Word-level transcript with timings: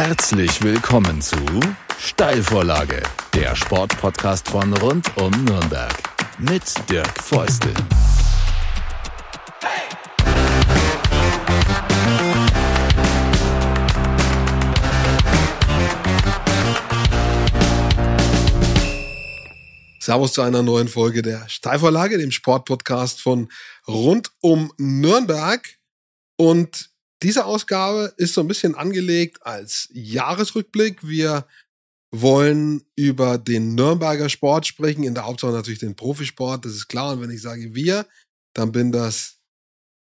Herzlich 0.00 0.62
willkommen 0.62 1.20
zu 1.20 1.36
Steilvorlage, 1.98 3.02
der 3.34 3.56
Sportpodcast 3.56 4.48
von 4.48 4.72
rund 4.74 5.10
um 5.16 5.32
Nürnberg 5.44 5.92
mit 6.38 6.62
Dirk 6.88 7.20
Feustel. 7.20 7.74
Servus 19.98 20.32
zu 20.32 20.42
einer 20.42 20.62
neuen 20.62 20.86
Folge 20.86 21.22
der 21.22 21.48
Steilvorlage, 21.48 22.18
dem 22.18 22.30
Sportpodcast 22.30 23.20
von 23.20 23.50
rund 23.88 24.30
um 24.42 24.72
Nürnberg. 24.78 25.66
Und 26.36 26.88
diese 27.22 27.44
Ausgabe 27.44 28.12
ist 28.16 28.34
so 28.34 28.40
ein 28.40 28.48
bisschen 28.48 28.74
angelegt 28.74 29.44
als 29.44 29.88
Jahresrückblick. 29.92 31.06
Wir 31.06 31.46
wollen 32.10 32.82
über 32.96 33.38
den 33.38 33.74
Nürnberger 33.74 34.28
Sport 34.28 34.66
sprechen, 34.66 35.04
in 35.04 35.14
der 35.14 35.26
Hauptsache 35.26 35.52
natürlich 35.52 35.80
den 35.80 35.96
Profisport, 35.96 36.64
das 36.64 36.72
ist 36.72 36.88
klar. 36.88 37.12
Und 37.12 37.22
wenn 37.22 37.30
ich 37.30 37.42
sage 37.42 37.74
wir, 37.74 38.06
dann 38.54 38.72
bin 38.72 38.92
das 38.92 39.38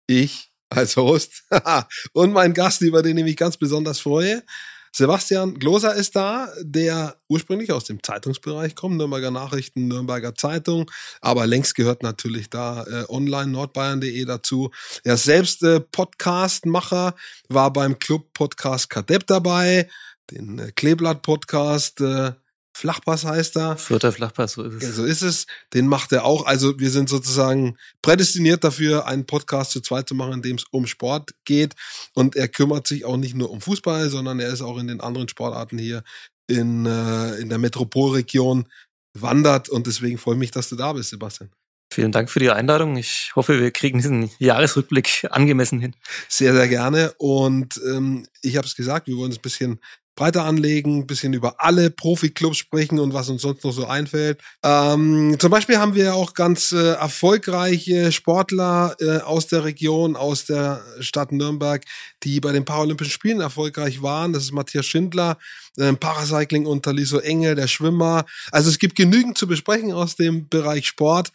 ich 0.08 0.52
als 0.70 0.96
Host 0.98 1.44
und 2.14 2.34
mein 2.34 2.54
Gast, 2.54 2.82
über 2.82 3.02
den 3.02 3.18
ich 3.18 3.24
mich 3.24 3.38
ganz 3.38 3.58
besonders 3.58 4.00
freue. 4.00 4.44
Sebastian 4.92 5.56
Gloser 5.56 5.96
ist 5.96 6.16
da, 6.16 6.50
der 6.62 7.18
ursprünglich 7.28 7.72
aus 7.72 7.86
dem 7.86 8.02
Zeitungsbereich 8.02 8.76
kommt, 8.76 8.98
Nürnberger 8.98 9.32
Nachrichten, 9.32 9.88
Nürnberger 9.88 10.36
Zeitung, 10.36 10.90
aber 11.22 11.48
längst 11.48 11.76
gehört 11.76 12.04
natürlich 12.04 12.50
da 12.50 12.84
äh, 12.84 13.06
online 13.10 13.52
nordbayern.de 13.52 14.26
dazu. 14.26 14.72
Er 15.04 15.16
ist 15.16 15.26
selbst 15.26 15.64
äh, 15.64 15.80
Podcastmacher, 15.80 17.16
war 17.50 17.72
beim 17.72 18.00
Club 18.00 18.34
Podcast 18.34 18.90
Kadepp 18.90 19.28
dabei, 19.28 19.90
den 20.32 20.60
äh, 20.60 20.72
Kleeblatt 20.72 21.22
Podcast, 21.22 22.02
äh, 22.02 22.32
Flachpass 22.78 23.26
heißt 23.26 23.58
er. 23.58 23.76
Vierter 23.76 24.12
Flachpass, 24.12 24.54
so 24.54 24.62
ist 24.62 24.84
es. 24.84 24.96
So 24.96 25.04
ist 25.04 25.24
es. 25.24 25.48
Den 25.74 25.88
macht 25.88 26.12
er 26.12 26.26
auch. 26.26 26.46
Also 26.46 26.80
wir 26.80 26.92
sind 26.92 27.10
sozusagen 27.10 27.76
prädestiniert 28.04 28.64
dafür, 28.64 29.08
einen 29.08 29.26
Podcast 29.26 29.72
zu 29.72 29.82
zweit 29.82 30.08
zu 30.08 30.14
machen, 30.14 30.34
in 30.34 30.42
dem 30.44 30.58
es 30.58 30.66
um 30.70 30.86
Sport 30.86 31.32
geht. 31.44 31.74
Und 32.14 32.36
er 32.36 32.48
kümmert 32.48 32.86
sich 32.86 33.04
auch 33.04 33.18
nicht 33.18 33.34
nur 33.34 33.50
um 33.50 33.62
Fußball, 33.62 34.12
sondern 34.12 34.40
er 34.40 34.50
ist 34.50 34.62
auch 34.62 34.78
in 34.78 34.86
den 34.86 35.02
anderen 35.02 35.28
Sportarten 35.28 35.80
hier 35.80 36.04
in, 36.46 36.86
äh, 36.86 37.38
in 37.38 37.50
der 37.50 37.58
Metropolregion 37.58 38.68
wandert. 39.16 39.70
Und 39.70 39.88
deswegen 39.88 40.20
freue 40.20 40.36
ich 40.36 40.40
mich, 40.40 40.52
dass 40.52 40.70
du 40.70 40.76
da 40.76 40.94
bist, 40.94 41.10
Sebastian. 41.10 41.50
Vielen 41.92 42.12
Dank 42.12 42.30
für 42.30 42.40
die 42.40 42.52
Einladung. 42.52 42.96
Ich 42.96 43.32
hoffe, 43.36 43.60
wir 43.60 43.72
kriegen 43.72 43.98
diesen 43.98 44.30
Jahresrückblick 44.38 45.26
angemessen 45.32 45.80
hin. 45.80 45.96
Sehr, 46.30 46.54
sehr 46.54 46.68
gerne. 46.68 47.16
Und 47.18 47.82
ähm, 47.88 48.28
ich 48.44 48.56
habe 48.56 48.68
es 48.68 48.76
gesagt, 48.76 49.08
wir 49.08 49.18
wollen 49.18 49.32
es 49.32 49.40
ein 49.40 49.42
bisschen 49.42 49.80
breiter 50.18 50.44
anlegen, 50.44 51.08
bisschen 51.08 51.32
über 51.32 51.56
alle 51.60 51.90
Profiklubs 51.90 52.58
sprechen 52.58 53.00
und 53.00 53.14
was 53.14 53.30
uns 53.30 53.44
sonst 53.44 53.64
noch 53.64 53.72
so 53.72 53.86
einfällt. 53.86 54.42
Ähm, 54.64 55.38
zum 55.40 55.52
Beispiel 55.52 55.78
haben 55.78 55.96
wir 55.96 56.16
auch 56.16 56.34
ganz 56.34 56.74
äh, 56.74 56.94
erfolgreiche 56.94 58.12
Sportler 58.12 58.98
äh, 59.00 59.20
aus 59.20 59.48
der 59.48 59.64
Region, 59.64 60.18
aus 60.18 60.46
der 60.46 60.84
Stadt 61.00 61.32
Nürnberg, 61.32 61.86
die 62.24 62.42
bei 62.42 62.52
den 62.52 62.66
Paralympischen 62.66 63.12
Spielen 63.12 63.40
erfolgreich 63.40 64.02
waren. 64.02 64.34
Das 64.34 64.44
ist 64.44 64.52
Matthias 64.52 64.88
Schindler, 64.88 65.38
äh, 65.78 65.94
Paracycling 65.94 66.66
unter 66.66 66.92
Liso 66.92 67.20
Engel, 67.20 67.56
der 67.56 67.68
Schwimmer. 67.68 68.26
Also 68.52 68.70
es 68.70 68.80
gibt 68.80 68.96
genügend 68.96 69.38
zu 69.38 69.48
besprechen 69.48 69.94
aus 69.94 70.16
dem 70.16 70.50
Bereich 70.50 70.88
Sport 70.88 71.32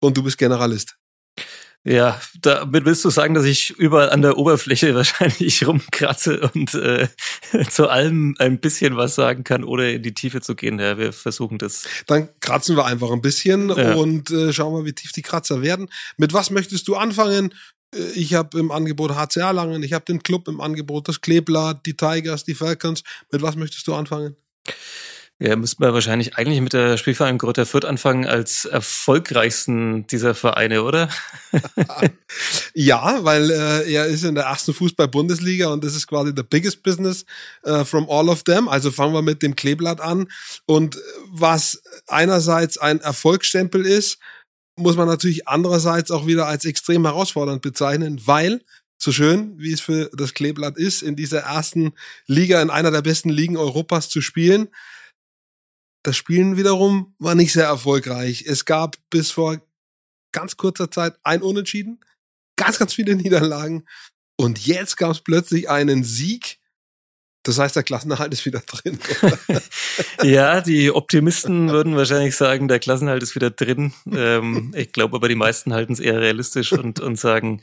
und 0.00 0.16
du 0.16 0.22
bist 0.22 0.38
Generalist. 0.38 0.96
Ja, 1.88 2.20
damit 2.42 2.84
willst 2.84 3.04
du 3.04 3.10
sagen, 3.10 3.34
dass 3.34 3.44
ich 3.44 3.70
überall 3.70 4.10
an 4.10 4.20
der 4.20 4.36
Oberfläche 4.38 4.92
wahrscheinlich 4.96 5.64
rumkratze 5.64 6.40
und 6.52 6.74
äh, 6.74 7.06
zu 7.70 7.88
allem 7.88 8.34
ein 8.38 8.58
bisschen 8.58 8.96
was 8.96 9.14
sagen 9.14 9.44
kann, 9.44 9.62
ohne 9.62 9.92
in 9.92 10.02
die 10.02 10.12
Tiefe 10.12 10.40
zu 10.40 10.56
gehen. 10.56 10.80
Ja, 10.80 10.98
wir 10.98 11.12
versuchen 11.12 11.58
das. 11.58 11.84
Dann 12.08 12.28
kratzen 12.40 12.76
wir 12.76 12.86
einfach 12.86 13.12
ein 13.12 13.22
bisschen 13.22 13.68
ja. 13.68 13.94
und 13.94 14.32
äh, 14.32 14.52
schauen 14.52 14.72
mal, 14.72 14.84
wie 14.84 14.94
tief 14.94 15.12
die 15.12 15.22
Kratzer 15.22 15.62
werden. 15.62 15.88
Mit 16.16 16.32
was 16.32 16.50
möchtest 16.50 16.88
du 16.88 16.96
anfangen? 16.96 17.54
Äh, 17.94 18.00
ich 18.16 18.34
habe 18.34 18.58
im 18.58 18.72
Angebot 18.72 19.14
HCR 19.14 19.52
Langen, 19.52 19.84
ich 19.84 19.92
habe 19.92 20.04
den 20.04 20.24
Club 20.24 20.48
im 20.48 20.60
Angebot, 20.60 21.06
das 21.06 21.20
Kleeblatt, 21.20 21.86
die 21.86 21.96
Tigers, 21.96 22.42
die 22.42 22.56
Falcons. 22.56 23.04
Mit 23.30 23.42
was 23.42 23.54
möchtest 23.54 23.86
du 23.86 23.94
anfangen? 23.94 24.34
Ja, 25.38 25.54
müssten 25.54 25.82
wir 25.82 25.92
wahrscheinlich 25.92 26.38
eigentlich 26.38 26.62
mit 26.62 26.72
der 26.72 26.96
Spielverein 26.96 27.36
Greuther 27.36 27.66
Fürth 27.66 27.84
anfangen 27.84 28.24
als 28.24 28.64
erfolgreichsten 28.64 30.06
dieser 30.06 30.34
Vereine, 30.34 30.82
oder? 30.82 31.10
ja, 32.74 33.22
weil 33.22 33.50
äh, 33.50 33.92
er 33.92 34.06
ist 34.06 34.24
in 34.24 34.34
der 34.34 34.44
ersten 34.44 34.72
Fußball-Bundesliga 34.72 35.68
und 35.68 35.84
das 35.84 35.94
ist 35.94 36.06
quasi 36.06 36.32
the 36.34 36.42
biggest 36.42 36.82
business 36.82 37.26
uh, 37.66 37.84
from 37.84 38.08
all 38.08 38.30
of 38.30 38.44
them. 38.44 38.66
Also 38.66 38.90
fangen 38.90 39.12
wir 39.12 39.20
mit 39.20 39.42
dem 39.42 39.56
Kleeblatt 39.56 40.00
an. 40.00 40.28
Und 40.64 40.98
was 41.28 41.82
einerseits 42.06 42.78
ein 42.78 43.00
Erfolgsstempel 43.00 43.84
ist, 43.84 44.18
muss 44.76 44.96
man 44.96 45.06
natürlich 45.06 45.46
andererseits 45.46 46.10
auch 46.10 46.26
wieder 46.26 46.46
als 46.46 46.64
extrem 46.64 47.04
herausfordernd 47.04 47.60
bezeichnen, 47.60 48.22
weil 48.24 48.62
so 48.96 49.12
schön, 49.12 49.58
wie 49.58 49.72
es 49.74 49.82
für 49.82 50.10
das 50.16 50.32
Kleeblatt 50.32 50.78
ist, 50.78 51.02
in 51.02 51.14
dieser 51.14 51.40
ersten 51.40 51.92
Liga, 52.26 52.62
in 52.62 52.70
einer 52.70 52.90
der 52.90 53.02
besten 53.02 53.28
Ligen 53.28 53.58
Europas 53.58 54.08
zu 54.08 54.22
spielen, 54.22 54.68
das 56.06 56.16
Spielen 56.16 56.56
wiederum 56.56 57.14
war 57.18 57.34
nicht 57.34 57.52
sehr 57.52 57.66
erfolgreich. 57.66 58.44
Es 58.46 58.64
gab 58.64 58.96
bis 59.10 59.32
vor 59.32 59.60
ganz 60.30 60.56
kurzer 60.56 60.88
Zeit 60.88 61.16
ein 61.24 61.42
Unentschieden, 61.42 61.98
ganz, 62.54 62.78
ganz 62.78 62.94
viele 62.94 63.16
Niederlagen. 63.16 63.86
Und 64.36 64.64
jetzt 64.66 64.96
gab 64.96 65.10
es 65.10 65.20
plötzlich 65.20 65.68
einen 65.68 66.04
Sieg. 66.04 66.58
Das 67.42 67.58
heißt, 67.58 67.74
der 67.74 67.82
Klassenerhalt 67.82 68.32
ist 68.32 68.44
wieder 68.44 68.60
drin. 68.60 68.98
ja, 70.22 70.60
die 70.60 70.92
Optimisten 70.92 71.70
würden 71.70 71.96
wahrscheinlich 71.96 72.36
sagen, 72.36 72.68
der 72.68 72.78
Klassenerhalt 72.78 73.22
ist 73.22 73.34
wieder 73.34 73.50
drin. 73.50 73.92
Ähm, 74.12 74.72
ich 74.76 74.92
glaube 74.92 75.16
aber, 75.16 75.28
die 75.28 75.34
meisten 75.34 75.74
halten 75.74 75.92
es 75.92 76.00
eher 76.00 76.20
realistisch 76.20 76.72
und, 76.72 77.00
und 77.00 77.18
sagen, 77.18 77.60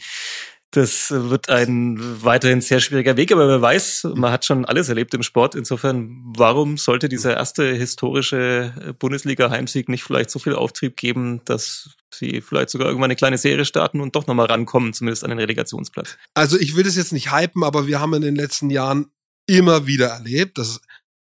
das 0.76 1.12
wird 1.12 1.50
ein 1.50 2.00
weiterhin 2.24 2.60
sehr 2.60 2.80
schwieriger 2.80 3.16
Weg, 3.16 3.32
aber 3.32 3.48
wer 3.48 3.62
weiß, 3.62 4.08
man 4.16 4.32
hat 4.32 4.44
schon 4.44 4.66
alles 4.66 4.90
erlebt 4.90 5.14
im 5.14 5.22
Sport. 5.22 5.54
Insofern, 5.54 6.24
warum 6.36 6.78
sollte 6.78 7.10
dieser 7.10 7.38
erste 7.38 7.74
historische 7.74 8.96
Bundesliga-Heimsieg 8.98 9.88
nicht 9.88 10.04
vielleicht 10.04 10.32
so 10.32 10.40
viel 10.40 10.56
Auftrieb 10.56 10.98
geben, 10.98 11.42
dass 11.46 11.92
sie 12.12 12.42
vielleicht 12.42 12.72
sogar 12.72 12.88
irgendwann 12.88 13.10
eine 13.12 13.16
kleine 13.16 13.38
Serie 13.38 13.66
starten 13.66 14.02
und 14.02 14.16
doch 14.16 14.26
nochmal 14.26 14.48
rankommen, 14.48 14.94
zumindest 14.94 15.24
an 15.24 15.30
den 15.30 15.40
Relegationsplatz? 15.40 16.18
Also 16.34 16.58
ich 16.58 16.76
will 16.76 16.84
das 16.84 16.96
jetzt 16.96 17.14
nicht 17.14 17.32
hypen, 17.32 17.64
aber 17.64 17.86
wir 17.86 18.00
haben 18.00 18.16
in 18.16 18.24
den 18.24 18.36
letzten 18.36 18.72
Jahren 18.72 19.12
immer 19.46 19.86
wieder 19.86 20.08
erlebt, 20.08 20.58
dass 20.58 20.82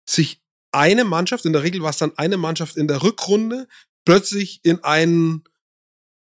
sich 0.08 0.42
eine 0.72 1.06
Mannschaft, 1.06 1.46
in 1.46 1.54
der 1.54 1.64
Regel 1.64 1.82
war 1.82 1.90
es 1.90 1.98
dann 1.98 2.16
eine 2.18 2.38
Mannschaft 2.38 2.78
in 2.78 2.88
der 2.88 3.02
Rückrunde, 3.02 3.68
plötzlich 4.06 4.60
in 4.62 4.84
einen 4.84 5.44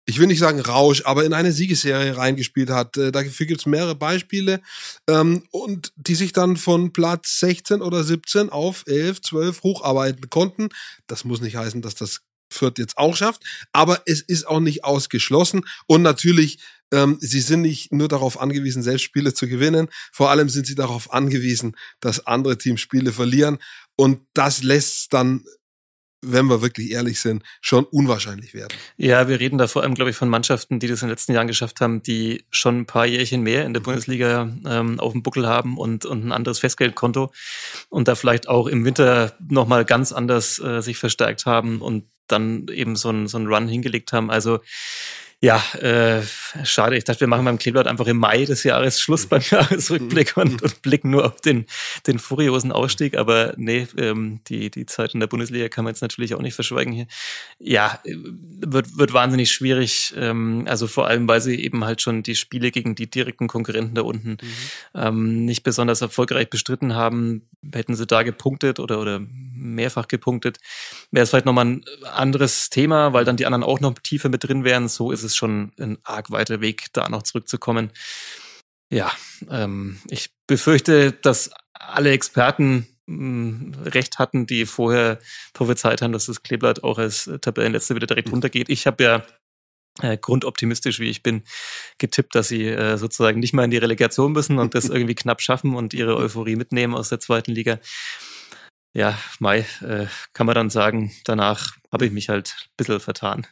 ich 0.07 0.19
will 0.19 0.27
nicht 0.27 0.39
sagen 0.39 0.61
Rausch, 0.61 1.03
aber 1.05 1.25
in 1.25 1.33
eine 1.33 1.53
Siegesserie 1.53 2.17
reingespielt 2.17 2.71
hat. 2.71 2.97
Äh, 2.97 3.13
dafür 3.13 3.47
gibt 3.47 3.61
es 3.61 3.67
mehrere 3.67 3.95
Beispiele 3.95 4.61
ähm, 5.09 5.45
und 5.51 5.93
die 5.97 6.15
sich 6.15 6.33
dann 6.33 6.57
von 6.57 6.93
Platz 6.93 7.41
16 7.41 7.81
oder 7.83 8.05
17 8.05 8.51
auf 8.51 8.85
11, 8.87 9.23
12 9.23 9.63
hocharbeiten 9.63 10.31
konnten. 10.31 10.69
Das 11.07 11.25
muss 11.25 11.41
nicht 11.41 11.57
heißen, 11.57 11.83
dass 11.83 11.95
das 11.95 12.21
Fürth 12.51 12.79
jetzt 12.79 12.99
auch 12.99 13.17
schafft, 13.17 13.43
aber 13.73 14.03
es 14.07 14.21
ist 14.21 14.47
auch 14.47 14.61
nicht 14.61 14.85
ausgeschlossen 14.85 15.63
und 15.87 16.03
natürlich 16.03 16.59
ähm, 16.93 17.19
sie 17.21 17.41
sind 17.41 17.63
nicht 17.63 17.93
nur 17.93 18.09
darauf 18.09 18.41
angewiesen, 18.41 18.83
selbst 18.83 19.03
Spiele 19.03 19.35
zu 19.35 19.49
gewinnen. 19.49 19.89
Vor 20.13 20.31
allem 20.31 20.49
sind 20.49 20.67
sie 20.67 20.77
darauf 20.77 21.13
angewiesen, 21.13 21.77
dass 21.99 22.27
andere 22.27 22.57
Teams 22.57 22.81
Spiele 22.81 23.13
verlieren. 23.13 23.59
Und 23.97 24.21
das 24.35 24.63
lässt 24.63 25.13
dann 25.13 25.45
wenn 26.27 26.47
wir 26.47 26.63
wirklich 26.63 26.91
ehrlich 26.91 27.21
sind, 27.21 27.43
schon 27.61 27.85
unwahrscheinlich 27.85 28.55
werden. 28.55 28.77
Ja, 28.97 29.29
wir 29.29 29.41
reden 29.41 29.59
da 29.59 29.67
vor 29.67 29.83
allem, 29.83 29.95
glaube 29.95 30.11
ich, 30.11 30.17
von 30.17 30.29
Mannschaften, 30.29 30.79
die 30.79 30.89
das 30.89 31.03
in 31.03 31.09
den 31.09 31.13
letzten 31.13 31.33
Jahren 31.33 31.47
geschafft 31.47 31.81
haben, 31.81 32.03
die 32.03 32.45
schon 32.51 32.81
ein 32.81 32.87
paar 32.87 33.07
Jährchen 33.07 33.43
mehr 33.43 33.65
in 33.65 33.75
der 33.75 33.81
Bundesliga 33.81 34.51
ähm, 34.67 35.01
auf 35.01 35.13
dem 35.13 35.23
Buckel 35.23 35.47
haben 35.47 35.79
und, 35.79 36.05
und 36.07 36.25
ein 36.25 36.33
anderes 36.33 36.59
Festgeldkonto 36.59 37.33
und 37.89 38.09
da 38.09 38.15
vielleicht 38.15 38.49
auch 38.49 38.67
im 38.67 38.85
Winter 38.85 39.37
nochmal 39.49 39.85
ganz 39.85 40.13
anders 40.13 40.59
äh, 40.59 40.81
sich 40.81 40.99
verstärkt 40.99 41.47
haben 41.47 41.81
und 41.81 42.05
dann 42.27 42.67
eben 42.69 42.97
so 42.97 43.11
ein, 43.11 43.29
so 43.29 43.39
ein 43.39 43.47
Run 43.47 43.69
hingelegt 43.69 44.13
haben. 44.13 44.31
Also 44.31 44.61
ja, 45.45 45.63
äh, 45.79 46.23
schade. 46.65 46.97
Ich 46.97 47.05
dachte, 47.05 47.21
wir 47.21 47.27
machen 47.27 47.45
beim 47.45 47.59
Kleeblatt 47.59 47.87
einfach 47.87 48.07
im 48.07 48.17
Mai 48.17 48.47
des 48.47 48.65
Jahres 48.65 48.99
Schluss 48.99 49.27
beim 49.27 49.43
Jahresrückblick 49.51 50.39
und, 50.39 50.63
und 50.63 50.81
blicken 50.81 51.11
nur 51.11 51.27
auf 51.27 51.39
den, 51.43 51.67
den 52.07 52.19
furiosen 52.19 52.73
Ausstieg. 52.73 53.19
Aber 53.19 53.53
nee, 53.59 53.87
ähm, 53.99 54.41
die, 54.49 54.71
die 54.71 54.87
Zeit 54.87 55.13
in 55.13 55.21
der 55.21 55.27
Bundesliga 55.27 55.69
kann 55.69 55.85
man 55.85 55.93
jetzt 55.93 56.01
natürlich 56.01 56.35
auch 56.35 56.41
nicht 56.41 56.55
verschweigen 56.55 56.95
hier. 56.95 57.07
Ja, 57.59 58.01
wird, 58.05 58.97
wird 58.97 59.13
wahnsinnig 59.13 59.53
schwierig. 59.53 60.15
Ähm, 60.17 60.65
also 60.67 60.87
vor 60.87 61.09
allem, 61.09 61.29
weil 61.29 61.43
sie 61.43 61.63
eben 61.63 61.85
halt 61.85 62.01
schon 62.01 62.23
die 62.23 62.37
Spiele 62.37 62.71
gegen 62.71 62.95
die 62.95 63.11
direkten 63.11 63.47
Konkurrenten 63.47 63.95
da 63.95 64.01
unten 64.01 64.31
mhm. 64.31 64.39
ähm, 64.95 65.45
nicht 65.45 65.63
besonders 65.63 66.01
erfolgreich 66.01 66.49
bestritten 66.49 66.95
haben. 66.95 67.43
Hätten 67.71 67.95
sie 67.95 68.07
da 68.07 68.23
gepunktet 68.23 68.81
oder, 68.81 68.99
oder 68.99 69.21
mehrfach 69.65 70.09
gepunktet, 70.09 70.59
wäre 71.11 71.25
es 71.25 71.31
vielleicht 71.31 71.47
nochmal 71.47 71.67
ein 71.67 71.85
anderes 72.13 72.71
Thema, 72.71 73.13
weil 73.13 73.25
dann 73.25 73.37
die 73.37 73.47
anderen 73.47 73.65
auch 73.65 73.81
noch 73.81 73.95
tiefer 73.95 74.29
mit 74.29 74.45
drin 74.45 74.65
wären. 74.65 74.89
So 74.89 75.11
ist 75.11 75.23
es 75.23 75.35
schon 75.35 75.73
ein 75.79 75.99
arg 76.05 76.31
weiter 76.31 76.61
Weg, 76.61 76.87
da 76.93 77.09
noch 77.09 77.23
zurückzukommen. 77.23 77.91
Ja, 78.91 79.11
ähm, 79.51 79.99
ich 80.09 80.31
befürchte, 80.47 81.13
dass 81.13 81.51
alle 81.73 82.11
Experten 82.13 82.87
mh, 83.07 83.79
recht 83.87 84.19
hatten, 84.19 84.47
die 84.47 84.67
vorher 84.67 85.19
prophezeit 85.53 86.03
haben, 86.03 86.13
dass 86.13 86.27
das 86.27 86.43
Kleeblatt 86.43 86.85
auch 86.85 86.99
als 86.99 87.31
Tabellenletzte 87.41 87.95
wieder 87.95 88.07
direkt 88.07 88.31
runtergeht. 88.31 88.69
Ich 88.69 88.87
habe 88.87 89.03
ja 89.03 89.27
äh, 90.03 90.17
grundoptimistisch 90.17 90.99
wie 90.99 91.11
ich 91.11 91.23
bin, 91.23 91.43
getippt, 91.99 92.35
dass 92.35 92.49
sie 92.49 92.67
äh, 92.67 92.97
sozusagen 92.99 93.41
nicht 93.41 93.53
mal 93.53 93.65
in 93.65 93.71
die 93.71 93.79
Relegation 93.79 94.33
müssen 94.33 94.59
und 94.59 94.75
das 94.75 94.85
irgendwie 94.89 95.15
knapp 95.15 95.41
schaffen 95.41 95.75
und 95.75 95.95
ihre 95.95 96.17
Euphorie 96.17 96.57
mitnehmen 96.57 96.95
aus 96.95 97.09
der 97.09 97.21
zweiten 97.21 97.53
Liga. 97.53 97.79
Ja, 98.95 99.19
Mai, 99.41 99.67
äh, 99.81 100.07
kann 100.33 100.47
man 100.47 100.55
dann 100.55 100.71
sagen, 100.71 101.13
danach 101.25 101.77
habe 101.93 102.07
ich 102.07 102.13
mich 102.13 102.29
halt 102.29 102.55
ein 102.57 102.75
bisschen 102.77 103.01
vertan. 103.01 103.47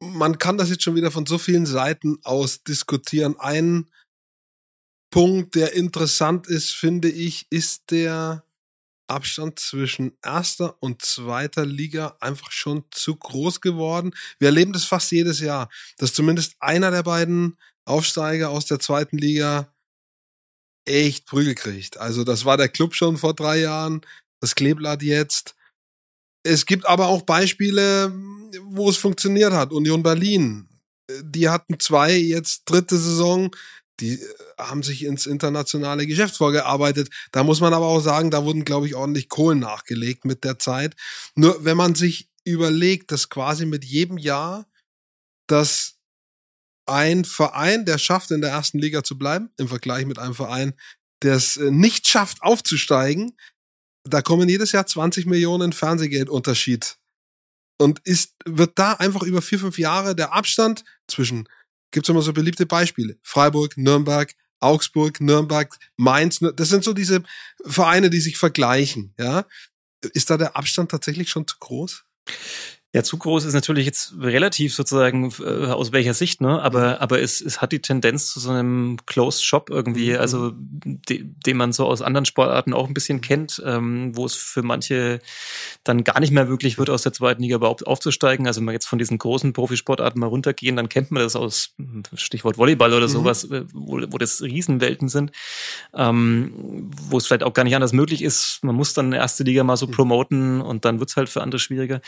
Man 0.00 0.38
kann 0.38 0.56
das 0.56 0.70
jetzt 0.70 0.82
schon 0.82 0.94
wieder 0.94 1.10
von 1.10 1.26
so 1.26 1.36
vielen 1.36 1.66
Seiten 1.66 2.18
aus 2.22 2.62
diskutieren. 2.62 3.38
Ein 3.38 3.90
Punkt, 5.10 5.54
der 5.54 5.74
interessant 5.74 6.46
ist, 6.46 6.72
finde 6.74 7.10
ich, 7.10 7.46
ist 7.50 7.90
der 7.90 8.44
Abstand 9.08 9.58
zwischen 9.58 10.16
erster 10.22 10.76
und 10.82 11.02
zweiter 11.02 11.66
Liga 11.66 12.16
einfach 12.20 12.52
schon 12.52 12.84
zu 12.90 13.16
groß 13.16 13.60
geworden. 13.60 14.14
Wir 14.38 14.48
erleben 14.48 14.72
das 14.72 14.84
fast 14.84 15.10
jedes 15.10 15.40
Jahr, 15.40 15.70
dass 15.96 16.12
zumindest 16.12 16.56
einer 16.60 16.90
der 16.90 17.02
beiden 17.02 17.56
Aufsteiger 17.86 18.50
aus 18.50 18.66
der 18.66 18.80
zweiten 18.80 19.18
Liga 19.18 19.72
echt 20.86 21.26
Prügel 21.26 21.54
kriegt. 21.54 21.98
Also 21.98 22.24
das 22.24 22.44
war 22.44 22.56
der 22.56 22.68
Club 22.68 22.94
schon 22.94 23.16
vor 23.16 23.34
drei 23.34 23.60
Jahren, 23.60 24.02
das 24.40 24.54
Kleeblatt 24.54 25.02
jetzt. 25.02 25.54
Es 26.44 26.66
gibt 26.66 26.86
aber 26.86 27.06
auch 27.06 27.22
Beispiele, 27.22 28.12
wo 28.62 28.88
es 28.88 28.96
funktioniert 28.96 29.52
hat. 29.52 29.72
Union 29.72 30.02
Berlin, 30.02 30.68
die 31.22 31.48
hatten 31.48 31.78
zwei, 31.80 32.16
jetzt 32.16 32.62
dritte 32.66 32.96
Saison, 32.96 33.54
die 34.00 34.14
äh, 34.14 34.34
haben 34.58 34.82
sich 34.82 35.04
ins 35.04 35.26
internationale 35.26 36.06
Geschäft 36.06 36.36
vorgearbeitet. 36.36 37.10
Da 37.32 37.44
muss 37.44 37.60
man 37.60 37.74
aber 37.74 37.86
auch 37.86 38.00
sagen, 38.00 38.30
da 38.30 38.44
wurden, 38.44 38.64
glaube 38.64 38.86
ich, 38.86 38.94
ordentlich 38.94 39.28
Kohlen 39.28 39.58
nachgelegt 39.58 40.24
mit 40.24 40.44
der 40.44 40.58
Zeit. 40.58 40.94
Nur 41.34 41.64
wenn 41.64 41.76
man 41.76 41.94
sich 41.94 42.28
überlegt, 42.44 43.12
dass 43.12 43.28
quasi 43.28 43.66
mit 43.66 43.84
jedem 43.84 44.18
Jahr, 44.18 44.66
dass 45.46 45.96
ein 46.86 47.24
Verein, 47.24 47.84
der 47.84 47.98
schafft, 47.98 48.30
in 48.30 48.40
der 48.40 48.50
ersten 48.50 48.78
Liga 48.78 49.04
zu 49.04 49.18
bleiben, 49.18 49.50
im 49.58 49.68
Vergleich 49.68 50.06
mit 50.06 50.18
einem 50.18 50.34
Verein, 50.34 50.74
der 51.22 51.34
es 51.34 51.56
äh, 51.56 51.70
nicht 51.70 52.06
schafft, 52.06 52.42
aufzusteigen, 52.42 53.36
da 54.08 54.22
kommen 54.22 54.48
jedes 54.48 54.72
Jahr 54.72 54.86
20 54.86 55.26
Millionen 55.26 55.72
Fernsehgeldunterschied. 55.72 56.96
Und 57.80 58.00
ist, 58.00 58.34
wird 58.44 58.78
da 58.78 58.94
einfach 58.94 59.22
über 59.22 59.40
vier, 59.40 59.60
fünf 59.60 59.78
Jahre 59.78 60.16
der 60.16 60.32
Abstand 60.32 60.84
zwischen 61.06 61.48
gibt 61.90 62.06
es 62.06 62.10
immer 62.10 62.22
so 62.22 62.32
beliebte 62.32 62.66
Beispiele. 62.66 63.18
Freiburg, 63.22 63.76
Nürnberg, 63.76 64.34
Augsburg, 64.60 65.20
Nürnberg, 65.20 65.74
Mainz. 65.96 66.40
Das 66.56 66.68
sind 66.68 66.84
so 66.84 66.92
diese 66.92 67.22
Vereine, 67.64 68.10
die 68.10 68.20
sich 68.20 68.36
vergleichen. 68.36 69.14
Ja, 69.18 69.46
ist 70.12 70.30
da 70.30 70.36
der 70.36 70.56
Abstand 70.56 70.90
tatsächlich 70.90 71.30
schon 71.30 71.46
zu 71.46 71.56
groß? 71.58 72.04
Ja, 72.98 73.04
zu 73.04 73.16
groß 73.16 73.44
ist 73.44 73.54
natürlich 73.54 73.86
jetzt 73.86 74.14
relativ 74.20 74.74
sozusagen 74.74 75.32
äh, 75.38 75.66
aus 75.66 75.92
welcher 75.92 76.14
Sicht, 76.14 76.40
ne? 76.40 76.60
Aber, 76.60 76.80
mhm. 76.80 76.96
aber 76.98 77.22
es, 77.22 77.40
es 77.40 77.62
hat 77.62 77.70
die 77.70 77.78
Tendenz 77.78 78.26
zu 78.26 78.40
so 78.40 78.50
einem 78.50 78.96
Closed 79.06 79.44
Shop 79.44 79.70
irgendwie, 79.70 80.14
mhm. 80.14 80.18
also 80.18 80.50
de, 80.52 81.24
den 81.46 81.56
man 81.56 81.72
so 81.72 81.86
aus 81.86 82.02
anderen 82.02 82.24
Sportarten 82.24 82.74
auch 82.74 82.88
ein 82.88 82.94
bisschen 82.94 83.20
kennt, 83.20 83.62
ähm, 83.64 84.16
wo 84.16 84.26
es 84.26 84.34
für 84.34 84.64
manche 84.64 85.20
dann 85.84 86.02
gar 86.02 86.18
nicht 86.18 86.32
mehr 86.32 86.46
möglich 86.46 86.76
wird, 86.76 86.90
aus 86.90 87.02
der 87.02 87.12
zweiten 87.12 87.40
Liga 87.40 87.54
überhaupt 87.54 87.86
aufzusteigen. 87.86 88.48
Also 88.48 88.60
wenn 88.60 88.66
wir 88.66 88.72
jetzt 88.72 88.88
von 88.88 88.98
diesen 88.98 89.16
großen 89.16 89.52
Profisportarten 89.52 90.18
mal 90.18 90.26
runtergehen, 90.26 90.74
dann 90.74 90.88
kennt 90.88 91.12
man 91.12 91.22
das 91.22 91.36
aus 91.36 91.76
Stichwort 92.14 92.58
Volleyball 92.58 92.92
oder 92.94 93.06
mhm. 93.06 93.12
sowas, 93.12 93.44
äh, 93.44 93.62
wo, 93.72 94.00
wo 94.08 94.18
das 94.18 94.42
Riesenwelten 94.42 95.08
sind, 95.08 95.30
ähm, 95.94 96.90
wo 97.08 97.16
es 97.18 97.28
vielleicht 97.28 97.44
auch 97.44 97.54
gar 97.54 97.62
nicht 97.62 97.76
anders 97.76 97.92
möglich 97.92 98.22
ist. 98.22 98.58
Man 98.64 98.74
muss 98.74 98.92
dann 98.92 99.06
eine 99.06 99.18
erste 99.18 99.44
Liga 99.44 99.62
mal 99.62 99.76
so 99.76 99.86
mhm. 99.86 99.92
promoten 99.92 100.60
und 100.60 100.84
dann 100.84 100.98
wird's 100.98 101.16
halt 101.16 101.28
für 101.28 101.42
andere 101.42 101.60
schwieriger. 101.60 102.00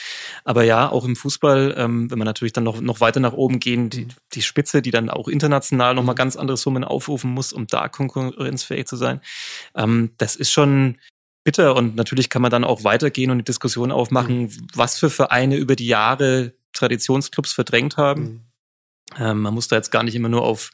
Aber 0.45 0.65
ja, 0.65 0.80
auch 0.89 1.05
im 1.05 1.17
Fußball, 1.17 1.75
ähm, 1.77 2.11
wenn 2.11 2.19
man 2.19 2.27
natürlich 2.27 2.53
dann 2.53 2.65
noch, 2.65 2.81
noch 2.81 3.01
weiter 3.01 3.21
nach 3.21 3.33
oben 3.33 3.61
gehen, 3.61 3.91
die, 3.91 4.09
die 4.33 4.43
Spitze, 4.43 4.83
die 4.83 4.91
dann 4.91 5.11
auch 5.11 5.29
international 5.29 5.95
nochmal 5.95 6.15
mhm. 6.15 6.19
ganz 6.19 6.37
andere 6.37 6.57
Summen 6.57 6.85
aufrufen 6.85 7.31
muss, 7.31 7.53
um 7.53 7.67
da 7.67 7.89
konkurrenzfähig 7.89 8.87
zu 8.87 8.97
sein, 8.97 9.21
ähm, 9.75 10.13
das 10.19 10.37
ist 10.37 10.51
schon 10.51 10.99
bitter. 11.45 11.77
Und 11.77 11.97
natürlich 11.97 12.31
kann 12.31 12.43
man 12.43 12.51
dann 12.51 12.65
auch 12.65 12.85
weitergehen 12.85 13.31
und 13.31 13.39
die 13.39 13.45
Diskussion 13.45 13.93
aufmachen, 13.93 14.43
mhm. 14.43 14.67
was 14.75 14.99
für 14.99 15.11
Vereine 15.11 15.57
über 15.57 15.77
die 15.77 15.87
Jahre 15.87 16.55
Traditionsclubs 16.73 17.53
verdrängt 17.53 17.97
haben. 17.97 18.23
Mhm. 18.23 18.41
Ähm, 19.19 19.41
man 19.41 19.55
muss 19.55 19.69
da 19.69 19.77
jetzt 19.77 19.91
gar 19.91 20.03
nicht 20.03 20.15
immer 20.15 20.29
nur 20.29 20.43
auf, 20.43 20.71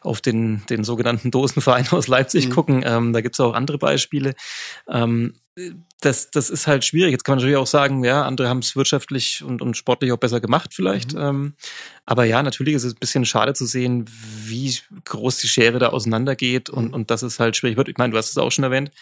auf 0.00 0.20
den, 0.20 0.64
den 0.66 0.84
sogenannten 0.84 1.30
Dosenverein 1.30 1.88
aus 1.90 2.08
Leipzig 2.08 2.48
mhm. 2.48 2.52
gucken. 2.52 2.82
Ähm, 2.84 3.12
da 3.12 3.20
gibt's 3.20 3.40
auch 3.40 3.54
andere 3.54 3.78
Beispiele. 3.78 4.34
Ähm, 4.88 5.34
das, 6.00 6.30
das 6.30 6.50
ist 6.50 6.66
halt 6.66 6.84
schwierig. 6.84 7.10
Jetzt 7.10 7.24
kann 7.24 7.32
man 7.32 7.38
natürlich 7.38 7.56
auch 7.56 7.66
sagen, 7.66 8.04
ja, 8.04 8.24
andere 8.24 8.48
haben 8.48 8.60
es 8.60 8.76
wirtschaftlich 8.76 9.42
und, 9.42 9.60
und 9.60 9.76
sportlich 9.76 10.12
auch 10.12 10.18
besser 10.18 10.40
gemacht 10.40 10.72
vielleicht. 10.72 11.14
Mhm. 11.14 11.20
Ähm, 11.20 11.54
aber 12.06 12.24
ja, 12.24 12.42
natürlich 12.42 12.74
ist 12.74 12.84
es 12.84 12.94
ein 12.94 13.00
bisschen 13.00 13.24
schade 13.24 13.54
zu 13.54 13.66
sehen, 13.66 14.04
wie 14.44 14.76
groß 15.04 15.38
die 15.38 15.48
Schere 15.48 15.78
da 15.78 15.88
auseinandergeht 15.88 16.70
und, 16.70 16.88
mhm. 16.88 16.94
und 16.94 17.10
dass 17.10 17.22
es 17.22 17.40
halt 17.40 17.56
schwierig 17.56 17.76
wird. 17.76 17.88
Ich 17.88 17.98
meine, 17.98 18.12
du 18.12 18.18
hast 18.18 18.30
es 18.30 18.38
auch 18.38 18.52
schon 18.52 18.64
erwähnt. 18.64 18.92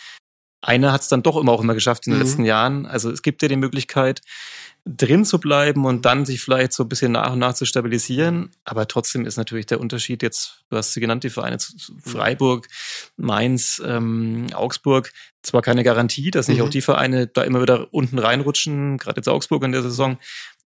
Einer 0.61 0.93
hat 0.93 1.03
es 1.03 1.09
dann 1.09 1.23
doch 1.23 1.37
immer 1.37 1.53
auch 1.53 1.61
immer 1.61 1.75
geschafft 1.75 2.07
in 2.07 2.13
den 2.13 2.19
mhm. 2.19 2.25
letzten 2.25 2.45
Jahren. 2.45 2.87
Also 2.87 3.11
es 3.11 3.23
gibt 3.23 3.43
ja 3.43 3.49
die 3.49 3.57
Möglichkeit, 3.57 4.23
drin 4.87 5.25
zu 5.25 5.41
bleiben 5.41 5.85
und 5.85 6.05
dann 6.05 6.25
sich 6.25 6.41
vielleicht 6.41 6.73
so 6.73 6.85
ein 6.85 6.89
bisschen 6.89 7.13
nach 7.13 7.33
und 7.33 7.41
nach 7.41 7.55
zu 7.55 7.65
stabilisieren. 7.65 8.51
Aber 8.65 8.87
trotzdem 8.87 9.27
ist 9.27 9.37
natürlich 9.37 9.67
der 9.67 9.81
Unterschied 9.81 10.23
jetzt, 10.23 10.65
du 10.71 10.77
hast 10.77 10.93
sie 10.93 11.01
genannt, 11.01 11.25
die 11.25 11.31
Vereine 11.31 11.59
Freiburg, 12.05 12.69
Mainz, 13.17 13.83
ähm, 13.85 14.47
Augsburg, 14.55 15.13
zwar 15.43 15.63
keine 15.63 15.83
Garantie, 15.83 16.31
dass 16.31 16.47
nicht 16.47 16.59
mhm. 16.59 16.65
auch 16.65 16.71
die 16.71 16.83
Vereine 16.83 17.27
da 17.27 17.43
immer 17.43 17.61
wieder 17.61 17.93
unten 17.93 18.19
reinrutschen, 18.19 18.97
gerade 18.99 19.19
jetzt 19.19 19.29
Augsburg 19.29 19.65
in 19.65 19.73
der 19.73 19.83
Saison, 19.83 20.19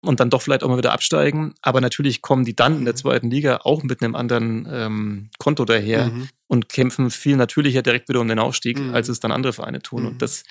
und 0.02 0.20
dann 0.20 0.30
doch 0.30 0.42
vielleicht 0.42 0.64
auch 0.64 0.68
mal 0.68 0.78
wieder 0.78 0.92
absteigen. 0.92 1.54
Aber 1.62 1.80
natürlich 1.80 2.20
kommen 2.20 2.44
die 2.44 2.56
dann 2.56 2.78
in 2.78 2.84
der 2.84 2.94
mhm. 2.94 2.98
zweiten 2.98 3.30
Liga 3.30 3.60
auch 3.64 3.82
mit 3.82 4.02
einem 4.02 4.14
anderen 4.14 4.68
ähm, 4.70 5.30
Konto 5.38 5.64
daher 5.64 6.06
mhm. 6.06 6.28
Und 6.50 6.68
kämpfen 6.68 7.10
viel 7.10 7.36
natürlicher 7.36 7.80
direkt 7.80 8.08
wieder 8.08 8.20
um 8.20 8.26
den 8.26 8.40
Aufstieg, 8.40 8.76
mhm. 8.76 8.92
als 8.92 9.08
es 9.08 9.20
dann 9.20 9.30
andere 9.30 9.52
Vereine 9.52 9.80
tun. 9.80 10.04
Und 10.04 10.14
mhm. 10.14 10.18
das, 10.18 10.42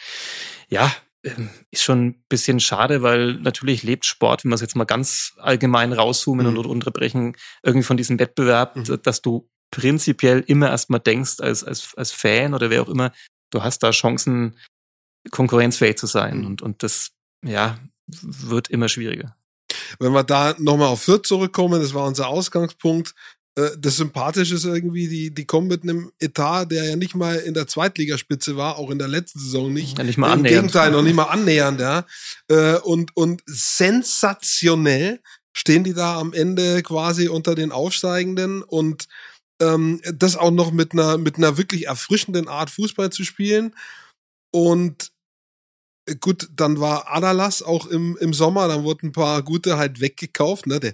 ja, 0.70 0.90
ähm, 1.24 1.50
ist 1.72 1.84
schon 1.84 2.06
ein 2.06 2.24
bisschen 2.30 2.62
schade, 2.62 3.02
weil 3.02 3.34
natürlich 3.34 3.84
lebt 3.84 4.06
Sport, 4.06 4.44
wenn 4.44 4.52
wir 4.52 4.56
es 4.56 4.62
jetzt 4.62 4.78
mal 4.78 4.86
ganz 4.86 5.34
allgemein 5.40 5.92
rauszoomen 5.92 6.50
mhm. 6.50 6.58
und 6.58 6.66
unterbrechen, 6.66 7.36
irgendwie 7.64 7.84
von 7.84 7.98
diesem 7.98 8.18
Wettbewerb, 8.18 8.78
mhm. 8.78 9.02
dass 9.04 9.22
du 9.22 9.50
prinzipiell 9.72 10.42
immer 10.48 10.70
erstmal 10.70 11.02
denkst 11.02 11.42
als, 11.42 11.66
als, 11.66 11.94
als 11.98 12.14
Fan 12.14 12.54
oder 12.54 12.70
wer 12.70 12.82
auch 12.82 12.90
immer, 12.90 13.12
du 13.50 13.62
hast 13.62 13.84
da 13.84 13.92
Chancen, 13.92 14.58
konkurrenzfähig 15.32 15.98
zu 15.98 16.08
sein. 16.08 16.40
Mhm. 16.40 16.46
Und, 16.46 16.62
und 16.62 16.82
das, 16.82 17.12
ja, 17.46 17.78
wird 18.08 18.70
immer 18.70 18.88
schwieriger. 18.88 19.36
Wenn 20.00 20.14
wir 20.14 20.24
da 20.24 20.56
nochmal 20.60 20.88
auf 20.88 21.02
Fürth 21.02 21.28
zurückkommen, 21.28 21.82
das 21.82 21.94
war 21.94 22.06
unser 22.06 22.30
Ausgangspunkt, 22.30 23.14
äh, 23.56 23.72
das 23.78 23.98
Sympathische 23.98 24.56
ist 24.56 24.66
irgendwie, 24.66 25.08
die, 25.08 25.34
die 25.34 25.46
kommen 25.46 25.68
mit 25.68 25.84
einem 25.84 26.12
Etat, 26.20 26.66
der 26.66 26.86
ja 26.86 26.96
nicht 26.96 27.16
mal 27.16 27.38
in 27.38 27.54
der 27.54 27.68
Zweitligaspitze 27.68 28.56
war, 28.56 28.78
auch 28.78 28.90
in 28.90 29.00
der 29.00 29.08
letzten 29.08 29.40
Saison 29.40 29.72
nicht. 29.72 29.98
Ja, 29.98 30.04
nicht 30.04 30.18
mal 30.18 30.28
Im 30.28 30.40
annähernd. 30.40 30.68
Gegenteil, 30.68 30.92
noch 30.92 31.02
nicht 31.02 31.16
mal 31.16 31.24
annähernd, 31.24 31.80
ja. 31.80 32.06
Äh, 32.48 32.78
und, 32.80 33.16
und 33.16 33.42
sensationell 33.46 35.20
stehen 35.54 35.84
die 35.84 35.94
da 35.94 36.18
am 36.18 36.34
Ende 36.34 36.84
quasi 36.84 37.28
unter 37.28 37.56
den 37.56 37.72
Aufsteigenden 37.72 38.62
und 38.64 39.08
ähm, 39.62 40.02
das 40.14 40.38
auch 40.38 40.52
noch 40.52 40.72
mit 40.72 40.94
einer, 40.94 41.18
mit 41.18 41.38
einer 41.38 41.58
wirklich 41.58 41.88
erfrischenden 41.88 42.48
Art 42.48 42.70
Fußball 42.70 43.10
zu 43.10 43.24
spielen. 43.24 43.76
Und 44.52 45.12
gut, 46.22 46.50
dann 46.54 46.80
war 46.80 47.12
Adalas 47.14 47.62
auch 47.62 47.88
im, 47.88 48.18
im 48.22 48.34
Sommer, 48.34 48.68
dann 48.68 48.84
wurden 48.84 49.08
ein 49.08 49.12
paar 49.12 49.44
gute 49.44 49.78
halt 49.78 50.00
weggekauft, 50.00 50.66
ne? 50.66 50.80
Der, 50.80 50.94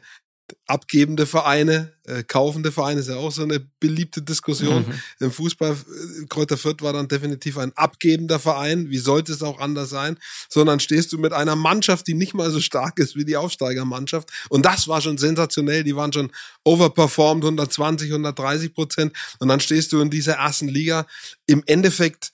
abgebende 0.67 1.25
Vereine, 1.25 1.93
äh, 2.05 2.23
kaufende 2.23 2.71
Vereine 2.71 2.99
ist 2.99 3.09
ja 3.09 3.15
auch 3.15 3.31
so 3.31 3.43
eine 3.43 3.59
beliebte 3.79 4.21
Diskussion. 4.21 4.85
Mhm. 4.87 5.25
Im 5.25 5.31
Fußball, 5.31 5.71
äh, 5.71 6.25
Kräuter 6.27 6.57
Fürth 6.57 6.81
war 6.81 6.93
dann 6.93 7.07
definitiv 7.07 7.57
ein 7.57 7.71
abgebender 7.75 8.39
Verein. 8.39 8.89
Wie 8.89 8.97
sollte 8.97 9.31
es 9.31 9.41
auch 9.41 9.59
anders 9.59 9.89
sein? 9.89 10.17
Sondern 10.49 10.79
stehst 10.79 11.11
du 11.13 11.17
mit 11.17 11.33
einer 11.33 11.55
Mannschaft, 11.55 12.07
die 12.07 12.13
nicht 12.13 12.33
mal 12.33 12.51
so 12.51 12.59
stark 12.59 12.99
ist 12.99 13.15
wie 13.15 13.25
die 13.25 13.37
Aufsteigermannschaft. 13.37 14.29
Und 14.49 14.65
das 14.65 14.87
war 14.87 15.01
schon 15.01 15.17
sensationell. 15.17 15.83
Die 15.83 15.95
waren 15.95 16.13
schon 16.13 16.31
overperformed, 16.63 17.43
120, 17.43 18.09
130 18.09 18.73
Prozent. 18.73 19.13
Und 19.39 19.47
dann 19.47 19.59
stehst 19.59 19.91
du 19.93 20.01
in 20.01 20.09
dieser 20.09 20.33
ersten 20.33 20.67
Liga. 20.67 21.07
Im 21.47 21.63
Endeffekt, 21.65 22.33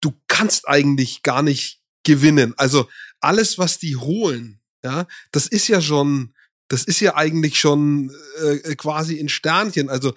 du 0.00 0.12
kannst 0.28 0.68
eigentlich 0.68 1.22
gar 1.22 1.42
nicht 1.42 1.80
gewinnen. 2.04 2.54
Also 2.56 2.88
alles, 3.20 3.58
was 3.58 3.78
die 3.78 3.96
holen, 3.96 4.60
ja, 4.84 5.06
das 5.32 5.48
ist 5.48 5.66
ja 5.66 5.80
schon 5.80 6.32
das 6.68 6.84
ist 6.84 7.00
ja 7.00 7.16
eigentlich 7.16 7.58
schon 7.58 8.12
äh, 8.42 8.74
quasi 8.74 9.14
in 9.14 9.28
Sternchen. 9.28 9.88
Also 9.88 10.12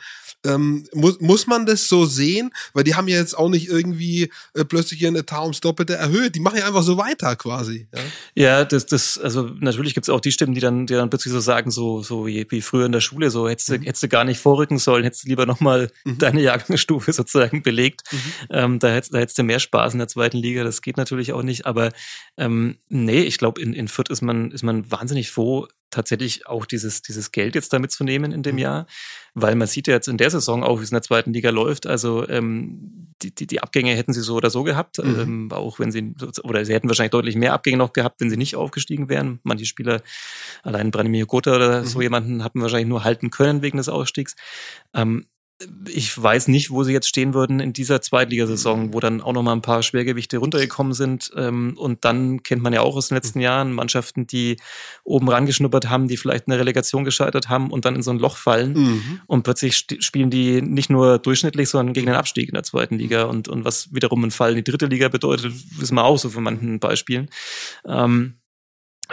ähm, 0.45 0.85
muss, 0.93 1.19
muss 1.19 1.47
man 1.47 1.65
das 1.65 1.89
so 1.89 2.05
sehen? 2.05 2.51
Weil 2.73 2.85
die 2.85 2.95
haben 2.95 3.07
ja 3.07 3.17
jetzt 3.17 3.37
auch 3.37 3.49
nicht 3.49 3.67
irgendwie 3.67 4.31
äh, 4.53 4.63
plötzlich 4.63 5.01
ihren 5.01 5.15
Etat 5.17 5.41
ums 5.41 5.59
Doppelte 5.59 5.95
erhöht. 5.95 6.35
Die 6.35 6.39
machen 6.39 6.57
ja 6.57 6.65
einfach 6.65 6.83
so 6.83 6.97
weiter 6.97 7.35
quasi. 7.35 7.87
Ja, 7.93 8.01
ja 8.35 8.65
das, 8.65 8.85
das, 8.85 9.17
also 9.17 9.49
natürlich 9.59 9.93
gibt 9.93 10.05
es 10.05 10.09
auch 10.09 10.21
die 10.21 10.31
Stimmen, 10.31 10.53
die 10.53 10.61
dann, 10.61 10.87
die 10.87 10.93
dann 10.93 11.09
plötzlich 11.09 11.33
so 11.33 11.41
sagen, 11.41 11.71
so, 11.71 12.01
so 12.01 12.25
wie, 12.25 12.61
früher 12.61 12.85
in 12.85 12.93
der 12.93 13.01
Schule, 13.01 13.31
so 13.31 13.49
hättest 13.49 13.69
du, 13.69 13.77
mhm. 13.77 13.83
hättest 13.83 14.03
du 14.03 14.07
gar 14.07 14.23
nicht 14.23 14.39
vorrücken 14.39 14.77
sollen, 14.77 15.03
hättest 15.03 15.25
du 15.25 15.27
lieber 15.27 15.45
nochmal 15.45 15.91
mhm. 16.05 16.17
deine 16.17 16.41
Jahrgangsstufe 16.41 17.11
sozusagen 17.13 17.61
belegt. 17.61 18.03
Mhm. 18.11 18.19
Ähm, 18.49 18.79
da, 18.79 18.89
hättest, 18.89 19.13
da 19.13 19.19
hättest 19.19 19.37
du 19.37 19.43
mehr 19.43 19.59
Spaß 19.59 19.93
in 19.93 19.99
der 19.99 20.07
zweiten 20.07 20.37
Liga. 20.37 20.63
Das 20.63 20.81
geht 20.81 20.95
natürlich 20.95 21.33
auch 21.33 21.43
nicht. 21.43 21.65
Aber 21.65 21.91
ähm, 22.37 22.77
nee, 22.87 23.23
ich 23.23 23.37
glaube, 23.37 23.61
in, 23.61 23.73
in 23.73 23.89
Fürth 23.89 24.09
ist 24.09 24.21
man, 24.21 24.51
ist 24.51 24.63
man 24.63 24.89
wahnsinnig 24.89 25.31
froh, 25.31 25.67
tatsächlich 25.89 26.47
auch 26.47 26.65
dieses, 26.65 27.01
dieses 27.01 27.31
Geld 27.31 27.55
jetzt 27.55 27.73
damit 27.73 27.91
zu 27.91 28.03
nehmen 28.03 28.31
in 28.31 28.43
dem 28.43 28.55
mhm. 28.55 28.59
Jahr, 28.59 28.87
weil 29.33 29.55
man 29.55 29.67
sieht 29.67 29.87
ja 29.87 29.93
jetzt 29.93 30.07
in 30.07 30.17
der 30.17 30.29
Saison 30.29 30.63
auch, 30.63 30.79
wie 30.79 30.83
es 30.83 30.91
in 30.91 30.95
der 30.95 31.01
zweiten 31.01 31.33
Liga 31.33 31.49
läuft. 31.49 31.87
Also 31.87 32.27
ähm, 32.27 33.13
die, 33.21 33.33
die, 33.33 33.47
die 33.47 33.61
Abgänge 33.61 33.95
hätten 33.95 34.13
sie 34.13 34.21
so 34.21 34.35
oder 34.35 34.49
so 34.49 34.63
gehabt, 34.63 34.97
mhm. 34.97 35.19
ähm, 35.19 35.51
auch 35.51 35.79
wenn 35.79 35.91
sie, 35.91 36.13
oder 36.43 36.63
sie 36.65 36.73
hätten 36.73 36.87
wahrscheinlich 36.87 37.11
deutlich 37.11 37.35
mehr 37.35 37.53
Abgänge 37.53 37.77
noch 37.77 37.93
gehabt, 37.93 38.21
wenn 38.21 38.29
sie 38.29 38.37
nicht 38.37 38.55
aufgestiegen 38.55 39.09
wären. 39.09 39.39
Manche 39.43 39.65
Spieler, 39.65 40.01
allein 40.63 40.91
Branimir 40.91 41.25
Gotha 41.25 41.55
oder 41.55 41.81
mhm. 41.81 41.85
so 41.85 42.01
jemanden, 42.01 42.43
hatten 42.43 42.61
wahrscheinlich 42.61 42.89
nur 42.89 43.03
halten 43.03 43.29
können 43.29 43.61
wegen 43.61 43.77
des 43.77 43.89
Ausstiegs. 43.89 44.35
Ähm, 44.93 45.25
ich 45.87 46.21
weiß 46.21 46.47
nicht, 46.47 46.71
wo 46.71 46.83
sie 46.83 46.93
jetzt 46.93 47.09
stehen 47.09 47.33
würden 47.33 47.59
in 47.59 47.73
dieser 47.73 48.01
Zweitligasaison, 48.01 48.93
wo 48.93 48.99
dann 49.01 49.19
auch 49.19 49.33
noch 49.33 49.43
mal 49.43 49.51
ein 49.51 49.61
paar 49.61 49.83
Schwergewichte 49.83 50.37
runtergekommen 50.37 50.93
sind. 50.93 51.31
Ähm, 51.35 51.75
und 51.77 52.05
dann 52.05 52.43
kennt 52.43 52.61
man 52.61 52.71
ja 52.71 52.81
auch 52.81 52.95
aus 52.95 53.09
den 53.09 53.15
letzten 53.15 53.41
Jahren 53.41 53.73
Mannschaften, 53.73 54.25
die 54.25 54.57
oben 55.03 55.27
rangeschnuppert 55.27 55.89
haben, 55.89 56.07
die 56.07 56.15
vielleicht 56.15 56.47
eine 56.47 56.57
Relegation 56.57 57.03
gescheitert 57.03 57.49
haben 57.49 57.71
und 57.71 57.83
dann 57.83 57.95
in 57.95 58.03
so 58.03 58.11
ein 58.11 58.19
Loch 58.19 58.37
fallen. 58.37 58.73
Mhm. 58.73 59.21
Und 59.27 59.43
plötzlich 59.43 59.85
spielen 59.99 60.29
die 60.29 60.61
nicht 60.61 60.89
nur 60.89 61.19
durchschnittlich, 61.19 61.67
sondern 61.67 61.93
gegen 61.93 62.07
den 62.07 62.15
Abstieg 62.15 62.47
in 62.47 62.53
der 62.53 62.63
zweiten 62.63 62.97
Liga. 62.97 63.23
Und, 63.23 63.49
und 63.49 63.65
was 63.65 63.93
wiederum 63.93 64.23
ein 64.23 64.31
Fall 64.31 64.51
in 64.51 64.63
die 64.63 64.71
dritte 64.71 64.85
Liga 64.85 65.09
bedeutet, 65.09 65.51
wissen 65.77 65.95
wir 65.95 66.05
auch 66.05 66.17
so 66.17 66.29
von 66.29 66.43
manchen 66.43 66.79
Beispielen. 66.79 67.29
Ähm, 67.85 68.38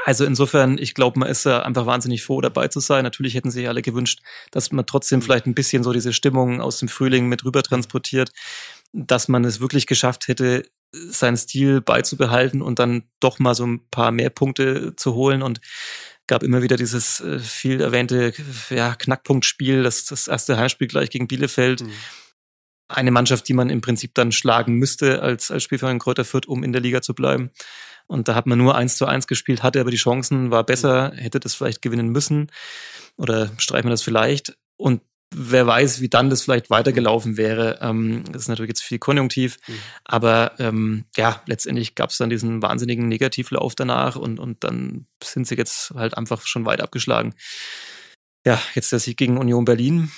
also 0.04 0.24
insofern, 0.24 0.78
ich 0.78 0.94
glaube, 0.94 1.18
man 1.18 1.28
ist 1.28 1.46
einfach 1.46 1.86
wahnsinnig 1.86 2.22
froh, 2.22 2.40
dabei 2.40 2.68
zu 2.68 2.80
sein. 2.80 3.02
Natürlich 3.02 3.34
hätten 3.34 3.50
sich 3.50 3.68
alle 3.68 3.82
gewünscht, 3.82 4.20
dass 4.50 4.70
man 4.70 4.86
trotzdem 4.86 5.22
vielleicht 5.22 5.46
ein 5.46 5.54
bisschen 5.54 5.82
so 5.82 5.92
diese 5.92 6.12
Stimmung 6.12 6.60
aus 6.60 6.78
dem 6.78 6.88
Frühling 6.88 7.26
mit 7.28 7.44
rüber 7.44 7.62
transportiert, 7.62 8.30
dass 8.92 9.28
man 9.28 9.44
es 9.44 9.60
wirklich 9.60 9.86
geschafft 9.86 10.28
hätte, 10.28 10.64
seinen 10.92 11.36
Stil 11.36 11.80
beizubehalten 11.80 12.62
und 12.62 12.78
dann 12.78 13.04
doch 13.20 13.38
mal 13.38 13.54
so 13.54 13.66
ein 13.66 13.88
paar 13.90 14.12
mehr 14.12 14.30
Punkte 14.30 14.94
zu 14.96 15.14
holen 15.14 15.42
und 15.42 15.60
gab 16.26 16.42
immer 16.42 16.62
wieder 16.62 16.76
dieses 16.76 17.20
äh, 17.20 17.38
viel 17.38 17.80
erwähnte 17.80 18.32
ja, 18.70 18.94
Knackpunktspiel, 18.94 19.82
das, 19.82 20.04
das 20.04 20.28
erste 20.28 20.56
Heimspiel 20.56 20.88
gleich 20.88 21.10
gegen 21.10 21.28
Bielefeld. 21.28 21.82
Mhm. 21.82 21.92
Eine 22.88 23.10
Mannschaft, 23.10 23.48
die 23.48 23.54
man 23.54 23.70
im 23.70 23.80
Prinzip 23.80 24.14
dann 24.14 24.32
schlagen 24.32 24.74
müsste 24.74 25.22
als, 25.22 25.50
als 25.50 25.62
Spielverein 25.62 25.98
Kräuter 25.98 26.24
Fürth, 26.24 26.46
um 26.46 26.62
in 26.62 26.72
der 26.72 26.82
Liga 26.82 27.02
zu 27.02 27.14
bleiben. 27.14 27.50
Und 28.06 28.28
da 28.28 28.34
hat 28.34 28.46
man 28.46 28.58
nur 28.58 28.74
eins 28.76 28.96
zu 28.96 29.06
eins 29.06 29.26
gespielt, 29.26 29.62
hatte 29.62 29.80
aber 29.80 29.90
die 29.90 29.96
Chancen, 29.96 30.50
war 30.50 30.64
besser, 30.64 31.12
hätte 31.16 31.40
das 31.40 31.54
vielleicht 31.54 31.82
gewinnen 31.82 32.08
müssen 32.08 32.50
oder 33.16 33.50
streichen 33.58 33.86
wir 33.86 33.90
das 33.90 34.02
vielleicht. 34.02 34.56
Und 34.76 35.02
wer 35.34 35.66
weiß, 35.66 36.00
wie 36.00 36.08
dann 36.08 36.30
das 36.30 36.42
vielleicht 36.42 36.70
weitergelaufen 36.70 37.36
wäre. 37.36 37.78
Ähm, 37.82 38.24
das 38.30 38.42
ist 38.42 38.48
natürlich 38.48 38.70
jetzt 38.70 38.82
viel 38.82 38.98
konjunktiv, 38.98 39.58
mhm. 39.66 39.78
aber 40.04 40.52
ähm, 40.58 41.04
ja, 41.16 41.42
letztendlich 41.46 41.94
gab 41.94 42.10
es 42.10 42.18
dann 42.18 42.30
diesen 42.30 42.62
wahnsinnigen 42.62 43.08
Negativlauf 43.08 43.74
danach 43.74 44.16
und, 44.16 44.38
und 44.38 44.62
dann 44.64 45.06
sind 45.22 45.46
sie 45.46 45.56
jetzt 45.56 45.92
halt 45.94 46.16
einfach 46.16 46.46
schon 46.46 46.64
weit 46.64 46.80
abgeschlagen. 46.80 47.34
Ja, 48.44 48.60
jetzt 48.74 48.92
der 48.92 49.00
Sieg 49.00 49.16
gegen 49.16 49.38
Union 49.38 49.64
Berlin. 49.64 50.10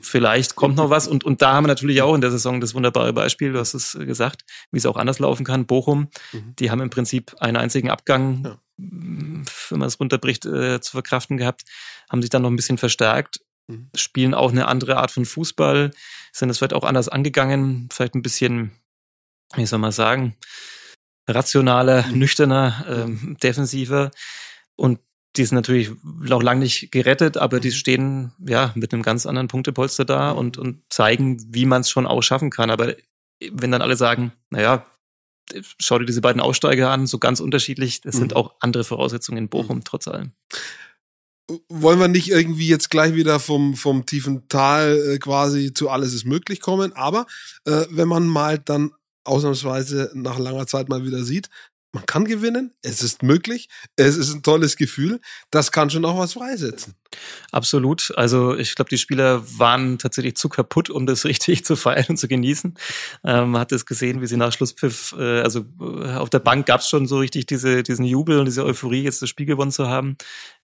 Vielleicht 0.00 0.56
kommt 0.56 0.76
noch 0.76 0.90
was. 0.90 1.08
Und, 1.08 1.24
und 1.24 1.42
da 1.42 1.52
haben 1.52 1.64
wir 1.64 1.68
natürlich 1.68 2.02
auch 2.02 2.14
in 2.14 2.20
der 2.20 2.30
Saison 2.30 2.60
das 2.60 2.74
wunderbare 2.74 3.12
Beispiel, 3.12 3.52
du 3.52 3.58
hast 3.58 3.74
es 3.74 3.98
gesagt, 3.98 4.44
wie 4.70 4.78
es 4.78 4.86
auch 4.86 4.96
anders 4.96 5.18
laufen 5.18 5.44
kann. 5.44 5.66
Bochum, 5.66 6.08
mhm. 6.32 6.54
die 6.58 6.70
haben 6.70 6.80
im 6.80 6.90
Prinzip 6.90 7.34
einen 7.40 7.56
einzigen 7.56 7.90
Abgang, 7.90 8.44
ja. 8.44 8.58
wenn 8.76 9.44
man 9.70 9.88
es 9.88 10.00
runterbricht, 10.00 10.46
äh, 10.46 10.80
zu 10.80 10.92
verkraften 10.92 11.36
gehabt, 11.36 11.64
haben 12.10 12.22
sich 12.22 12.30
dann 12.30 12.42
noch 12.42 12.50
ein 12.50 12.56
bisschen 12.56 12.78
verstärkt, 12.78 13.40
mhm. 13.66 13.90
spielen 13.94 14.34
auch 14.34 14.52
eine 14.52 14.68
andere 14.68 14.96
Art 14.96 15.10
von 15.10 15.26
Fußball, 15.26 15.90
sind 16.32 16.50
es 16.50 16.58
vielleicht 16.58 16.74
auch 16.74 16.84
anders 16.84 17.08
angegangen, 17.08 17.88
vielleicht 17.92 18.14
ein 18.14 18.22
bisschen, 18.22 18.72
wie 19.54 19.66
soll 19.66 19.80
man 19.80 19.92
sagen, 19.92 20.36
rationaler, 21.28 22.06
nüchterner, 22.08 22.86
ähm, 22.88 23.36
defensiver. 23.42 24.10
Und 24.76 25.00
die 25.36 25.44
sind 25.44 25.56
natürlich 25.56 25.90
noch 26.02 26.42
lange 26.42 26.60
nicht 26.60 26.90
gerettet, 26.90 27.36
aber 27.36 27.60
die 27.60 27.68
mhm. 27.68 27.72
stehen 27.72 28.32
ja 28.46 28.72
mit 28.74 28.92
einem 28.92 29.02
ganz 29.02 29.26
anderen 29.26 29.48
Punktepolster 29.48 30.04
da 30.04 30.32
mhm. 30.32 30.38
und, 30.38 30.58
und 30.58 30.82
zeigen, 30.88 31.54
wie 31.54 31.66
man 31.66 31.82
es 31.82 31.90
schon 31.90 32.06
auch 32.06 32.22
schaffen 32.22 32.50
kann. 32.50 32.70
Aber 32.70 32.94
wenn 33.52 33.70
dann 33.70 33.82
alle 33.82 33.96
sagen, 33.96 34.32
naja, 34.50 34.86
schau 35.78 35.98
dir 35.98 36.06
diese 36.06 36.20
beiden 36.20 36.40
Aussteiger 36.40 36.90
an, 36.90 37.06
so 37.06 37.18
ganz 37.18 37.40
unterschiedlich, 37.40 38.00
es 38.04 38.14
mhm. 38.14 38.18
sind 38.18 38.36
auch 38.36 38.54
andere 38.60 38.84
Voraussetzungen 38.84 39.38
in 39.38 39.48
Bochum, 39.48 39.78
mhm. 39.78 39.84
trotz 39.84 40.08
allem. 40.08 40.32
Wollen 41.68 41.98
wir 41.98 42.08
nicht 42.08 42.28
irgendwie 42.28 42.68
jetzt 42.68 42.90
gleich 42.90 43.14
wieder 43.14 43.40
vom, 43.40 43.74
vom 43.74 44.04
tiefen 44.04 44.48
Tal 44.48 45.14
äh, 45.14 45.18
quasi 45.18 45.72
zu 45.72 45.88
alles 45.88 46.12
ist 46.12 46.26
möglich 46.26 46.60
kommen, 46.60 46.92
aber 46.92 47.26
äh, 47.64 47.86
wenn 47.90 48.08
man 48.08 48.26
mal 48.26 48.58
dann 48.58 48.92
ausnahmsweise 49.24 50.10
nach 50.14 50.38
langer 50.38 50.66
Zeit 50.66 50.88
mal 50.88 51.04
wieder 51.04 51.22
sieht, 51.24 51.48
man 51.92 52.04
kann 52.04 52.26
gewinnen, 52.26 52.72
es 52.82 53.02
ist 53.02 53.22
möglich, 53.22 53.68
es 53.96 54.16
ist 54.16 54.34
ein 54.34 54.42
tolles 54.42 54.76
Gefühl, 54.76 55.20
das 55.50 55.72
kann 55.72 55.88
schon 55.88 56.04
auch 56.04 56.18
was 56.18 56.34
freisetzen. 56.34 56.94
Absolut. 57.50 58.12
Also 58.16 58.54
ich 58.54 58.74
glaube, 58.74 58.90
die 58.90 58.98
Spieler 58.98 59.42
waren 59.58 59.98
tatsächlich 59.98 60.36
zu 60.36 60.50
kaputt, 60.50 60.90
um 60.90 61.06
das 61.06 61.24
richtig 61.24 61.64
zu 61.64 61.76
feiern 61.76 62.04
und 62.10 62.18
zu 62.18 62.28
genießen. 62.28 62.74
Ähm, 63.24 63.50
man 63.50 63.60
hat 63.62 63.72
es 63.72 63.86
gesehen, 63.86 64.20
wie 64.20 64.26
sie 64.26 64.36
nach 64.36 64.52
Schlusspfiff, 64.52 65.14
äh, 65.18 65.40
also 65.40 65.64
äh, 65.80 66.14
auf 66.14 66.28
der 66.28 66.40
Bank 66.40 66.66
gab 66.66 66.80
es 66.80 66.88
schon 66.88 67.06
so 67.06 67.18
richtig 67.18 67.46
diese, 67.46 67.82
diesen 67.82 68.04
Jubel 68.04 68.38
und 68.38 68.44
diese 68.44 68.64
Euphorie, 68.64 69.02
jetzt 69.02 69.22
das 69.22 69.30
Spiel 69.30 69.46
gewonnen 69.46 69.72
zu 69.72 69.88
haben. 69.88 70.16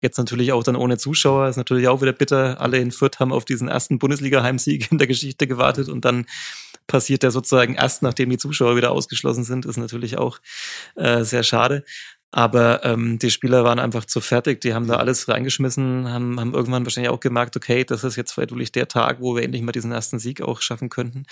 Jetzt 0.03 0.19
natürlich 0.19 0.53
auch 0.53 0.63
dann 0.63 0.77
ohne 0.77 0.99
Zuschauer, 0.99 1.49
ist 1.49 1.57
natürlich 1.57 1.89
auch 1.89 2.03
wieder 2.03 2.13
bitter. 2.13 2.61
Alle 2.61 2.79
in 2.79 2.93
Fürth 2.93 3.19
haben 3.19 3.33
auf 3.33 3.47
diesen 3.47 3.69
ersten 3.69 3.99
Bundesliga-Heimsieg 3.99 4.93
in 4.93 4.99
der 4.99 5.07
Geschichte 5.07 5.47
gewartet 5.47 5.89
und 5.89 6.05
dann 6.05 6.27
passiert 6.87 7.23
der 7.23 7.31
sozusagen 7.31 7.75
erst, 7.75 8.03
nachdem 8.03 8.31
die 8.31 8.39
Zuschauer 8.39 8.77
wieder 8.77 8.93
ausgeschlossen 8.93 9.45
sind, 9.45 9.67
ist 9.67 9.77
natürlich 9.77 10.19
auch 10.19 10.39
äh, 10.97 11.25
sehr 11.25 11.43
schade. 11.43 11.85
Aber 12.31 12.85
ähm, 12.85 13.21
die 13.21 13.31
Spieler 13.31 13.63
waren 13.63 13.79
einfach 13.79 14.05
zu 14.07 14.21
fertig, 14.21 14.61
die 14.61 14.75
haben 14.75 14.89
da 14.89 14.97
alles 14.97 15.29
reingeschmissen, 15.29 16.09
haben, 16.09 16.41
haben 16.41 16.53
irgendwann 16.53 16.85
wahrscheinlich 16.85 17.13
auch 17.13 17.21
gemerkt, 17.21 17.57
okay, 17.57 17.85
das 17.85 18.03
ist 18.03 18.17
jetzt 18.17 18.37
wirklich 18.37 18.73
der 18.73 18.89
Tag, 18.89 19.21
wo 19.21 19.37
wir 19.37 19.45
endlich 19.45 19.63
mal 19.63 19.71
diesen 19.71 19.93
ersten 19.93 20.19
Sieg 20.19 20.43
auch 20.43 20.61
schaffen 20.61 20.89
könnten. 20.89 21.27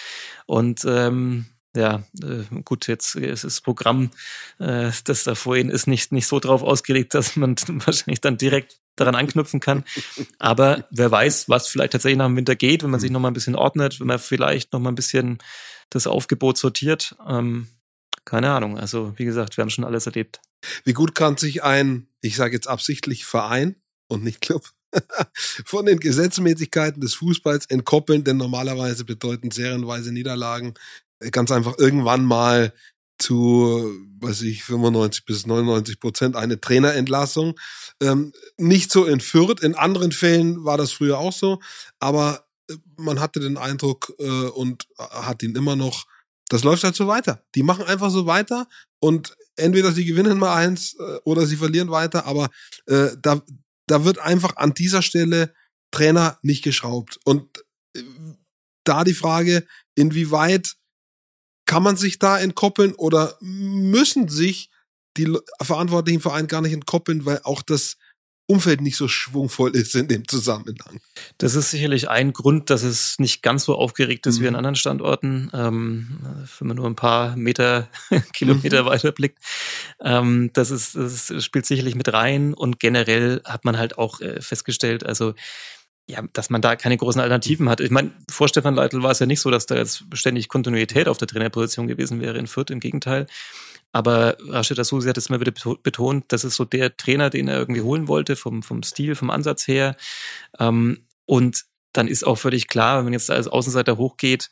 Und 0.47 0.85
ähm, 0.87 1.47
ja, 1.75 2.05
äh, 2.23 2.45
gut, 2.65 2.87
jetzt 2.87 3.17
ist 3.17 3.45
das 3.45 3.61
Programm, 3.61 4.11
äh, 4.59 4.93
das 5.05 5.25
da 5.25 5.35
vorhin 5.35 5.71
ist, 5.71 5.89
nicht, 5.89 6.13
nicht 6.13 6.29
so 6.29 6.39
drauf 6.39 6.63
ausgelegt, 6.63 7.15
dass 7.15 7.35
man 7.35 7.57
wahrscheinlich 7.67 8.21
dann 8.21 8.37
direkt 8.37 8.79
daran 8.97 9.15
anknüpfen 9.15 9.61
kann. 9.61 9.85
Aber 10.39 10.87
wer 10.91 11.11
weiß, 11.11 11.49
was 11.49 11.69
vielleicht 11.69 11.93
tatsächlich 11.93 12.19
nach 12.19 12.27
dem 12.27 12.37
Winter 12.37 12.57
geht, 12.57 12.83
wenn 12.83 12.91
man 12.91 13.01
sich 13.01 13.11
noch 13.11 13.21
mal 13.21 13.29
ein 13.29 13.35
bisschen 13.35 13.57
ordnet, 13.57 14.01
wenn 14.01 14.07
man 14.07 14.19
vielleicht 14.19 14.73
noch 14.73 14.81
mal 14.81 14.91
ein 14.91 14.97
bisschen 14.97 15.39
das 15.91 16.07
Aufgebot 16.07 16.59
sortiert. 16.59 17.17
Ähm, 17.27 17.69
keine 18.25 18.53
Ahnung. 18.53 18.79
Also 18.79 19.13
wie 19.17 19.25
gesagt, 19.25 19.57
wir 19.57 19.63
haben 19.63 19.71
schon 19.71 19.85
alles 19.85 20.07
erlebt. 20.07 20.41
Wie 20.85 20.93
gut 20.93 21.15
kann 21.15 21.37
sich 21.37 21.63
ein, 21.63 22.07
ich 22.21 22.37
sage 22.37 22.55
jetzt 22.55 22.69
absichtlich 22.69 23.25
Verein 23.25 23.77
und 24.09 24.23
nicht 24.23 24.41
Club, 24.41 24.71
von 25.65 25.87
den 25.87 25.99
Gesetzmäßigkeiten 25.99 27.01
des 27.01 27.15
Fußballs 27.15 27.67
entkoppeln, 27.67 28.25
denn 28.25 28.37
normalerweise 28.37 29.05
bedeuten 29.05 29.51
serienweise 29.51 30.13
Niederlagen 30.13 30.75
ganz 31.31 31.51
einfach 31.51 31.79
irgendwann 31.79 32.25
mal 32.25 32.73
zu, 33.23 33.91
weiß 34.21 34.43
ich, 34.43 34.65
95 34.65 35.25
bis 35.25 35.47
99 35.47 36.01
Prozent 36.01 36.37
eine 36.37 36.61
Trainerentlassung. 36.61 37.59
Ähm, 38.01 38.33
nicht 38.59 38.91
so 38.91 39.07
in 39.07 39.21
Fürth, 39.21 39.63
in 39.63 39.75
anderen 39.75 40.13
Fällen 40.13 40.65
war 40.65 40.77
das 40.77 40.93
früher 40.93 41.19
auch 41.19 41.33
so, 41.33 41.61
aber 42.01 42.47
äh, 42.69 42.75
man 42.97 43.21
hatte 43.21 43.41
den 43.41 43.57
Eindruck 43.57 44.13
äh, 44.19 44.25
und 44.25 44.87
hat 44.99 45.43
ihn 45.43 45.55
immer 45.55 45.77
noch, 45.77 46.05
das 46.49 46.65
läuft 46.65 46.85
halt 46.85 46.97
so 46.97 47.07
weiter. 47.07 47.43
Die 47.55 47.63
machen 47.63 47.87
einfach 47.87 48.11
so 48.11 48.27
weiter 48.27 48.67
und 48.99 49.37
entweder 49.57 49.93
sie 49.93 50.05
gewinnen 50.05 50.39
mal 50.39 50.55
eins 50.55 50.95
äh, 50.99 51.19
oder 51.25 51.47
sie 51.47 51.57
verlieren 51.57 51.91
weiter, 51.91 52.27
aber 52.27 52.51
äh, 52.87 53.09
da, 53.21 53.41
da 53.87 54.05
wird 54.05 54.19
einfach 54.19 54.57
an 54.57 54.75
dieser 54.75 55.03
Stelle 55.03 55.55
Trainer 55.93 56.39
nicht 56.43 56.65
geschraubt. 56.65 57.21
Und 57.25 57.65
äh, 57.97 58.03
da 58.85 59.05
die 59.05 59.15
Frage, 59.15 59.65
inwieweit 59.95 60.75
kann 61.67 61.83
man 61.83 61.97
sich 61.97 62.19
da 62.19 62.39
entkoppeln 62.39 62.95
oder 62.95 63.37
müssen 63.41 64.29
sich 64.29 64.71
die 65.17 65.39
verantwortlichen 65.61 66.21
Vereine 66.21 66.49
gar 66.49 66.63
nicht 66.63 66.73
entkoppeln, 66.73 67.25
weil 67.27 67.41
auch 67.45 67.63
das 67.63 67.97
Umfeld 68.47 68.81
nicht 68.81 68.97
so 68.97 69.09
schwungvoll 69.09 69.75
ist 69.77 69.95
in 69.95 70.09
dem 70.09 70.27
Zusammenhang. 70.27 71.01
Das 71.39 71.55
ist 71.55 71.71
sicherlich 71.71 72.09
ein 72.11 72.33
Grund, 72.33 72.71
dass 72.71 72.83
es 72.83 73.19
nicht 73.19 73.43
ganz 73.43 73.65
so 73.65 73.77
aufgeregt 73.77 74.27
ist 74.27 74.39
mhm. 74.39 74.43
wie 74.43 74.49
an 74.49 74.57
anderen 74.57 74.75
Standorten, 74.75 75.51
ähm, 75.55 76.19
wenn 76.59 76.69
man 76.69 76.77
nur 76.77 76.87
ein 76.87 76.97
paar 76.97 77.37
Meter, 77.37 77.89
Kilometer 78.33 78.83
mhm. 78.83 78.87
weiter 78.87 79.13
blickt. 79.13 79.39
Ähm, 80.01 80.51
das, 80.53 80.71
ist, 80.71 80.97
das 80.97 81.33
spielt 81.45 81.67
sicherlich 81.67 81.95
mit 81.95 82.13
rein 82.13 82.53
und 82.53 82.81
generell 82.81 83.41
hat 83.45 83.65
man 83.65 83.79
halt 83.79 83.97
auch 83.97 84.21
äh, 84.21 84.41
festgestellt, 84.43 85.07
also 85.07 85.35
ja, 86.09 86.23
dass 86.33 86.51
man 86.51 86.61
da 86.61 86.77
keine 86.77 86.97
großen 86.97 87.21
Alternativen 87.21 87.69
hat. 87.69 87.81
Ich 87.81 87.91
meine, 87.91 88.11
vor 88.29 88.49
Stefan 88.49 88.75
Leitl 88.75 89.03
war 89.03 89.13
es 89.13 89.21
ja 89.21 89.27
nicht 89.27 89.41
so, 89.41 89.51
dass 89.51 89.67
da 89.67 89.77
jetzt 89.77 90.05
ständig 90.15 90.49
Kontinuität 90.49 91.09
auf 91.09 91.19
der 91.19 91.29
Trainerposition 91.29 91.87
gewesen 91.87 92.21
wäre 92.21 92.39
in 92.39 92.47
Fürth, 92.47 92.71
im 92.71 92.81
Gegenteil. 92.81 93.27
Aber 93.93 94.37
Rashid 94.49 94.79
Asusi 94.79 95.09
hat 95.09 95.19
es 95.19 95.27
immer 95.27 95.41
wieder 95.41 95.53
betont, 95.83 96.25
das 96.29 96.45
ist 96.45 96.57
so 96.57 96.65
der 96.65 96.97
Trainer, 96.97 97.31
den 97.31 97.49
er 97.49 97.59
irgendwie 97.59 97.83
holen 97.83 98.09
wollte, 98.09 98.37
vom, 98.37 98.63
vom 98.63 98.83
Stil, 98.83 99.15
vom 99.15 99.31
Ansatz 99.31 99.69
her. 99.69 99.97
Ähm, 100.59 101.05
und 101.27 101.65
dann 101.93 102.09
ist 102.09 102.27
auch 102.27 102.37
völlig 102.37 102.69
klar, 102.69 102.99
wenn 102.99 103.05
man 103.05 103.13
jetzt 103.13 103.31
als 103.31 103.49
Außenseiter 103.49 103.99
hochgeht, 103.99 104.51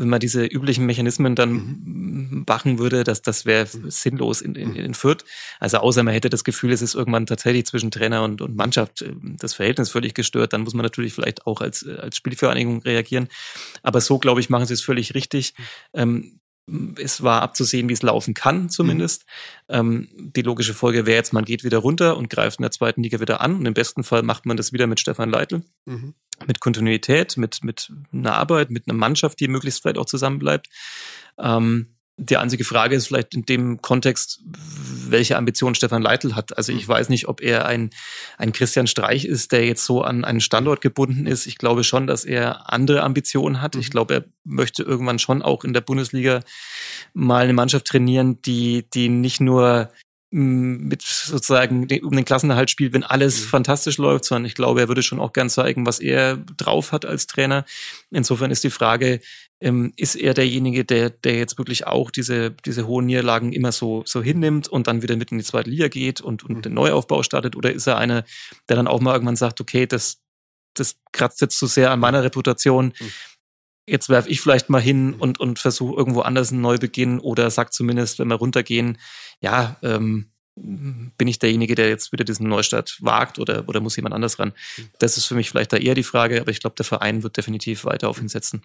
wenn 0.00 0.08
man 0.08 0.18
diese 0.18 0.46
üblichen 0.46 0.86
Mechanismen 0.86 1.34
dann 1.34 1.52
mhm. 1.52 2.44
machen 2.48 2.78
würde, 2.78 3.04
dass 3.04 3.20
das 3.20 3.44
wäre 3.44 3.66
sinnlos 3.66 4.40
in, 4.40 4.54
in, 4.54 4.74
in 4.74 4.94
Fürth. 4.94 5.24
Also 5.60 5.78
außer 5.78 6.02
man 6.02 6.14
hätte 6.14 6.30
das 6.30 6.42
Gefühl, 6.42 6.72
es 6.72 6.80
ist 6.80 6.94
irgendwann 6.94 7.26
tatsächlich 7.26 7.66
zwischen 7.66 7.90
Trainer 7.90 8.24
und, 8.24 8.40
und 8.40 8.56
Mannschaft 8.56 9.02
äh, 9.02 9.12
das 9.38 9.52
Verhältnis 9.52 9.90
völlig 9.90 10.14
gestört, 10.14 10.54
dann 10.54 10.62
muss 10.62 10.72
man 10.72 10.84
natürlich 10.84 11.12
vielleicht 11.12 11.46
auch 11.46 11.60
als, 11.60 11.86
als 11.86 12.16
Spielvereinigung 12.16 12.80
reagieren. 12.82 13.28
Aber 13.82 14.00
so, 14.00 14.18
glaube 14.18 14.40
ich, 14.40 14.48
machen 14.48 14.64
sie 14.64 14.74
es 14.74 14.82
völlig 14.82 15.14
richtig. 15.14 15.54
Ähm, 15.92 16.40
es 16.96 17.22
war 17.22 17.42
abzusehen, 17.42 17.88
wie 17.88 17.92
es 17.92 18.02
laufen 18.02 18.32
kann, 18.32 18.70
zumindest. 18.70 19.26
Mhm. 19.68 19.74
Ähm, 19.74 20.08
die 20.16 20.42
logische 20.42 20.72
Folge 20.72 21.04
wäre 21.04 21.16
jetzt, 21.16 21.32
man 21.32 21.44
geht 21.44 21.64
wieder 21.64 21.78
runter 21.78 22.16
und 22.16 22.30
greift 22.30 22.58
in 22.58 22.62
der 22.62 22.70
zweiten 22.70 23.02
Liga 23.02 23.20
wieder 23.20 23.40
an. 23.40 23.56
Und 23.56 23.66
im 23.66 23.74
besten 23.74 24.02
Fall 24.02 24.22
macht 24.22 24.46
man 24.46 24.56
das 24.56 24.72
wieder 24.72 24.86
mit 24.86 25.00
Stefan 25.00 25.30
Leitl. 25.30 25.62
Mhm. 25.84 26.14
Mit 26.46 26.60
Kontinuität, 26.60 27.36
mit, 27.36 27.62
mit 27.62 27.92
einer 28.12 28.34
Arbeit, 28.34 28.70
mit 28.70 28.88
einer 28.88 28.96
Mannschaft, 28.96 29.40
die 29.40 29.48
möglichst 29.48 29.82
vielleicht 29.82 29.98
auch 29.98 30.06
zusammenbleibt. 30.06 30.68
Ähm, 31.38 31.94
die 32.22 32.36
einzige 32.36 32.64
Frage 32.64 32.96
ist 32.96 33.06
vielleicht 33.06 33.34
in 33.34 33.46
dem 33.46 33.80
Kontext, 33.80 34.40
welche 34.44 35.38
Ambitionen 35.38 35.74
Stefan 35.74 36.02
Leitl 36.02 36.34
hat. 36.34 36.56
Also 36.56 36.70
ich 36.70 36.86
mhm. 36.86 36.92
weiß 36.92 37.08
nicht, 37.08 37.28
ob 37.28 37.40
er 37.40 37.64
ein, 37.64 37.90
ein 38.36 38.52
Christian 38.52 38.86
Streich 38.86 39.24
ist, 39.24 39.52
der 39.52 39.64
jetzt 39.64 39.86
so 39.86 40.02
an 40.02 40.24
einen 40.24 40.42
Standort 40.42 40.82
gebunden 40.82 41.26
ist. 41.26 41.46
Ich 41.46 41.56
glaube 41.56 41.82
schon, 41.82 42.06
dass 42.06 42.26
er 42.26 42.70
andere 42.70 43.02
Ambitionen 43.02 43.62
hat. 43.62 43.74
Ich 43.74 43.88
mhm. 43.88 43.92
glaube, 43.92 44.14
er 44.14 44.24
möchte 44.44 44.82
irgendwann 44.82 45.18
schon 45.18 45.40
auch 45.40 45.64
in 45.64 45.72
der 45.72 45.80
Bundesliga 45.80 46.40
mal 47.14 47.44
eine 47.44 47.54
Mannschaft 47.54 47.86
trainieren, 47.86 48.42
die, 48.42 48.86
die 48.92 49.08
nicht 49.08 49.40
nur 49.40 49.90
mit 50.32 51.02
sozusagen 51.02 51.88
um 52.02 52.14
den 52.14 52.24
Klassenerhalt 52.24 52.70
spielt, 52.70 52.92
wenn 52.92 53.02
alles 53.02 53.40
mhm. 53.40 53.48
fantastisch 53.48 53.98
läuft, 53.98 54.24
sondern 54.24 54.46
ich 54.46 54.54
glaube, 54.54 54.80
er 54.80 54.88
würde 54.88 55.02
schon 55.02 55.18
auch 55.18 55.32
gern 55.32 55.50
zeigen, 55.50 55.86
was 55.86 55.98
er 55.98 56.36
drauf 56.36 56.92
hat 56.92 57.04
als 57.04 57.26
Trainer. 57.26 57.64
Insofern 58.10 58.52
ist 58.52 58.62
die 58.62 58.70
Frage, 58.70 59.20
ähm, 59.60 59.92
ist 59.96 60.14
er 60.14 60.32
derjenige, 60.34 60.84
der, 60.84 61.10
der 61.10 61.36
jetzt 61.36 61.58
wirklich 61.58 61.86
auch 61.86 62.12
diese, 62.12 62.52
diese 62.52 62.86
hohen 62.86 63.06
Niederlagen 63.06 63.52
immer 63.52 63.72
so, 63.72 64.04
so 64.06 64.22
hinnimmt 64.22 64.68
und 64.68 64.86
dann 64.86 65.02
wieder 65.02 65.16
mit 65.16 65.32
in 65.32 65.38
die 65.38 65.44
zweite 65.44 65.68
Liga 65.68 65.88
geht 65.88 66.20
und, 66.20 66.44
und 66.44 66.58
mhm. 66.58 66.62
den 66.62 66.74
Neuaufbau 66.74 67.24
startet? 67.24 67.56
Oder 67.56 67.72
ist 67.72 67.88
er 67.88 67.98
einer, 67.98 68.24
der 68.68 68.76
dann 68.76 68.86
auch 68.86 69.00
mal 69.00 69.14
irgendwann 69.14 69.36
sagt, 69.36 69.60
okay, 69.60 69.86
das, 69.86 70.20
das 70.74 70.96
kratzt 71.12 71.40
jetzt 71.40 71.58
zu 71.58 71.66
so 71.66 71.72
sehr 71.72 71.90
an 71.90 71.98
meiner 71.98 72.22
Reputation. 72.22 72.92
Mhm 72.98 73.10
jetzt 73.86 74.08
werfe 74.08 74.28
ich 74.28 74.40
vielleicht 74.40 74.70
mal 74.70 74.80
hin 74.80 75.14
und, 75.14 75.40
und 75.40 75.58
versuche 75.58 75.96
irgendwo 75.96 76.20
anders 76.20 76.52
einen 76.52 76.60
Neubeginn 76.60 77.18
oder 77.18 77.50
sag 77.50 77.72
zumindest, 77.72 78.18
wenn 78.18 78.28
wir 78.28 78.36
runtergehen, 78.36 78.98
ja, 79.40 79.76
ähm, 79.82 80.30
bin 80.56 81.28
ich 81.28 81.38
derjenige, 81.38 81.74
der 81.74 81.88
jetzt 81.88 82.12
wieder 82.12 82.24
diesen 82.24 82.48
Neustart 82.48 82.98
wagt 83.00 83.38
oder, 83.38 83.68
oder 83.68 83.80
muss 83.80 83.96
jemand 83.96 84.14
anders 84.14 84.38
ran? 84.38 84.52
Das 84.98 85.16
ist 85.16 85.24
für 85.26 85.34
mich 85.34 85.48
vielleicht 85.48 85.72
da 85.72 85.76
eher 85.76 85.94
die 85.94 86.02
Frage, 86.02 86.40
aber 86.40 86.50
ich 86.50 86.60
glaube, 86.60 86.76
der 86.76 86.84
Verein 86.84 87.22
wird 87.22 87.36
definitiv 87.36 87.84
weiter 87.84 88.08
auf 88.08 88.20
ihn 88.20 88.28
setzen. 88.28 88.62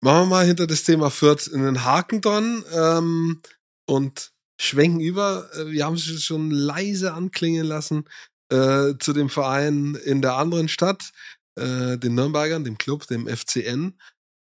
Machen 0.00 0.22
wir 0.22 0.26
mal 0.26 0.46
hinter 0.46 0.66
das 0.66 0.84
Thema 0.84 1.10
Fürth 1.10 1.50
einen 1.52 1.84
Haken 1.84 2.20
dran 2.20 2.64
ähm, 2.72 3.40
und 3.86 4.32
schwenken 4.60 5.00
über. 5.00 5.48
Äh, 5.54 5.72
wir 5.72 5.84
haben 5.84 5.94
es 5.94 6.22
schon 6.22 6.50
leise 6.50 7.14
anklingen 7.14 7.66
lassen 7.66 8.04
äh, 8.50 8.94
zu 8.98 9.12
dem 9.12 9.28
Verein 9.28 9.96
in 10.04 10.22
der 10.22 10.36
anderen 10.36 10.68
Stadt 10.68 11.12
äh, 11.56 11.96
den 11.98 12.14
Nürnbergern, 12.14 12.64
dem 12.64 12.78
Club, 12.78 13.06
dem 13.06 13.26
FCN. 13.26 13.98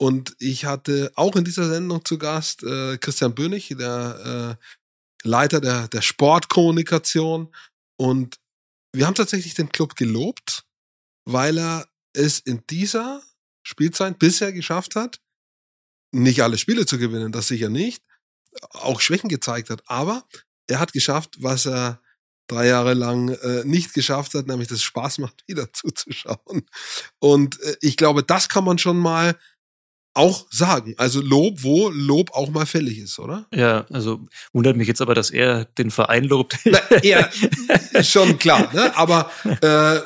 Und 0.00 0.36
ich 0.38 0.64
hatte 0.64 1.12
auch 1.16 1.34
in 1.36 1.44
dieser 1.44 1.68
Sendung 1.68 2.04
zu 2.04 2.18
Gast 2.18 2.62
äh, 2.62 2.98
Christian 2.98 3.34
Bönig, 3.34 3.74
der 3.78 4.56
äh, 4.58 5.28
Leiter 5.28 5.60
der, 5.60 5.88
der 5.88 6.02
Sportkommunikation. 6.02 7.54
Und 7.96 8.38
wir 8.92 9.06
haben 9.06 9.14
tatsächlich 9.14 9.54
den 9.54 9.70
Club 9.70 9.96
gelobt, 9.96 10.64
weil 11.24 11.58
er 11.58 11.88
es 12.12 12.38
in 12.38 12.62
dieser 12.70 13.22
Spielzeit 13.62 14.18
bisher 14.18 14.52
geschafft 14.52 14.96
hat, 14.96 15.20
nicht 16.12 16.42
alle 16.42 16.58
Spiele 16.58 16.86
zu 16.86 16.98
gewinnen, 16.98 17.32
das 17.32 17.48
sicher 17.48 17.68
nicht, 17.68 18.02
auch 18.70 19.00
Schwächen 19.00 19.28
gezeigt 19.28 19.68
hat, 19.68 19.82
aber 19.86 20.26
er 20.68 20.80
hat 20.80 20.92
geschafft, 20.92 21.42
was 21.42 21.66
er 21.66 22.00
drei 22.48 22.66
Jahre 22.66 22.94
lang 22.94 23.28
äh, 23.28 23.64
nicht 23.64 23.94
geschafft 23.94 24.34
hat, 24.34 24.46
nämlich 24.46 24.68
das 24.68 24.82
Spaß 24.82 25.18
macht, 25.18 25.44
wieder 25.46 25.72
zuzuschauen. 25.72 26.66
Und 27.18 27.60
äh, 27.62 27.76
ich 27.80 27.96
glaube, 27.96 28.22
das 28.22 28.48
kann 28.48 28.64
man 28.64 28.78
schon 28.78 28.98
mal 28.98 29.36
auch 30.18 30.46
sagen. 30.50 30.94
Also 30.98 31.20
Lob, 31.20 31.62
wo 31.62 31.88
Lob 31.90 32.32
auch 32.32 32.50
mal 32.50 32.66
fällig 32.66 32.98
ist, 32.98 33.18
oder? 33.18 33.46
Ja, 33.54 33.86
also 33.90 34.20
wundert 34.52 34.76
mich 34.76 34.88
jetzt 34.88 35.00
aber, 35.00 35.14
dass 35.14 35.30
er 35.30 35.64
den 35.64 35.90
Verein 35.90 36.24
lobt. 36.24 36.58
Na, 36.64 36.78
er, 37.02 37.30
schon 38.02 38.38
klar, 38.38 38.72
ne? 38.74 38.96
aber 38.96 39.30
äh, 39.44 40.00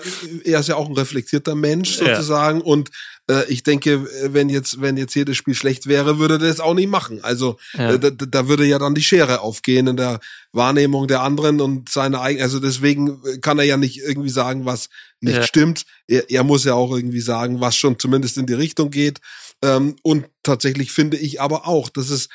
er 0.44 0.60
ist 0.60 0.68
ja 0.68 0.76
auch 0.76 0.88
ein 0.88 0.94
reflektierter 0.94 1.54
Mensch 1.54 1.96
sozusagen 1.96 2.58
ja. 2.58 2.64
und 2.64 2.90
äh, 3.28 3.44
ich 3.48 3.62
denke, 3.62 4.06
wenn 4.32 4.48
jetzt, 4.48 4.80
wenn 4.80 4.96
jetzt 4.96 5.14
jedes 5.14 5.36
Spiel 5.36 5.54
schlecht 5.54 5.86
wäre, 5.86 6.18
würde 6.18 6.34
er 6.34 6.38
das 6.38 6.60
auch 6.60 6.74
nicht 6.74 6.88
machen. 6.88 7.20
Also 7.22 7.58
ja. 7.74 7.92
äh, 7.92 7.98
da, 7.98 8.10
da 8.10 8.48
würde 8.48 8.64
ja 8.64 8.78
dann 8.78 8.94
die 8.94 9.02
Schere 9.02 9.40
aufgehen 9.40 9.86
in 9.86 9.96
der 9.96 10.20
Wahrnehmung 10.52 11.08
der 11.08 11.22
anderen 11.22 11.60
und 11.60 11.88
seine 11.88 12.20
eigene, 12.20 12.44
also 12.44 12.60
deswegen 12.60 13.20
kann 13.40 13.58
er 13.58 13.64
ja 13.64 13.76
nicht 13.76 13.98
irgendwie 13.98 14.30
sagen, 14.30 14.66
was 14.66 14.88
nicht 15.20 15.36
ja. 15.36 15.42
stimmt. 15.44 15.84
Er, 16.06 16.30
er 16.30 16.44
muss 16.44 16.64
ja 16.64 16.74
auch 16.74 16.94
irgendwie 16.94 17.20
sagen, 17.20 17.60
was 17.60 17.76
schon 17.76 17.98
zumindest 17.98 18.36
in 18.38 18.46
die 18.46 18.54
Richtung 18.54 18.90
geht. 18.90 19.20
Ähm, 19.62 19.96
und 20.02 20.26
tatsächlich 20.42 20.92
finde 20.92 21.16
ich 21.16 21.40
aber 21.40 21.66
auch, 21.66 21.88
dass 21.88 22.10
es 22.10 22.28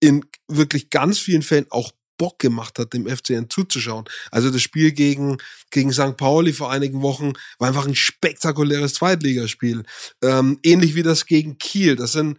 in 0.00 0.24
wirklich 0.48 0.90
ganz 0.90 1.18
vielen 1.18 1.42
Fällen 1.42 1.66
auch 1.70 1.92
Bock 2.18 2.38
gemacht 2.38 2.78
hat, 2.78 2.92
dem 2.92 3.08
FCN 3.08 3.50
zuzuschauen. 3.50 4.04
Also 4.30 4.50
das 4.50 4.62
Spiel 4.62 4.92
gegen, 4.92 5.38
gegen 5.70 5.92
St. 5.92 6.16
Pauli 6.16 6.52
vor 6.52 6.70
einigen 6.70 7.02
Wochen 7.02 7.32
war 7.58 7.68
einfach 7.68 7.86
ein 7.86 7.96
spektakuläres 7.96 8.94
Zweitligaspiel. 8.94 9.82
Ähm, 10.22 10.58
ähnlich 10.62 10.94
wie 10.94 11.02
das 11.02 11.26
gegen 11.26 11.58
Kiel. 11.58 11.96
Das 11.96 12.12
sind 12.12 12.38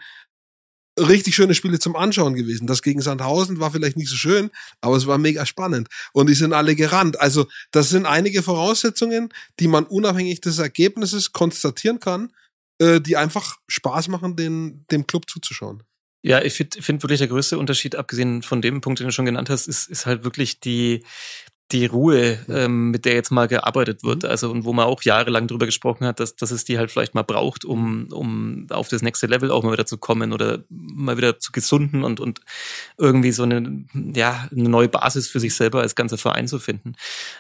richtig 0.98 1.36
schöne 1.36 1.54
Spiele 1.54 1.80
zum 1.80 1.96
Anschauen 1.96 2.36
gewesen. 2.36 2.68
Das 2.68 2.82
gegen 2.82 3.02
Sandhausen 3.02 3.60
war 3.60 3.72
vielleicht 3.72 3.98
nicht 3.98 4.10
so 4.10 4.16
schön, 4.16 4.50
aber 4.82 4.96
es 4.96 5.08
war 5.08 5.18
mega 5.18 5.46
spannend. 5.46 5.90
Und 6.14 6.28
die 6.28 6.36
sind 6.36 6.54
alle 6.54 6.76
gerannt. 6.76 7.20
Also 7.20 7.48
das 7.72 7.90
sind 7.90 8.06
einige 8.06 8.44
Voraussetzungen, 8.44 9.30
die 9.60 9.68
man 9.68 9.86
unabhängig 9.86 10.42
des 10.42 10.60
Ergebnisses 10.60 11.34
konstatieren 11.34 12.00
kann, 12.00 12.32
äh, 12.80 13.00
die 13.02 13.18
einfach 13.18 13.58
Spaß 13.68 14.08
machen, 14.10 14.36
den, 14.36 14.86
dem 14.92 15.08
Club 15.08 15.30
zuzuschauen. 15.30 15.84
Ja, 16.24 16.42
ich 16.42 16.54
finde 16.54 16.82
find 16.82 17.04
wirklich 17.04 17.20
der 17.20 17.28
größte 17.28 17.58
Unterschied, 17.58 17.96
abgesehen 17.96 18.42
von 18.42 18.62
dem 18.62 18.82
Punkt, 18.82 19.00
den 19.00 19.08
du 19.08 19.14
schon 19.14 19.26
genannt 19.26 19.50
hast, 19.50 19.68
ist, 19.68 19.88
ist 19.88 20.08
halt 20.08 20.24
wirklich 20.24 20.60
die, 20.60 21.04
die 21.72 21.88
Ruhe, 21.88 22.38
ähm, 22.48 22.92
mit 22.92 23.06
der 23.06 23.16
jetzt 23.16 23.32
mal 23.32 23.48
gearbeitet 23.48 24.04
wird, 24.04 24.24
mhm. 24.24 24.30
also 24.30 24.52
und 24.52 24.66
wo 24.66 24.74
man 24.74 24.86
auch 24.86 25.02
jahrelang 25.02 25.48
drüber 25.48 25.66
gesprochen 25.66 26.06
hat, 26.06 26.20
dass, 26.20 26.36
dass 26.36 26.52
es 26.52 26.64
die 26.64 26.78
halt 26.78 26.92
vielleicht 26.92 27.16
mal 27.16 27.24
braucht, 27.24 27.66
um, 27.66 28.08
um 28.12 28.68
auf 28.70 28.88
das 28.88 29.02
nächste 29.02 29.26
Level 29.26 29.50
auch 29.50 29.64
mal 29.64 29.72
wieder 29.72 29.88
zu 29.88 29.98
kommen 29.98 30.32
oder 30.32 30.64
mal 30.70 31.18
wieder 31.18 31.40
zu 31.40 31.52
gesunden 31.52 32.04
und, 32.04 32.20
und 32.20 32.42
irgendwie 33.00 33.32
so 33.32 33.44
eine, 33.44 33.86
ja, 34.14 34.48
eine 34.52 34.70
neue 34.70 34.90
Basis 34.90 35.28
für 35.28 35.40
sich 35.40 35.56
selber 35.56 35.82
als 35.82 35.96
ganzer 35.96 36.20
Verein 36.20 36.48
zu 36.48 36.60
finden. 36.60 36.94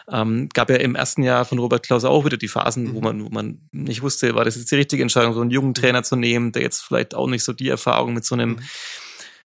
Ähm, 0.09 0.49
gab 0.53 0.71
ja 0.71 0.77
im 0.77 0.95
ersten 0.95 1.21
Jahr 1.21 1.45
von 1.45 1.59
Robert 1.59 1.85
Klaus 1.85 2.03
auch 2.03 2.25
wieder 2.25 2.37
die 2.37 2.47
Phasen, 2.47 2.95
wo 2.95 2.97
mhm. 2.97 3.03
man, 3.03 3.25
wo 3.25 3.29
man 3.29 3.59
nicht 3.71 4.01
wusste, 4.01 4.33
war 4.33 4.43
das 4.43 4.55
jetzt 4.55 4.71
die 4.71 4.75
richtige 4.75 5.03
Entscheidung, 5.03 5.33
so 5.33 5.41
einen 5.41 5.51
jungen 5.51 5.75
Trainer 5.75 6.01
zu 6.01 6.15
nehmen, 6.15 6.51
der 6.51 6.63
jetzt 6.63 6.81
vielleicht 6.81 7.13
auch 7.13 7.27
nicht 7.27 7.43
so 7.43 7.53
die 7.53 7.69
Erfahrung 7.69 8.15
mit 8.15 8.25
so 8.25 8.33
einem, 8.33 8.51
mhm. 8.51 8.59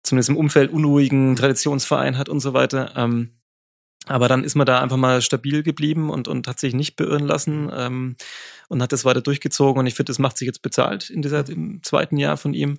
zumindest 0.02 0.30
im 0.30 0.36
Umfeld 0.36 0.72
unruhigen 0.72 1.36
Traditionsverein 1.36 2.18
hat 2.18 2.28
und 2.28 2.40
so 2.40 2.54
weiter. 2.54 2.92
Ähm, 2.96 3.30
aber 4.06 4.28
dann 4.28 4.44
ist 4.44 4.54
man 4.54 4.66
da 4.66 4.80
einfach 4.80 4.96
mal 4.96 5.22
stabil 5.22 5.62
geblieben 5.62 6.10
und, 6.10 6.28
und 6.28 6.46
hat 6.46 6.60
sich 6.60 6.74
nicht 6.74 6.96
beirren 6.96 7.26
lassen 7.26 7.70
ähm, 7.74 8.16
und 8.68 8.82
hat 8.82 8.92
das 8.92 9.04
weiter 9.04 9.22
durchgezogen. 9.22 9.80
Und 9.80 9.86
ich 9.86 9.94
finde, 9.94 10.10
das 10.10 10.18
macht 10.18 10.36
sich 10.36 10.46
jetzt 10.46 10.62
bezahlt 10.62 11.10
in 11.10 11.22
dieser 11.22 11.48
im 11.48 11.82
zweiten 11.82 12.16
Jahr 12.16 12.36
von 12.36 12.54
ihm. 12.54 12.78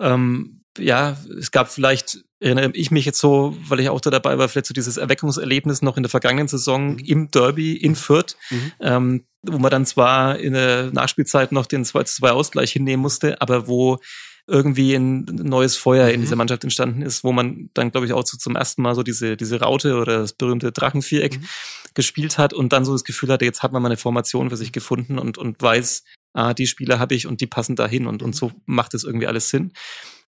Ähm, 0.00 0.62
ja, 0.78 1.16
es 1.38 1.50
gab 1.52 1.70
vielleicht, 1.70 2.18
erinnere 2.40 2.70
ich 2.74 2.90
mich 2.90 3.04
jetzt 3.04 3.20
so, 3.20 3.56
weil 3.68 3.80
ich 3.80 3.88
auch 3.88 4.00
da 4.00 4.10
dabei 4.10 4.38
war, 4.38 4.48
vielleicht 4.48 4.66
so 4.66 4.74
dieses 4.74 4.96
Erweckungserlebnis 4.96 5.82
noch 5.82 5.96
in 5.96 6.02
der 6.02 6.10
vergangenen 6.10 6.48
Saison 6.48 6.94
mhm. 6.94 6.98
im 6.98 7.30
Derby 7.30 7.76
in 7.76 7.94
Fürth, 7.94 8.36
mhm. 8.50 8.72
ähm, 8.80 9.24
wo 9.42 9.58
man 9.58 9.70
dann 9.70 9.86
zwar 9.86 10.38
in 10.38 10.52
der 10.52 10.90
Nachspielzeit 10.92 11.52
noch 11.52 11.66
den 11.66 11.84
2-2 11.84 12.28
Ausgleich 12.28 12.72
hinnehmen 12.72 13.02
musste, 13.02 13.40
aber 13.40 13.68
wo 13.68 13.98
irgendwie 14.46 14.94
ein 14.94 15.24
neues 15.24 15.76
Feuer 15.76 16.08
in 16.08 16.20
mhm. 16.20 16.24
dieser 16.24 16.36
Mannschaft 16.36 16.62
entstanden 16.62 17.02
ist, 17.02 17.24
wo 17.24 17.32
man 17.32 17.70
dann, 17.74 17.90
glaube 17.90 18.06
ich, 18.06 18.12
auch 18.12 18.24
so 18.24 18.36
zum 18.36 18.54
ersten 18.54 18.82
Mal 18.82 18.94
so 18.94 19.02
diese, 19.02 19.36
diese 19.36 19.60
Raute 19.60 19.96
oder 19.96 20.18
das 20.18 20.32
berühmte 20.32 20.72
Drachenviereck 20.72 21.40
mhm. 21.40 21.46
gespielt 21.94 22.38
hat 22.38 22.52
und 22.52 22.72
dann 22.72 22.84
so 22.84 22.92
das 22.92 23.04
Gefühl 23.04 23.30
hatte, 23.30 23.44
jetzt 23.44 23.62
hat 23.62 23.72
man 23.72 23.82
mal 23.82 23.88
eine 23.88 23.96
Formation 23.96 24.50
für 24.50 24.56
sich 24.56 24.72
gefunden 24.72 25.18
und, 25.18 25.36
und 25.36 25.60
weiß, 25.60 26.04
ah, 26.32 26.54
die 26.54 26.66
Spieler 26.66 26.98
habe 26.98 27.14
ich 27.14 27.26
und 27.26 27.40
die 27.40 27.46
passen 27.46 27.74
dahin 27.74 28.06
und, 28.06 28.22
und 28.22 28.36
so 28.36 28.52
macht 28.66 28.94
es 28.94 29.04
irgendwie 29.04 29.26
alles 29.26 29.50
Sinn. 29.50 29.72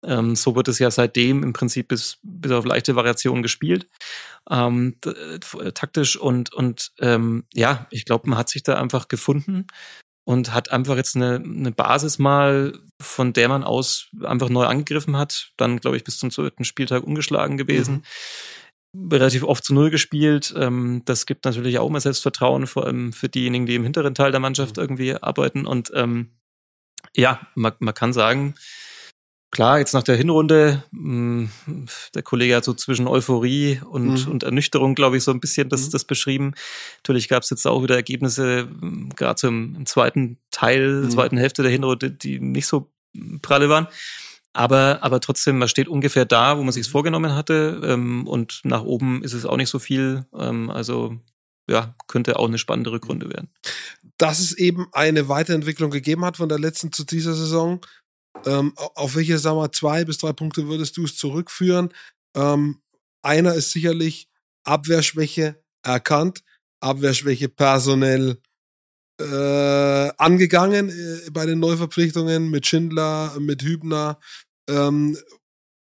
Ähm, 0.03 0.35
so 0.35 0.55
wird 0.55 0.67
es 0.67 0.79
ja 0.79 0.91
seitdem 0.91 1.43
im 1.43 1.53
Prinzip 1.53 1.87
bis, 1.89 2.19
bis 2.21 2.51
auf 2.51 2.65
leichte 2.65 2.95
Variationen 2.95 3.43
gespielt, 3.43 3.89
ähm, 4.49 4.95
taktisch 5.73 6.15
und, 6.15 6.53
und 6.53 6.91
ähm, 6.99 7.45
ja, 7.53 7.87
ich 7.89 8.05
glaube, 8.05 8.29
man 8.29 8.37
hat 8.37 8.49
sich 8.49 8.63
da 8.63 8.75
einfach 8.75 9.07
gefunden 9.07 9.65
und 10.25 10.53
hat 10.53 10.71
einfach 10.71 10.97
jetzt 10.97 11.15
eine, 11.15 11.35
eine 11.35 11.71
Basis 11.71 12.19
mal, 12.19 12.73
von 13.01 13.31
der 13.31 13.47
man 13.47 13.63
aus 13.63 14.09
einfach 14.23 14.49
neu 14.49 14.65
angegriffen 14.65 15.15
hat. 15.17 15.51
Dann, 15.55 15.79
glaube 15.79 15.97
ich, 15.97 16.03
bis 16.03 16.17
zum 16.17 16.31
zweiten 16.31 16.65
Spieltag 16.65 17.03
ungeschlagen 17.03 17.57
gewesen. 17.57 18.03
Mhm. 18.93 19.11
Relativ 19.11 19.43
oft 19.43 19.63
zu 19.63 19.73
Null 19.73 19.91
gespielt. 19.91 20.53
Ähm, 20.57 21.03
das 21.05 21.27
gibt 21.27 21.45
natürlich 21.45 21.77
auch 21.77 21.89
mehr 21.89 22.01
Selbstvertrauen, 22.01 22.65
vor 22.65 22.85
allem 22.85 23.13
für 23.13 23.29
diejenigen, 23.29 23.67
die 23.67 23.75
im 23.75 23.83
hinteren 23.83 24.15
Teil 24.15 24.31
der 24.31 24.39
Mannschaft 24.39 24.77
mhm. 24.77 24.83
irgendwie 24.83 25.15
arbeiten. 25.15 25.67
Und 25.67 25.91
ähm, 25.93 26.31
ja, 27.15 27.47
man, 27.53 27.73
man 27.79 27.93
kann 27.93 28.11
sagen, 28.11 28.55
Klar, 29.55 29.79
jetzt 29.79 29.93
nach 29.93 30.03
der 30.03 30.17
Hinrunde, 30.17 30.83
mh, 30.91 31.47
hm, 31.63 31.85
der 32.13 32.23
Kollege 32.23 32.57
hat 32.57 32.65
so 32.65 32.73
zwischen 32.73 33.07
Euphorie 33.07 33.79
und, 33.89 34.25
mhm. 34.25 34.31
und 34.33 34.43
Ernüchterung, 34.43 34.95
glaube 34.95 35.15
ich, 35.15 35.23
so 35.23 35.31
ein 35.31 35.39
bisschen 35.39 35.69
das, 35.69 35.87
mhm. 35.87 35.91
das 35.91 36.03
beschrieben. 36.03 36.55
Natürlich 36.97 37.29
gab 37.29 37.43
es 37.43 37.51
jetzt 37.51 37.65
auch 37.65 37.81
wieder 37.81 37.95
Ergebnisse, 37.95 38.67
gerade 39.15 39.39
so 39.39 39.47
im, 39.47 39.75
im, 39.77 39.85
zweiten 39.85 40.39
Teil, 40.51 41.03
mhm. 41.03 41.09
zweiten 41.09 41.37
Hälfte 41.37 41.61
der 41.61 41.71
Hinrunde, 41.71 42.11
die 42.11 42.41
nicht 42.41 42.67
so 42.67 42.91
pralle 43.41 43.69
waren. 43.69 43.87
Aber, 44.51 44.99
aber 45.03 45.21
trotzdem, 45.21 45.57
man 45.57 45.69
steht 45.69 45.87
ungefähr 45.87 46.25
da, 46.25 46.57
wo 46.57 46.63
man 46.63 46.73
sich 46.73 46.89
vorgenommen 46.89 47.33
hatte. 47.33 47.79
Ähm, 47.81 48.27
und 48.27 48.59
nach 48.65 48.83
oben 48.83 49.23
ist 49.23 49.31
es 49.31 49.45
auch 49.45 49.55
nicht 49.55 49.69
so 49.69 49.79
viel. 49.79 50.25
Ähm, 50.37 50.69
also 50.69 51.17
ja, 51.69 51.95
könnte 52.07 52.39
auch 52.39 52.49
eine 52.49 52.57
spannende 52.57 52.91
Rückrunde 52.91 53.29
werden. 53.29 53.47
Dass 54.17 54.39
es 54.39 54.51
eben 54.51 54.87
eine 54.91 55.29
Weiterentwicklung 55.29 55.91
gegeben 55.91 56.25
hat 56.25 56.35
von 56.35 56.49
der 56.49 56.59
letzten 56.59 56.91
zu 56.91 57.05
dieser 57.05 57.33
Saison, 57.33 57.79
ähm, 58.45 58.73
auf 58.75 59.15
welche, 59.15 59.37
sagen 59.39 59.57
wir, 59.57 59.71
zwei 59.71 60.05
bis 60.05 60.17
drei 60.19 60.33
Punkte 60.33 60.67
würdest 60.67 60.97
du 60.97 61.05
es 61.05 61.17
zurückführen? 61.17 61.93
Ähm, 62.35 62.81
einer 63.23 63.53
ist 63.55 63.71
sicherlich 63.71 64.29
Abwehrschwäche 64.63 65.61
erkannt, 65.83 66.43
Abwehrschwäche 66.79 67.49
personell 67.49 68.39
äh, 69.19 70.11
angegangen 70.17 70.89
äh, 70.89 71.29
bei 71.31 71.45
den 71.45 71.59
Neuverpflichtungen 71.59 72.49
mit 72.49 72.67
Schindler, 72.67 73.39
mit 73.39 73.63
Hübner 73.63 74.19
ähm, 74.69 75.17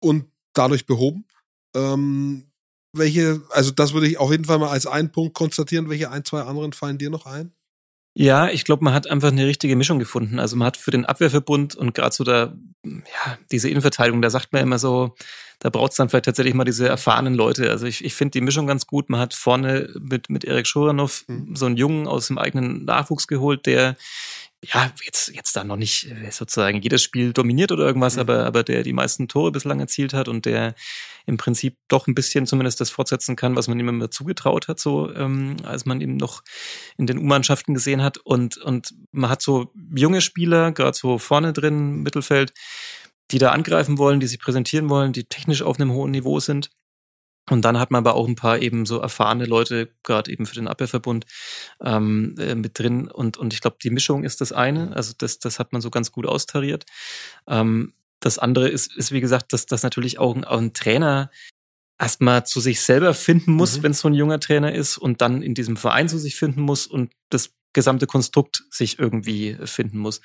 und 0.01 0.31
dadurch 0.55 0.87
behoben. 0.87 1.27
Ähm, 1.75 2.51
welche, 2.95 3.43
also 3.51 3.71
das 3.71 3.95
würde 3.95 4.07
ich 4.07 4.19
auf 4.19 4.31
jeden 4.31 4.45
Fall 4.45 4.59
mal 4.59 4.71
als 4.71 4.87
einen 4.87 5.11
Punkt 5.13 5.35
konstatieren. 5.35 5.89
Welche 5.89 6.11
ein, 6.11 6.25
zwei 6.25 6.43
anderen 6.43 6.73
fallen 6.73 6.99
dir 6.99 7.11
noch 7.11 7.27
ein? 7.27 7.55
Ja, 8.15 8.49
ich 8.49 8.65
glaube, 8.65 8.85
man 8.85 8.93
hat 8.93 9.09
einfach 9.09 9.31
eine 9.33 9.47
richtige 9.47 9.75
Mischung 9.75 9.99
gefunden. 9.99 10.39
Also 10.39 10.57
man 10.57 10.67
hat 10.67 10.77
für 10.77 10.91
den 10.91 11.07
Abwehrverbund 11.07 11.75
und 11.75 11.95
gerade 11.95 12.15
so 12.15 12.25
da, 12.25 12.53
ja, 12.85 13.39
diese 13.51 13.71
Innenverteidigung, 13.71 14.21
da 14.21 14.29
sagt 14.29 14.53
man 14.53 14.63
immer 14.63 14.79
so, 14.79 15.15
da 15.61 15.71
braucht 15.71 15.93
es 15.93 15.97
dann 15.97 16.09
vielleicht 16.09 16.27
tatsächlich 16.27 16.55
mal 16.55 16.65
diese 16.65 16.89
erfahrenen 16.89 17.35
Leute. 17.35 17.71
Also 17.71 17.87
ich, 17.87 18.05
ich 18.05 18.15
finde 18.15 18.33
die 18.33 18.41
Mischung 18.41 18.67
ganz 18.67 18.87
gut. 18.87 19.09
Man 19.09 19.21
hat 19.21 19.33
vorne 19.33 19.89
mit, 19.99 20.29
mit 20.29 20.45
Erik 20.45 20.67
Schuranov 20.67 21.25
mhm. 21.29 21.57
so 21.57 21.67
einen 21.67 21.77
Jungen 21.77 22.07
aus 22.07 22.27
dem 22.27 22.37
eigenen 22.37 22.85
Nachwuchs 22.85 23.29
geholt, 23.29 23.65
der 23.65 23.97
ja, 24.65 24.93
jetzt, 25.05 25.29
jetzt 25.35 25.57
da 25.57 25.65
noch 25.65 25.77
nicht 25.77 26.09
äh, 26.09 26.31
sozusagen 26.31 26.81
jedes 26.81 27.03
Spiel 27.03 27.33
dominiert 27.33 27.73
oder 27.73 27.85
irgendwas, 27.85 28.15
mhm. 28.15 28.21
aber, 28.21 28.47
aber 28.47 28.63
der 28.63 28.85
die 28.85 28.93
meisten 28.93 29.27
Tore 29.27 29.51
bislang 29.51 29.81
erzielt 29.81 30.15
hat 30.15 30.29
und 30.29 30.47
der 30.47 30.75
im 31.27 31.37
Prinzip 31.37 31.77
doch 31.89 32.07
ein 32.07 32.15
bisschen 32.15 32.47
zumindest 32.47 32.81
das 32.81 32.91
fortsetzen 32.91 33.35
kann, 33.35 33.57
was 33.57 33.67
man 33.67 33.79
ihm 33.81 33.89
immer 33.89 34.11
zugetraut 34.11 34.69
hat, 34.69 34.79
so 34.79 35.13
ähm, 35.15 35.57
als 35.65 35.85
man 35.85 36.01
ihn 36.01 36.17
noch 36.17 36.43
in 36.97 37.07
den 37.07 37.19
U-Mannschaften 37.19 37.75
gesehen 37.75 38.03
hat. 38.03 38.19
Und, 38.19 38.57
und 38.59 38.95
man 39.11 39.31
hat 39.31 39.43
so 39.43 39.73
junge 39.95 40.21
Spieler, 40.21 40.73
gerade 40.73 40.97
so 40.97 41.19
vorne 41.19 41.53
drin, 41.53 42.03
Mittelfeld, 42.03 42.53
die 43.33 43.39
da 43.39 43.51
angreifen 43.51 43.99
wollen, 43.99 44.21
die 44.21 44.27
sich 44.27 44.39
präsentieren 44.39 44.89
wollen, 44.89 45.13
die 45.13 45.25
technisch 45.25 45.63
auf 45.63 45.81
einem 45.81 45.93
hohen 45.93 46.11
Niveau 46.13 46.39
sind. 46.39 46.71
Und 47.51 47.65
dann 47.65 47.79
hat 47.79 47.91
man 47.91 47.99
aber 48.07 48.15
auch 48.15 48.29
ein 48.29 48.37
paar 48.37 48.61
eben 48.61 48.87
so 48.87 49.01
erfahrene 49.01 49.47
Leute, 49.47 49.91
gerade 50.05 50.31
eben 50.31 50.47
für 50.47 50.55
den 50.55 50.69
Abwehrverbund, 50.69 51.27
ähm, 51.83 52.37
äh, 52.39 52.55
mit 52.55 52.79
drin. 52.79 53.09
Und, 53.11 53.37
und 53.37 53.53
ich 53.53 53.61
glaube, 53.61 53.79
die 53.83 53.91
Mischung 53.91 54.23
ist 54.23 54.41
das 54.41 54.53
eine. 54.53 54.95
Also 54.95 55.13
das, 55.19 55.39
das 55.41 55.59
hat 55.59 55.73
man 55.73 55.83
so 55.83 55.91
ganz 55.91 56.13
gut 56.13 56.27
austariert. 56.27 56.87
Ähm, 57.49 57.95
das 58.21 58.39
andere 58.39 58.69
ist, 58.69 58.97
ist 58.97 59.11
wie 59.11 59.21
gesagt, 59.21 59.53
dass, 59.53 59.67
dass 59.67 59.83
natürlich 59.83 60.21
auch 60.21 60.37
ein, 60.37 60.45
auch 60.45 60.59
ein 60.59 60.73
Trainer 60.73 61.31
erstmal 62.03 62.45
zu 62.45 62.61
sich 62.61 62.81
selber 62.81 63.15
finden 63.15 63.53
muss, 63.53 63.79
mhm. 63.79 63.83
wenn 63.85 63.93
es 63.93 64.01
so 64.01 64.09
ein 64.09 64.15
junger 64.15 64.41
Trainer 64.41 64.75
ist 64.75 64.99
und 64.99 65.21
dann 65.21 65.41
in 65.41 65.55
diesem 65.55 65.77
Verein 65.77 66.09
zu 66.09 66.19
sich 66.19 66.35
finden 66.35 66.61
muss 66.61 66.87
und 66.89 67.13
das 67.31 67.51
gesamte 67.73 68.07
Konstrukt 68.07 68.65
sich 68.71 68.99
irgendwie 68.99 69.57
finden 69.65 69.99
muss. 69.99 70.21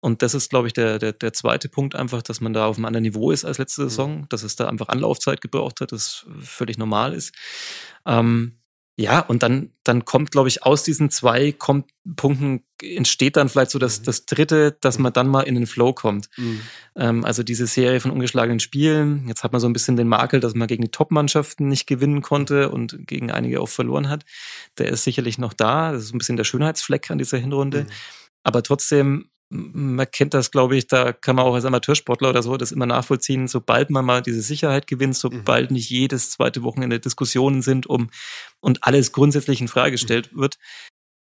Und 0.00 0.22
das 0.22 0.34
ist, 0.34 0.50
glaube 0.50 0.68
ich, 0.68 0.72
der, 0.72 0.98
der, 0.98 1.12
der 1.12 1.32
zweite 1.32 1.68
Punkt 1.68 1.96
einfach, 1.96 2.22
dass 2.22 2.40
man 2.40 2.52
da 2.52 2.66
auf 2.66 2.76
einem 2.76 2.86
anderen 2.86 3.02
Niveau 3.02 3.32
ist 3.32 3.44
als 3.44 3.58
letzte 3.58 3.82
mhm. 3.82 3.88
Saison, 3.88 4.26
dass 4.28 4.44
es 4.44 4.54
da 4.54 4.68
einfach 4.68 4.88
Anlaufzeit 4.88 5.40
gebraucht 5.40 5.80
hat, 5.80 5.90
das 5.90 6.26
völlig 6.40 6.78
normal 6.78 7.12
ist. 7.12 7.34
Ähm, 8.06 8.60
ja, 8.98 9.20
und 9.20 9.42
dann, 9.42 9.72
dann 9.84 10.06
kommt, 10.06 10.30
glaube 10.30 10.48
ich, 10.48 10.62
aus 10.62 10.82
diesen 10.82 11.10
zwei 11.10 11.52
kommt, 11.52 11.90
Punkten 12.16 12.64
entsteht 12.82 13.36
dann 13.36 13.50
vielleicht 13.50 13.70
so 13.70 13.78
das, 13.78 14.00
mhm. 14.00 14.04
das 14.04 14.24
dritte, 14.24 14.76
dass 14.80 14.98
man 14.98 15.12
dann 15.12 15.28
mal 15.28 15.42
in 15.42 15.54
den 15.54 15.66
Flow 15.66 15.92
kommt. 15.92 16.30
Mhm. 16.38 16.60
Ähm, 16.96 17.24
also 17.24 17.42
diese 17.42 17.66
Serie 17.66 18.00
von 18.00 18.10
ungeschlagenen 18.10 18.58
Spielen. 18.58 19.28
Jetzt 19.28 19.44
hat 19.44 19.52
man 19.52 19.60
so 19.60 19.68
ein 19.68 19.74
bisschen 19.74 19.96
den 19.96 20.08
Makel, 20.08 20.40
dass 20.40 20.54
man 20.54 20.66
gegen 20.66 20.82
die 20.82 20.90
Top-Mannschaften 20.90 21.68
nicht 21.68 21.86
gewinnen 21.86 22.22
konnte 22.22 22.70
und 22.70 23.06
gegen 23.06 23.30
einige 23.30 23.60
auch 23.60 23.68
verloren 23.68 24.08
hat. 24.08 24.24
Der 24.78 24.88
ist 24.88 25.04
sicherlich 25.04 25.36
noch 25.36 25.52
da. 25.52 25.92
Das 25.92 26.02
ist 26.04 26.14
ein 26.14 26.18
bisschen 26.18 26.38
der 26.38 26.44
Schönheitsfleck 26.44 27.10
an 27.10 27.18
dieser 27.18 27.36
Hinrunde. 27.36 27.82
Mhm. 27.82 27.88
Aber 28.44 28.62
trotzdem 28.62 29.28
man 29.48 30.10
kennt 30.10 30.34
das, 30.34 30.50
glaube 30.50 30.76
ich, 30.76 30.88
da 30.88 31.12
kann 31.12 31.36
man 31.36 31.44
auch 31.44 31.54
als 31.54 31.64
Amateursportler 31.64 32.30
oder 32.30 32.42
so 32.42 32.56
das 32.56 32.72
immer 32.72 32.86
nachvollziehen, 32.86 33.46
sobald 33.46 33.90
man 33.90 34.04
mal 34.04 34.22
diese 34.22 34.42
Sicherheit 34.42 34.86
gewinnt, 34.86 35.16
sobald 35.16 35.70
mhm. 35.70 35.76
nicht 35.76 35.88
jedes 35.88 36.30
zweite 36.30 36.62
Wochenende 36.62 36.98
Diskussionen 36.98 37.62
sind 37.62 37.86
um 37.86 38.10
und 38.60 38.82
alles 38.84 39.12
grundsätzlich 39.12 39.60
in 39.60 39.68
Frage 39.68 39.92
gestellt 39.92 40.32
mhm. 40.32 40.40
wird, 40.40 40.58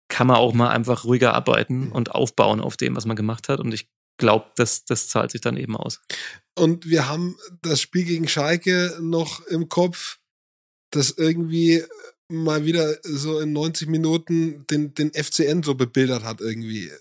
kann 0.07 0.27
man 0.27 0.37
auch 0.37 0.53
mal 0.53 0.69
einfach 0.69 1.03
ruhiger 1.03 1.33
arbeiten 1.33 1.87
mhm. 1.87 1.91
und 1.91 2.11
aufbauen 2.11 2.61
auf 2.61 2.77
dem, 2.77 2.95
was 2.95 3.05
man 3.05 3.17
gemacht 3.17 3.49
hat. 3.49 3.59
Und 3.59 3.73
ich 3.73 3.89
glaube, 4.17 4.45
das, 4.55 4.85
das 4.85 5.09
zahlt 5.09 5.31
sich 5.31 5.41
dann 5.41 5.57
eben 5.57 5.75
aus. 5.75 6.01
Und 6.57 6.87
wir 6.87 7.09
haben 7.09 7.37
das 7.61 7.81
Spiel 7.81 8.05
gegen 8.05 8.27
Schalke 8.27 8.97
noch 9.01 9.45
im 9.47 9.67
Kopf, 9.67 10.19
das 10.91 11.11
irgendwie 11.11 11.83
mal 12.29 12.65
wieder 12.65 12.97
so 13.03 13.39
in 13.39 13.53
90 13.53 13.87
Minuten 13.87 14.65
den, 14.67 14.93
den 14.93 15.11
FCN 15.13 15.63
so 15.63 15.75
bebildert 15.75 16.23
hat 16.23 16.41
irgendwie 16.41 16.91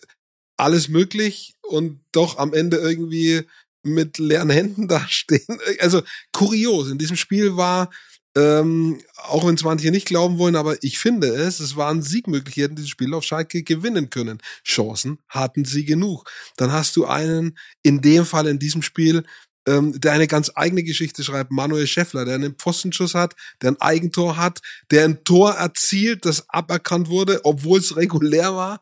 alles 0.57 0.89
möglich 0.89 1.55
und 1.63 2.01
doch 2.13 2.39
am 2.39 2.55
Ende 2.55 2.77
irgendwie 2.77 3.43
mit 3.83 4.19
leeren 4.19 4.51
Händen 4.51 4.89
dastehen. 4.89 5.59
Also 5.81 6.03
kurios. 6.33 6.91
In 6.91 6.99
diesem 6.99 7.17
Spiel 7.17 7.57
war, 7.57 7.91
ähm, 8.37 9.01
auch 9.17 9.47
wenn 9.47 9.55
es 9.55 9.63
manche 9.63 9.91
nicht 9.91 10.07
glauben 10.07 10.39
wollen, 10.39 10.57
aber 10.57 10.83
ich 10.83 10.99
finde 10.99 11.29
es, 11.29 11.61
es 11.61 11.77
waren 11.77 12.03
Siegmöglichkeiten, 12.03 12.55
die 12.55 12.63
hätten 12.63 12.77
dieses 12.77 12.91
Spiel 12.91 13.15
auf 13.15 13.25
Schalke 13.25 13.63
gewinnen 13.63 14.11
können. 14.11 14.39
Chancen 14.65 15.19
hatten 15.29 15.65
sie 15.65 15.85
genug. 15.85 16.29
Dann 16.57 16.73
hast 16.73 16.97
du 16.97 17.07
einen, 17.07 17.57
in 17.83 18.01
dem 18.01 18.25
Fall 18.25 18.49
in 18.49 18.59
diesem 18.59 18.83
Spiel, 18.83 19.25
ähm, 19.67 19.99
der 19.99 20.13
eine 20.13 20.27
ganz 20.27 20.51
eigene 20.55 20.83
Geschichte 20.83 21.23
schreibt, 21.23 21.53
Manuel 21.53 21.87
Schäffler, 21.87 22.25
der 22.25 22.35
einen 22.35 22.55
Pfostenschuss 22.55 23.15
hat, 23.15 23.35
der 23.63 23.71
ein 23.71 23.81
Eigentor 23.81 24.37
hat, 24.37 24.61
der 24.91 25.05
ein 25.05 25.23
Tor 25.25 25.53
erzielt, 25.53 26.27
das 26.27 26.49
aberkannt 26.51 27.09
wurde, 27.09 27.41
obwohl 27.45 27.79
es 27.79 27.97
regulär 27.97 28.55
war 28.55 28.81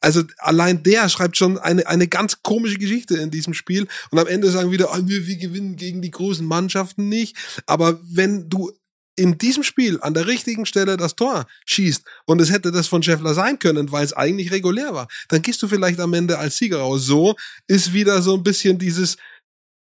also 0.00 0.22
allein 0.38 0.82
der 0.82 1.08
schreibt 1.08 1.36
schon 1.36 1.58
eine, 1.58 1.86
eine 1.86 2.08
ganz 2.08 2.42
komische 2.42 2.78
Geschichte 2.78 3.16
in 3.16 3.30
diesem 3.30 3.54
Spiel 3.54 3.86
und 4.10 4.18
am 4.18 4.26
Ende 4.26 4.50
sagen 4.50 4.70
wieder, 4.70 4.90
oh, 4.92 4.98
wir, 5.02 5.26
wir 5.26 5.36
gewinnen 5.36 5.76
gegen 5.76 6.00
die 6.02 6.10
großen 6.10 6.46
Mannschaften 6.46 7.08
nicht. 7.08 7.36
Aber 7.66 7.98
wenn 8.02 8.48
du 8.48 8.72
in 9.16 9.38
diesem 9.38 9.62
Spiel 9.62 10.00
an 10.00 10.14
der 10.14 10.26
richtigen 10.26 10.66
Stelle 10.66 10.96
das 10.96 11.14
Tor 11.14 11.46
schießt 11.66 12.04
und 12.26 12.40
es 12.40 12.50
hätte 12.50 12.72
das 12.72 12.88
von 12.88 13.02
Scheffler 13.02 13.34
sein 13.34 13.58
können, 13.58 13.92
weil 13.92 14.04
es 14.04 14.12
eigentlich 14.12 14.50
regulär 14.50 14.92
war, 14.92 15.08
dann 15.28 15.42
gehst 15.42 15.62
du 15.62 15.68
vielleicht 15.68 16.00
am 16.00 16.14
Ende 16.14 16.38
als 16.38 16.56
Sieger 16.56 16.78
raus. 16.78 17.04
So 17.04 17.36
ist 17.68 17.92
wieder 17.92 18.22
so 18.22 18.34
ein 18.34 18.42
bisschen 18.42 18.78
dieses, 18.78 19.16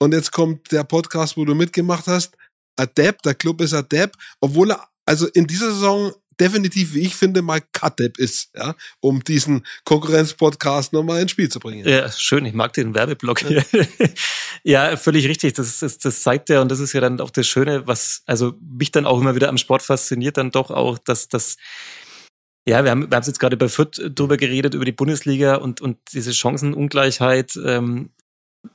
und 0.01 0.15
jetzt 0.15 0.31
kommt 0.31 0.71
der 0.71 0.85
Podcast, 0.85 1.37
wo 1.37 1.45
du 1.45 1.55
mitgemacht 1.55 2.07
hast, 2.07 2.37
Adept, 2.77 3.27
der 3.27 3.35
Club 3.35 3.61
ist 3.61 3.75
Adept, 3.75 4.17
obwohl 4.41 4.71
er 4.71 4.89
also 5.05 5.27
in 5.27 5.47
dieser 5.47 5.73
Saison 5.73 6.13
definitiv, 6.41 6.95
wie 6.95 7.01
ich 7.01 7.15
finde, 7.15 7.43
mal 7.43 7.61
Cut-Up 7.73 8.19
ist, 8.19 8.51
ja, 8.57 8.75
um 9.01 9.23
diesen 9.23 9.67
Konkurrenz-Podcast 9.85 10.93
nochmal 10.93 11.23
ins 11.23 11.31
Spiel 11.31 11.49
zu 11.49 11.61
bringen. 11.61 11.87
Ja, 11.87 12.11
schön, 12.11 12.45
ich 12.45 12.55
mag 12.55 12.73
den 12.73 12.95
Werbeblock 12.95 13.41
hier. 13.41 13.65
ja, 14.65 14.97
völlig 14.97 15.29
richtig. 15.29 15.55
Das, 15.55 15.79
das, 15.79 15.99
das 15.99 16.23
zeigt 16.23 16.49
ja, 16.49 16.61
und 16.61 16.71
das 16.71 16.81
ist 16.81 16.93
ja 16.93 17.01
dann 17.01 17.21
auch 17.21 17.31
das 17.31 17.47
Schöne, 17.47 17.87
was, 17.87 18.23
also 18.27 18.55
mich 18.61 18.91
dann 18.91 19.07
auch 19.07 19.21
immer 19.21 19.35
wieder 19.35 19.49
am 19.49 19.59
Sport 19.59 19.83
fasziniert, 19.83 20.37
dann 20.37 20.51
doch 20.51 20.71
auch, 20.71 20.99
dass 20.99 21.29
das 21.29 21.57
ja, 22.69 22.85
wir 22.85 22.91
haben, 22.91 23.11
wir 23.11 23.17
haben 23.17 23.25
jetzt 23.25 23.41
gerade 23.41 23.57
bei 23.57 23.69
Fürth 23.69 23.99
drüber 24.15 24.37
geredet, 24.37 24.75
über 24.75 24.85
die 24.85 24.93
Bundesliga 24.93 25.55
und, 25.55 25.81
und 25.81 25.97
diese 26.13 26.35
Chancenungleichheit. 26.35 27.59
Ähm, 27.65 28.11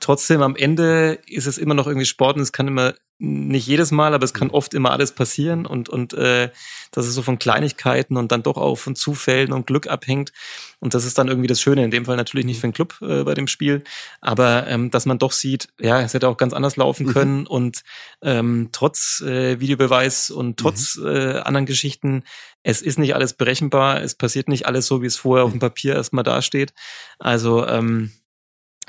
trotzdem 0.00 0.42
am 0.42 0.56
Ende 0.56 1.20
ist 1.26 1.46
es 1.46 1.58
immer 1.58 1.74
noch 1.74 1.86
irgendwie 1.86 2.06
Sport 2.06 2.36
und 2.36 2.42
es 2.42 2.50
kann 2.50 2.66
immer 2.66 2.94
nicht 3.18 3.66
jedes 3.66 3.92
Mal, 3.92 4.12
aber 4.12 4.24
es 4.24 4.34
kann 4.34 4.48
mhm. 4.48 4.54
oft 4.54 4.74
immer 4.74 4.90
alles 4.90 5.12
passieren 5.12 5.66
und, 5.66 5.88
und 5.88 6.14
äh, 6.14 6.50
dass 6.90 7.06
es 7.06 7.14
so 7.14 7.22
von 7.22 7.38
Kleinigkeiten 7.38 8.16
und 8.16 8.32
dann 8.32 8.42
doch 8.42 8.56
auch 8.56 8.76
von 8.76 8.96
Zufällen 8.96 9.52
und 9.52 9.66
Glück 9.66 9.86
abhängt. 9.86 10.32
Und 10.80 10.94
das 10.94 11.04
ist 11.04 11.16
dann 11.16 11.28
irgendwie 11.28 11.46
das 11.46 11.60
Schöne, 11.60 11.84
in 11.84 11.90
dem 11.90 12.04
Fall 12.06 12.16
natürlich 12.16 12.44
nicht 12.44 12.60
für 12.60 12.66
den 12.66 12.72
Club 12.72 12.98
äh, 13.02 13.22
bei 13.22 13.34
dem 13.34 13.46
Spiel, 13.46 13.84
aber 14.20 14.66
ähm, 14.66 14.90
dass 14.90 15.06
man 15.06 15.18
doch 15.18 15.32
sieht, 15.32 15.68
ja, 15.80 16.00
es 16.00 16.14
hätte 16.14 16.28
auch 16.28 16.36
ganz 16.36 16.52
anders 16.52 16.76
laufen 16.76 17.06
mhm. 17.06 17.12
können 17.12 17.40
mhm. 17.40 17.46
und 17.46 17.82
ähm, 18.22 18.70
trotz 18.72 19.20
äh, 19.20 19.60
Videobeweis 19.60 20.30
und 20.30 20.58
trotz 20.58 20.96
mhm. 20.96 21.06
äh, 21.06 21.38
anderen 21.38 21.66
Geschichten, 21.66 22.24
es 22.62 22.82
ist 22.82 22.98
nicht 22.98 23.14
alles 23.14 23.34
berechenbar, 23.34 24.02
es 24.02 24.14
passiert 24.14 24.48
nicht 24.48 24.66
alles 24.66 24.86
so, 24.86 25.02
wie 25.02 25.06
es 25.06 25.16
vorher 25.16 25.44
auf 25.44 25.50
dem 25.52 25.60
Papier 25.60 25.94
erstmal 25.94 26.24
dasteht. 26.24 26.72
Also 27.18 27.66
ähm, 27.66 28.10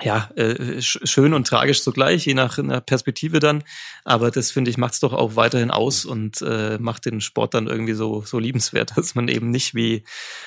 ja, 0.01 0.29
äh, 0.36 0.81
schön 0.81 1.34
und 1.34 1.47
tragisch 1.47 1.81
zugleich, 1.81 2.25
je 2.25 2.34
nach, 2.34 2.58
nach 2.58 2.86
Perspektive 2.86 3.39
dann. 3.39 3.63
Aber 4.03 4.29
das 4.31 4.51
finde 4.51 4.69
ich 4.69 4.77
macht 4.77 4.93
es 4.93 4.99
doch 4.99 5.13
auch 5.13 5.36
weiterhin 5.36 5.71
aus 5.71 6.05
und 6.05 6.41
äh, 6.41 6.77
macht 6.79 7.05
den 7.05 7.21
Sport 7.21 7.53
dann 7.53 7.67
irgendwie 7.67 7.93
so 7.93 8.21
so 8.21 8.39
liebenswert, 8.39 8.91
dass 8.97 9.15
man 9.15 9.27
eben 9.27 9.51
nicht 9.51 9.73
wie 9.75 10.03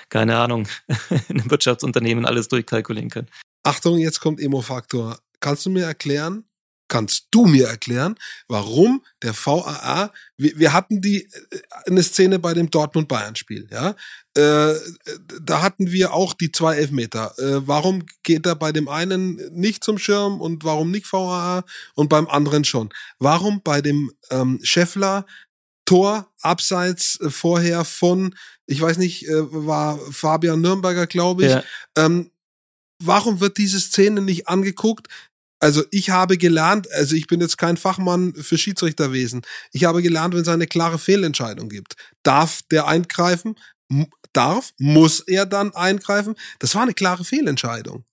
keine 0.08 0.36
Ahnung 0.38 0.68
in 1.28 1.40
einem 1.40 1.50
Wirtschaftsunternehmen 1.50 2.26
alles 2.26 2.48
durchkalkulieren 2.48 3.10
kann. 3.10 3.26
Achtung, 3.62 3.98
jetzt 3.98 4.20
kommt 4.20 4.40
Emo-Faktor. 4.40 5.18
Kannst 5.40 5.66
du 5.66 5.70
mir 5.70 5.84
erklären, 5.84 6.44
kannst 6.88 7.28
du 7.30 7.46
mir 7.46 7.68
erklären, 7.68 8.16
warum 8.48 9.04
der 9.22 9.34
VAA, 9.34 10.12
wir, 10.36 10.58
wir 10.58 10.72
hatten 10.72 11.00
die 11.00 11.24
äh, 11.24 11.60
eine 11.86 12.02
Szene 12.02 12.38
bei 12.38 12.54
dem 12.54 12.70
Dortmund-Bayern-Spiel, 12.70 13.68
ja, 13.70 13.94
äh, 14.34 14.74
da 15.42 15.62
hatten 15.62 15.90
wir 15.90 16.12
auch 16.12 16.34
die 16.34 16.52
zwei 16.52 16.76
Elfmeter. 16.76 17.34
Äh, 17.38 17.66
warum 17.66 18.04
geht 18.22 18.46
er 18.46 18.54
bei 18.54 18.72
dem 18.72 18.88
einen 18.88 19.36
nicht 19.52 19.84
zum 19.84 19.98
Schirm 19.98 20.40
und 20.40 20.64
warum 20.64 20.90
nicht 20.90 21.12
VAA 21.12 21.64
und 21.94 22.08
beim 22.08 22.28
anderen 22.28 22.64
schon? 22.64 22.90
Warum 23.18 23.62
bei 23.62 23.80
dem 23.80 24.12
ähm, 24.30 24.60
Scheffler 24.62 25.26
Tor 25.88 26.30
abseits 26.42 27.18
äh, 27.20 27.30
vorher 27.30 27.84
von, 27.84 28.34
ich 28.66 28.80
weiß 28.80 28.98
nicht, 28.98 29.26
äh, 29.26 29.52
war 29.52 29.98
Fabian 30.10 30.60
Nürnberger, 30.60 31.06
glaube 31.06 31.46
ich. 31.46 31.50
Ja. 31.50 31.64
Ähm, 31.96 32.30
warum 33.02 33.40
wird 33.40 33.56
diese 33.56 33.80
Szene 33.80 34.20
nicht 34.20 34.48
angeguckt? 34.48 35.08
Also 35.60 35.82
ich 35.90 36.10
habe 36.10 36.38
gelernt, 36.38 36.90
also 36.92 37.16
ich 37.16 37.26
bin 37.26 37.40
jetzt 37.40 37.58
kein 37.58 37.76
Fachmann 37.76 38.34
für 38.34 38.58
Schiedsrichterwesen. 38.58 39.42
Ich 39.72 39.84
habe 39.84 40.02
gelernt, 40.02 40.34
wenn 40.34 40.42
es 40.42 40.48
eine 40.48 40.66
klare 40.66 40.98
Fehlentscheidung 40.98 41.68
gibt, 41.68 41.96
darf 42.22 42.60
der 42.70 42.86
eingreifen, 42.86 43.56
darf, 44.32 44.72
muss 44.78 45.20
er 45.20 45.46
dann 45.46 45.74
eingreifen. 45.74 46.36
Das 46.58 46.74
war 46.74 46.82
eine 46.82 46.94
klare 46.94 47.24
Fehlentscheidung. 47.24 48.04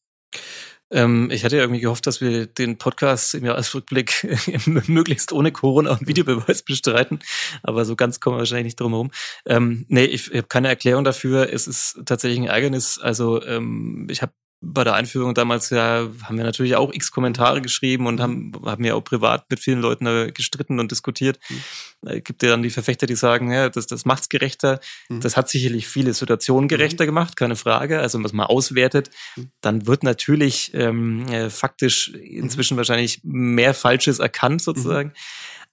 Ähm, 0.91 1.29
ich 1.31 1.43
hatte 1.43 1.57
ja 1.57 1.63
irgendwie 1.63 1.81
gehofft, 1.81 2.05
dass 2.05 2.21
wir 2.21 2.45
den 2.45 2.77
Podcast 2.77 3.33
im 3.33 3.45
Jahresrückblick 3.45 4.27
möglichst 4.87 5.31
ohne 5.31 5.51
Corona 5.51 5.91
und 5.91 6.07
Videobeweis 6.07 6.63
bestreiten. 6.63 7.19
Aber 7.63 7.85
so 7.85 7.95
ganz 7.95 8.19
kommen 8.19 8.35
wir 8.35 8.39
wahrscheinlich 8.39 8.65
nicht 8.65 8.79
drum 8.79 8.91
herum. 8.93 9.11
Ähm, 9.45 9.85
nee, 9.87 10.05
ich, 10.05 10.31
ich 10.31 10.37
habe 10.37 10.47
keine 10.47 10.67
Erklärung 10.67 11.03
dafür. 11.03 11.51
Es 11.51 11.67
ist 11.67 12.01
tatsächlich 12.05 12.39
ein 12.39 12.47
Ärgernis. 12.47 12.99
Also 12.99 13.43
ähm, 13.43 14.07
ich 14.09 14.21
habe 14.21 14.33
bei 14.61 14.83
der 14.83 14.95
Einführung 14.95 15.33
damals 15.33 15.69
ja, 15.69 16.09
haben 16.23 16.37
wir 16.37 16.43
natürlich 16.43 16.75
auch 16.75 16.91
x 16.91 17.11
Kommentare 17.11 17.61
geschrieben 17.61 18.07
und 18.07 18.19
haben, 18.19 18.51
haben 18.65 18.83
ja 18.83 18.95
auch 18.95 19.03
privat 19.03 19.49
mit 19.49 19.59
vielen 19.59 19.79
Leuten 19.79 20.33
gestritten 20.33 20.79
und 20.79 20.91
diskutiert. 20.91 21.39
Mhm. 21.49 22.23
Gibt 22.23 22.41
ja 22.41 22.49
dann 22.49 22.63
die 22.63 22.69
Verfechter, 22.69 23.05
die 23.05 23.15
sagen, 23.15 23.51
ja, 23.51 23.69
das, 23.69 23.87
das 23.87 24.05
macht's 24.05 24.29
gerechter. 24.29 24.79
Mhm. 25.09 25.21
Das 25.21 25.37
hat 25.37 25.49
sicherlich 25.49 25.87
viele 25.87 26.13
Situationen 26.13 26.67
gerechter 26.67 27.03
mhm. 27.03 27.07
gemacht, 27.07 27.37
keine 27.37 27.55
Frage. 27.55 27.99
Also, 27.99 28.23
was 28.23 28.33
man 28.33 28.47
auswertet, 28.47 29.11
mhm. 29.35 29.51
dann 29.61 29.87
wird 29.87 30.03
natürlich 30.03 30.71
ähm, 30.73 31.27
äh, 31.27 31.49
faktisch 31.49 32.09
inzwischen 32.09 32.75
mhm. 32.75 32.77
wahrscheinlich 32.79 33.21
mehr 33.23 33.73
Falsches 33.73 34.19
erkannt 34.19 34.61
sozusagen. 34.61 35.13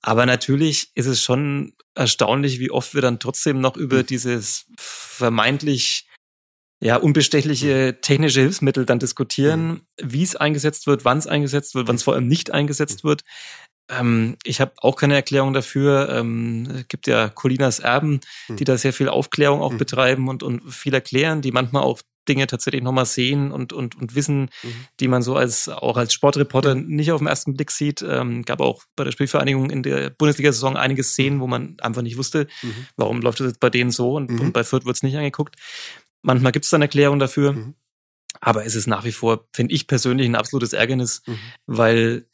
Aber 0.02 0.26
natürlich 0.26 0.90
ist 0.94 1.06
es 1.06 1.22
schon 1.22 1.74
erstaunlich, 1.94 2.58
wie 2.58 2.70
oft 2.70 2.94
wir 2.94 3.02
dann 3.02 3.20
trotzdem 3.20 3.60
noch 3.60 3.76
über 3.76 4.02
dieses 4.02 4.66
vermeintlich 4.76 6.08
ja, 6.82 6.96
unbestechliche 6.96 8.00
technische 8.00 8.40
Hilfsmittel 8.40 8.84
dann 8.84 8.98
diskutieren, 8.98 9.68
mhm. 9.68 9.80
wie 10.02 10.24
es 10.24 10.34
eingesetzt 10.34 10.88
wird, 10.88 11.04
wann 11.04 11.18
es 11.18 11.28
eingesetzt 11.28 11.76
wird, 11.76 11.86
wann 11.86 11.94
es 11.94 12.02
vor 12.02 12.14
allem 12.14 12.26
nicht 12.26 12.50
eingesetzt 12.50 13.04
mhm. 13.04 13.08
wird. 13.08 13.22
Ähm, 13.88 14.36
ich 14.42 14.60
habe 14.60 14.72
auch 14.78 14.96
keine 14.96 15.14
Erklärung 15.14 15.52
dafür. 15.52 16.08
Ähm, 16.10 16.68
es 16.74 16.88
gibt 16.88 17.06
ja 17.06 17.28
Colinas 17.28 17.78
Erben, 17.78 18.20
mhm. 18.48 18.56
die 18.56 18.64
da 18.64 18.76
sehr 18.76 18.92
viel 18.92 19.08
Aufklärung 19.08 19.62
auch 19.62 19.72
mhm. 19.72 19.78
betreiben 19.78 20.28
und, 20.28 20.42
und 20.42 20.72
viel 20.72 20.92
erklären, 20.92 21.40
die 21.40 21.52
manchmal 21.52 21.84
auch 21.84 22.00
Dinge 22.28 22.46
tatsächlich 22.46 22.82
nochmal 22.82 23.06
sehen 23.06 23.50
und, 23.50 23.72
und, 23.72 23.96
und 23.96 24.14
wissen, 24.14 24.50
mhm. 24.62 24.74
die 25.00 25.08
man 25.08 25.22
so 25.22 25.36
als 25.36 25.68
auch 25.68 25.96
als 25.96 26.12
Sportreporter 26.12 26.74
mhm. 26.74 26.86
nicht 26.86 27.12
auf 27.12 27.20
den 27.20 27.26
ersten 27.26 27.54
Blick 27.54 27.70
sieht. 27.70 28.02
Ähm, 28.02 28.44
gab 28.44 28.60
auch 28.60 28.84
bei 28.96 29.04
der 29.04 29.12
Spielvereinigung 29.12 29.70
in 29.70 29.82
der 29.82 30.10
Bundesliga-Saison 30.10 30.76
einige 30.76 31.02
Szenen, 31.02 31.40
wo 31.40 31.46
man 31.46 31.76
einfach 31.80 32.02
nicht 32.02 32.18
wusste, 32.18 32.46
mhm. 32.62 32.86
warum 32.96 33.20
läuft 33.20 33.40
das 33.40 33.48
jetzt 33.48 33.60
bei 33.60 33.70
denen 33.70 33.90
so 33.90 34.14
und, 34.14 34.30
mhm. 34.30 34.40
und 34.40 34.52
bei 34.52 34.64
Fürth 34.64 34.84
wird 34.84 34.96
es 34.96 35.02
nicht 35.02 35.16
angeguckt. 35.16 35.56
Manchmal 36.22 36.52
gibt 36.52 36.64
es 36.64 36.70
dann 36.70 36.82
Erklärungen 36.82 37.20
dafür. 37.20 37.52
Mhm. 37.52 37.74
Aber 38.40 38.64
es 38.64 38.74
ist 38.74 38.86
nach 38.86 39.04
wie 39.04 39.12
vor, 39.12 39.46
finde 39.52 39.74
ich 39.74 39.86
persönlich, 39.86 40.26
ein 40.26 40.34
absolutes 40.34 40.72
Ärgernis, 40.72 41.22
mhm. 41.26 41.38
weil 41.66 42.26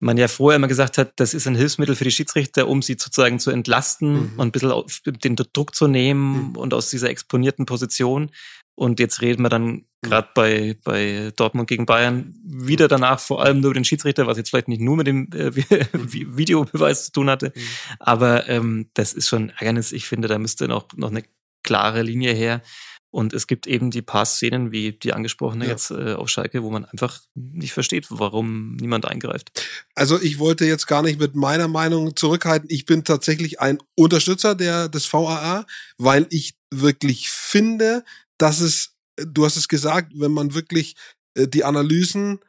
man 0.00 0.16
ja 0.16 0.28
vorher 0.28 0.56
immer 0.56 0.68
gesagt 0.68 0.96
hat, 0.96 1.14
das 1.16 1.34
ist 1.34 1.46
ein 1.46 1.56
Hilfsmittel 1.56 1.96
für 1.96 2.04
die 2.04 2.12
Schiedsrichter, 2.12 2.68
um 2.68 2.82
sie 2.82 2.96
sozusagen 2.98 3.40
zu 3.40 3.50
entlasten 3.50 4.12
mhm. 4.12 4.32
und 4.38 4.48
ein 4.48 4.52
bisschen 4.52 5.18
den 5.20 5.36
Druck 5.36 5.74
zu 5.74 5.88
nehmen 5.88 6.50
mhm. 6.50 6.56
und 6.56 6.72
aus 6.72 6.90
dieser 6.90 7.10
exponierten 7.10 7.66
Position. 7.66 8.30
Und 8.76 9.00
jetzt 9.00 9.22
reden 9.22 9.42
wir 9.42 9.48
dann 9.48 9.64
mhm. 9.64 9.84
gerade 10.02 10.28
bei, 10.34 10.76
bei 10.84 11.32
Dortmund 11.34 11.68
gegen 11.68 11.84
Bayern 11.84 12.32
wieder 12.44 12.86
danach 12.86 13.18
vor 13.18 13.42
allem 13.42 13.58
nur 13.58 13.70
über 13.70 13.80
den 13.80 13.84
Schiedsrichter, 13.84 14.28
was 14.28 14.38
jetzt 14.38 14.50
vielleicht 14.50 14.68
nicht 14.68 14.80
nur 14.80 14.96
mit 14.96 15.08
dem 15.08 15.28
äh, 15.32 15.50
mhm. 15.92 16.36
Videobeweis 16.36 17.06
zu 17.06 17.12
tun 17.12 17.28
hatte. 17.28 17.52
Mhm. 17.54 17.60
Aber 17.98 18.48
ähm, 18.48 18.90
das 18.94 19.12
ist 19.12 19.28
schon 19.28 19.50
Ärgernis. 19.50 19.90
Ich 19.90 20.06
finde, 20.06 20.28
da 20.28 20.38
müsste 20.38 20.68
noch, 20.68 20.86
noch 20.96 21.10
eine 21.10 21.24
klare 21.64 22.02
Linie 22.02 22.32
her. 22.32 22.62
Und 23.10 23.32
es 23.32 23.46
gibt 23.46 23.66
eben 23.66 23.90
die 23.90 24.02
paar 24.02 24.26
Szenen, 24.26 24.70
wie 24.70 24.92
die 24.92 25.14
angesprochene 25.14 25.64
ja. 25.64 25.70
jetzt 25.70 25.90
äh, 25.90 26.12
auf 26.12 26.28
Schalke, 26.28 26.62
wo 26.62 26.70
man 26.70 26.84
einfach 26.84 27.20
nicht 27.34 27.72
versteht, 27.72 28.06
warum 28.10 28.76
niemand 28.76 29.06
eingreift. 29.06 29.66
Also 29.94 30.20
ich 30.20 30.38
wollte 30.38 30.66
jetzt 30.66 30.86
gar 30.86 31.02
nicht 31.02 31.18
mit 31.18 31.34
meiner 31.34 31.68
Meinung 31.68 32.16
zurückhalten. 32.16 32.68
Ich 32.70 32.84
bin 32.84 33.04
tatsächlich 33.04 33.60
ein 33.60 33.78
Unterstützer 33.96 34.54
der, 34.54 34.88
des 34.88 35.10
VAA, 35.10 35.64
weil 35.96 36.26
ich 36.30 36.54
wirklich 36.70 37.30
finde, 37.30 38.04
dass 38.36 38.60
es, 38.60 38.94
du 39.16 39.44
hast 39.46 39.56
es 39.56 39.68
gesagt, 39.68 40.12
wenn 40.14 40.32
man 40.32 40.54
wirklich 40.54 40.94
äh, 41.34 41.48
die 41.48 41.64
Analysen 41.64 42.40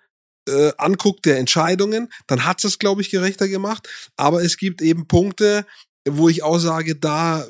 äh, 0.49 0.73
anguckt 0.77 1.25
der 1.25 1.37
Entscheidungen, 1.37 2.11
dann 2.27 2.43
hat 2.43 2.63
es, 2.65 2.79
glaube 2.79 3.01
ich, 3.01 3.09
gerechter 3.09 3.47
gemacht. 3.47 3.87
Aber 4.17 4.43
es 4.43 4.57
gibt 4.57 4.81
eben 4.81 5.07
Punkte, 5.07 5.65
wo 6.07 6.27
ich 6.27 6.43
auch 6.43 6.59
sage, 6.59 6.95
da 6.95 7.47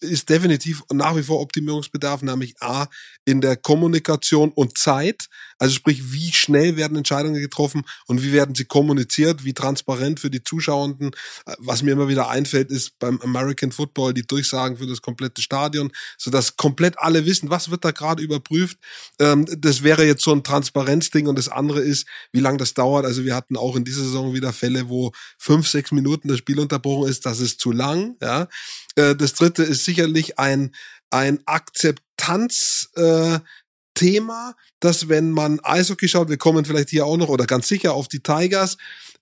ist 0.00 0.28
definitiv 0.28 0.82
nach 0.92 1.16
wie 1.16 1.22
vor 1.22 1.40
Optimierungsbedarf, 1.40 2.22
nämlich 2.22 2.54
A, 2.60 2.86
in 3.24 3.40
der 3.40 3.56
Kommunikation 3.56 4.50
und 4.52 4.78
Zeit. 4.78 5.26
Also 5.62 5.76
sprich, 5.76 6.12
wie 6.12 6.32
schnell 6.32 6.76
werden 6.76 6.96
Entscheidungen 6.96 7.40
getroffen 7.40 7.84
und 8.08 8.20
wie 8.20 8.32
werden 8.32 8.56
sie 8.56 8.64
kommuniziert, 8.64 9.44
wie 9.44 9.54
transparent 9.54 10.18
für 10.18 10.28
die 10.28 10.42
Zuschauenden. 10.42 11.12
Was 11.58 11.84
mir 11.84 11.92
immer 11.92 12.08
wieder 12.08 12.28
einfällt, 12.28 12.72
ist 12.72 12.98
beim 12.98 13.20
American 13.20 13.70
Football 13.70 14.12
die 14.12 14.26
Durchsagen 14.26 14.78
für 14.78 14.88
das 14.88 15.02
komplette 15.02 15.40
Stadion, 15.40 15.92
sodass 16.18 16.56
komplett 16.56 16.98
alle 16.98 17.26
wissen, 17.26 17.48
was 17.48 17.70
wird 17.70 17.84
da 17.84 17.92
gerade 17.92 18.24
überprüft. 18.24 18.76
Ähm, 19.20 19.46
das 19.56 19.84
wäre 19.84 20.04
jetzt 20.04 20.24
so 20.24 20.32
ein 20.32 20.42
Transparenzding 20.42 21.28
und 21.28 21.38
das 21.38 21.48
andere 21.48 21.78
ist, 21.78 22.08
wie 22.32 22.40
lange 22.40 22.58
das 22.58 22.74
dauert. 22.74 23.06
Also 23.06 23.24
wir 23.24 23.36
hatten 23.36 23.56
auch 23.56 23.76
in 23.76 23.84
dieser 23.84 24.02
Saison 24.02 24.34
wieder 24.34 24.52
Fälle, 24.52 24.88
wo 24.88 25.12
fünf, 25.38 25.68
sechs 25.68 25.92
Minuten 25.92 26.26
das 26.26 26.38
Spiel 26.38 26.58
unterbrochen 26.58 27.08
ist. 27.08 27.24
Das 27.24 27.38
ist 27.38 27.60
zu 27.60 27.70
lang. 27.70 28.16
Ja. 28.20 28.48
Äh, 28.96 29.14
das 29.14 29.34
dritte 29.34 29.62
ist 29.62 29.84
sicherlich 29.84 30.40
ein, 30.40 30.74
ein 31.10 31.38
Akzeptanz, 31.46 32.90
äh, 32.96 33.38
Thema, 33.94 34.54
dass 34.80 35.08
wenn 35.08 35.30
man 35.30 35.60
Eishockey 35.60 36.08
schaut, 36.08 36.28
wir 36.28 36.38
kommen 36.38 36.64
vielleicht 36.64 36.90
hier 36.90 37.06
auch 37.06 37.16
noch 37.16 37.28
oder 37.28 37.46
ganz 37.46 37.68
sicher 37.68 37.94
auf 37.94 38.08
die 38.08 38.20
Tigers, 38.20 38.76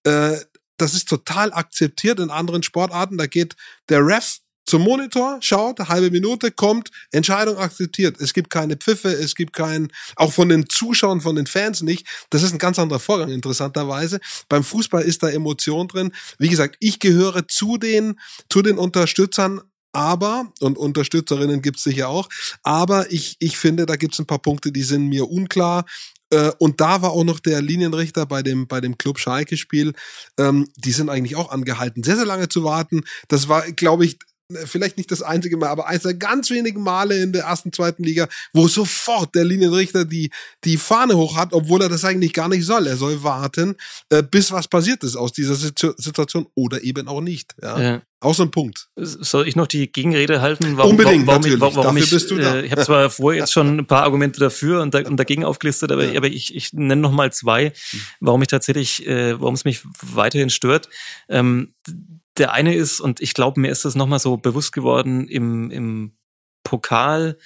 äh, 0.04 0.36
das 0.76 0.94
ist 0.94 1.08
total 1.08 1.52
akzeptiert 1.52 2.20
in 2.20 2.30
anderen 2.30 2.62
Sportarten. 2.62 3.18
Da 3.18 3.26
geht 3.26 3.54
der 3.88 4.04
Ref 4.06 4.38
zum 4.70 4.82
Monitor, 4.82 5.38
schaut, 5.40 5.80
halbe 5.80 6.10
Minute, 6.10 6.52
kommt, 6.52 6.90
Entscheidung 7.10 7.58
akzeptiert. 7.58 8.20
Es 8.20 8.32
gibt 8.32 8.50
keine 8.50 8.76
Pfiffe, 8.76 9.08
es 9.08 9.34
gibt 9.34 9.52
keinen, 9.52 9.88
auch 10.14 10.32
von 10.32 10.48
den 10.48 10.68
Zuschauern, 10.68 11.20
von 11.20 11.34
den 11.34 11.46
Fans 11.46 11.82
nicht. 11.82 12.06
Das 12.30 12.42
ist 12.42 12.52
ein 12.52 12.58
ganz 12.58 12.78
anderer 12.78 13.00
Vorgang, 13.00 13.30
interessanterweise. 13.30 14.20
Beim 14.48 14.62
Fußball 14.62 15.02
ist 15.02 15.22
da 15.22 15.28
Emotion 15.28 15.88
drin. 15.88 16.12
Wie 16.38 16.48
gesagt, 16.48 16.76
ich 16.78 17.00
gehöre 17.00 17.48
zu 17.48 17.78
den, 17.78 18.20
zu 18.48 18.62
den 18.62 18.78
Unterstützern 18.78 19.60
aber, 19.92 20.52
und 20.60 20.78
Unterstützerinnen 20.78 21.62
gibt 21.62 21.78
es 21.78 21.84
sicher 21.84 22.08
auch, 22.08 22.28
aber 22.62 23.10
ich, 23.10 23.36
ich 23.40 23.56
finde, 23.56 23.86
da 23.86 23.96
gibt 23.96 24.14
es 24.14 24.20
ein 24.20 24.26
paar 24.26 24.38
Punkte, 24.38 24.72
die 24.72 24.82
sind 24.82 25.08
mir 25.08 25.30
unklar. 25.30 25.84
Äh, 26.32 26.52
und 26.58 26.80
da 26.80 27.02
war 27.02 27.10
auch 27.10 27.24
noch 27.24 27.40
der 27.40 27.60
Linienrichter 27.60 28.24
bei 28.26 28.42
dem, 28.42 28.68
bei 28.68 28.80
dem 28.80 28.98
Club 28.98 29.18
Schalke-Spiel. 29.18 29.92
Ähm, 30.38 30.68
die 30.76 30.92
sind 30.92 31.10
eigentlich 31.10 31.36
auch 31.36 31.50
angehalten, 31.50 32.04
sehr, 32.04 32.16
sehr 32.16 32.26
lange 32.26 32.48
zu 32.48 32.62
warten. 32.62 33.02
Das 33.28 33.48
war, 33.48 33.62
glaube 33.72 34.04
ich, 34.04 34.18
vielleicht 34.64 34.96
nicht 34.96 35.10
das 35.10 35.22
einzige 35.22 35.56
Mal, 35.56 35.68
aber 35.68 35.86
eines 35.86 36.02
der 36.02 36.14
ganz 36.14 36.50
wenigen 36.50 36.82
Male 36.82 37.22
in 37.22 37.32
der 37.32 37.44
ersten, 37.44 37.72
zweiten 37.72 38.02
Liga, 38.02 38.28
wo 38.52 38.68
sofort 38.68 39.34
der 39.34 39.44
Linienrichter 39.44 40.04
die, 40.04 40.30
die 40.64 40.76
Fahne 40.76 41.16
hoch 41.16 41.36
hat, 41.36 41.52
obwohl 41.52 41.82
er 41.82 41.88
das 41.88 42.04
eigentlich 42.04 42.32
gar 42.32 42.48
nicht 42.48 42.64
soll. 42.64 42.86
Er 42.86 42.96
soll 42.96 43.22
warten, 43.22 43.76
äh, 44.08 44.22
bis 44.22 44.52
was 44.52 44.68
passiert 44.68 45.04
ist 45.04 45.16
aus 45.16 45.32
dieser 45.32 45.54
Situation 45.54 46.46
oder 46.54 46.82
eben 46.82 47.08
auch 47.08 47.20
nicht. 47.20 47.54
Ja. 47.62 47.80
ja. 47.80 48.02
Auch 48.22 48.34
so 48.34 48.42
ein 48.42 48.50
Punkt. 48.50 48.88
Soll 48.96 49.48
ich 49.48 49.56
noch 49.56 49.66
die 49.66 49.90
Gegenrede 49.90 50.42
halten? 50.42 50.76
Warum, 50.76 50.90
Unbedingt, 50.90 51.26
warum, 51.26 51.40
natürlich. 51.40 51.60
Warum, 51.60 51.76
warum 51.76 51.96
Dafür 51.96 52.04
ich, 52.04 52.10
bist 52.10 52.30
du 52.30 52.36
da. 52.36 52.56
Äh, 52.56 52.66
ich 52.66 52.72
habe 52.72 52.82
zwar 52.82 53.08
vorher 53.10 53.40
jetzt 53.40 53.52
schon 53.52 53.78
ein 53.78 53.86
paar 53.86 54.02
Argumente 54.02 54.38
dafür 54.40 54.82
und, 54.82 54.92
da, 54.92 54.98
und 55.00 55.16
dagegen 55.16 55.44
aufgelistet, 55.44 55.90
aber, 55.90 56.04
ja. 56.04 56.18
aber 56.18 56.26
ich, 56.26 56.54
ich 56.54 56.74
nenne 56.74 57.00
noch 57.00 57.12
mal 57.12 57.32
zwei, 57.32 57.72
warum 58.20 58.42
ich 58.42 58.48
tatsächlich, 58.48 59.06
äh, 59.06 59.40
warum 59.40 59.54
es 59.54 59.64
mich 59.64 59.80
weiterhin 60.02 60.50
stört. 60.50 60.90
Ähm, 61.30 61.74
der 62.36 62.52
eine 62.52 62.74
ist, 62.74 63.00
und 63.00 63.20
ich 63.20 63.32
glaube, 63.32 63.58
mir 63.58 63.70
ist 63.70 63.86
das 63.86 63.94
nochmal 63.94 64.18
so 64.18 64.36
bewusst 64.36 64.72
geworden 64.72 65.26
im, 65.26 65.70
im 65.70 66.12
Pokal, 66.62 67.38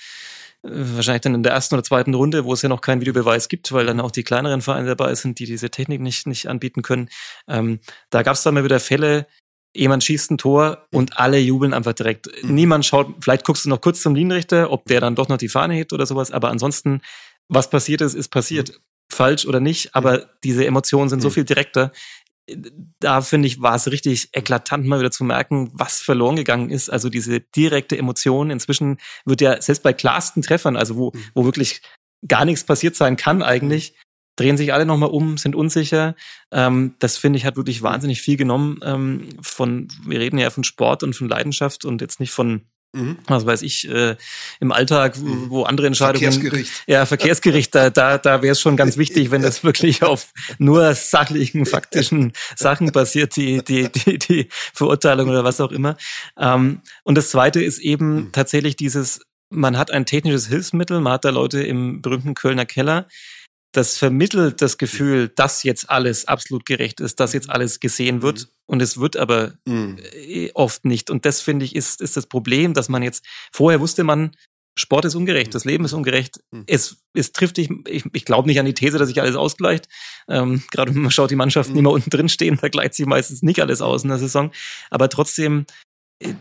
äh, 0.65 0.71
wahrscheinlich 0.71 1.23
dann 1.23 1.37
in 1.37 1.45
der 1.45 1.53
ersten 1.53 1.77
oder 1.77 1.85
zweiten 1.85 2.15
Runde, 2.15 2.45
wo 2.45 2.53
es 2.53 2.63
ja 2.63 2.69
noch 2.69 2.81
keinen 2.81 3.01
Videobeweis 3.01 3.49
gibt, 3.49 3.71
weil 3.71 3.87
dann 3.87 4.01
auch 4.01 4.11
die 4.11 4.25
kleineren 4.25 4.61
Vereine 4.61 4.89
dabei 4.89 5.15
sind, 5.15 5.39
die 5.39 5.47
diese 5.47 5.71
Technik 5.71 6.01
nicht, 6.01 6.27
nicht 6.27 6.49
anbieten 6.49 6.83
können. 6.83 7.11
Ähm, 7.47 7.79
da 8.11 8.25
gab 8.25 8.35
es 8.35 8.43
dann 8.43 8.55
mal 8.55 8.65
wieder 8.65 8.81
Fälle, 8.81 9.29
jemand 9.75 10.05
schießt 10.05 10.31
ein 10.31 10.39
Tor 10.39 10.87
und 10.93 11.19
alle 11.19 11.39
jubeln 11.39 11.75
einfach 11.75 11.93
direkt. 11.93 12.29
Mhm. 12.43 12.55
Niemand 12.55 12.87
schaut, 12.87 13.15
vielleicht 13.21 13.45
guckst 13.45 13.65
du 13.65 13.69
noch 13.69 13.81
kurz 13.81 14.03
zum 14.03 14.15
Linienrichter, 14.15 14.71
ob 14.71 14.85
der 14.87 15.01
dann 15.01 15.15
doch 15.15 15.29
noch 15.29 15.39
die 15.39 15.49
Fahne 15.49 15.75
hebt 15.75 15.93
oder 15.93 16.07
sowas, 16.07 16.31
aber 16.31 16.51
ansonsten, 16.51 17.01
was 17.49 17.71
passiert 17.71 18.01
ist, 18.01 18.15
ist 18.15 18.29
passiert. 18.29 18.71
Mhm. 18.71 18.75
Falsch 19.13 19.47
oder 19.47 19.61
nicht, 19.61 19.95
aber 19.95 20.19
mhm. 20.19 20.23
diese 20.45 20.67
Emotionen 20.67 21.11
sind 21.11 21.21
so 21.21 21.31
viel 21.31 21.45
direkter 21.45 21.93
da 23.01 23.23
finde 23.23 23.49
ich, 23.49 23.63
war 23.63 23.75
es 23.75 23.91
richtig 23.91 24.29
eklatant, 24.33 24.87
mal 24.87 24.99
wieder 24.99 25.11
zu 25.11 25.25
merken, 25.25 25.71
was 25.73 26.01
verloren 26.01 26.37
gegangen 26.37 26.71
ist. 26.71 26.91
Also 26.91 27.09
diese 27.09 27.41
direkte 27.41 27.97
Emotion. 27.97 28.51
Inzwischen 28.51 28.99
wird 29.25 29.41
ja 29.41 29.61
selbst 29.61 29.83
bei 29.83 29.93
klarsten 29.93 30.43
Treffern, 30.43 30.77
also 30.77 30.97
wo, 30.97 31.13
mhm. 31.15 31.25
wo 31.35 31.45
wirklich 31.45 31.81
gar 32.27 32.45
nichts 32.45 32.65
passiert 32.65 32.97
sein 32.97 33.17
kann 33.17 33.43
eigentlich, 33.43 33.95
drehen 34.37 34.57
sich 34.57 34.73
alle 34.73 34.87
nochmal 34.87 35.11
um, 35.11 35.39
sind 35.39 35.55
unsicher. 35.55 36.15
Ähm, 36.51 36.95
das 36.99 37.17
finde 37.17 37.39
ich 37.39 37.45
hat 37.45 37.57
wirklich 37.57 37.83
wahnsinnig 37.83 38.21
viel 38.21 38.37
genommen 38.37 38.81
ähm, 38.83 39.29
von, 39.43 39.89
wir 40.07 40.21
reden 40.21 40.39
ja 40.39 40.51
von 40.51 40.65
Sport 40.65 41.03
und 41.03 41.15
von 41.15 41.29
Leidenschaft 41.29 41.85
und 41.85 42.01
jetzt 42.01 42.21
nicht 42.21 42.33
von 42.33 42.63
Mhm. 42.95 43.19
Was 43.27 43.45
weiß 43.45 43.63
ich, 43.63 43.89
äh, 43.89 44.17
im 44.61 44.71
Alltag, 44.71 45.19
mhm. 45.19 45.51
wo 45.51 45.65
andere 45.65 45.89
Entscheidungen. 45.89 46.33
Verkehrsgericht. 46.33 46.85
Ja, 46.87 47.07
Verkehrsgericht, 47.07 47.75
da, 47.75 47.91
da, 47.91 48.19
da 48.19 48.41
wäre 48.41 48.53
es 48.53 48.61
schon 48.61 48.77
ganz 48.77 48.97
wichtig, 48.97 49.33
wenn 49.33 49.43
das 49.43 49.65
wirklich 49.65 50.05
auf 50.05 50.33
nur 50.59 50.95
sachlichen, 50.95 51.67
faktischen 51.67 52.33
Sachen 52.57 52.93
basiert, 52.93 53.35
die, 53.35 53.65
die, 53.65 53.91
die, 53.91 54.19
die 54.19 54.49
Verurteilung 54.73 55.29
oder 55.29 55.43
was 55.43 55.61
auch 55.61 55.73
immer. 55.73 55.97
Ähm, 56.39 56.83
und 57.03 57.17
das 57.17 57.31
zweite 57.31 57.63
ist 57.63 57.81
eben 57.81 58.15
mhm. 58.15 58.33
tatsächlich 58.33 58.77
dieses, 58.77 59.23
man 59.51 59.77
hat 59.77 59.91
ein 59.91 60.07
technisches 60.07 60.47
Hilfsmittel, 60.47 61.01
man 61.01 61.15
hat 61.15 61.25
da 61.25 61.31
Leute 61.31 61.65
im 61.65 62.01
berühmten 62.01 62.35
Kölner 62.35 62.65
Keller, 62.65 63.09
das 63.75 63.99
vermittelt 63.99 64.63
das 64.63 64.79
Gefühl, 64.79 65.29
dass 65.29 65.65
jetzt 65.65 65.91
alles 65.91 66.29
absolut 66.29 66.65
gerecht 66.65 67.01
ist, 67.01 67.19
dass 67.19 67.33
jetzt 67.33 67.51
alles 67.51 67.81
gesehen 67.81 68.23
wird. 68.23 68.43
Mhm. 68.43 68.49
Und 68.67 68.83
es 68.83 68.99
wird 68.99 69.17
aber 69.17 69.55
mhm. 69.67 69.99
oft 70.55 70.85
nicht. 70.85 71.11
Und 71.11 71.27
das 71.27 71.41
finde 71.41 71.65
ich 71.65 71.75
ist, 71.75 72.01
ist 72.01 72.17
das 72.17 72.27
Problem, 72.27 72.73
dass 72.73 72.89
man 72.89 73.03
jetzt, 73.03 73.25
vorher 73.53 73.81
wusste 73.81 74.05
man, 74.05 74.31
Sport 74.77 75.05
ist 75.05 75.15
ungerecht, 75.15 75.49
mhm. 75.49 75.53
das 75.53 75.65
Leben 75.65 75.85
ist 75.85 75.93
ungerecht. 75.93 76.41
Mhm. 76.53 76.65
Es, 76.69 77.05
es 77.15 77.33
trifft 77.33 77.57
dich, 77.57 77.69
ich, 77.89 78.05
ich 78.13 78.25
glaube 78.25 78.49
nicht 78.49 78.61
an 78.61 78.67
die 78.67 78.75
These, 78.75 78.99
dass 78.99 79.09
sich 79.09 79.21
alles 79.21 79.37
ausgleicht. 79.37 79.89
Ähm, 80.29 80.63
Gerade 80.71 80.95
wenn 80.95 81.03
man 81.03 81.11
schaut, 81.11 81.33
die 81.33 81.37
Mannschaften, 81.37 81.75
die 81.75 81.81
mhm. 81.81 81.87
immer 81.87 81.95
unten 81.95 82.11
drin 82.11 82.29
stehen, 82.29 82.59
da 82.61 82.69
gleicht 82.69 82.95
sich 82.95 83.07
meistens 83.07 83.43
nicht 83.43 83.61
alles 83.61 83.83
aus 83.83 84.05
in 84.05 84.09
der 84.09 84.19
Saison. 84.19 84.53
Aber 84.91 85.09
trotzdem 85.09 85.67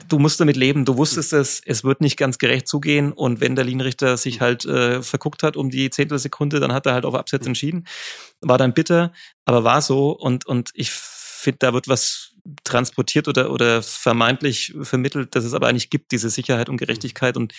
du 0.07 0.19
musst 0.19 0.39
damit 0.39 0.55
leben, 0.55 0.85
du 0.85 0.97
wusstest 0.97 1.33
es, 1.33 1.61
es 1.65 1.83
wird 1.83 2.01
nicht 2.01 2.17
ganz 2.17 2.37
gerecht 2.37 2.67
zugehen. 2.67 3.11
Und 3.11 3.41
wenn 3.41 3.55
der 3.55 3.65
Linienrichter 3.65 4.17
sich 4.17 4.41
halt 4.41 4.65
äh, 4.65 5.01
verguckt 5.01 5.43
hat 5.43 5.57
um 5.57 5.69
die 5.69 5.89
Zehntelsekunde, 5.89 6.59
dann 6.59 6.73
hat 6.73 6.85
er 6.85 6.93
halt 6.93 7.05
auf 7.05 7.15
Absatz 7.15 7.45
entschieden. 7.45 7.85
War 8.41 8.57
dann 8.57 8.73
bitter, 8.73 9.11
aber 9.45 9.63
war 9.63 9.81
so. 9.81 10.11
Und, 10.11 10.45
und 10.45 10.71
ich 10.73 10.91
finde, 10.91 11.59
da 11.59 11.73
wird 11.73 11.87
was 11.87 12.33
transportiert 12.63 13.27
oder, 13.27 13.51
oder 13.51 13.81
vermeintlich 13.81 14.73
vermittelt, 14.81 15.35
dass 15.35 15.45
es 15.45 15.53
aber 15.53 15.67
eigentlich 15.67 15.89
gibt, 15.89 16.11
diese 16.11 16.29
Sicherheit 16.29 16.69
und 16.69 16.77
Gerechtigkeit. 16.77 17.37
Und 17.37 17.53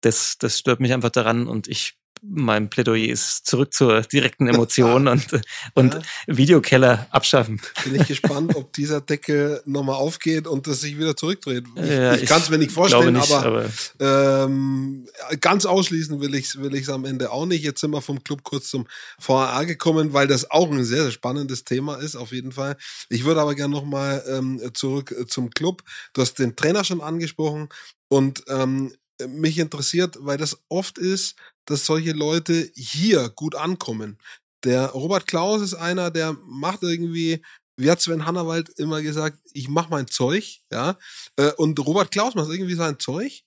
das, 0.00 0.38
das 0.38 0.58
stört 0.58 0.80
mich 0.80 0.92
einfach 0.92 1.10
daran. 1.10 1.46
Und 1.46 1.68
ich 1.68 1.94
mein 2.22 2.70
Plädoyer 2.70 3.08
ist 3.08 3.46
zurück 3.46 3.74
zur 3.74 4.02
direkten 4.02 4.46
Emotion 4.46 5.08
und, 5.08 5.26
und 5.74 5.94
ja. 5.94 6.00
Videokeller 6.26 7.08
abschaffen. 7.10 7.60
Bin 7.84 7.96
ich 7.96 8.06
gespannt, 8.06 8.54
ob 8.54 8.72
dieser 8.72 9.00
Deckel 9.00 9.60
nochmal 9.66 9.96
aufgeht 9.96 10.46
und 10.46 10.66
das 10.66 10.80
sich 10.80 10.98
wieder 10.98 11.16
zurückdreht. 11.16 11.64
Ich, 11.74 11.90
ja, 11.90 12.14
ich, 12.14 12.22
ich 12.22 12.28
kann 12.28 12.40
es 12.40 12.48
mir 12.48 12.58
nicht 12.58 12.70
vorstellen, 12.70 13.14
nicht, 13.14 13.30
aber, 13.32 13.66
aber 13.98 14.44
ähm, 14.44 15.06
ganz 15.40 15.66
ausschließen 15.66 16.20
will 16.20 16.34
ich 16.34 16.46
es 16.46 16.60
will 16.60 16.74
ich's 16.74 16.88
am 16.88 17.04
Ende 17.04 17.32
auch 17.32 17.46
nicht. 17.46 17.64
Jetzt 17.64 17.80
sind 17.80 17.90
wir 17.90 18.00
vom 18.00 18.22
Club 18.22 18.44
kurz 18.44 18.68
zum 18.68 18.86
VAR 19.18 19.66
gekommen, 19.66 20.12
weil 20.12 20.28
das 20.28 20.50
auch 20.50 20.70
ein 20.70 20.84
sehr, 20.84 21.02
sehr 21.02 21.12
spannendes 21.12 21.64
Thema 21.64 21.96
ist, 21.96 22.14
auf 22.14 22.32
jeden 22.32 22.52
Fall. 22.52 22.76
Ich 23.08 23.24
würde 23.24 23.40
aber 23.40 23.54
gerne 23.54 23.74
nochmal 23.74 24.22
ähm, 24.28 24.60
zurück 24.74 25.14
zum 25.28 25.50
Club. 25.50 25.82
Du 26.12 26.22
hast 26.22 26.38
den 26.38 26.54
Trainer 26.54 26.84
schon 26.84 27.00
angesprochen 27.00 27.68
und 28.08 28.44
ähm, 28.48 28.92
mich 29.28 29.58
interessiert, 29.58 30.16
weil 30.20 30.38
das 30.38 30.58
oft 30.68 30.98
ist, 30.98 31.36
dass 31.66 31.86
solche 31.86 32.12
Leute 32.12 32.70
hier 32.74 33.28
gut 33.30 33.54
ankommen. 33.54 34.18
Der 34.64 34.86
Robert 34.90 35.26
Klaus 35.26 35.62
ist 35.62 35.74
einer, 35.74 36.10
der 36.10 36.36
macht 36.44 36.82
irgendwie, 36.82 37.42
wie 37.76 37.90
hat 37.90 38.00
Sven 38.00 38.26
Hannawald 38.26 38.68
immer 38.78 39.02
gesagt, 39.02 39.38
ich 39.52 39.68
mach 39.68 39.88
mein 39.88 40.06
Zeug, 40.06 40.60
ja. 40.70 40.98
Äh, 41.36 41.52
und 41.52 41.78
Robert 41.80 42.10
Klaus 42.10 42.34
macht 42.34 42.50
irgendwie 42.50 42.74
sein 42.74 42.98
Zeug. 42.98 43.42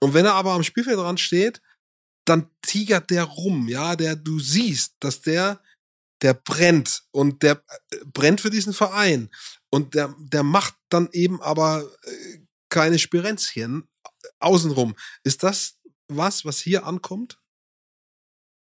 Und 0.00 0.14
wenn 0.14 0.26
er 0.26 0.34
aber 0.34 0.52
am 0.52 0.62
Spielfeld 0.62 0.98
dran 0.98 1.18
steht, 1.18 1.60
dann 2.24 2.50
tigert 2.62 3.10
der 3.10 3.24
rum, 3.24 3.68
ja, 3.68 3.96
der, 3.96 4.16
du 4.16 4.38
siehst, 4.38 4.94
dass 5.00 5.20
der, 5.20 5.62
der 6.22 6.34
brennt 6.34 7.04
und 7.10 7.42
der 7.42 7.62
äh, 7.90 7.96
brennt 8.04 8.40
für 8.40 8.50
diesen 8.50 8.72
Verein. 8.72 9.30
Und 9.70 9.94
der, 9.94 10.14
der 10.18 10.42
macht 10.42 10.74
dann 10.88 11.08
eben 11.12 11.42
aber 11.42 11.84
äh, 12.04 12.38
keine 12.68 12.98
Spirenzchen 12.98 13.88
außenrum. 14.38 14.94
Ist 15.22 15.42
das 15.42 15.78
was, 16.08 16.44
was 16.44 16.58
hier 16.58 16.86
ankommt? 16.86 17.38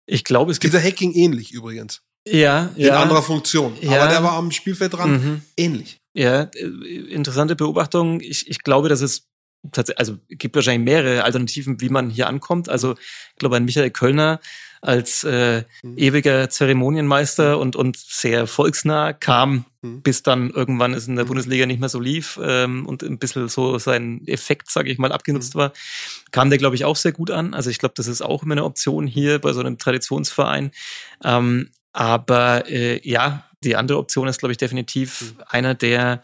Ich 0.07 0.25
glaube, 0.25 0.53
es 0.53 0.61
gibt. 0.61 0.75
Dieser 0.75 0.83
Hacking 0.83 1.13
ähnlich 1.13 1.53
übrigens. 1.53 2.03
Ja, 2.27 2.71
In 2.77 2.87
ja. 2.87 3.03
anderer 3.03 3.23
Funktion. 3.23 3.77
Ja. 3.81 4.03
Aber 4.03 4.11
der 4.11 4.23
war 4.23 4.33
am 4.33 4.51
Spielfeld 4.51 4.95
dran 4.95 5.13
mhm. 5.13 5.43
ähnlich. 5.57 6.01
Ja, 6.15 6.43
äh, 6.43 6.67
interessante 7.11 7.57
Beobachtung. 7.57 8.21
Ich, 8.21 8.49
ich 8.49 8.63
glaube, 8.63 8.89
dass 8.89 9.01
es 9.01 9.29
tatsächlich, 9.73 9.99
also 9.99 10.19
gibt 10.29 10.55
wahrscheinlich 10.55 10.85
mehrere 10.85 11.25
Alternativen, 11.25 11.81
wie 11.81 11.89
man 11.89 12.11
hier 12.11 12.29
ankommt. 12.29 12.69
Also 12.69 12.95
ich 12.95 13.39
glaube, 13.39 13.57
ein 13.57 13.65
Michael 13.65 13.91
Kölner 13.91 14.41
als 14.83 15.23
äh, 15.23 15.63
mhm. 15.83 15.97
ewiger 15.97 16.51
Zeremonienmeister 16.51 17.59
und, 17.59 17.77
und 17.77 17.97
sehr 17.97 18.49
volksnah 18.49 19.13
kam, 19.13 19.65
mhm. 19.81 20.03
bis 20.03 20.25
dann 20.25 20.51
irgendwann 20.51 20.93
es 20.93 21.07
in 21.07 21.15
der 21.15 21.25
mhm. 21.25 21.29
Bundesliga 21.29 21.67
nicht 21.67 21.79
mehr 21.79 21.89
so 21.89 22.01
lief 22.01 22.39
ähm, 22.43 22.85
und 22.87 23.05
ein 23.05 23.19
bisschen 23.19 23.49
so 23.49 23.79
sein 23.79 24.27
Effekt, 24.27 24.71
sage 24.71 24.91
ich 24.91 24.99
mal, 24.99 25.13
abgenutzt 25.13 25.55
mhm. 25.55 25.61
war, 25.61 25.73
kam 26.33 26.51
der, 26.51 26.59
glaube 26.59 26.75
ich, 26.75 26.85
auch 26.85 26.97
sehr 26.97 27.13
gut 27.13 27.31
an. 27.31 27.55
Also 27.55 27.71
ich 27.71 27.79
glaube, 27.79 27.95
das 27.97 28.09
ist 28.09 28.23
auch 28.23 28.43
immer 28.43 28.55
eine 28.55 28.65
Option 28.65 29.07
hier 29.07 29.39
bei 29.39 29.53
so 29.53 29.61
einem 29.61 29.79
Traditionsverein. 29.79 30.73
Ähm, 31.23 31.71
aber 31.93 32.69
äh, 32.69 33.01
ja, 33.09 33.49
die 33.63 33.77
andere 33.77 33.99
Option 33.99 34.27
ist, 34.27 34.39
glaube 34.39 34.53
ich, 34.53 34.59
definitiv 34.59 35.21
mhm. 35.21 35.43
einer, 35.47 35.75
der, 35.75 36.23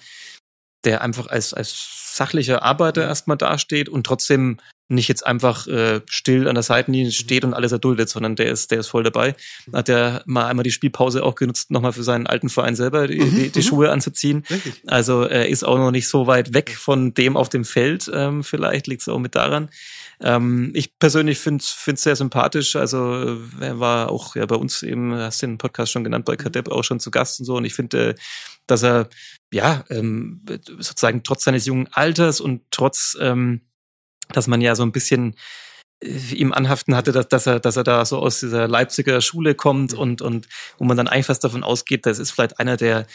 der 0.84 1.02
einfach 1.02 1.28
als, 1.28 1.54
als 1.54 2.16
sachlicher 2.16 2.64
Arbeiter 2.64 3.02
mhm. 3.02 3.08
erstmal 3.08 3.36
dasteht 3.36 3.88
und 3.88 4.04
trotzdem 4.04 4.58
nicht 4.88 5.08
jetzt 5.08 5.26
einfach 5.26 5.66
äh, 5.66 6.00
still 6.08 6.48
an 6.48 6.54
der 6.54 6.62
Seitenlinie 6.62 7.12
steht 7.12 7.44
und 7.44 7.52
alles 7.52 7.72
erduldet, 7.72 8.08
sondern 8.08 8.36
der 8.36 8.50
ist, 8.50 8.70
der 8.70 8.80
ist 8.80 8.88
voll 8.88 9.02
dabei. 9.02 9.34
Hat 9.72 9.88
er 9.88 10.22
mal 10.24 10.46
einmal 10.46 10.62
die 10.62 10.70
Spielpause 10.70 11.22
auch 11.22 11.34
genutzt, 11.34 11.70
nochmal 11.70 11.92
für 11.92 12.02
seinen 12.02 12.26
alten 12.26 12.48
Verein 12.48 12.74
selber 12.74 13.06
die, 13.06 13.20
mhm, 13.20 13.36
die, 13.36 13.50
die 13.50 13.58
mhm. 13.58 13.62
Schuhe 13.62 13.90
anzuziehen. 13.90 14.44
Richtig. 14.50 14.82
Also 14.86 15.22
er 15.22 15.48
ist 15.48 15.64
auch 15.64 15.76
noch 15.76 15.90
nicht 15.90 16.08
so 16.08 16.26
weit 16.26 16.54
weg 16.54 16.74
von 16.76 17.12
dem 17.12 17.36
auf 17.36 17.50
dem 17.50 17.64
Feld. 17.64 18.10
Ähm, 18.12 18.42
vielleicht 18.42 18.86
liegt 18.86 19.02
es 19.02 19.08
auch 19.08 19.18
mit 19.18 19.34
daran. 19.34 19.68
Ähm, 20.20 20.70
ich 20.74 20.98
persönlich 20.98 21.38
finde 21.38 21.62
es 21.62 22.02
sehr 22.02 22.16
sympathisch. 22.16 22.74
Also 22.74 23.38
er 23.60 23.78
war 23.78 24.10
auch 24.10 24.36
ja 24.36 24.46
bei 24.46 24.56
uns 24.56 24.82
eben, 24.82 25.14
hast 25.14 25.42
den 25.42 25.58
Podcast 25.58 25.92
schon 25.92 26.04
genannt, 26.04 26.24
bei 26.24 26.32
mhm. 26.32 26.38
Kadepp 26.38 26.70
auch 26.70 26.82
schon 26.82 26.98
zu 26.98 27.10
Gast 27.10 27.40
und 27.40 27.46
so. 27.46 27.56
Und 27.56 27.66
ich 27.66 27.74
finde, 27.74 28.14
dass 28.66 28.82
er 28.82 29.08
ja 29.52 29.84
ähm, 29.90 30.42
sozusagen 30.78 31.22
trotz 31.22 31.44
seines 31.44 31.66
jungen 31.66 31.88
Alters 31.92 32.40
und 32.40 32.62
trotz 32.70 33.16
ähm, 33.20 33.60
dass 34.32 34.46
man 34.46 34.60
ja 34.60 34.74
so 34.74 34.82
ein 34.82 34.92
bisschen 34.92 35.34
äh, 36.02 36.34
ihm 36.34 36.52
anhaften 36.52 36.94
hatte, 36.94 37.12
dass, 37.12 37.28
dass 37.28 37.46
er, 37.46 37.60
dass 37.60 37.76
er 37.76 37.84
da 37.84 38.04
so 38.04 38.18
aus 38.18 38.40
dieser 38.40 38.68
Leipziger 38.68 39.20
Schule 39.20 39.54
kommt 39.54 39.92
mhm. 39.92 39.98
und, 39.98 40.22
und 40.22 40.48
wo 40.78 40.84
man 40.84 40.96
dann 40.96 41.08
einfach 41.08 41.36
davon 41.36 41.64
ausgeht, 41.64 42.06
das 42.06 42.18
ist 42.18 42.30
vielleicht 42.30 42.58
einer 42.60 42.76
der, 42.76 43.06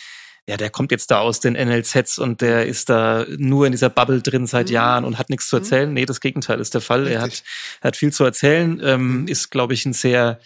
ja, 0.48 0.58
der 0.58 0.70
kommt 0.70 0.92
jetzt 0.92 1.10
da 1.10 1.20
aus 1.20 1.40
den 1.40 1.54
NLZs 1.54 2.20
und 2.20 2.42
der 2.42 2.66
ist 2.66 2.90
da 2.90 3.26
nur 3.38 3.66
in 3.66 3.72
dieser 3.72 3.90
Bubble 3.90 4.22
drin 4.22 4.46
seit 4.46 4.68
mhm. 4.68 4.74
Jahren 4.74 5.06
und 5.06 5.18
hat 5.18 5.30
nichts 5.30 5.48
zu 5.48 5.56
mhm. 5.56 5.62
erzählen. 5.62 5.90
Mhm. 5.90 5.94
Nee, 5.94 6.06
das 6.06 6.20
Gegenteil 6.20 6.60
ist 6.60 6.74
der 6.74 6.82
Fall. 6.82 7.04
Richtig. 7.04 7.16
Er 7.16 7.22
hat, 7.22 7.44
hat 7.82 7.96
viel 7.96 8.12
zu 8.12 8.26
erzählen, 8.26 8.82
ähm, 8.84 9.22
mhm. 9.22 9.28
ist, 9.28 9.52
glaube 9.52 9.74
ich, 9.74 9.86
ein 9.86 9.94
sehr, 9.94 10.40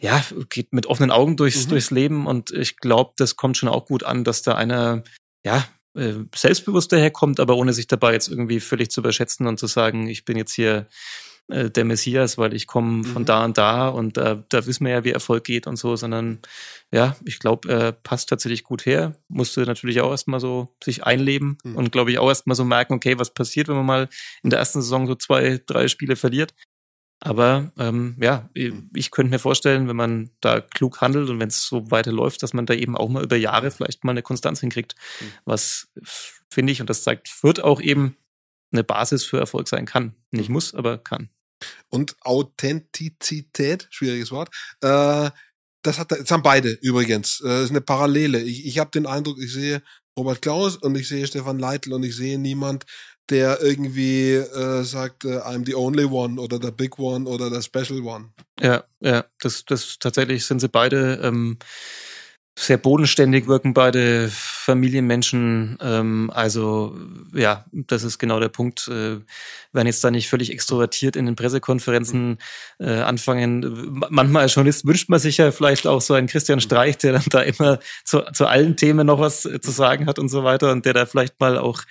ja, 0.00 0.24
geht 0.48 0.72
mit 0.72 0.86
offenen 0.86 1.10
Augen 1.10 1.36
durchs, 1.36 1.66
mhm. 1.66 1.70
durchs 1.70 1.90
Leben 1.90 2.26
und 2.26 2.50
ich 2.50 2.78
glaube, 2.78 3.12
das 3.18 3.36
kommt 3.36 3.58
schon 3.58 3.68
auch 3.68 3.84
gut 3.84 4.04
an, 4.04 4.24
dass 4.24 4.40
da 4.40 4.54
einer, 4.54 5.02
ja, 5.44 5.64
äh, 5.94 6.14
selbstbewusst 6.34 6.92
daherkommt, 6.92 7.40
aber 7.40 7.56
ohne 7.56 7.72
sich 7.72 7.86
dabei 7.86 8.12
jetzt 8.12 8.28
irgendwie 8.28 8.60
völlig 8.60 8.90
zu 8.90 9.00
überschätzen 9.00 9.46
und 9.46 9.58
zu 9.58 9.66
sagen, 9.66 10.08
ich 10.08 10.24
bin 10.24 10.36
jetzt 10.36 10.54
hier 10.54 10.86
äh, 11.48 11.70
der 11.70 11.84
Messias, 11.84 12.38
weil 12.38 12.54
ich 12.54 12.66
komme 12.66 13.04
von 13.04 13.22
mhm. 13.22 13.26
da 13.26 13.44
und 13.44 13.58
da 13.58 13.88
und 13.88 14.16
äh, 14.16 14.38
da 14.48 14.66
wissen 14.66 14.86
wir 14.86 14.92
ja, 14.92 15.04
wie 15.04 15.10
Erfolg 15.10 15.44
geht 15.44 15.66
und 15.66 15.76
so, 15.76 15.96
sondern 15.96 16.40
ja, 16.92 17.16
ich 17.24 17.40
glaube, 17.40 17.68
er 17.68 17.92
passt 17.92 18.28
tatsächlich 18.28 18.64
gut 18.64 18.86
her. 18.86 19.16
Musste 19.28 19.62
natürlich 19.62 20.00
auch 20.00 20.10
erstmal 20.10 20.40
so 20.40 20.74
sich 20.82 21.04
einleben 21.04 21.58
mhm. 21.64 21.76
und 21.76 21.92
glaube 21.92 22.10
ich 22.10 22.18
auch 22.18 22.28
erstmal 22.28 22.56
so 22.56 22.64
merken, 22.64 22.94
okay, 22.94 23.18
was 23.18 23.34
passiert, 23.34 23.68
wenn 23.68 23.76
man 23.76 23.86
mal 23.86 24.08
in 24.42 24.50
der 24.50 24.60
ersten 24.60 24.80
Saison 24.82 25.06
so 25.06 25.14
zwei, 25.14 25.60
drei 25.66 25.88
Spiele 25.88 26.16
verliert. 26.16 26.54
Aber 27.24 27.70
ähm, 27.78 28.16
ja, 28.20 28.48
mhm. 28.56 28.90
ich 28.94 29.12
könnte 29.12 29.30
mir 29.30 29.38
vorstellen, 29.38 29.86
wenn 29.86 29.94
man 29.94 30.30
da 30.40 30.60
klug 30.60 31.00
handelt 31.00 31.30
und 31.30 31.38
wenn 31.38 31.48
es 31.48 31.64
so 31.64 31.88
weiterläuft, 31.90 32.42
dass 32.42 32.52
man 32.52 32.66
da 32.66 32.74
eben 32.74 32.96
auch 32.96 33.08
mal 33.08 33.22
über 33.22 33.36
Jahre 33.36 33.70
vielleicht 33.70 34.02
mal 34.02 34.10
eine 34.10 34.22
Konstanz 34.22 34.58
hinkriegt, 34.58 34.96
mhm. 35.20 35.26
was 35.44 35.88
finde 36.50 36.72
ich, 36.72 36.80
und 36.80 36.90
das 36.90 37.04
zeigt, 37.04 37.44
wird 37.44 37.62
auch 37.62 37.80
eben 37.80 38.16
eine 38.72 38.82
Basis 38.82 39.24
für 39.24 39.38
Erfolg 39.38 39.68
sein 39.68 39.86
kann. 39.86 40.16
Nicht 40.32 40.48
mhm. 40.48 40.54
muss, 40.54 40.74
aber 40.74 40.98
kann. 40.98 41.28
Und 41.88 42.16
Authentizität, 42.22 43.86
schwieriges 43.90 44.32
Wort, 44.32 44.48
äh, 44.80 45.30
das, 45.82 45.98
hat, 46.00 46.10
das 46.10 46.30
haben 46.30 46.42
beide 46.42 46.70
übrigens. 46.82 47.40
Äh, 47.40 47.48
das 47.48 47.64
ist 47.64 47.70
eine 47.70 47.82
Parallele. 47.82 48.40
Ich, 48.40 48.66
ich 48.66 48.80
habe 48.80 48.90
den 48.90 49.06
Eindruck, 49.06 49.38
ich 49.38 49.52
sehe 49.52 49.80
Robert 50.18 50.42
Klaus 50.42 50.76
und 50.76 50.96
ich 50.96 51.06
sehe 51.06 51.26
Stefan 51.26 51.60
Leitl 51.60 51.92
und 51.92 52.02
ich 52.02 52.16
sehe 52.16 52.38
niemand, 52.38 52.84
der 53.30 53.62
irgendwie 53.62 54.32
äh, 54.34 54.82
sagt, 54.82 55.24
äh, 55.24 55.38
I'm 55.38 55.64
the 55.64 55.74
only 55.74 56.04
one 56.04 56.40
oder 56.40 56.58
the 56.60 56.70
big 56.70 56.98
one 56.98 57.28
oder 57.28 57.50
the 57.50 57.62
special 57.62 58.02
one. 58.02 58.30
Ja, 58.60 58.84
ja, 59.00 59.24
das, 59.40 59.64
das 59.64 59.98
tatsächlich 59.98 60.44
sind 60.44 60.60
sie 60.60 60.68
beide. 60.68 61.20
Ähm, 61.22 61.58
sehr 62.58 62.76
bodenständig 62.76 63.46
wirken 63.46 63.72
beide 63.72 64.28
Familienmenschen. 64.30 65.78
Ähm, 65.80 66.30
also 66.34 66.94
ja, 67.32 67.64
das 67.72 68.02
ist 68.04 68.18
genau 68.18 68.40
der 68.40 68.50
Punkt. 68.50 68.88
Äh, 68.88 69.20
werden 69.72 69.86
jetzt 69.86 70.04
da 70.04 70.10
nicht 70.10 70.28
völlig 70.28 70.52
extrovertiert 70.52 71.16
in 71.16 71.24
den 71.24 71.34
Pressekonferenzen 71.34 72.38
äh, 72.78 73.00
anfangen. 73.00 74.02
Manchmal 74.10 74.42
als 74.42 74.54
Journalist 74.54 74.86
wünscht 74.86 75.08
man 75.08 75.18
sich 75.18 75.38
ja 75.38 75.50
vielleicht 75.50 75.86
auch 75.86 76.02
so 76.02 76.12
einen 76.12 76.26
Christian 76.26 76.60
Streich, 76.60 76.98
der 76.98 77.14
dann 77.14 77.24
da 77.30 77.40
immer 77.40 77.78
zu, 78.04 78.20
zu 78.34 78.46
allen 78.46 78.76
Themen 78.76 79.06
noch 79.06 79.18
was 79.18 79.42
zu 79.42 79.70
sagen 79.70 80.06
hat 80.06 80.18
und 80.18 80.28
so 80.28 80.44
weiter 80.44 80.72
und 80.72 80.84
der 80.84 80.92
da 80.92 81.06
vielleicht 81.06 81.40
mal 81.40 81.56
auch 81.56 81.82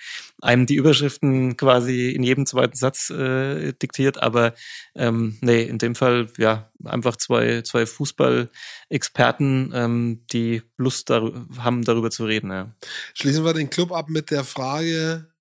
einem 0.42 0.66
die 0.66 0.74
Überschriften 0.74 1.56
quasi 1.56 2.10
in 2.10 2.22
jedem 2.24 2.46
zweiten 2.46 2.76
Satz 2.76 3.10
äh, 3.10 3.72
diktiert. 3.74 4.20
Aber 4.20 4.54
ähm, 4.94 5.38
nee, 5.40 5.62
in 5.62 5.78
dem 5.78 5.94
Fall 5.94 6.28
ja 6.36 6.70
einfach 6.84 7.16
zwei, 7.16 7.62
zwei 7.62 7.86
Fußball-Experten, 7.86 9.72
ähm, 9.72 10.24
die 10.32 10.62
Lust 10.76 11.10
dar 11.10 11.32
haben, 11.58 11.84
darüber 11.84 12.10
zu 12.10 12.24
reden. 12.24 12.50
Ja. 12.50 12.74
Schließen 13.14 13.44
wir 13.44 13.54
den 13.54 13.70
Club 13.70 13.92
ab 13.92 14.08
mit 14.08 14.32
der 14.32 14.42
Frage, 14.42 15.32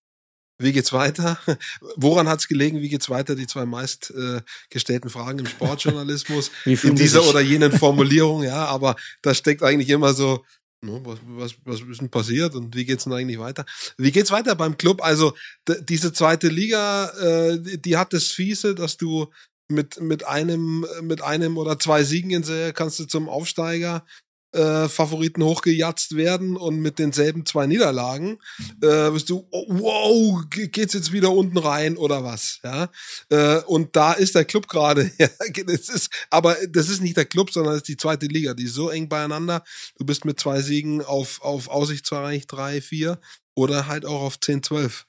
wie 0.60 0.72
geht's 0.72 0.94
weiter? 0.94 1.40
Woran 1.96 2.30
hat's 2.30 2.48
gelegen? 2.48 2.82
Wie 2.82 2.90
geht's 2.90 3.10
weiter? 3.10 3.34
Die 3.36 3.48
zwei 3.48 3.66
meist 3.66 4.14
äh, 4.16 4.42
gestellten 4.70 5.10
Fragen 5.10 5.40
im 5.40 5.48
Sportjournalismus. 5.48 6.52
in 6.66 6.96
dieser 6.96 7.28
oder 7.28 7.42
jenen 7.42 7.72
Formulierung, 7.72 8.44
ja, 8.44 8.66
aber 8.66 8.96
da 9.24 9.34
steckt 9.34 9.64
eigentlich 9.64 9.90
immer 9.90 10.14
so, 10.14 10.46
was, 10.82 11.20
was, 11.28 11.56
was 11.66 11.82
ist 11.82 12.02
denn 12.02 12.10
passiert 12.10 12.56
und 12.56 12.76
wie 12.76 12.86
geht's 12.86 13.04
denn 13.04 13.14
eigentlich 13.14 13.40
weiter? 13.40 13.66
Wie 13.98 14.12
geht's 14.12 14.32
weiter 14.32 14.56
beim 14.56 14.78
Club? 14.78 15.04
Also 15.04 15.34
diese 15.68 16.12
zweite 16.12 16.48
Liga, 16.48 17.10
äh, 17.20 17.78
die 17.78 17.98
hat 17.98 18.14
das 18.14 18.28
Fiese, 18.28 18.74
dass 18.74 18.98
du 18.98 19.28
mit, 19.70 20.02
mit 20.02 20.26
einem, 20.26 20.86
mit 21.02 21.22
einem 21.22 21.58
oder 21.58 21.80
zwei 21.80 22.04
Siegen 22.04 22.32
in 22.32 22.44
Serie 22.44 22.74
kannst 22.74 23.00
du 23.00 23.06
zum 23.06 23.30
Aufsteiger 23.30 24.06
äh, 24.54 24.90
Favoriten 24.90 25.44
hochgejatzt 25.44 26.16
werden 26.16 26.58
und 26.58 26.80
mit 26.80 27.00
denselben 27.00 27.46
zwei 27.46 27.68
Niederlagen 27.68 28.40
äh, 28.82 29.10
bist 29.12 29.30
du, 29.30 29.48
oh, 29.52 29.66
wow, 29.70 30.44
geht's 30.50 30.94
jetzt 30.94 31.12
wieder 31.12 31.32
unten 31.32 31.58
rein 31.58 31.98
oder 31.98 32.24
was? 32.24 32.60
Ja, 32.64 32.90
äh, 33.30 33.62
und 33.64 33.96
da 33.96 34.14
ist 34.14 34.36
der 34.36 34.46
Club 34.46 34.68
gerade. 34.68 35.12
ja, 35.18 35.28
das 35.66 35.90
ist, 35.90 36.10
aber 36.30 36.58
das 36.70 36.90
ist 36.90 37.02
nicht 37.02 37.18
der 37.18 37.26
Club, 37.26 37.52
sondern 37.52 37.74
das 37.74 37.84
ist 37.84 37.88
die 37.88 37.98
zweite 37.98 38.26
Liga. 38.26 38.54
Die 38.54 38.66
ist 38.66 38.76
so 38.76 38.90
eng 38.90 39.10
beieinander. 39.10 39.64
Du 39.98 40.06
bist 40.06 40.26
mit 40.26 40.40
zwei 40.40 40.62
Siegen 40.62 41.04
auf 41.04 41.42
auf 41.42 41.68
Aussichtsbereich 41.68 42.48
drei, 42.48 42.82
vier 42.82 43.20
oder 43.56 43.88
halt 43.88 44.06
auch 44.06 44.22
auf 44.22 44.40
10, 44.40 44.64
12. 44.64 45.06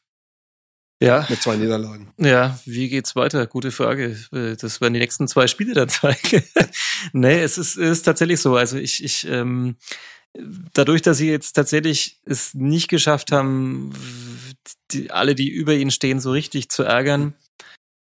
Ja. 1.02 1.26
Mit 1.28 1.42
zwei 1.42 1.56
Niederlagen. 1.56 2.12
Ja, 2.18 2.58
wie 2.64 2.88
geht's 2.88 3.16
weiter? 3.16 3.46
Gute 3.46 3.70
Frage. 3.70 4.16
Das 4.30 4.80
werden 4.80 4.94
die 4.94 5.00
nächsten 5.00 5.28
zwei 5.28 5.46
Spiele 5.46 5.74
dann 5.74 5.88
zeigen. 5.88 6.42
nee, 7.12 7.40
es 7.40 7.58
ist, 7.58 7.76
es 7.76 7.98
ist 7.98 8.02
tatsächlich 8.02 8.40
so. 8.40 8.56
Also 8.56 8.78
ich, 8.78 9.02
ich, 9.02 9.26
ähm, 9.28 9.76
dadurch, 10.72 11.02
dass 11.02 11.18
sie 11.18 11.28
jetzt 11.28 11.52
tatsächlich 11.52 12.20
es 12.24 12.54
nicht 12.54 12.88
geschafft 12.88 13.32
haben, 13.32 13.92
die, 14.90 15.10
alle, 15.10 15.34
die 15.34 15.48
über 15.48 15.74
ihnen 15.74 15.90
stehen, 15.90 16.20
so 16.20 16.30
richtig 16.30 16.68
zu 16.68 16.82
ärgern, 16.84 17.34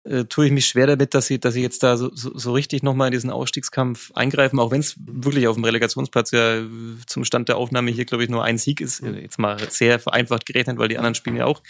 äh, 0.04 0.24
tue 0.26 0.46
ich 0.46 0.52
mich 0.52 0.66
schwer 0.66 0.86
damit, 0.86 1.14
dass 1.14 1.26
sie, 1.26 1.38
dass 1.38 1.54
sie 1.54 1.62
jetzt 1.62 1.82
da 1.82 1.96
so, 1.96 2.10
so, 2.14 2.36
so 2.36 2.52
richtig 2.52 2.82
nochmal 2.82 3.08
in 3.08 3.12
diesen 3.12 3.30
Ausstiegskampf 3.30 4.12
eingreifen, 4.12 4.58
auch 4.58 4.70
wenn 4.70 4.80
es 4.80 4.96
wirklich 4.98 5.48
auf 5.48 5.56
dem 5.56 5.64
Relegationsplatz 5.64 6.30
ja 6.30 6.58
äh, 6.58 6.66
zum 7.06 7.24
Stand 7.24 7.48
der 7.48 7.56
Aufnahme 7.56 7.90
hier, 7.90 8.04
glaube 8.04 8.24
ich, 8.24 8.30
nur 8.30 8.44
ein 8.44 8.58
Sieg 8.58 8.80
ist. 8.80 9.00
Äh, 9.00 9.20
jetzt 9.20 9.38
mal 9.38 9.58
sehr 9.70 9.98
vereinfacht 9.98 10.46
gerechnet, 10.46 10.78
weil 10.78 10.88
die 10.88 10.98
anderen 10.98 11.14
spielen 11.14 11.36
ja 11.36 11.46
auch. 11.46 11.62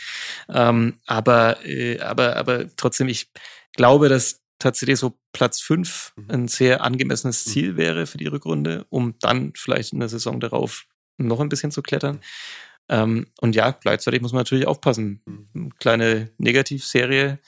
Ähm, 0.48 0.94
aber, 1.06 1.64
äh, 1.64 2.00
aber, 2.00 2.36
aber 2.36 2.74
trotzdem, 2.76 3.08
ich 3.08 3.30
glaube, 3.72 4.08
dass 4.08 4.40
tatsächlich 4.58 4.98
so 4.98 5.18
Platz 5.32 5.60
fünf 5.60 6.12
mhm. 6.16 6.30
ein 6.30 6.48
sehr 6.48 6.82
angemessenes 6.82 7.46
mhm. 7.46 7.50
Ziel 7.50 7.76
wäre 7.76 8.06
für 8.06 8.18
die 8.18 8.26
Rückrunde, 8.26 8.86
um 8.88 9.14
dann 9.20 9.52
vielleicht 9.56 9.92
in 9.92 10.00
der 10.00 10.08
Saison 10.08 10.40
darauf 10.40 10.86
noch 11.18 11.40
ein 11.40 11.48
bisschen 11.48 11.70
zu 11.70 11.82
klettern. 11.82 12.20
Ähm, 12.88 13.26
und 13.40 13.54
ja, 13.54 13.70
gleichzeitig 13.70 14.20
muss 14.20 14.32
man 14.32 14.40
natürlich 14.40 14.66
aufpassen. 14.66 15.22
Mhm. 15.52 15.70
Kleine 15.78 16.30
Negativserie 16.38 17.38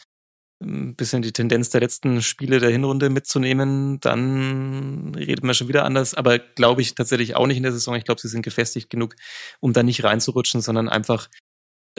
ein 0.61 0.97
bisschen 0.97 1.23
die 1.23 1.33
Tendenz 1.33 1.71
der 1.71 1.83
letzten 1.83 2.23
Spiele 2.23 2.61
der 2.61 2.71
Hinrunde 2.71 3.11
mitzunehmen, 3.11 4.01
dann 4.01 5.15
redet 5.15 5.45
man 5.45 5.55
schon 5.55 5.69
wieder 5.69 5.85
anders. 5.85 6.15
Aber 6.15 6.39
glaube 6.39 6.81
ich 6.81 6.95
tatsächlich 6.95 7.37
auch 7.37 7.47
nicht 7.47 7.59
in 7.59 7.63
der 7.63 7.73
Saison. 7.73 7.95
Ich 7.95 8.05
glaube, 8.05 8.21
sie 8.21 8.29
sind 8.29 8.43
gefestigt 8.43 8.89
genug, 8.89 9.17
um 9.61 9.73
da 9.73 9.83
nicht 9.83 10.03
reinzurutschen, 10.03 10.63
sondern 10.63 10.89
einfach 10.89 11.29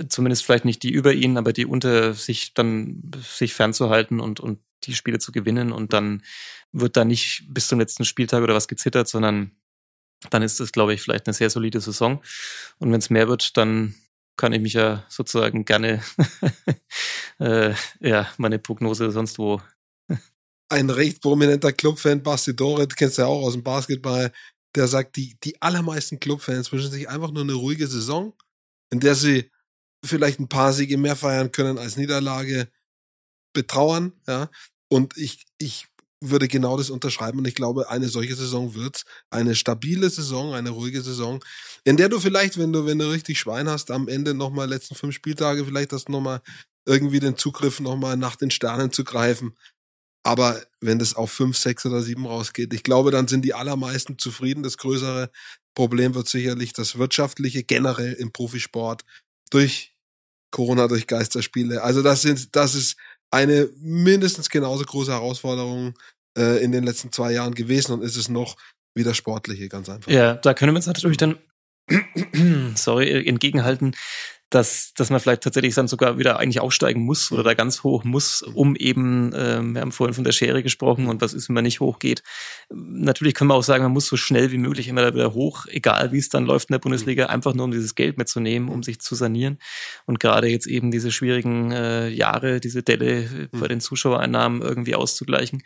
zumindest 0.10 0.46
vielleicht 0.46 0.66
nicht 0.66 0.84
die 0.84 0.92
über 0.92 1.14
ihnen, 1.14 1.38
aber 1.38 1.54
die 1.54 1.66
unter 1.66 2.14
sich 2.14 2.54
dann 2.54 3.12
sich 3.22 3.54
fernzuhalten 3.54 4.20
und, 4.20 4.40
und 4.40 4.60
die 4.84 4.94
Spiele 4.94 5.20
zu 5.20 5.32
gewinnen. 5.32 5.72
Und 5.72 5.94
dann 5.94 6.24
wird 6.72 6.98
da 6.98 7.06
nicht 7.06 7.46
bis 7.50 7.68
zum 7.68 7.80
letzten 7.80 8.06
Spieltag 8.06 8.44
oder 8.44 8.56
was 8.56 8.68
gezittert, 8.68 9.08
sondern 9.08 9.52
dann 10.30 10.42
ist 10.42 10.60
es, 10.60 10.72
glaube 10.72 10.94
ich, 10.94 11.02
vielleicht 11.02 11.28
eine 11.28 11.34
sehr 11.34 11.50
solide 11.50 11.80
Saison. 11.80 12.22
Und 12.80 12.92
wenn 12.92 13.00
es 13.00 13.10
mehr 13.10 13.28
wird, 13.28 13.58
dann 13.58 13.96
kann 14.38 14.54
ich 14.54 14.62
mich 14.62 14.74
ja 14.74 15.04
sozusagen 15.10 15.66
gerne 15.66 16.02
äh, 17.40 17.74
ja, 18.00 18.30
meine 18.38 18.60
Prognose 18.60 19.12
sonst 19.12 19.40
wo. 19.40 19.62
Ein 20.70 20.90
recht 20.90 21.22
prominenter 21.22 21.72
Clubfan, 21.74 22.24
Basti 22.24 22.56
Doret, 22.56 22.96
kennst 22.96 23.18
du 23.18 23.24
ja 23.24 23.28
auch 23.28 23.44
aus 23.44 23.54
dem 23.54 23.64
Basketball, 23.64 24.32
der 24.76 24.88
sagt, 24.88 25.16
die, 25.16 25.38
die 25.44 25.62
allermeisten 25.62 26.20
Clubfans 26.20 26.72
wünschen 26.72 26.92
sich 26.92 27.10
einfach 27.10 27.32
nur 27.32 27.44
eine 27.44 27.54
ruhige 27.54 27.88
Saison, 27.88 28.34
in 28.92 29.00
der 29.00 29.16
sie 29.16 29.50
vielleicht 30.06 30.40
ein 30.40 30.50
paar 30.50 30.74
Siege 30.74 30.98
mehr 30.98 31.16
feiern 31.16 31.52
können 31.52 31.78
als 31.78 31.98
Niederlage 31.98 32.70
betrauern, 33.54 34.14
ja. 34.28 34.50
Und 34.90 35.18
ich, 35.18 35.46
ich 35.58 35.88
würde 36.22 36.48
genau 36.48 36.78
das 36.78 36.90
unterschreiben 36.90 37.40
und 37.40 37.48
ich 37.48 37.56
glaube, 37.56 37.90
eine 37.90 38.10
solche 38.10 38.36
Saison 38.36 38.74
wird 38.74 39.04
eine 39.30 39.56
stabile 39.56 40.10
Saison, 40.10 40.54
eine 40.54 40.72
ruhige 40.72 41.02
Saison, 41.02 41.44
in 41.84 41.98
der 41.98 42.10
du 42.10 42.20
vielleicht, 42.20 42.58
wenn 42.58 42.74
du, 42.74 42.86
wenn 42.86 43.00
du 43.00 43.10
richtig 43.10 43.40
Schwein 43.40 43.70
hast, 43.70 43.92
am 43.92 44.08
Ende 44.08 44.34
nochmal 44.34 44.68
letzten 44.68 44.96
fünf 44.96 45.14
Spieltage, 45.14 45.66
vielleicht 45.66 45.94
hast 45.94 46.08
du 46.08 46.12
nochmal 46.12 46.42
irgendwie 46.88 47.20
den 47.20 47.38
Zugriff 47.38 47.80
nochmal 47.80 48.18
nach 48.18 48.36
den 48.36 48.50
Sternen 48.50 48.92
zu 48.92 49.04
greifen. 49.04 49.56
Aber 50.24 50.62
wenn 50.82 51.00
das 51.00 51.14
auf 51.16 51.32
fünf, 51.32 51.58
sechs 51.58 51.86
oder 51.86 52.02
sieben 52.02 52.26
rausgeht, 52.26 52.74
ich 52.74 52.84
glaube, 52.84 53.12
dann 53.12 53.28
sind 53.28 53.44
die 53.46 53.54
allermeisten 53.54 54.18
zufrieden. 54.18 54.64
Das 54.64 54.78
größere 54.78 55.30
Problem 55.74 56.16
wird 56.16 56.28
sicherlich 56.28 56.74
das 56.74 56.98
wirtschaftliche 56.98 57.64
generell 57.64 58.14
im 58.14 58.34
Profisport 58.34 59.04
durch 59.52 59.96
Corona, 60.52 60.88
durch 60.88 61.08
Geisterspiele. 61.08 61.82
Also 61.84 62.02
das 62.02 62.24
sind, 62.24 62.56
das 62.56 62.76
ist 62.76 62.98
eine 63.32 63.70
mindestens 63.80 64.50
genauso 64.50 64.84
große 64.84 65.12
Herausforderung 65.12 65.94
äh, 66.38 66.64
in 66.64 66.72
den 66.72 66.84
letzten 66.84 67.12
zwei 67.12 67.32
Jahren 67.32 67.54
gewesen 67.54 67.94
und 67.94 68.02
ist 68.02 68.16
es 68.16 68.30
noch 68.30 68.56
wie 68.96 69.04
das 69.04 69.18
Sportliche, 69.18 69.70
ganz 69.70 69.90
einfach. 69.90 70.12
Ja, 70.12 70.36
da 70.36 70.54
können 70.54 70.74
wir 70.74 70.78
uns 70.78 70.88
natürlich 70.88 71.18
dann, 71.18 71.38
sorry, 72.76 73.28
entgegenhalten, 73.28 73.96
dass, 74.50 74.94
dass 74.96 75.10
man 75.10 75.20
vielleicht 75.20 75.44
tatsächlich 75.44 75.76
dann 75.76 75.88
sogar 75.88 76.18
wieder 76.18 76.40
eigentlich 76.40 76.62
aufsteigen 76.62 77.02
muss 77.04 77.32
oder 77.32 77.44
da 77.44 77.54
ganz 77.54 77.84
hoch 77.84 78.06
muss, 78.06 78.42
um 78.42 78.76
eben, 78.76 79.34
äh, 79.34 79.62
wir 79.62 79.82
haben 79.82 79.92
vorhin 79.92 80.14
von 80.14 80.24
der 80.24 80.32
Schere 80.32 80.64
gesprochen 80.64 81.08
und 81.08 81.22
was 81.22 81.34
ist, 81.34 81.50
wenn 81.50 81.56
man 81.56 81.66
nicht 81.66 81.82
hochgeht. 81.82 82.24
Natürlich 82.70 83.34
können 83.34 83.50
wir 83.50 83.56
auch 83.56 83.64
sagen, 83.64 83.84
man 83.84 83.92
muss 83.92 84.08
so 84.08 84.16
schnell 84.16 84.52
wie 84.52 84.58
möglich 84.58 84.88
immer 84.88 85.14
wieder 85.14 85.34
hoch, 85.34 85.66
egal 85.68 86.14
wie 86.14 86.20
es 86.20 86.30
dann 86.30 86.46
läuft 86.46 86.70
in 86.70 86.74
der 86.74 86.80
Bundesliga, 86.80 87.26
einfach 87.26 87.54
nur 87.54 87.66
um 87.66 87.72
dieses 87.72 87.96
Geld 87.96 88.18
mitzunehmen, 88.18 88.70
um 88.70 88.84
sich 88.84 89.00
zu 89.00 89.16
sanieren. 89.16 89.60
Und 90.06 90.20
gerade 90.20 90.48
jetzt 90.48 90.68
eben 90.68 90.92
diese 90.92 91.12
schwierigen 91.12 91.72
äh, 91.72 92.08
Jahre, 92.08 92.62
diese 92.62 92.84
Delle 92.84 93.50
bei 93.52 93.68
den 93.68 93.82
Zuschauereinnahmen 93.82 94.62
irgendwie 94.62 94.96
auszugleichen. 94.96 95.62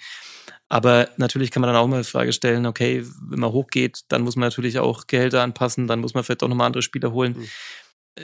Aber 0.70 1.10
natürlich 1.18 1.52
kann 1.52 1.60
man 1.60 1.68
dann 1.68 1.76
auch 1.76 1.88
mal 1.88 2.02
die 2.02 2.10
Frage 2.10 2.32
stellen, 2.32 2.66
okay, 2.66 3.06
wenn 3.28 3.42
man 3.42 3.52
hochgeht, 3.52 4.04
dann 4.08 4.22
muss 4.22 4.38
man 4.38 4.48
natürlich 4.48 4.80
auch 4.80 5.06
Gehälter 5.06 5.44
anpassen, 5.44 5.86
dann 5.86 6.00
muss 6.00 6.14
man 6.14 6.24
vielleicht 6.24 6.44
doch 6.44 6.48
nochmal 6.48 6.68
andere 6.68 6.82
Spieler 6.82 7.12
holen. 7.12 7.36
ähm, 7.38 7.50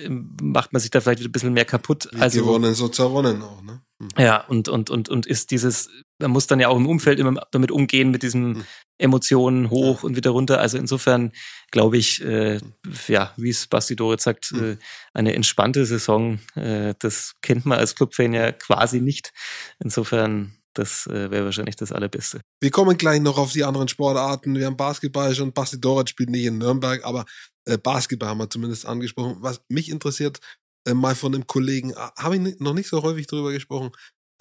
macht 0.09 0.73
man 0.73 0.81
sich 0.81 0.91
da 0.91 1.01
vielleicht 1.01 1.19
wieder 1.19 1.29
ein 1.29 1.31
bisschen 1.31 1.53
mehr 1.53 1.65
kaputt. 1.65 2.09
Wie 2.11 2.21
also 2.21 2.39
gewonnen, 2.39 2.73
so 2.73 2.87
zerronnen 2.89 3.41
auch, 3.41 3.61
ne? 3.61 3.81
Hm. 3.99 4.09
Ja, 4.17 4.45
und, 4.45 4.69
und, 4.69 4.89
und, 4.89 5.09
und 5.09 5.25
ist 5.25 5.49
dieses, 5.49 5.89
man 6.19 6.31
muss 6.31 6.45
dann 6.45 6.59
ja 6.59 6.67
auch 6.67 6.77
im 6.77 6.87
Umfeld 6.87 7.19
immer 7.19 7.41
damit 7.51 7.71
umgehen, 7.71 8.11
mit 8.11 8.21
diesen 8.21 8.55
hm. 8.55 8.63
Emotionen 8.99 9.69
hoch 9.69 10.03
und 10.03 10.15
wieder 10.15 10.31
runter. 10.31 10.59
Also 10.59 10.77
insofern 10.77 11.31
glaube 11.71 11.97
ich, 11.97 12.23
äh, 12.23 12.59
ja, 13.07 13.33
wie 13.37 13.49
es 13.49 13.67
Basti 13.67 13.95
Doritz 13.95 14.23
sagt, 14.23 14.45
hm. 14.47 14.73
äh, 14.73 14.77
eine 15.13 15.33
entspannte 15.33 15.85
Saison, 15.85 16.39
äh, 16.55 16.93
das 16.99 17.33
kennt 17.41 17.65
man 17.65 17.79
als 17.79 17.95
Clubfan 17.95 18.33
ja 18.33 18.51
quasi 18.51 19.01
nicht. 19.01 19.33
Insofern 19.79 20.57
das 20.77 21.07
äh, 21.07 21.31
wäre 21.31 21.45
wahrscheinlich 21.45 21.75
das 21.75 21.91
Allerbeste. 21.91 22.41
Wir 22.61 22.71
kommen 22.71 22.97
gleich 22.97 23.21
noch 23.21 23.37
auf 23.37 23.53
die 23.53 23.63
anderen 23.63 23.87
Sportarten. 23.87 24.55
Wir 24.55 24.65
haben 24.65 24.77
Basketball 24.77 25.33
schon. 25.33 25.53
Basti 25.53 25.79
Doritz 25.79 26.09
spielt 26.09 26.29
nicht 26.29 26.45
in 26.45 26.57
Nürnberg, 26.57 27.03
aber 27.03 27.25
äh, 27.65 27.77
Basketball 27.77 28.29
haben 28.29 28.39
wir 28.39 28.49
zumindest 28.49 28.85
angesprochen. 28.85 29.37
Was 29.39 29.61
mich 29.69 29.89
interessiert, 29.89 30.39
äh, 30.87 30.93
mal 30.93 31.15
von 31.15 31.33
einem 31.33 31.47
Kollegen, 31.47 31.91
äh, 31.91 31.95
habe 32.17 32.37
ich 32.37 32.59
noch 32.59 32.73
nicht 32.73 32.89
so 32.89 33.01
häufig 33.03 33.27
drüber 33.27 33.51
gesprochen. 33.51 33.91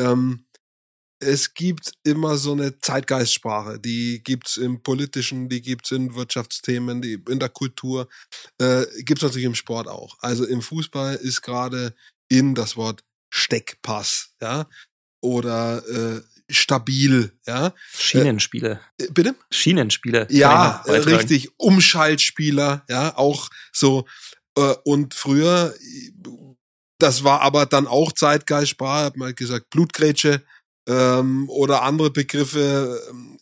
Ähm, 0.01 0.47
es 1.18 1.55
gibt 1.55 1.95
immer 2.05 2.37
so 2.37 2.53
eine 2.53 2.78
Zeitgeistsprache, 2.78 3.80
die 3.80 4.22
gibt's 4.22 4.59
im 4.59 4.82
Politischen, 4.82 5.49
die 5.49 5.62
gibt's 5.62 5.91
in 5.91 6.14
Wirtschaftsthemen, 6.14 7.01
die 7.01 7.22
in 7.28 7.39
der 7.39 7.49
Kultur, 7.49 8.09
äh, 8.59 8.84
gibt's 9.03 9.22
natürlich 9.22 9.47
im 9.47 9.55
Sport 9.55 9.89
auch. 9.89 10.16
Also 10.20 10.45
im 10.45 10.61
Fußball 10.61 11.16
ist 11.16 11.41
gerade 11.41 11.95
in 12.28 12.55
das 12.55 12.76
Wort 12.76 13.03
Steckpass, 13.32 14.34
ja, 14.43 14.68
oder 15.27 15.83
äh, 15.89 16.20
stabil, 16.49 17.33
ja. 17.47 17.72
Schienenspiele. 17.93 18.81
Äh, 19.01 19.09
bitte? 19.11 19.35
Schienenspiele. 19.51 20.29
Ja, 20.31 20.83
richtig. 20.87 21.51
Umschaltspieler, 21.57 22.85
ja, 22.89 23.16
auch 23.16 23.51
so. 23.72 24.07
Äh, 24.57 24.74
und 24.85 25.14
früher, 25.14 25.74
das 26.99 27.24
war 27.24 27.41
aber 27.41 27.66
dann 27.66 27.87
auch 27.87 28.12
Zeitgeistsprache, 28.12 29.05
hat 29.07 29.16
man 29.16 29.35
gesagt, 29.35 29.70
Blutgrätsche 29.70 30.43
ähm, 30.89 31.49
oder 31.49 31.83
andere 31.83 32.11
Begriffe. 32.11 33.01
Ähm, 33.11 33.39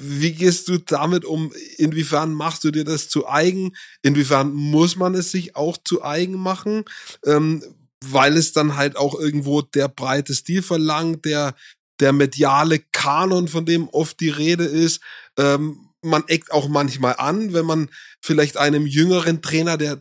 wie 0.00 0.32
gehst 0.32 0.68
du 0.68 0.78
damit 0.78 1.24
um? 1.24 1.52
Inwiefern 1.76 2.32
machst 2.32 2.62
du 2.62 2.70
dir 2.70 2.84
das 2.84 3.08
zu 3.08 3.28
eigen? 3.28 3.76
Inwiefern 4.02 4.52
muss 4.52 4.94
man 4.94 5.14
es 5.14 5.32
sich 5.32 5.56
auch 5.56 5.76
zu 5.76 6.04
eigen 6.04 6.34
machen? 6.38 6.84
Ähm, 7.26 7.62
weil 8.04 8.36
es 8.36 8.52
dann 8.52 8.76
halt 8.76 8.96
auch 8.96 9.18
irgendwo 9.18 9.62
der 9.62 9.88
breite 9.88 10.34
Stil 10.34 10.62
verlangt, 10.62 11.24
der, 11.24 11.54
der 12.00 12.12
mediale 12.12 12.80
Kanon, 12.92 13.48
von 13.48 13.66
dem 13.66 13.88
oft 13.88 14.20
die 14.20 14.30
Rede 14.30 14.64
ist. 14.64 15.00
Ähm, 15.38 15.90
man 16.02 16.24
eckt 16.28 16.52
auch 16.52 16.68
manchmal 16.68 17.16
an, 17.18 17.52
wenn 17.52 17.66
man 17.66 17.90
vielleicht 18.22 18.56
einem 18.56 18.86
jüngeren 18.86 19.42
Trainer, 19.42 19.76
der 19.76 20.00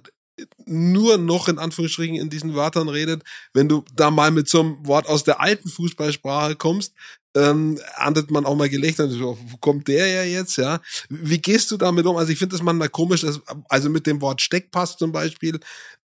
nur 0.65 1.17
noch 1.17 1.47
in 1.47 1.57
Anführungsstrichen 1.57 2.15
in 2.15 2.29
diesen 2.29 2.53
Wörtern 2.53 2.89
redet, 2.89 3.23
wenn 3.53 3.67
du 3.67 3.83
da 3.95 4.11
mal 4.11 4.29
mit 4.29 4.47
so 4.47 4.59
einem 4.59 4.85
Wort 4.85 5.07
aus 5.07 5.23
der 5.23 5.41
alten 5.41 5.69
Fußballsprache 5.69 6.55
kommst, 6.55 6.93
ähm, 7.37 7.79
andert 7.95 8.31
man 8.31 8.45
auch 8.45 8.55
mal 8.55 8.69
Gelächter. 8.69 9.09
So, 9.09 9.37
wo 9.49 9.57
kommt 9.57 9.87
der 9.87 10.07
ja 10.07 10.23
jetzt? 10.23 10.57
Ja, 10.57 10.81
wie 11.09 11.39
gehst 11.39 11.71
du 11.71 11.77
damit 11.77 12.05
um? 12.05 12.17
Also 12.17 12.31
ich 12.31 12.39
finde 12.39 12.55
das 12.55 12.63
manchmal 12.63 12.89
komisch, 12.89 13.21
dass, 13.21 13.41
also 13.69 13.89
mit 13.89 14.07
dem 14.07 14.21
Wort 14.21 14.41
Steckpass 14.41 14.97
zum 14.97 15.11
Beispiel 15.11 15.59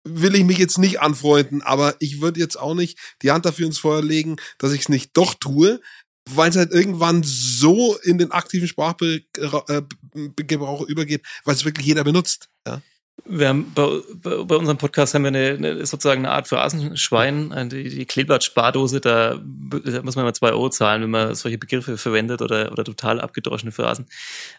will 0.05 0.35
ich 0.35 0.45
mich 0.45 0.59
jetzt 0.59 0.79
nicht 0.79 1.01
anfreunden, 1.01 1.63
aber 1.63 1.95
ich 2.01 2.21
würde 2.21 2.41
jetzt 2.41 2.59
auch 2.59 2.75
nicht 2.75 2.99
die 3.23 3.31
Hand 3.31 3.47
dafür 3.47 3.67
ins 3.67 3.79
Feuer 3.79 4.03
legen, 4.03 4.37
dass 4.59 4.73
ich 4.73 4.83
es 4.83 4.89
nicht 4.89 5.17
doch 5.17 5.35
tue, 5.35 5.81
weil 6.29 6.51
es 6.51 6.57
halt 6.57 6.73
irgendwann 6.73 7.23
so 7.25 7.97
in 8.03 8.19
den 8.19 8.31
aktiven 8.33 8.69
Sprachgebrauch 8.69 9.69
äh, 9.69 10.91
übergeht, 10.91 11.25
weil 11.45 11.55
es 11.55 11.65
wirklich 11.65 11.87
jeder 11.87 12.05
benutzt. 12.05 12.49
Ja. 12.67 12.81
Wir 13.25 13.49
haben 13.49 13.73
bei, 13.75 14.01
bei, 14.17 14.57
unserem 14.57 14.79
Podcast 14.79 15.15
haben 15.15 15.23
wir 15.23 15.29
eine, 15.29 15.51
eine 15.51 15.87
sozusagen 15.87 16.25
eine 16.25 16.35
Art 16.35 16.49
Phrasenschwein, 16.49 17.53
äh, 17.53 17.69
die, 17.69 17.89
die 17.89 18.05
Kleeblatt-Spardose, 18.05 19.01
da, 19.01 19.35
da, 19.37 20.03
muss 20.03 20.17
man 20.17 20.25
immer 20.25 20.35
zwei 20.35 20.51
Euro 20.51 20.71
zahlen, 20.71 21.03
wenn 21.03 21.11
man 21.11 21.35
solche 21.35 21.59
Begriffe 21.59 21.99
verwendet 21.99 22.43
oder, 22.43 22.73
oder 22.73 22.85
total 22.85 23.21
abgedroschene 23.21 23.71
Phrasen. 23.71 24.07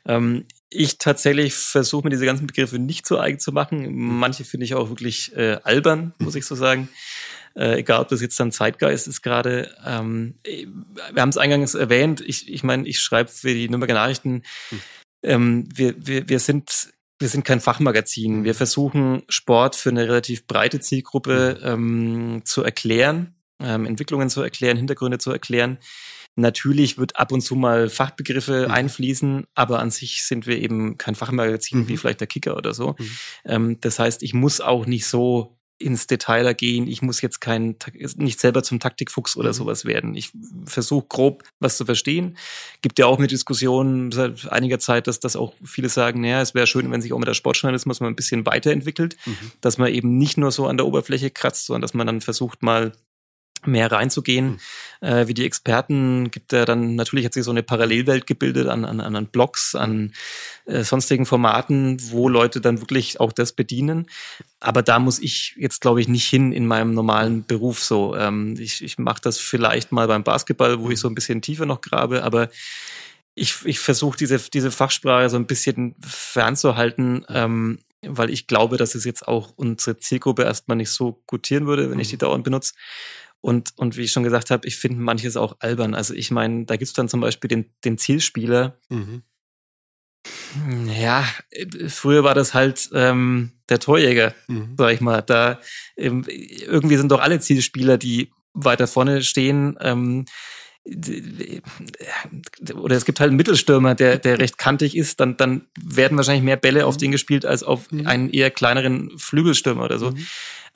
Ähm, 0.05 0.45
ich 0.69 0.97
tatsächlich 0.97 1.53
versuche 1.53 2.05
mir 2.05 2.11
diese 2.11 2.25
ganzen 2.25 2.47
Begriffe 2.47 2.79
nicht 2.79 3.05
so 3.05 3.19
eigen 3.19 3.39
zu 3.39 3.51
machen. 3.51 3.87
Manche 3.91 4.45
finde 4.45 4.65
ich 4.65 4.75
auch 4.75 4.89
wirklich 4.89 5.35
äh, 5.35 5.59
albern, 5.63 6.13
muss 6.19 6.35
ich 6.35 6.45
so 6.45 6.55
sagen. 6.55 6.89
Äh, 7.55 7.79
egal, 7.79 8.01
ob 8.01 8.07
das 8.07 8.21
jetzt 8.21 8.39
dann 8.39 8.51
Zeitgeist 8.51 9.07
ist 9.07 9.21
gerade. 9.21 9.75
Ähm, 9.85 10.35
wir 10.43 11.21
haben 11.21 11.29
es 11.29 11.37
eingangs 11.37 11.75
erwähnt. 11.75 12.21
Ich, 12.21 12.51
ich 12.51 12.63
meine, 12.63 12.87
ich 12.87 12.99
schreibe 12.99 13.29
für 13.29 13.53
die 13.53 13.69
Nürnberger 13.69 13.93
Nachrichten. 13.93 14.43
Hm. 14.69 14.81
Ähm, 15.23 15.69
wir, 15.73 15.95
wir, 15.97 16.29
wir 16.29 16.39
sind 16.39 16.93
wir 17.23 17.29
sind 17.29 17.45
kein 17.45 17.61
Fachmagazin. 17.61 18.43
Wir 18.43 18.53
versuchen 18.53 19.23
Sport 19.29 19.75
für 19.75 19.89
eine 19.89 20.03
relativ 20.03 20.45
breite 20.45 20.81
Zielgruppe 20.81 21.59
ähm, 21.63 22.41
zu 22.43 22.63
erklären, 22.63 23.35
ähm, 23.59 23.85
Entwicklungen 23.85 24.29
zu 24.29 24.41
erklären, 24.41 24.77
Hintergründe 24.77 25.17
zu 25.17 25.31
erklären. 25.31 25.79
Natürlich 26.35 26.97
wird 26.97 27.15
ab 27.15 27.31
und 27.31 27.41
zu 27.41 27.55
mal 27.55 27.89
Fachbegriffe 27.89 28.65
mhm. 28.67 28.73
einfließen, 28.73 29.47
aber 29.55 29.79
an 29.79 29.89
sich 29.89 30.25
sind 30.25 30.47
wir 30.47 30.57
eben 30.57 30.97
kein 30.97 31.15
Fachmagazin 31.15 31.79
mhm. 31.79 31.87
wie 31.87 31.97
vielleicht 31.97 32.19
der 32.19 32.27
Kicker 32.27 32.57
oder 32.57 32.73
so. 32.73 32.95
Mhm. 32.99 33.17
Ähm, 33.45 33.77
das 33.79 33.99
heißt, 33.99 34.21
ich 34.21 34.33
muss 34.33 34.59
auch 34.59 34.85
nicht 34.85 35.07
so 35.07 35.57
ins 35.83 36.07
Detail 36.07 36.53
gehen. 36.53 36.87
Ich 36.87 37.01
muss 37.01 37.21
jetzt 37.21 37.41
kein, 37.41 37.75
nicht 38.15 38.39
selber 38.39 38.63
zum 38.63 38.79
Taktikfuchs 38.79 39.35
oder 39.35 39.49
mhm. 39.49 39.53
sowas 39.53 39.85
werden. 39.85 40.15
Ich 40.15 40.31
versuche 40.65 41.05
grob 41.07 41.43
was 41.59 41.77
zu 41.77 41.85
verstehen. 41.85 42.37
Gibt 42.81 42.99
ja 42.99 43.05
auch 43.05 43.17
eine 43.17 43.27
Diskussion 43.27 44.11
seit 44.11 44.51
einiger 44.51 44.79
Zeit, 44.79 45.07
dass 45.07 45.19
das 45.19 45.35
auch 45.35 45.53
viele 45.63 45.89
sagen, 45.89 46.21
naja, 46.21 46.41
es 46.41 46.55
wäre 46.55 46.67
schön, 46.67 46.89
wenn 46.91 47.01
sich 47.01 47.13
auch 47.13 47.19
mit 47.19 47.27
der 47.27 47.33
Sportjournalismus 47.33 47.99
mal 47.99 48.07
ein 48.07 48.15
bisschen 48.15 48.45
weiterentwickelt, 48.45 49.17
mhm. 49.25 49.51
dass 49.61 49.77
man 49.77 49.93
eben 49.93 50.17
nicht 50.17 50.37
nur 50.37 50.51
so 50.51 50.67
an 50.67 50.77
der 50.77 50.85
Oberfläche 50.85 51.29
kratzt, 51.29 51.65
sondern 51.65 51.81
dass 51.81 51.93
man 51.93 52.07
dann 52.07 52.21
versucht 52.21 52.63
mal 52.63 52.93
mehr 53.67 53.91
reinzugehen. 53.91 54.59
Mhm. 55.01 55.07
Äh, 55.07 55.27
wie 55.27 55.33
die 55.33 55.45
Experten 55.45 56.31
gibt 56.31 56.53
er 56.53 56.65
dann, 56.65 56.95
natürlich 56.95 57.25
hat 57.25 57.33
sich 57.33 57.43
so 57.43 57.51
eine 57.51 57.63
Parallelwelt 57.63 58.27
gebildet 58.27 58.67
an, 58.67 58.85
an, 58.85 58.99
an 58.99 59.25
Blogs, 59.27 59.75
an 59.75 60.13
äh, 60.65 60.83
sonstigen 60.83 61.25
Formaten, 61.25 61.97
wo 62.11 62.29
Leute 62.29 62.61
dann 62.61 62.79
wirklich 62.79 63.19
auch 63.19 63.31
das 63.31 63.51
bedienen. 63.51 64.07
Aber 64.59 64.81
da 64.81 64.99
muss 64.99 65.19
ich 65.19 65.55
jetzt, 65.57 65.81
glaube 65.81 66.01
ich, 66.01 66.07
nicht 66.07 66.25
hin 66.25 66.51
in 66.51 66.65
meinem 66.65 66.93
normalen 66.93 67.45
Beruf 67.45 67.79
so. 67.79 68.15
Ähm, 68.15 68.55
ich 68.57 68.83
ich 68.83 68.97
mache 68.97 69.21
das 69.21 69.39
vielleicht 69.39 69.91
mal 69.91 70.07
beim 70.07 70.23
Basketball, 70.23 70.79
wo 70.79 70.89
ich 70.89 70.99
so 70.99 71.07
ein 71.07 71.15
bisschen 71.15 71.41
tiefer 71.41 71.65
noch 71.65 71.81
grabe, 71.81 72.23
aber 72.23 72.49
ich, 73.35 73.65
ich 73.65 73.79
versuche 73.79 74.17
diese, 74.17 74.37
diese 74.37 74.71
Fachsprache 74.71 75.29
so 75.29 75.37
ein 75.37 75.47
bisschen 75.47 75.95
fernzuhalten, 76.01 77.25
ähm, 77.29 77.79
weil 78.01 78.29
ich 78.29 78.47
glaube, 78.47 78.77
dass 78.77 78.95
es 78.95 79.05
jetzt 79.05 79.27
auch 79.27 79.53
unsere 79.55 79.97
Zielgruppe 79.97 80.43
erstmal 80.43 80.77
nicht 80.77 80.89
so 80.89 81.21
gutieren 81.25 81.65
würde, 81.65 81.89
wenn 81.89 81.99
ich 81.99 82.09
die 82.09 82.17
dauernd 82.17 82.43
benutze. 82.43 82.73
Und, 83.43 83.73
und 83.75 83.97
wie 83.97 84.03
ich 84.03 84.13
schon 84.13 84.23
gesagt 84.23 84.51
habe, 84.51 84.65
ich 84.65 84.77
finde 84.77 85.01
manches 85.01 85.35
auch 85.35 85.57
albern. 85.59 85.95
Also 85.95 86.13
ich 86.13 86.31
meine, 86.31 86.63
da 86.63 86.77
gibt's 86.77 86.93
dann 86.93 87.09
zum 87.09 87.19
Beispiel 87.19 87.49
den, 87.49 87.65
den 87.83 87.97
Zielspieler. 87.97 88.79
Mhm. 88.87 89.21
Ja, 90.87 91.27
früher 91.89 92.23
war 92.23 92.35
das 92.35 92.53
halt 92.53 92.89
ähm, 92.93 93.51
der 93.67 93.79
Torjäger, 93.79 94.33
mhm. 94.47 94.75
sag 94.77 94.93
ich 94.93 95.01
mal. 95.01 95.21
Da 95.23 95.59
ähm, 95.97 96.25
irgendwie 96.25 96.95
sind 96.95 97.11
doch 97.11 97.19
alle 97.19 97.41
Zielspieler, 97.41 97.97
die 97.97 98.31
weiter 98.53 98.87
vorne 98.87 99.23
stehen. 99.23 99.77
Ähm, 99.81 100.23
oder 102.75 102.95
es 102.95 103.03
gibt 103.03 103.19
halt 103.19 103.27
einen 103.27 103.37
Mittelstürmer, 103.37 103.93
der, 103.93 104.19
der 104.19 104.39
recht 104.39 104.57
kantig 104.57 104.95
ist, 104.95 105.19
dann, 105.19 105.35
dann 105.35 105.67
werden 105.81 106.15
wahrscheinlich 106.15 106.45
mehr 106.45 106.55
Bälle 106.55 106.85
auf 106.85 106.95
den 106.95 107.11
gespielt 107.11 107.45
als 107.45 107.63
auf 107.63 107.91
mhm. 107.91 108.07
einen 108.07 108.29
eher 108.29 108.51
kleineren 108.51 109.11
Flügelstürmer 109.17 109.83
oder 109.83 109.99
so. 109.99 110.11
Mhm. 110.11 110.27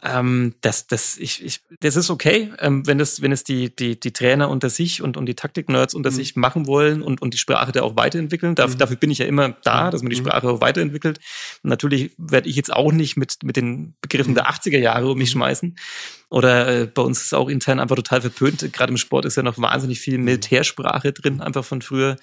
Ähm, 0.04 0.54
das, 0.62 0.86
das, 0.86 1.18
ich, 1.18 1.44
ich, 1.44 1.62
das 1.80 1.96
ist 1.96 2.12
okay, 2.12 2.54
ähm, 2.60 2.86
wenn 2.86 3.00
es, 3.00 3.22
wenn 3.24 3.32
es 3.32 3.44
die, 3.44 3.76
die, 3.76 4.00
die 4.00 4.14
Trainer 4.14 4.50
unter 4.50 4.70
sich 4.70 5.02
und, 5.02 5.18
und 5.18 5.26
die 5.26 5.34
Taktik-Nerds 5.34 5.96
unter 5.96 6.12
mhm. 6.12 6.16
sich 6.16 6.36
machen 6.36 6.68
wollen 6.68 7.02
und, 7.02 7.20
und 7.20 7.34
die 7.34 7.40
Sprache 7.40 7.72
da 7.72 7.82
auch 7.82 7.96
weiterentwickeln. 7.96 8.54
Darf, 8.54 8.74
mhm. 8.74 8.78
Dafür 8.78 8.98
bin 8.98 9.10
ich 9.10 9.18
ja 9.18 9.26
immer 9.26 9.56
da, 9.64 9.90
dass 9.90 10.04
man 10.04 10.12
die 10.12 10.22
mhm. 10.22 10.28
Sprache 10.28 10.48
auch 10.48 10.62
weiterentwickelt. 10.62 11.20
natürlich 11.64 12.12
werde 12.18 12.48
ich 12.48 12.56
jetzt 12.56 12.72
auch 12.72 12.92
nicht 12.92 13.18
mit, 13.18 13.38
mit 13.44 13.56
den 13.56 13.96
Begriffen 14.02 14.36
der 14.36 14.48
80er 14.48 14.78
Jahre 14.78 15.10
um 15.10 15.18
mich 15.18 15.30
mhm. 15.30 15.40
schmeißen. 15.40 15.76
Oder 16.30 16.82
äh, 16.82 16.86
bei 16.88 17.02
uns 17.02 17.22
ist 17.22 17.34
auch 17.34 17.48
intern 17.48 17.80
einfach 17.80 17.96
total 17.96 18.22
verpönt. 18.22 18.74
Gerade 18.74 18.92
im 18.92 18.98
Sport 18.98 19.26
ist 19.26 19.38
ja 19.38 19.44
noch 19.44 19.58
wahnsinnig 19.58 20.00
viel 20.00 20.18
Militärsprache 20.18 21.14
drin, 21.14 21.42
einfach 21.42 21.64
von 21.64 21.82
früher 21.82 22.18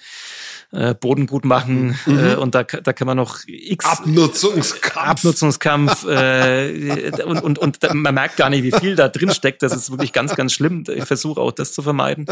äh, 0.71 0.93
Boden 0.93 1.25
gut 1.25 1.45
machen 1.45 1.97
mhm. 2.05 2.19
äh, 2.19 2.35
und 2.35 2.53
da, 2.53 2.63
da 2.63 2.93
kann 2.93 3.07
man 3.07 3.17
noch 3.17 3.39
x 3.47 3.85
Abnutzungskampf, 3.85 4.97
Abnutzungskampf 4.97 6.05
äh, 6.05 7.11
und, 7.25 7.41
und, 7.41 7.57
und 7.65 7.79
man 7.95 8.13
merkt 8.13 8.37
gar 8.37 8.49
nicht, 8.49 8.63
wie 8.63 8.71
viel 8.71 8.95
da 8.95 9.09
drin 9.09 9.33
steckt. 9.33 9.63
Das 9.63 9.75
ist 9.75 9.89
wirklich 9.89 10.13
ganz, 10.13 10.35
ganz 10.35 10.53
schlimm. 10.53 10.83
Ich 10.93 11.05
versuche 11.05 11.41
auch 11.41 11.51
das 11.51 11.73
zu 11.73 11.81
vermeiden. 11.81 12.27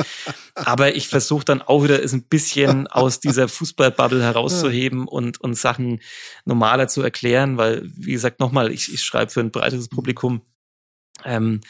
Aber 0.56 0.96
ich 0.96 1.08
versuche 1.08 1.44
dann 1.44 1.62
auch 1.62 1.84
wieder 1.84 2.02
es 2.02 2.14
ein 2.14 2.24
bisschen 2.24 2.88
aus 2.88 3.20
dieser 3.20 3.48
Fußballbubble 3.48 4.22
herauszuheben 4.22 5.08
und, 5.08 5.42
und 5.42 5.56
Sachen 5.56 6.02
normaler 6.46 6.88
zu 6.88 7.02
erklären, 7.02 7.58
weil, 7.58 7.82
wie 7.84 8.14
gesagt, 8.14 8.40
nochmal, 8.40 8.72
ich, 8.72 8.94
ich 8.94 9.04
schreibe 9.04 9.32
für 9.32 9.40
ein 9.40 9.52
breiteres 9.52 9.90
Publikum. 9.90 10.42
Ähm, 11.26 11.62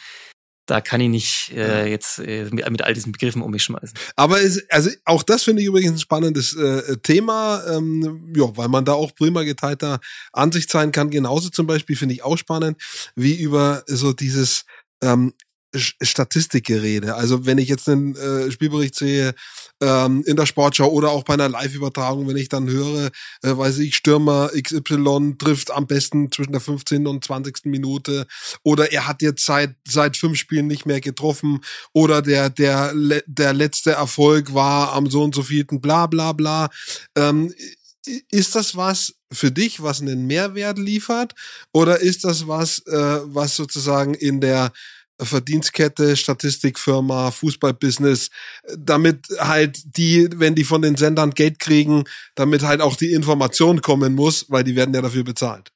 da 0.66 0.82
kann 0.82 1.02
ich 1.02 1.10
nicht 1.10 1.52
äh, 1.56 1.90
jetzt 1.90 2.20
äh, 2.20 2.46
mit, 2.52 2.70
mit, 2.70 2.82
all 2.82 2.94
diesen 2.94 3.12
Begriffen 3.12 3.42
um 3.42 3.52
mich 3.52 3.64
schmeißen. 3.64 3.98
Aber 4.16 4.42
es, 4.42 4.64
also 4.70 4.90
auch 5.06 5.24
das 5.24 5.44
finde 5.44 5.62
ich 5.62 5.68
übrigens 5.68 5.94
ein 5.94 6.00
spannendes 6.00 6.56
äh, 6.56 6.98
Thema, 6.98 7.64
ähm, 7.70 8.34
ja, 8.36 8.56
weil 8.56 8.70
man 8.70 8.86
da 8.86 8.94
auch 8.94 9.14
prima 9.14 9.44
geteilter 9.44 10.00
Ansicht 10.32 10.70
sein 10.70 10.92
kann. 10.92 11.10
Genauso 11.10 11.50
zum 11.50 11.68
Beispiel 11.68 11.96
finde 11.96 12.16
ich 12.16 12.24
auch 12.24 12.38
spannend, 12.38 12.82
wie 13.16 13.36
über 13.36 13.84
so 13.88 14.14
dieses 14.14 14.66
ähm, 15.02 15.34
Statistikgerede. 15.76 17.16
Also 17.16 17.46
wenn 17.46 17.58
ich 17.58 17.70
jetzt 17.70 17.90
einen 17.90 18.16
äh, 18.16 18.52
Spielbericht 18.52 18.96
sehe 18.96 19.34
ähm, 19.82 20.24
in 20.26 20.36
der 20.36 20.46
Sportschau 20.46 20.90
oder 20.90 21.10
auch 21.10 21.24
bei 21.24 21.34
einer 21.34 21.50
Live-Übertragung, 21.50 22.28
wenn 22.28 22.38
ich 22.38 22.50
dann 22.50 22.70
höre, 22.70 23.12
äh, 23.42 23.58
weiß 23.58 23.80
ich, 23.80 23.96
Stürmer 23.96 24.50
XY 24.50 25.36
trifft 25.38 25.72
am 25.72 25.88
besten 25.88 26.32
zwischen 26.32 26.52
der 26.52 26.62
15. 26.62 27.08
und 27.08 27.24
20. 27.24 27.66
Minute 27.66 28.28
oder 28.64 28.92
er 28.92 29.08
hat 29.08 29.22
jetzt 29.22 29.46
seit 29.46 29.76
seit 29.88 30.18
fünf 30.18 30.38
Spielen 30.38 30.68
nicht 30.68 30.86
mehr 30.86 31.02
getroffen 31.02 31.62
oder 31.94 32.22
der 32.22 32.50
der 32.50 32.94
der 33.26 33.54
letzte 33.54 33.92
Erfolg 33.92 34.54
war 34.54 34.94
am 34.94 35.10
so 35.10 35.24
und 35.24 35.34
so 35.34 35.44
vielten 35.44 35.82
bla 35.82 36.08
bla 36.08 36.34
bla. 36.34 36.70
Ähm, 37.16 37.54
ist 38.32 38.56
das 38.56 38.76
was 38.76 39.16
für 39.32 39.52
dich, 39.52 39.82
was 39.82 40.02
einen 40.02 40.28
Mehrwert 40.28 40.78
liefert 40.78 41.34
oder 41.72 42.00
ist 42.00 42.24
das 42.24 42.48
was, 42.48 42.80
äh, 42.86 43.20
was 43.24 43.56
sozusagen 43.56 44.14
in 44.14 44.42
der 44.42 44.72
Verdienstkette, 45.20 46.16
Statistikfirma, 46.18 47.32
Fußballbusiness, 47.32 48.30
damit 48.78 49.28
halt 49.40 49.98
die, 49.98 50.30
wenn 50.36 50.56
die 50.56 50.64
von 50.64 50.82
den 50.82 50.96
Sendern 50.96 51.32
Geld 51.32 51.60
kriegen, 51.60 52.04
damit 52.36 52.64
halt 52.64 52.82
auch 52.82 52.96
die 52.96 53.14
Information 53.14 53.82
kommen 53.82 54.16
muss, 54.16 54.46
weil 54.50 54.64
die 54.64 54.76
werden 54.76 54.94
ja 54.94 55.02
dafür 55.02 55.24
bezahlt. 55.24 55.72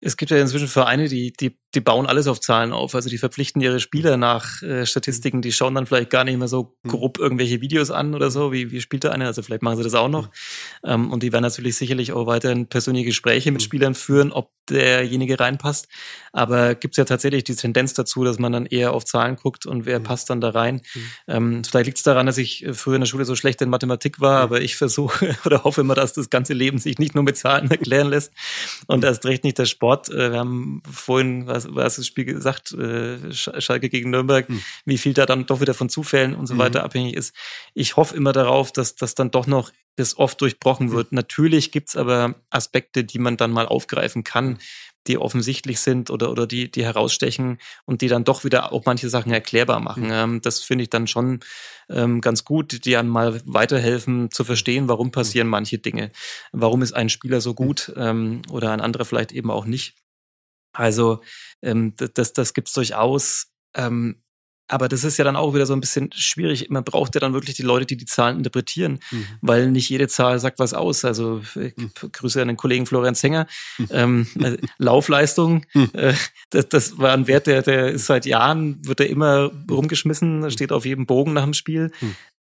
Es 0.00 0.16
gibt 0.16 0.30
ja 0.30 0.38
inzwischen 0.38 0.68
Vereine, 0.68 1.08
die, 1.08 1.32
die 1.32 1.56
die 1.74 1.80
bauen 1.80 2.06
alles 2.06 2.26
auf 2.26 2.40
Zahlen 2.40 2.72
auf. 2.72 2.94
Also 2.94 3.08
die 3.08 3.18
verpflichten 3.18 3.62
ihre 3.62 3.80
Spieler 3.80 4.16
nach 4.16 4.62
äh, 4.62 4.84
Statistiken, 4.84 5.42
die 5.42 5.52
schauen 5.52 5.74
dann 5.74 5.86
vielleicht 5.86 6.10
gar 6.10 6.24
nicht 6.24 6.38
mehr 6.38 6.48
so 6.48 6.76
hm. 6.82 6.90
grob 6.90 7.18
irgendwelche 7.18 7.60
Videos 7.60 7.90
an 7.90 8.14
oder 8.14 8.30
so, 8.30 8.52
wie, 8.52 8.70
wie 8.70 8.80
spielt 8.80 9.04
der 9.04 9.12
eine, 9.12 9.26
also 9.26 9.42
vielleicht 9.42 9.62
machen 9.62 9.78
sie 9.78 9.84
das 9.84 9.94
auch 9.94 10.08
noch. 10.08 10.28
Ähm, 10.84 11.10
und 11.10 11.22
die 11.22 11.32
werden 11.32 11.42
natürlich 11.42 11.76
sicherlich 11.76 12.12
auch 12.12 12.26
weiterhin 12.26 12.66
persönliche 12.66 13.06
Gespräche 13.06 13.50
mit 13.50 13.62
hm. 13.62 13.66
Spielern 13.66 13.94
führen, 13.94 14.32
ob 14.32 14.50
derjenige 14.68 15.40
reinpasst. 15.40 15.88
Aber 16.32 16.74
gibt 16.74 16.94
es 16.94 16.98
ja 16.98 17.04
tatsächlich 17.04 17.44
die 17.44 17.56
Tendenz 17.56 17.94
dazu, 17.94 18.24
dass 18.24 18.38
man 18.38 18.52
dann 18.52 18.66
eher 18.66 18.92
auf 18.92 19.04
Zahlen 19.04 19.36
guckt 19.36 19.66
und 19.66 19.86
wer 19.86 20.00
passt 20.00 20.30
dann 20.30 20.40
da 20.40 20.50
rein. 20.50 20.80
Ähm, 21.28 21.62
vielleicht 21.64 21.86
liegt 21.86 21.98
es 21.98 22.04
daran, 22.04 22.26
dass 22.26 22.38
ich 22.38 22.66
früher 22.72 22.94
in 22.94 23.02
der 23.02 23.06
Schule 23.06 23.24
so 23.24 23.34
schlecht 23.34 23.60
in 23.60 23.68
Mathematik 23.68 24.20
war, 24.20 24.40
aber 24.40 24.60
ich 24.60 24.76
versuche 24.76 25.36
oder 25.44 25.64
hoffe 25.64 25.82
immer, 25.82 25.94
dass 25.94 26.12
das 26.12 26.30
ganze 26.30 26.54
Leben 26.54 26.78
sich 26.78 26.98
nicht 26.98 27.14
nur 27.14 27.24
mit 27.24 27.36
Zahlen 27.36 27.70
erklären 27.70 28.08
lässt 28.08 28.32
und 28.86 29.04
erst 29.04 29.24
recht 29.26 29.44
nicht 29.44 29.58
der 29.58 29.66
Sport. 29.66 30.08
Äh, 30.10 30.32
wir 30.32 30.38
haben 30.38 30.82
vorhin 30.90 31.46
was 31.46 31.61
was, 31.64 31.74
was 31.74 31.96
das 31.96 32.06
Spiel 32.06 32.24
gesagt, 32.24 32.72
äh, 32.72 33.32
Schalke 33.32 33.88
gegen 33.88 34.10
Nürnberg, 34.10 34.48
hm. 34.48 34.62
wie 34.84 34.98
viel 34.98 35.14
da 35.14 35.26
dann 35.26 35.46
doch 35.46 35.60
wieder 35.60 35.74
von 35.74 35.88
Zufällen 35.88 36.34
und 36.34 36.46
so 36.46 36.58
weiter 36.58 36.80
mhm. 36.80 36.84
abhängig 36.84 37.14
ist. 37.14 37.34
Ich 37.74 37.96
hoffe 37.96 38.16
immer 38.16 38.32
darauf, 38.32 38.72
dass 38.72 38.94
das 38.94 39.14
dann 39.14 39.30
doch 39.30 39.46
noch 39.46 39.70
das 39.96 40.16
oft 40.16 40.40
durchbrochen 40.40 40.88
hm. 40.88 40.94
wird. 40.94 41.12
Mhm. 41.12 41.16
Natürlich 41.16 41.70
gibt's 41.72 41.96
aber 41.96 42.34
Aspekte, 42.50 43.04
die 43.04 43.18
man 43.18 43.36
dann 43.36 43.50
mal 43.50 43.66
aufgreifen 43.66 44.24
kann, 44.24 44.58
die 45.06 45.18
offensichtlich 45.18 45.80
sind 45.80 46.10
oder, 46.10 46.30
oder 46.30 46.46
die, 46.46 46.70
die 46.70 46.84
herausstechen 46.84 47.58
und 47.84 48.02
die 48.02 48.08
dann 48.08 48.24
doch 48.24 48.44
wieder 48.44 48.72
auch 48.72 48.84
manche 48.86 49.08
Sachen 49.08 49.32
erklärbar 49.32 49.80
machen. 49.80 50.08
Mhm. 50.08 50.40
Das 50.42 50.60
finde 50.60 50.84
ich 50.84 50.90
dann 50.90 51.06
schon 51.06 51.40
ähm, 51.88 52.20
ganz 52.20 52.44
gut, 52.44 52.84
die 52.84 52.96
einem 52.96 53.08
mal 53.08 53.40
weiterhelfen 53.44 54.30
zu 54.30 54.44
verstehen, 54.44 54.88
warum 54.88 55.10
passieren 55.10 55.48
manche 55.48 55.78
Dinge. 55.78 56.12
Warum 56.52 56.82
ist 56.82 56.92
ein 56.92 57.08
Spieler 57.08 57.40
so 57.40 57.54
gut 57.54 57.92
ähm, 57.96 58.42
oder 58.50 58.70
ein 58.70 58.80
anderer 58.80 59.04
vielleicht 59.04 59.32
eben 59.32 59.50
auch 59.50 59.64
nicht. 59.64 59.94
Also 60.72 61.20
ähm, 61.62 61.94
das, 61.96 62.32
das 62.32 62.54
gibt's 62.54 62.72
durchaus. 62.72 63.48
Ähm, 63.74 64.22
aber 64.68 64.88
das 64.88 65.04
ist 65.04 65.18
ja 65.18 65.24
dann 65.24 65.36
auch 65.36 65.52
wieder 65.54 65.66
so 65.66 65.74
ein 65.74 65.80
bisschen 65.80 66.10
schwierig. 66.14 66.70
Man 66.70 66.82
braucht 66.82 67.14
ja 67.14 67.20
dann 67.20 67.34
wirklich 67.34 67.56
die 67.56 67.62
Leute, 67.62 67.84
die 67.84 67.96
die 67.98 68.06
Zahlen 68.06 68.38
interpretieren, 68.38 69.00
mhm. 69.10 69.26
weil 69.42 69.70
nicht 69.70 69.90
jede 69.90 70.08
Zahl 70.08 70.38
sagt 70.38 70.58
was 70.58 70.72
aus. 70.72 71.04
Also 71.04 71.42
ich 71.60 71.76
mhm. 71.76 71.90
grüße 72.10 72.40
an 72.40 72.48
den 72.48 72.56
Kollegen 72.56 72.86
Florian 72.86 73.14
Zenger. 73.14 73.46
Mhm. 73.76 73.88
Ähm, 73.90 74.26
äh, 74.40 74.56
Laufleistung, 74.78 75.66
mhm. 75.74 75.90
äh, 75.92 76.14
das, 76.48 76.70
das 76.70 76.98
war 76.98 77.12
ein 77.12 77.26
Wert, 77.26 77.48
der, 77.48 77.60
der 77.60 77.88
ist 77.88 78.06
seit 78.06 78.24
Jahren, 78.24 78.78
wird 78.86 79.00
er 79.00 79.10
immer 79.10 79.50
rumgeschmissen, 79.70 80.50
steht 80.50 80.72
auf 80.72 80.86
jedem 80.86 81.04
Bogen 81.04 81.34
nach 81.34 81.44
dem 81.44 81.54
Spiel. 81.54 81.90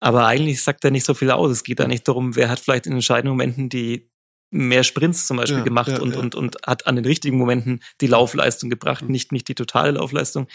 Aber 0.01 0.27
eigentlich 0.27 0.61
sagt 0.61 0.83
er 0.83 0.91
nicht 0.91 1.05
so 1.05 1.13
viel 1.13 1.31
aus. 1.31 1.51
Es 1.51 1.63
geht 1.63 1.79
da 1.79 1.87
nicht 1.87 2.07
darum, 2.07 2.35
wer 2.35 2.49
hat 2.49 2.59
vielleicht 2.59 2.87
in 2.87 2.93
entscheidenden 2.93 3.31
Momenten 3.31 3.69
die, 3.69 4.09
mehr 4.49 4.83
Sprints 4.83 5.27
zum 5.27 5.37
Beispiel 5.37 5.59
ja, 5.59 5.63
gemacht 5.63 5.89
ja, 5.89 5.99
und, 5.99 6.13
ja. 6.13 6.19
und, 6.19 6.35
und 6.35 6.57
hat 6.65 6.87
an 6.87 6.95
den 6.95 7.05
richtigen 7.05 7.37
Momenten 7.37 7.81
die 8.01 8.07
Laufleistung 8.07 8.69
gebracht, 8.69 9.03
mhm. 9.03 9.11
nicht, 9.11 9.31
nicht 9.31 9.47
die 9.47 9.55
totale 9.55 9.91
Laufleistung. 9.91 10.47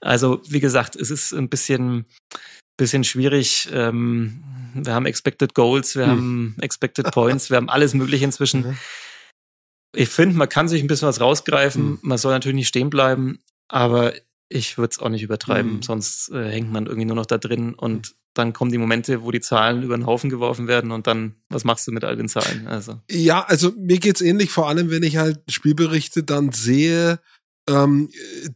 Also, 0.00 0.42
wie 0.48 0.60
gesagt, 0.60 0.96
es 0.96 1.10
ist 1.10 1.32
ein 1.32 1.48
bisschen, 1.48 2.06
bisschen 2.76 3.04
schwierig. 3.04 3.68
Ähm, 3.72 4.42
wir 4.74 4.94
haben 4.94 5.06
Expected 5.06 5.54
Goals, 5.54 5.96
wir 5.96 6.06
mhm. 6.06 6.10
haben 6.10 6.56
Expected 6.60 7.10
Points, 7.10 7.50
wir 7.50 7.56
haben 7.56 7.70
alles 7.70 7.94
Mögliche 7.94 8.24
inzwischen. 8.24 8.68
Mhm. 8.68 8.78
Ich 9.96 10.10
finde, 10.10 10.36
man 10.36 10.48
kann 10.48 10.68
sich 10.68 10.82
ein 10.82 10.86
bisschen 10.86 11.08
was 11.08 11.20
rausgreifen. 11.20 11.90
Mhm. 11.90 11.98
Man 12.02 12.18
soll 12.18 12.32
natürlich 12.32 12.56
nicht 12.56 12.68
stehen 12.68 12.90
bleiben, 12.90 13.40
aber 13.68 14.12
ich 14.50 14.78
würde 14.78 14.90
es 14.92 14.98
auch 14.98 15.08
nicht 15.08 15.22
übertreiben, 15.22 15.76
mhm. 15.76 15.82
sonst 15.82 16.30
äh, 16.30 16.50
hängt 16.50 16.70
man 16.70 16.86
irgendwie 16.86 17.06
nur 17.06 17.16
noch 17.16 17.26
da 17.26 17.38
drin 17.38 17.74
und 17.74 18.14
dann 18.38 18.52
kommen 18.52 18.70
die 18.70 18.78
Momente, 18.78 19.22
wo 19.22 19.30
die 19.30 19.40
Zahlen 19.40 19.82
über 19.82 19.96
den 19.96 20.06
Haufen 20.06 20.30
geworfen 20.30 20.68
werden 20.68 20.90
und 20.92 21.06
dann, 21.06 21.34
was 21.48 21.64
machst 21.64 21.86
du 21.86 21.92
mit 21.92 22.04
all 22.04 22.16
den 22.16 22.28
Zahlen? 22.28 22.66
Also. 22.66 23.00
Ja, 23.10 23.44
also 23.44 23.72
mir 23.76 23.98
geht's 23.98 24.20
ähnlich, 24.20 24.50
vor 24.50 24.68
allem 24.68 24.90
wenn 24.90 25.02
ich 25.02 25.16
halt 25.16 25.40
Spielberichte 25.48 26.22
dann 26.22 26.52
sehe, 26.52 27.18
ähm, 27.68 28.10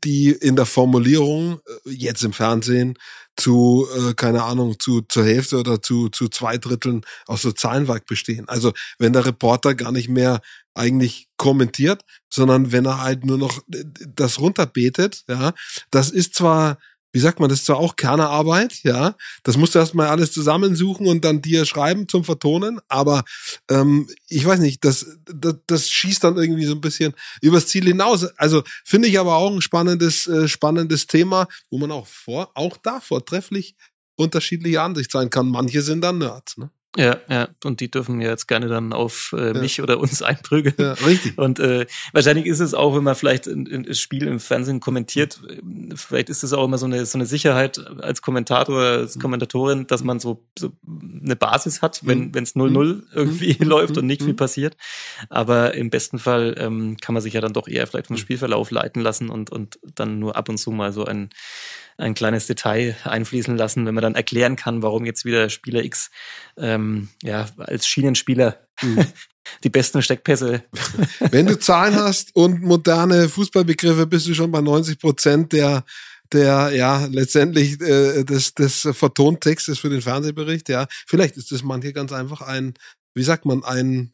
die 0.05 0.31
in 0.31 0.57
der 0.57 0.67
Formulierung, 0.67 1.61
äh, 1.87 1.91
jetzt 1.91 2.23
im 2.25 2.33
Fernsehen, 2.33 2.99
zu, 3.37 3.87
äh, 3.97 4.15
keine 4.15 4.43
Ahnung, 4.45 4.79
zu, 4.79 5.03
zur 5.03 5.25
Hälfte 5.25 5.59
oder 5.59 5.81
zu, 5.81 6.09
zu 6.09 6.29
zwei 6.29 6.59
Dritteln 6.59 7.03
aus 7.27 7.43
so 7.43 7.53
Zahlenwerk 7.53 8.07
bestehen. 8.07 8.49
Also 8.49 8.73
wenn 8.99 9.13
der 9.13 9.27
Reporter 9.27 9.75
gar 9.75 9.93
nicht 9.93 10.09
mehr 10.09 10.41
eigentlich 10.75 11.29
kommentiert, 11.37 12.03
sondern 12.31 12.73
wenn 12.73 12.87
er 12.87 13.03
halt 13.03 13.25
nur 13.25 13.39
noch 13.39 13.59
äh, 13.73 13.85
das 14.15 14.39
runterbetet, 14.39 15.25
ja, 15.29 15.53
das 15.91 16.11
ist 16.11 16.35
zwar 16.35 16.79
wie 17.13 17.21
sagt 17.21 17.41
man, 17.41 17.49
das 17.49 17.61
ist 17.61 17.67
zwar 17.67 17.77
auch 17.77 17.97
Kernerarbeit, 17.97 18.83
ja, 18.83 19.15
das 19.43 19.57
musst 19.57 19.75
du 19.75 19.79
erstmal 19.79 20.09
alles 20.09 20.33
zusammensuchen 20.33 21.07
und 21.07 21.25
dann 21.25 21.43
dir 21.43 21.65
schreiben 21.65 22.09
zum 22.09 22.25
Vertonen, 22.25 22.81
aber 22.89 23.25
ähm, 23.71 24.09
ich 24.29 24.45
weiß 24.45 24.61
nicht, 24.61 24.85
das, 24.85 25.07
das, 25.27 25.57
das 25.67 25.91
schießt 25.91 26.25
dann 26.25 26.37
irgendwie 26.37 26.65
so 26.65 26.75
ein 26.75 26.81
bisschen 26.81 27.15
übers 27.41 27.67
Ziel 27.67 27.85
hinaus. 27.85 28.25
Also 28.39 28.63
finde 28.85 29.09
ich 29.09 29.19
aber 29.19 29.37
auch 29.37 29.53
ein 29.53 29.61
spannendes, 29.61 30.27
äh, 30.27 30.49
spannendes 30.49 31.07
Thema, 31.07 31.49
wo 31.71 31.79
man 31.79 31.91
auch 31.91 32.07
vor, 32.07 32.51
auch 32.55 32.77
da 32.77 33.01
vortrefflich 33.01 33.77
unterschiedliche 34.17 34.83
Ansicht 34.83 35.11
sein 35.11 35.31
kann. 35.31 35.49
Manche 35.49 35.83
sind 35.83 36.03
dann 36.03 36.19
Nerds, 36.19 36.57
ne? 36.57 36.71
Ja, 36.95 37.17
ja, 37.27 37.49
und 37.65 37.81
die 37.81 37.91
dürfen 37.91 38.21
ja 38.21 38.29
jetzt 38.29 38.47
gerne 38.49 38.69
dann 38.69 38.93
auf 38.93 39.35
äh, 39.37 39.55
mich 39.55 39.79
ja. 39.79 39.85
oder 39.85 39.99
uns 39.99 40.21
einprügeln. 40.23 40.75
Ja, 40.79 40.93
richtig. 40.93 41.39
Und 41.39 41.59
äh, 41.59 41.87
wahrscheinlich 42.13 42.45
ist 42.45 42.61
es 42.61 42.75
auch, 42.75 42.95
wenn 42.95 43.03
man 43.03 43.15
vielleicht 43.15 43.47
ein, 43.47 43.95
Spiel 43.95 44.27
im 44.27 44.41
Fernsehen 44.41 44.81
kommentiert, 44.81 45.41
vielleicht 45.95 46.29
ist 46.29 46.43
es 46.43 46.53
auch 46.53 46.65
immer 46.65 46.77
so 46.77 46.85
eine 46.85 47.07
so 47.07 47.17
eine 47.17 47.25
Sicherheit 47.25 47.79
als 48.01 48.21
Kommentator 48.21 48.77
oder 48.77 48.91
als 48.99 49.17
mhm. 49.17 49.23
Kommentatorin, 49.23 49.87
dass 49.87 50.05
man 50.05 50.21
so, 50.21 50.45
so 50.59 50.73
eine 51.25 51.35
Basis 51.35 51.81
hat, 51.81 52.05
wenn 52.05 52.27
mhm. 52.27 52.43
es 52.43 52.55
0-0 52.55 52.69
mhm. 52.69 53.05
irgendwie 53.15 53.53
läuft 53.65 53.97
und 53.97 54.07
nicht 54.07 54.23
viel 54.23 54.35
passiert. 54.35 54.77
Aber 55.31 55.73
im 55.73 55.89
besten 55.89 56.19
Fall 56.19 56.55
ähm, 56.59 56.99
kann 56.99 57.15
man 57.15 57.23
sich 57.23 57.33
ja 57.33 57.41
dann 57.41 57.55
doch 57.55 57.69
eher 57.69 57.87
vielleicht 57.87 58.09
vom 58.09 58.19
Spielverlauf 58.19 58.71
leiten 58.71 59.01
lassen 59.01 59.31
und 59.31 59.49
und 59.49 59.79
dann 59.95 60.19
nur 60.19 60.37
ab 60.37 60.51
und 60.51 60.59
zu 60.59 60.71
mal 60.71 60.93
so 60.93 61.07
ein 61.07 61.31
ein 62.03 62.15
kleines 62.15 62.47
Detail 62.47 62.97
einfließen 63.05 63.57
lassen, 63.57 63.87
wenn 63.87 63.95
man 63.95 64.03
dann 64.03 64.15
erklären 64.15 64.57
kann, 64.57 64.83
warum 64.83 65.05
jetzt 65.07 65.25
wieder 65.25 65.49
Spieler 65.49 65.83
X 65.85 66.11
ähm, 66.57 67.09
ja 67.23 67.47
als 67.59 67.87
Schienenspieler 67.87 68.59
mhm. 68.83 69.07
die 69.65 69.71
besten 69.71 70.03
Steckpässe. 70.03 70.65
Wenn 71.31 71.47
du 71.47 71.59
Zahlen 71.59 71.97
hast 71.97 72.35
und 72.35 72.63
moderne 72.63 73.29
Fußballbegriffe, 73.29 74.07
bist 74.07 74.29
du 74.29 74.35
schon 74.35 74.51
bei 74.51 74.61
90 74.61 74.99
Prozent 74.99 75.53
der 75.53 75.85
der 76.33 76.71
ja 76.75 77.05
letztendlich 77.11 77.79
äh, 77.83 78.25
des, 78.25 78.55
des 78.55 78.89
Vertontextes 78.93 79.79
für 79.79 79.91
den 79.91 80.01
Fernsehbericht. 80.01 80.71
Ja, 80.71 80.87
vielleicht 81.07 81.37
ist 81.37 81.53
das 81.53 81.63
manche 81.63 81.93
ganz 81.93 82.11
einfach 82.11 82.41
ein, 82.41 82.73
wie 83.15 83.23
sagt 83.23 83.45
man, 83.45 83.65
ein 83.65 84.13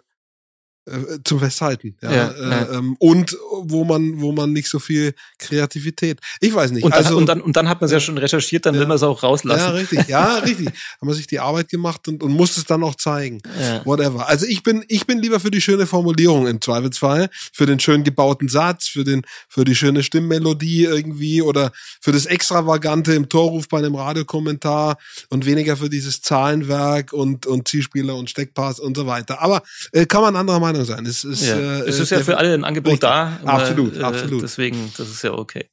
äh, 0.89 1.18
zum 1.24 1.41
Festhalten. 1.41 1.97
Ja, 2.03 2.12
ja, 2.12 2.28
äh, 2.30 2.51
ja. 2.51 2.78
Ähm, 2.78 2.97
und 2.99 3.36
wo 3.62 3.84
man, 3.84 4.20
wo 4.20 4.32
man 4.32 4.53
nicht 4.53 4.68
so 4.68 4.78
viel 4.78 5.14
Kreativität. 5.39 6.20
Ich 6.41 6.55
weiß 6.55 6.70
nicht. 6.70 6.84
Und 6.84 6.95
dann, 6.95 7.05
also, 7.05 7.16
und 7.16 7.26
dann, 7.26 7.41
und 7.41 7.57
dann 7.57 7.68
hat 7.68 7.80
man 7.80 7.86
es 7.86 7.93
ja 7.93 8.01
schon 8.01 8.18
recherchiert, 8.18 8.66
dann 8.66 8.74
will 8.74 8.86
man 8.86 8.97
es 8.97 9.03
auch 9.03 9.22
rauslassen. 9.22 9.61
Ja, 9.61 9.70
richtig. 9.70 10.09
Ja, 10.09 10.34
richtig. 10.45 10.68
Haben 11.01 11.09
wir 11.09 11.14
sich 11.14 11.26
die 11.26 11.41
Arbeit 11.41 11.68
gemacht 11.68 12.09
und, 12.09 12.22
und 12.22 12.32
muss 12.32 12.57
es 12.57 12.64
dann 12.64 12.82
auch 12.82 12.95
zeigen. 12.95 13.43
Whatever. 13.84 14.28
Also 14.28 14.47
ich 14.47 14.62
bin, 14.62 14.84
ich 14.89 15.07
bin 15.07 15.18
lieber 15.18 15.41
für 15.41 15.51
die 15.51 15.61
schöne 15.61 15.86
Formulierung 15.86 16.47
im 16.47 16.61
Zweifelsfall, 16.61 17.28
für 17.53 17.66
den 17.66 17.80
schön 17.80 18.05
gebauten 18.05 18.49
Satz, 18.49 18.89
für 18.89 19.05
den, 19.05 19.22
für 19.49 19.64
die 19.64 19.74
schöne 19.74 20.03
Stimmmelodie 20.03 20.84
irgendwie 20.84 21.43
oder 21.43 21.72
für 22.01 22.12
das 22.12 22.26
Extravagante 22.26 23.12
im 23.12 23.28
Torruf 23.28 23.68
bei 23.68 23.78
einem 23.78 23.95
Radiokommentar 23.95 24.97
und 25.28 25.47
weniger 25.47 25.76
für 25.76 25.91
dieses 25.91 26.20
Zahlenwerk 26.22 27.12
und, 27.12 27.47
und 27.47 27.68
Zielspieler 27.68 28.14
und 28.14 28.30
Steckpass 28.30 28.80
und 28.80 28.97
so 28.97 29.07
weiter. 29.07 29.41
Aber 29.43 29.62
äh, 29.93 30.07
kann 30.07 30.22
man 30.22 30.36
anderer 30.36 30.61
Meinung 30.61 30.78
Meinung 30.79 30.85
sein. 30.85 31.07
Es 31.07 31.24
ist, 31.24 31.47
ja. 31.47 31.57
äh, 31.57 31.89
es 31.89 31.99
ist 31.99 32.11
ja 32.11 32.20
für 32.20 32.39
alle 32.39 32.55
ein 32.55 32.64
Angebot 32.64 33.03
da. 33.03 33.39
Absolut, 33.45 33.97
äh, 33.97 34.03
absolut. 34.03 34.43
Deswegen, 34.43 34.93
das 34.97 35.09
ist 35.09 35.22
ja 35.22 35.33
okay. 35.33 35.68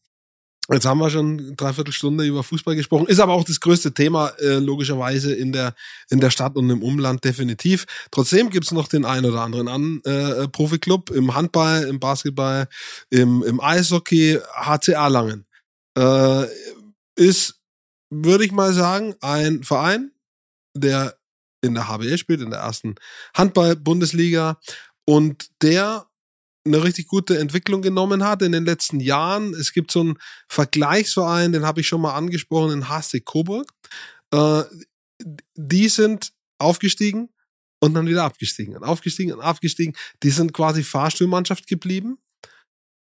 Jetzt 0.71 0.85
haben 0.87 0.97
wir 0.97 1.11
schon 1.11 1.55
dreiviertel 1.55 1.93
Stunde 1.93 2.25
über 2.25 2.41
Fußball 2.41 2.75
gesprochen. 2.75 3.05
Ist 3.05 3.19
aber 3.19 3.33
auch 3.33 3.43
das 3.43 3.59
größte 3.59 3.93
Thema, 3.93 4.29
äh, 4.39 4.55
logischerweise, 4.55 5.35
in 5.35 5.51
der, 5.51 5.75
in 6.09 6.19
der 6.19 6.31
Stadt 6.31 6.55
und 6.55 6.67
im 6.71 6.81
Umland 6.81 7.23
definitiv. 7.23 7.85
Trotzdem 8.09 8.49
gibt's 8.49 8.71
noch 8.71 8.87
den 8.87 9.05
einen 9.05 9.27
oder 9.27 9.41
anderen 9.41 9.67
an, 9.67 10.01
äh, 10.05 10.47
Profiklub 10.47 11.11
im 11.11 11.35
Handball, 11.35 11.83
im 11.83 11.99
Basketball, 11.99 12.67
im, 13.11 13.43
im 13.43 13.61
Eishockey, 13.61 14.39
HCA 14.55 15.07
Langen. 15.07 15.45
Äh, 15.95 16.45
ist, 17.15 17.59
würde 18.09 18.43
ich 18.43 18.51
mal 18.51 18.73
sagen, 18.73 19.13
ein 19.21 19.63
Verein, 19.63 20.11
der 20.73 21.15
in 21.61 21.75
der 21.75 21.87
HBL 21.87 22.17
spielt, 22.17 22.41
in 22.41 22.49
der 22.49 22.59
ersten 22.59 22.95
Handball-Bundesliga 23.35 24.59
und 25.05 25.49
der 25.61 26.07
eine 26.65 26.83
richtig 26.83 27.07
gute 27.07 27.37
Entwicklung 27.37 27.81
genommen 27.81 28.23
hat 28.23 28.41
in 28.41 28.51
den 28.51 28.65
letzten 28.65 28.99
Jahren. 28.99 29.53
Es 29.53 29.71
gibt 29.71 29.91
so 29.91 30.01
einen 30.01 30.17
Vergleichsverein, 30.49 31.51
den 31.51 31.65
habe 31.65 31.81
ich 31.81 31.87
schon 31.87 32.01
mal 32.01 32.15
angesprochen, 32.15 32.71
in 32.71 32.89
Hastig 32.89 33.23
Coburg. 33.25 33.71
Äh, 34.33 34.63
die 35.55 35.89
sind 35.89 36.33
aufgestiegen 36.57 37.29
und 37.79 37.93
dann 37.93 38.07
wieder 38.07 38.23
abgestiegen 38.23 38.75
und 38.75 38.83
aufgestiegen 38.83 39.33
und 39.33 39.41
abgestiegen. 39.41 39.95
Die 40.23 40.31
sind 40.31 40.53
quasi 40.53 40.83
Fahrstuhlmannschaft 40.83 41.67
geblieben. 41.67 42.17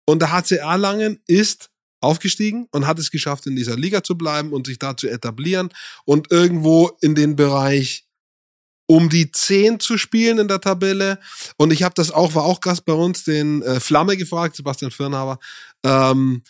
Und 0.06 0.22
der 0.22 0.34
HCR 0.34 0.78
Langen 0.78 1.22
ist 1.28 1.70
aufgestiegen 2.02 2.68
und 2.72 2.86
hat 2.86 3.00
es 3.00 3.12
geschafft, 3.12 3.48
in 3.48 3.56
dieser 3.56 3.78
Liga 3.78 4.04
zu 4.04 4.18
bleiben 4.18 4.52
und 4.52 4.68
sich 4.68 4.78
da 4.78 4.98
zu 4.98 5.08
etablieren 5.08 5.70
und 6.04 6.32
irgendwo 6.32 6.92
in 7.00 7.16
den 7.16 7.38
Bereich 7.38 8.03
um 8.86 9.10
die 9.10 9.32
10 9.32 9.80
zu 9.80 9.98
spielen 9.98 10.40
in 10.40 10.48
der 10.48 10.62
Tabelle. 10.62 11.20
Und 11.58 11.72
ich 11.72 11.84
habe 11.84 11.94
das 11.96 12.12
auch, 12.12 12.36
war 12.36 12.44
auch 12.44 12.60
Gast 12.60 12.86
bei 12.86 12.94
uns, 12.94 13.24
den 13.24 13.62
äh, 13.62 13.80
Flamme 13.80 14.18
gefragt, 14.18 14.56
Sebastian 14.56 14.92
Firnhaber, 14.92 15.40
ähm, 15.84 16.44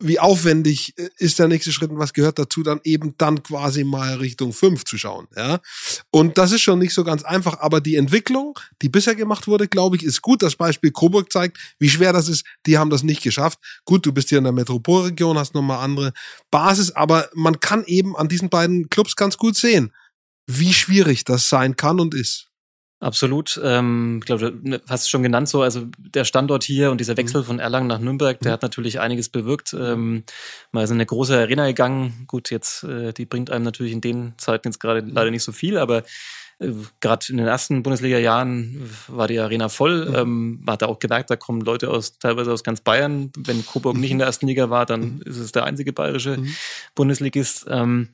wie 0.00 0.18
aufwendig 0.18 0.94
äh, 0.98 1.08
ist 1.18 1.38
der 1.38 1.48
nächste 1.48 1.72
Schritt 1.72 1.90
und 1.90 1.98
was 1.98 2.12
gehört 2.12 2.38
dazu, 2.38 2.62
dann 2.62 2.80
eben 2.84 3.14
dann 3.18 3.42
quasi 3.42 3.84
mal 3.84 4.14
Richtung 4.14 4.52
5 4.52 4.84
zu 4.84 4.98
schauen. 4.98 5.28
Ja? 5.36 5.60
Und 6.10 6.38
das 6.38 6.52
ist 6.52 6.62
schon 6.62 6.78
nicht 6.78 6.94
so 6.94 7.04
ganz 7.04 7.22
einfach, 7.22 7.60
aber 7.60 7.80
die 7.80 7.96
Entwicklung, 7.96 8.58
die 8.82 8.88
bisher 8.88 9.14
gemacht 9.14 9.46
wurde, 9.46 9.68
glaube 9.68 9.96
ich, 9.96 10.02
ist 10.02 10.22
gut. 10.22 10.42
Das 10.42 10.56
Beispiel 10.56 10.90
Coburg 10.90 11.32
zeigt, 11.32 11.58
wie 11.78 11.88
schwer 11.88 12.12
das 12.12 12.28
ist. 12.28 12.44
Die 12.66 12.78
haben 12.78 12.90
das 12.90 13.02
nicht 13.02 13.22
geschafft. 13.22 13.58
Gut, 13.84 14.04
du 14.04 14.12
bist 14.12 14.28
hier 14.28 14.38
in 14.38 14.44
der 14.44 14.52
Metropolregion, 14.52 15.38
hast 15.38 15.54
nochmal 15.54 15.84
andere 15.84 16.12
Basis, 16.50 16.90
aber 16.90 17.28
man 17.34 17.60
kann 17.60 17.84
eben 17.84 18.16
an 18.16 18.28
diesen 18.28 18.48
beiden 18.48 18.90
Clubs 18.90 19.16
ganz 19.16 19.36
gut 19.36 19.56
sehen, 19.56 19.92
wie 20.46 20.72
schwierig 20.72 21.24
das 21.24 21.48
sein 21.48 21.76
kann 21.76 22.00
und 22.00 22.14
ist. 22.14 22.52
Absolut. 23.02 23.60
Ähm, 23.64 24.18
ich 24.20 24.26
glaube, 24.26 24.52
du 24.52 24.80
hast 24.88 25.02
es 25.02 25.08
schon 25.08 25.24
genannt 25.24 25.48
so, 25.48 25.62
also 25.62 25.86
der 25.98 26.24
Standort 26.24 26.62
hier 26.62 26.92
und 26.92 27.00
dieser 27.00 27.16
Wechsel 27.16 27.40
mhm. 27.40 27.46
von 27.46 27.58
Erlangen 27.58 27.88
nach 27.88 27.98
Nürnberg, 27.98 28.38
der 28.38 28.52
mhm. 28.52 28.54
hat 28.54 28.62
natürlich 28.62 29.00
einiges 29.00 29.28
bewirkt. 29.28 29.74
Ähm, 29.74 30.22
mal 30.70 30.84
ist 30.84 30.90
in 30.90 30.98
eine 30.98 31.06
große 31.06 31.36
Arena 31.36 31.66
gegangen. 31.66 32.26
Gut, 32.28 32.52
jetzt, 32.52 32.84
äh, 32.84 33.12
die 33.12 33.26
bringt 33.26 33.50
einem 33.50 33.64
natürlich 33.64 33.92
in 33.92 34.00
den 34.00 34.34
Zeiten 34.38 34.68
jetzt 34.68 34.78
gerade 34.78 35.00
leider 35.00 35.32
nicht 35.32 35.42
so 35.42 35.50
viel, 35.50 35.78
aber 35.78 36.04
äh, 36.60 36.70
gerade 37.00 37.26
in 37.28 37.38
den 37.38 37.48
ersten 37.48 37.82
Bundesliga-Jahren 37.82 38.88
war 39.08 39.26
die 39.26 39.40
Arena 39.40 39.68
voll. 39.68 40.08
Mhm. 40.08 40.14
Ähm, 40.14 40.60
man 40.64 40.74
hat 40.74 40.84
auch 40.84 41.00
gemerkt, 41.00 41.28
da 41.28 41.34
kommen 41.34 41.60
Leute 41.62 41.90
aus 41.90 42.20
teilweise 42.20 42.52
aus 42.52 42.62
ganz 42.62 42.82
Bayern. 42.82 43.32
Wenn 43.36 43.66
Coburg 43.66 43.96
nicht 43.96 44.12
in 44.12 44.18
der 44.18 44.28
ersten 44.28 44.46
Liga 44.46 44.70
war, 44.70 44.86
dann 44.86 45.16
mhm. 45.16 45.22
ist 45.24 45.38
es 45.38 45.50
der 45.50 45.64
einzige 45.64 45.92
bayerische 45.92 46.36
mhm. 46.36 46.54
Bundesligist. 46.94 47.66
Ähm, 47.68 48.10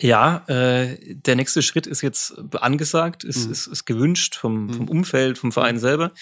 ja, 0.00 0.44
äh, 0.48 0.96
der 1.14 1.36
nächste 1.36 1.62
Schritt 1.62 1.86
ist 1.86 2.00
jetzt 2.00 2.34
angesagt, 2.54 3.24
ist, 3.24 3.46
mhm. 3.46 3.52
ist, 3.52 3.66
ist 3.66 3.84
gewünscht 3.84 4.34
vom, 4.34 4.66
mhm. 4.66 4.74
vom 4.74 4.88
Umfeld, 4.88 5.38
vom 5.38 5.52
Verein 5.52 5.76
mhm. 5.76 5.80
selber. 5.80 6.12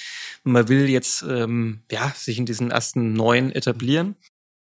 Man 0.42 0.68
will 0.68 0.88
jetzt 0.88 1.22
ähm, 1.22 1.82
ja, 1.90 2.12
sich 2.16 2.38
in 2.38 2.46
diesen 2.46 2.70
ersten 2.70 3.12
neun 3.12 3.52
etablieren. 3.52 4.16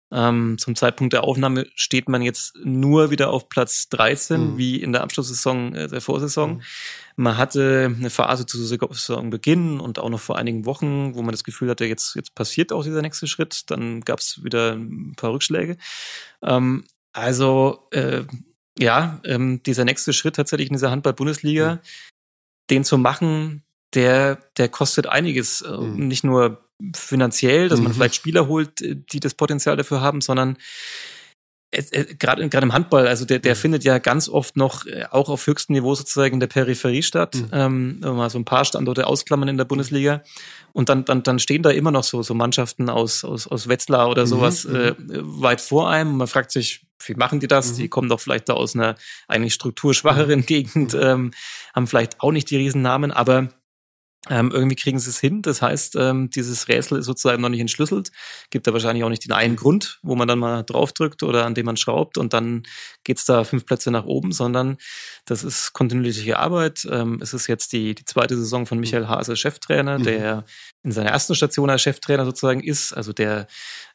Ähm, 0.09 0.57
zum 0.57 0.75
Zeitpunkt 0.75 1.13
der 1.13 1.25
Aufnahme 1.25 1.67
steht 1.75 2.07
man 2.07 2.21
jetzt 2.21 2.55
nur 2.63 3.11
wieder 3.11 3.29
auf 3.29 3.49
Platz 3.49 3.89
13, 3.89 4.53
mhm. 4.53 4.57
wie 4.57 4.81
in 4.81 4.93
der 4.93 5.03
Abschlusssaison 5.03 5.75
äh, 5.75 5.87
der 5.87 6.01
Vorsaison. 6.01 6.55
Mhm. 6.55 6.61
Man 7.17 7.37
hatte 7.37 7.93
eine 7.93 8.09
Phase 8.09 8.45
zu 8.45 8.63
Saisonbeginn 8.63 9.79
und 9.79 9.99
auch 9.99 10.09
noch 10.09 10.19
vor 10.19 10.37
einigen 10.37 10.65
Wochen, 10.65 11.15
wo 11.15 11.21
man 11.23 11.31
das 11.31 11.43
Gefühl 11.43 11.69
hatte, 11.69 11.85
jetzt, 11.85 12.15
jetzt 12.15 12.35
passiert 12.35 12.71
auch 12.71 12.83
dieser 12.83 13.01
nächste 13.01 13.27
Schritt. 13.27 13.69
Dann 13.69 14.01
gab 14.01 14.19
es 14.19 14.43
wieder 14.43 14.73
ein 14.73 15.13
paar 15.17 15.33
Rückschläge. 15.33 15.77
Ähm, 16.41 16.85
also 17.11 17.87
äh, 17.91 18.23
ja, 18.79 19.21
ähm, 19.23 19.61
dieser 19.63 19.85
nächste 19.85 20.13
Schritt 20.13 20.35
tatsächlich 20.35 20.69
in 20.69 20.73
dieser 20.73 20.91
Handball-Bundesliga, 20.91 21.75
mhm. 21.75 21.79
den 22.69 22.83
zu 22.83 22.97
machen, 22.97 23.63
der, 23.93 24.37
der 24.57 24.69
kostet 24.69 25.07
einiges. 25.07 25.61
Äh, 25.61 25.77
mhm. 25.77 26.07
Nicht 26.07 26.23
nur 26.23 26.63
finanziell, 26.95 27.69
dass 27.69 27.79
man 27.79 27.91
mhm. 27.91 27.95
vielleicht 27.95 28.15
Spieler 28.15 28.47
holt, 28.47 28.81
äh, 28.81 28.95
die 28.95 29.19
das 29.19 29.33
Potenzial 29.33 29.77
dafür 29.77 30.01
haben, 30.01 30.21
sondern 30.21 30.57
gerade 31.71 32.47
gerade 32.47 32.65
im 32.65 32.73
Handball, 32.73 33.07
also 33.07 33.25
der, 33.25 33.39
der 33.39 33.53
mhm. 33.55 33.59
findet 33.59 33.83
ja 33.83 33.97
ganz 33.97 34.29
oft 34.29 34.55
noch 34.55 34.85
äh, 34.85 35.05
auch 35.11 35.29
auf 35.29 35.47
höchstem 35.47 35.75
Niveau 35.75 35.95
sozusagen 35.95 36.35
in 36.35 36.39
der 36.39 36.47
Peripherie 36.47 37.03
statt. 37.03 37.35
Mhm. 37.35 37.49
Ähm, 37.51 37.99
mal 37.99 38.29
so 38.29 38.39
ein 38.39 38.45
paar 38.45 38.63
Standorte 38.63 39.05
ausklammern 39.05 39.49
in 39.49 39.57
der 39.57 39.65
Bundesliga. 39.65 40.23
Und 40.71 40.89
dann, 40.89 41.03
dann, 41.03 41.23
dann 41.23 41.39
stehen 41.39 41.63
da 41.63 41.71
immer 41.71 41.91
noch 41.91 42.03
so, 42.03 42.23
so 42.23 42.33
Mannschaften 42.33 42.89
aus, 42.89 43.23
aus, 43.25 43.47
aus 43.47 43.67
Wetzlar 43.67 44.09
oder 44.09 44.23
mhm. 44.23 44.27
sowas 44.27 44.65
mhm. 44.65 44.75
äh, 44.75 44.93
weit 44.97 45.59
vor 45.59 45.89
einem. 45.89 46.17
Man 46.17 46.27
fragt 46.27 46.51
sich, 46.51 46.86
wie 47.05 47.15
machen 47.15 47.39
die 47.39 47.47
das? 47.47 47.73
Mhm. 47.73 47.77
Die 47.77 47.89
kommen 47.89 48.09
doch 48.09 48.19
vielleicht 48.19 48.49
da 48.49 48.53
aus 48.53 48.75
einer 48.75 48.95
eigentlich 49.27 49.53
strukturschwacheren 49.53 50.39
mhm. 50.41 50.45
Gegend, 50.45 50.93
ähm, 50.93 51.31
haben 51.73 51.87
vielleicht 51.87 52.21
auch 52.21 52.31
nicht 52.31 52.49
die 52.49 52.57
Riesennamen, 52.57 53.11
aber 53.11 53.49
ähm, 54.29 54.51
irgendwie 54.51 54.75
kriegen 54.75 54.99
sie 54.99 55.09
es 55.09 55.19
hin. 55.19 55.41
Das 55.41 55.61
heißt, 55.61 55.95
ähm, 55.95 56.29
dieses 56.29 56.67
Rätsel 56.67 56.99
ist 56.99 57.05
sozusagen 57.05 57.41
noch 57.41 57.49
nicht 57.49 57.59
entschlüsselt. 57.59 58.11
Gibt 58.49 58.67
da 58.67 58.73
wahrscheinlich 58.73 59.03
auch 59.03 59.09
nicht 59.09 59.25
den 59.25 59.31
einen 59.31 59.55
Grund, 59.55 59.99
wo 60.03 60.15
man 60.15 60.27
dann 60.27 60.39
mal 60.39 60.63
draufdrückt 60.63 61.23
oder 61.23 61.45
an 61.45 61.55
dem 61.55 61.65
man 61.65 61.77
schraubt 61.77 62.17
und 62.17 62.33
dann 62.33 62.63
geht's 63.03 63.25
da 63.25 63.43
fünf 63.43 63.65
Plätze 63.65 63.91
nach 63.91 64.05
oben, 64.05 64.31
sondern 64.31 64.77
das 65.25 65.43
ist 65.43 65.73
kontinuierliche 65.73 66.39
Arbeit. 66.39 66.87
Ähm, 66.89 67.19
es 67.21 67.33
ist 67.33 67.47
jetzt 67.47 67.73
die, 67.73 67.95
die 67.95 68.05
zweite 68.05 68.37
Saison 68.37 68.65
von 68.65 68.79
Michael 68.79 69.07
Haas 69.07 69.29
als 69.29 69.39
Cheftrainer, 69.39 69.99
mhm. 69.99 70.03
der 70.03 70.45
in 70.83 70.91
seiner 70.91 71.09
ersten 71.09 71.35
Station 71.35 71.69
als 71.69 71.81
Cheftrainer 71.81 72.25
sozusagen 72.25 72.61
ist. 72.63 72.93
Also 72.93 73.13
der 73.13 73.47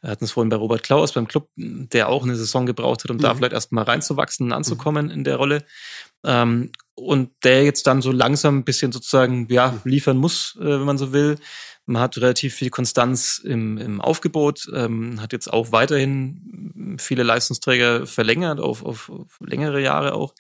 hatten 0.03 0.25
es 0.25 0.33
vorhin 0.33 0.51
bei 0.51 0.57
Robert 0.57 0.83
Klaus 0.83 1.13
beim 1.13 1.29
Club, 1.29 1.49
der 1.57 2.09
auch 2.09 2.25
eine 2.25 2.37
Saison 2.37 2.67
gebraucht 2.67 3.05
hat, 3.05 3.11
um 3.11 3.17
mhm. 3.17 3.23
da 3.23 3.35
vielleicht 3.35 3.53
erst 3.53 3.73
mal 3.73 3.85
reinzuwachsen 3.85 4.47
und 4.47 4.53
anzukommen 4.53 5.07
mhm. 5.07 5.13
in 5.13 5.25
der 5.25 5.37
Rolle. 5.37 5.65
Ähm, 6.25 6.71
und 6.95 7.31
der 7.45 7.65
jetzt 7.65 7.87
dann 7.87 8.03
so 8.03 8.13
langsam 8.13 8.59
ein 8.59 8.65
bisschen 8.65 8.93
sozusagen 8.93 9.47
ja 9.51 9.81
liefern 9.85 10.17
muss, 10.17 10.57
äh, 10.61 10.65
wenn 10.65 10.85
man 10.85 10.99
so 10.99 11.13
will. 11.13 11.39
Man 11.85 12.01
hat 12.01 12.17
relativ 12.19 12.55
viel 12.55 12.71
Konstanz 12.71 13.39
im, 13.39 13.77
im 13.77 14.01
Aufgebot, 14.01 14.71
ähm, 14.73 15.21
hat 15.21 15.33
jetzt 15.33 15.53
auch 15.53 15.73
weiterhin 15.73 16.97
viele 16.99 17.25
Leistungsträger 17.25 18.07
verlängert, 18.07 18.61
auf, 18.61 18.85
auf, 18.85 19.11
auf 19.11 19.41
längere 19.41 19.83
Jahre 19.83 20.15
auch 20.15 20.35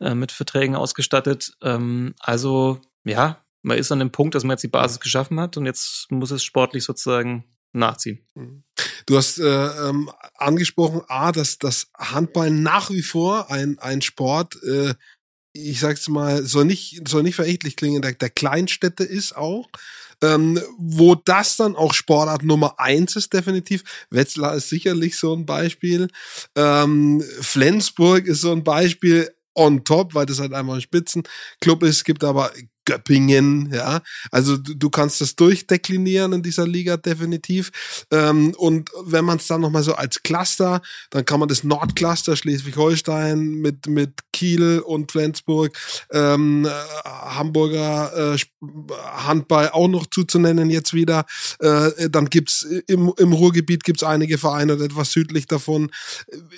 äh, 0.00 0.14
mit 0.14 0.30
Verträgen 0.30 0.76
ausgestattet. 0.76 1.56
Ähm, 1.62 2.14
also 2.20 2.80
ja, 3.04 3.42
man 3.62 3.78
ist 3.78 3.92
an 3.92 3.98
dem 3.98 4.10
Punkt, 4.10 4.34
dass 4.34 4.44
man 4.44 4.54
jetzt 4.54 4.62
die 4.62 4.68
Basis 4.68 5.00
geschaffen 5.00 5.40
hat 5.40 5.56
und 5.56 5.64
jetzt 5.64 6.10
muss 6.10 6.30
es 6.30 6.44
sportlich 6.44 6.84
sozusagen 6.84 7.44
nachziehen. 7.72 8.24
Du 9.06 9.16
hast 9.16 9.38
äh, 9.38 9.44
ähm, 9.88 10.10
angesprochen, 10.36 11.02
A, 11.08 11.32
dass 11.32 11.58
das 11.58 11.88
Handball 11.96 12.50
nach 12.50 12.90
wie 12.90 13.02
vor 13.02 13.50
ein, 13.50 13.78
ein 13.78 14.00
Sport 14.00 14.62
äh, 14.62 14.94
ich 15.54 15.80
sag's 15.80 16.08
mal, 16.08 16.44
soll 16.44 16.64
nicht, 16.64 17.06
soll 17.08 17.22
nicht 17.22 17.36
verächtlich 17.36 17.76
klingen, 17.76 18.02
der, 18.02 18.12
der 18.12 18.30
Kleinstädte 18.30 19.04
ist 19.04 19.36
auch. 19.36 19.68
Ähm, 20.22 20.60
wo 20.78 21.14
das 21.14 21.56
dann 21.56 21.76
auch 21.76 21.92
Sportart 21.92 22.44
Nummer 22.44 22.78
eins 22.78 23.16
ist, 23.16 23.32
definitiv. 23.32 23.82
Wetzlar 24.10 24.54
ist 24.54 24.68
sicherlich 24.68 25.16
so 25.16 25.34
ein 25.34 25.44
Beispiel. 25.44 26.08
Ähm, 26.54 27.22
Flensburg 27.40 28.26
ist 28.26 28.40
so 28.40 28.52
ein 28.52 28.64
Beispiel 28.64 29.30
on 29.54 29.84
top, 29.84 30.14
weil 30.14 30.26
das 30.26 30.40
halt 30.40 30.52
einmal 30.52 30.76
ein 30.76 30.82
Spitzenclub 30.82 31.82
ist. 31.82 31.96
Es 31.96 32.04
gibt 32.04 32.24
aber 32.24 32.52
Göppingen, 32.84 33.72
ja. 33.72 34.00
Also 34.30 34.56
du, 34.56 34.74
du 34.74 34.90
kannst 34.90 35.20
das 35.20 35.36
durchdeklinieren 35.36 36.32
in 36.32 36.42
dieser 36.42 36.66
Liga 36.66 36.96
definitiv. 36.96 37.70
Ähm, 38.10 38.54
und 38.56 38.90
wenn 39.04 39.24
man 39.24 39.38
es 39.38 39.46
dann 39.46 39.60
nochmal 39.60 39.82
so 39.82 39.94
als 39.94 40.22
Cluster, 40.22 40.82
dann 41.10 41.24
kann 41.24 41.40
man 41.40 41.48
das 41.48 41.64
Nordcluster 41.64 42.36
Schleswig-Holstein 42.36 43.40
mit, 43.40 43.86
mit 43.86 44.20
Kiel 44.32 44.80
und 44.80 45.12
Flensburg, 45.12 45.76
ähm, 46.12 46.66
äh, 46.66 46.70
Hamburger 47.04 48.34
äh, 48.34 48.38
Handball 49.02 49.70
auch 49.70 49.88
noch 49.88 50.06
zuzunennen 50.06 50.70
jetzt 50.70 50.94
wieder. 50.94 51.24
Äh, 51.60 52.10
dann 52.10 52.26
gibt's 52.26 52.62
im, 52.86 53.12
im 53.16 53.32
Ruhrgebiet 53.32 53.84
gibt's 53.84 54.02
einige 54.02 54.38
Vereine 54.38 54.74
etwas 54.74 55.12
südlich 55.12 55.46
davon. 55.46 55.90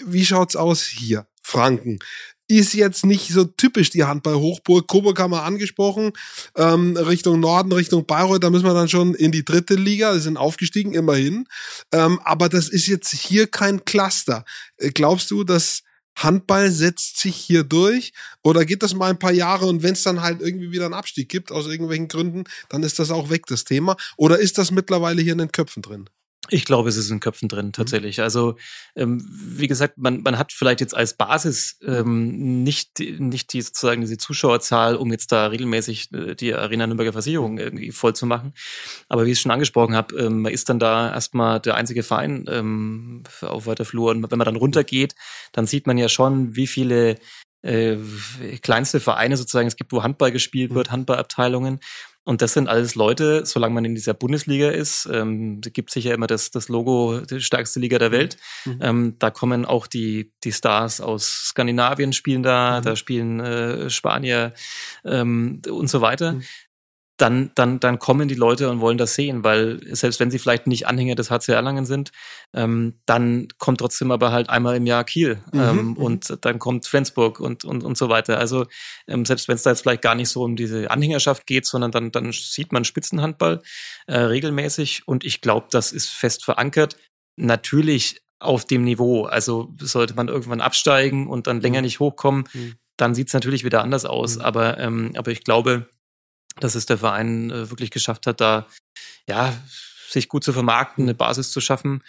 Wie 0.05 0.25
schaut's 0.25 0.57
aus 0.57 0.83
hier? 0.83 1.27
Franken 1.43 2.01
ist 2.49 2.75
jetzt 2.75 3.05
nicht 3.05 3.29
so 3.29 3.45
typisch 3.45 3.91
die 3.91 4.05
Handball-Hochburg. 4.05 4.87
Coburg 4.87 5.19
haben 5.19 5.33
wir 5.33 5.43
angesprochen, 5.43 6.13
ähm, 6.57 6.97
Richtung 6.97 7.41
Norden, 7.41 7.73
Richtung 7.73 8.07
Bayreuth, 8.07 8.45
da 8.45 8.51
müssen 8.51 8.67
wir 8.67 8.75
dann 8.75 8.89
schon 8.89 9.15
in 9.15 9.33
die 9.33 9.45
dritte 9.45 9.75
Liga, 9.75 10.15
die 10.15 10.21
sind 10.21 10.37
aufgestiegen, 10.37 10.95
immerhin. 10.95 11.47
Ähm, 11.93 12.21
aber 12.25 12.49
das 12.49 12.69
ist 12.69 12.87
jetzt 12.87 13.11
hier 13.13 13.47
kein 13.47 13.85
Cluster. 13.85 14.45
Äh, 14.77 14.91
glaubst 14.91 15.31
du, 15.31 15.45
dass 15.45 15.83
Handball 16.17 16.71
setzt 16.71 17.19
sich 17.19 17.37
hier 17.37 17.63
durch 17.63 18.13
oder 18.43 18.65
geht 18.65 18.83
das 18.83 18.95
mal 18.95 19.11
ein 19.11 19.19
paar 19.19 19.33
Jahre 19.33 19.67
und 19.67 19.83
wenn 19.83 19.93
es 19.93 20.03
dann 20.03 20.23
halt 20.23 20.41
irgendwie 20.41 20.71
wieder 20.71 20.87
einen 20.87 20.95
Abstieg 20.95 21.29
gibt, 21.29 21.53
aus 21.53 21.67
irgendwelchen 21.67 22.09
Gründen, 22.09 22.45
dann 22.71 22.83
ist 22.83 22.99
das 22.99 23.11
auch 23.11 23.29
weg, 23.29 23.47
das 23.47 23.65
Thema? 23.65 23.97
Oder 24.17 24.39
ist 24.39 24.57
das 24.57 24.71
mittlerweile 24.71 25.21
hier 25.21 25.33
in 25.33 25.39
den 25.39 25.53
Köpfen 25.53 25.83
drin? 25.83 26.09
Ich 26.51 26.65
glaube, 26.65 26.89
es 26.89 26.97
ist 26.97 27.11
in 27.11 27.21
Köpfen 27.21 27.49
drin, 27.49 27.67
mhm. 27.67 27.73
tatsächlich. 27.73 28.19
Mhm. 28.19 28.25
Also, 28.25 28.57
ähm, 28.95 29.25
wie 29.29 29.67
gesagt, 29.67 29.99
man, 29.99 30.23
man 30.23 30.39
hat 30.39 30.53
vielleicht 30.53 30.81
jetzt 30.81 30.97
als 30.97 31.15
Basis 31.15 31.79
ähm, 31.83 32.63
nicht, 32.63 33.01
nicht 33.01 33.53
die 33.53 33.63
sozusagen 33.63 34.01
diese 34.01 34.19
Zuschauerzahl, 34.19 34.97
um 34.97 35.11
jetzt 35.11 35.33
da 35.33 35.47
regelmäßig 35.47 36.13
äh, 36.13 36.35
die 36.35 36.55
Arena 36.55 36.87
Nürnberger 36.87 37.13
Versicherung 37.13 37.59
irgendwie 37.59 37.93
voll 37.93 38.15
zu 38.15 38.27
machen. 38.27 38.53
Aber 39.09 39.27
wie 39.27 39.31
ich 39.31 39.39
es 39.39 39.43
schon 39.43 39.53
angesprochen 39.53 39.95
habe, 39.95 40.17
ähm, 40.17 40.43
man 40.43 40.53
ist 40.53 40.69
dann 40.69 40.79
da 40.79 41.13
erstmal 41.13 41.61
der 41.61 41.75
einzige 41.75 42.03
Verein 42.03 42.47
ähm, 42.49 43.23
auf 43.41 43.67
weiter 43.67 43.85
Flur. 43.85 44.11
Und 44.11 44.31
wenn 44.31 44.39
man 44.39 44.47
dann 44.47 44.57
runtergeht, 44.57 45.15
dann 45.53 45.67
sieht 45.67 45.87
man 45.87 45.99
ja 45.99 46.09
schon, 46.09 46.57
wie 46.57 46.67
viele 46.67 47.17
äh, 47.63 47.97
kleinste 48.63 49.01
Vereine 49.01 49.37
sozusagen 49.37 49.67
es 49.67 49.77
gibt, 49.77 49.93
wo 49.93 50.03
Handball 50.03 50.31
gespielt 50.31 50.75
wird, 50.75 50.89
mhm. 50.89 50.93
Handballabteilungen. 50.93 51.81
Und 52.27 52.43
das 52.43 52.55
sind 52.55 52.69
alles 52.69 52.97
Leute, 52.97 53.47
solange 53.47 53.75
man 53.75 53.85
in 53.85 53.95
dieser 53.95 54.13
Bundesliga 54.13 54.69
ist, 54.69 55.09
ähm, 55.13 55.61
gibt 55.61 55.91
sicher 55.91 56.13
immer 56.13 56.27
das, 56.27 56.51
das 56.51 56.69
Logo, 56.69 57.21
die 57.21 57.41
stärkste 57.41 57.79
Liga 57.79 57.99
der 57.99 58.11
Welt. 58.11 58.37
Mhm. 58.65 58.79
Ähm, 58.83 59.17
da 59.21 59.31
kommen 59.31 59.65
auch 59.65 59.87
die, 59.87 60.33
die 60.43 60.51
Stars 60.51 61.01
aus 61.01 61.51
Skandinavien 61.51 62.13
spielen 62.13 62.43
da, 62.43 62.81
mhm. 62.81 62.85
da 62.85 62.97
spielen 62.97 63.39
äh, 63.39 63.91
Spanier 63.91 64.55
ähm, 65.05 65.63
und 65.71 65.89
so 65.89 66.01
weiter. 66.01 66.33
Mhm 66.33 66.43
dann, 67.17 67.51
dann, 67.55 67.81
dann 67.81 67.99
kommen 67.99 68.29
die 68.29 68.35
Leute 68.35 68.69
und 68.71 68.81
wollen 68.81 68.99
das 68.99 69.15
sehen, 69.15 69.43
weil 69.43 69.81
selbst 69.95 70.21
wenn 70.21 70.31
sie 70.31 70.39
vielleicht 70.39 70.67
nicht 70.67 70.87
Anhänger 70.87 71.15
des 71.15 71.31
HC 71.31 71.53
Erlangen 71.53 71.87
sind, 71.87 72.13
ähm, 72.53 73.01
dann 73.07 73.49
kommt 73.59 73.81
trotzdem 73.81 74.11
aber 74.11 74.33
halt 74.33 74.51
einmal 74.51 74.77
im 74.77 74.87
Jahr 74.87 75.05
Kiel 75.05 75.43
mhm. 75.53 75.61
ähm, 75.61 75.77
mhm. 75.77 75.97
und 75.97 76.39
dann 76.45 76.59
kommt 76.59 76.87
Flensburg 76.87 77.41
und, 77.41 77.65
und, 77.65 77.85
und 77.85 77.97
so 77.97 78.09
weiter. 78.11 78.39
Also 78.39 78.67
ähm, 79.07 79.25
selbst 79.25 79.49
wenn 79.49 79.57
es 79.57 79.63
da 79.63 79.71
jetzt 79.71 79.81
vielleicht 79.81 80.03
gar 80.03 80.15
nicht 80.15 80.29
so 80.29 80.43
um 80.43 80.57
diese 80.57 80.91
Anhängerschaft 80.91 81.47
geht, 81.47 81.67
sondern 81.67 81.91
dann, 81.91 82.13
dann 82.13 82.33
sieht 82.33 82.73
man 82.73 82.85
Spitzenhandball 82.85 83.63
äh, 84.07 84.19
regelmäßig 84.19 85.09
und 85.09 85.25
ich 85.25 85.41
glaube, 85.41 85.69
das 85.71 85.93
ist 85.93 86.11
fest 86.11 86.45
verankert. 86.45 86.97
Natürlich 87.37 88.21
auf 88.39 88.67
dem 88.67 88.85
Niveau. 88.85 89.25
Also 89.25 89.75
sollte 89.81 90.15
man 90.15 90.29
irgendwann 90.29 90.61
absteigen 90.61 91.27
und 91.29 91.47
dann 91.47 91.61
länger 91.63 91.79
mhm. 91.79 91.85
nicht 91.85 92.01
hochkommen, 92.01 92.45
mhm. 92.53 92.75
dann 92.97 93.15
sieht 93.15 93.29
es 93.29 93.35
natürlich 93.35 93.65
wieder 93.65 93.83
anders 93.83 94.05
aus. 94.05 94.37
Mhm. 94.37 94.43
Aber, 94.43 94.79
ähm, 94.79 95.13
aber 95.17 95.31
ich 95.31 95.45
glaube, 95.45 95.89
dass 96.61 96.75
es 96.75 96.87
der 96.87 96.99
Verein 96.99 97.51
äh, 97.51 97.71
wirklich 97.71 97.91
geschafft 97.91 98.27
hat, 98.27 98.41
da 98.41 98.67
ja 99.29 99.57
sich 100.09 100.29
gut 100.29 100.45
zu 100.45 100.53
vermarkten, 100.53 101.05
eine 101.05 101.15
Basis 101.15 101.51
zu 101.51 101.61
schaffen. 101.61 102.03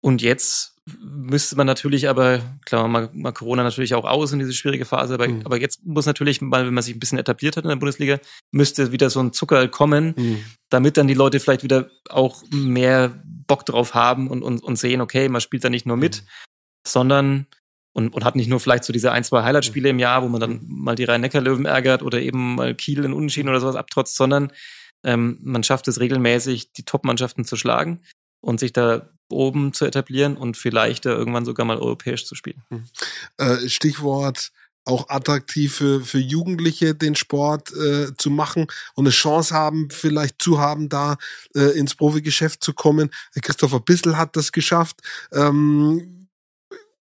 Und 0.00 0.22
jetzt 0.22 0.74
müsste 0.86 1.56
man 1.56 1.66
natürlich 1.66 2.08
aber, 2.08 2.40
klar, 2.66 2.86
mal, 2.88 3.08
mal 3.14 3.32
Corona 3.32 3.62
natürlich 3.62 3.94
auch 3.94 4.04
aus 4.04 4.32
in 4.32 4.38
diese 4.38 4.52
schwierige 4.52 4.84
Phase, 4.84 5.14
aber, 5.14 5.28
mhm. 5.28 5.42
aber 5.44 5.58
jetzt 5.58 5.84
muss 5.84 6.04
natürlich 6.04 6.42
mal, 6.42 6.66
wenn 6.66 6.74
man 6.74 6.82
sich 6.82 6.94
ein 6.94 7.00
bisschen 7.00 7.18
etabliert 7.18 7.56
hat 7.56 7.64
in 7.64 7.70
der 7.70 7.76
Bundesliga, 7.76 8.18
müsste 8.52 8.92
wieder 8.92 9.08
so 9.08 9.20
ein 9.20 9.32
Zucker 9.32 9.66
kommen, 9.68 10.14
mhm. 10.16 10.44
damit 10.68 10.98
dann 10.98 11.06
die 11.06 11.14
Leute 11.14 11.40
vielleicht 11.40 11.62
wieder 11.62 11.90
auch 12.10 12.42
mehr 12.50 13.22
Bock 13.46 13.64
drauf 13.64 13.94
haben 13.94 14.28
und, 14.28 14.42
und, 14.42 14.62
und 14.62 14.76
sehen, 14.76 15.00
okay, 15.00 15.28
man 15.28 15.40
spielt 15.40 15.64
da 15.64 15.70
nicht 15.70 15.86
nur 15.86 15.96
mit, 15.96 16.22
mhm. 16.22 16.26
sondern 16.86 17.46
und, 17.94 18.12
und 18.12 18.24
hat 18.24 18.36
nicht 18.36 18.48
nur 18.48 18.60
vielleicht 18.60 18.84
so 18.84 18.92
diese 18.92 19.12
ein, 19.12 19.24
zwei 19.24 19.42
Highlight-Spiele 19.42 19.88
im 19.88 19.98
Jahr, 19.98 20.22
wo 20.22 20.28
man 20.28 20.40
dann 20.40 20.60
mal 20.66 20.96
die 20.96 21.04
Rhein-Neckar-Löwen 21.04 21.64
ärgert 21.64 22.02
oder 22.02 22.20
eben 22.20 22.56
mal 22.56 22.74
Kiel 22.74 23.04
in 23.04 23.12
Unentschieden 23.12 23.48
oder 23.48 23.60
sowas 23.60 23.76
abtrotzt, 23.76 24.16
sondern 24.16 24.52
ähm, 25.04 25.38
man 25.42 25.62
schafft 25.62 25.88
es 25.88 26.00
regelmäßig, 26.00 26.72
die 26.72 26.82
Top-Mannschaften 26.82 27.44
zu 27.44 27.56
schlagen 27.56 28.00
und 28.40 28.60
sich 28.60 28.72
da 28.72 29.08
oben 29.30 29.72
zu 29.72 29.84
etablieren 29.86 30.36
und 30.36 30.56
vielleicht 30.56 31.06
da 31.06 31.10
irgendwann 31.10 31.44
sogar 31.44 31.64
mal 31.64 31.78
europäisch 31.78 32.26
zu 32.26 32.34
spielen. 32.34 32.62
Hm. 32.68 32.84
Äh, 33.38 33.68
Stichwort 33.68 34.50
auch 34.86 35.08
attraktiv 35.08 35.76
für, 35.76 36.04
für 36.04 36.18
Jugendliche 36.18 36.94
den 36.94 37.14
Sport 37.14 37.72
äh, 37.74 38.14
zu 38.16 38.28
machen 38.28 38.66
und 38.94 39.06
eine 39.06 39.12
Chance 39.12 39.54
haben, 39.54 39.88
vielleicht 39.90 40.42
zu 40.42 40.58
haben, 40.58 40.88
da 40.88 41.16
äh, 41.54 41.78
ins 41.78 41.94
Profigeschäft 41.94 42.62
zu 42.62 42.74
kommen. 42.74 43.10
Christopher 43.40 43.80
Bissel 43.80 44.18
hat 44.18 44.36
das 44.36 44.52
geschafft. 44.52 45.00
Ähm, 45.32 46.23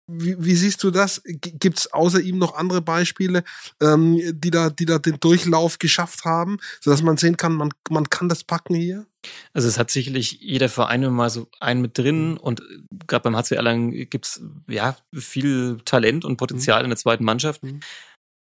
wie, 0.07 0.37
wie 0.39 0.55
siehst 0.55 0.83
du 0.83 0.91
das? 0.91 1.23
Gibt 1.25 1.79
es 1.79 1.93
außer 1.93 2.21
ihm 2.21 2.39
noch 2.39 2.55
andere 2.55 2.81
Beispiele, 2.81 3.43
ähm, 3.81 4.21
die, 4.33 4.51
da, 4.51 4.71
die 4.71 4.87
da 4.87 4.99
den 4.99 5.19
Durchlauf 5.21 5.79
geschafft 5.79 6.25
haben, 6.25 6.59
sodass 6.81 7.03
man 7.03 7.17
sehen 7.17 7.37
kann, 7.37 7.55
man, 7.55 7.71
man 7.91 8.09
kann 8.09 8.29
das 8.29 8.45
packen 8.45 8.75
hier? 8.75 9.07
Also 9.53 9.67
es 9.67 9.79
hat 9.79 9.91
sicherlich 9.91 10.39
jeder 10.41 10.69
Verein 10.69 11.13
mal 11.13 11.31
so 11.31 11.49
einen 11.59 11.81
mit 11.81 11.99
drin 11.99 12.33
mhm. 12.33 12.37
und 12.37 12.63
gerade 13.07 13.25
beim 13.25 13.37
HC 13.37 13.57
Erlangen 13.57 13.91
gibt 14.09 14.27
es 14.27 14.43
ja 14.69 14.97
viel 15.13 15.79
Talent 15.85 16.25
und 16.25 16.37
Potenzial 16.37 16.81
mhm. 16.81 16.85
in 16.85 16.91
der 16.91 16.99
zweiten 16.99 17.25
Mannschaft. 17.25 17.63
Mhm. 17.65 17.81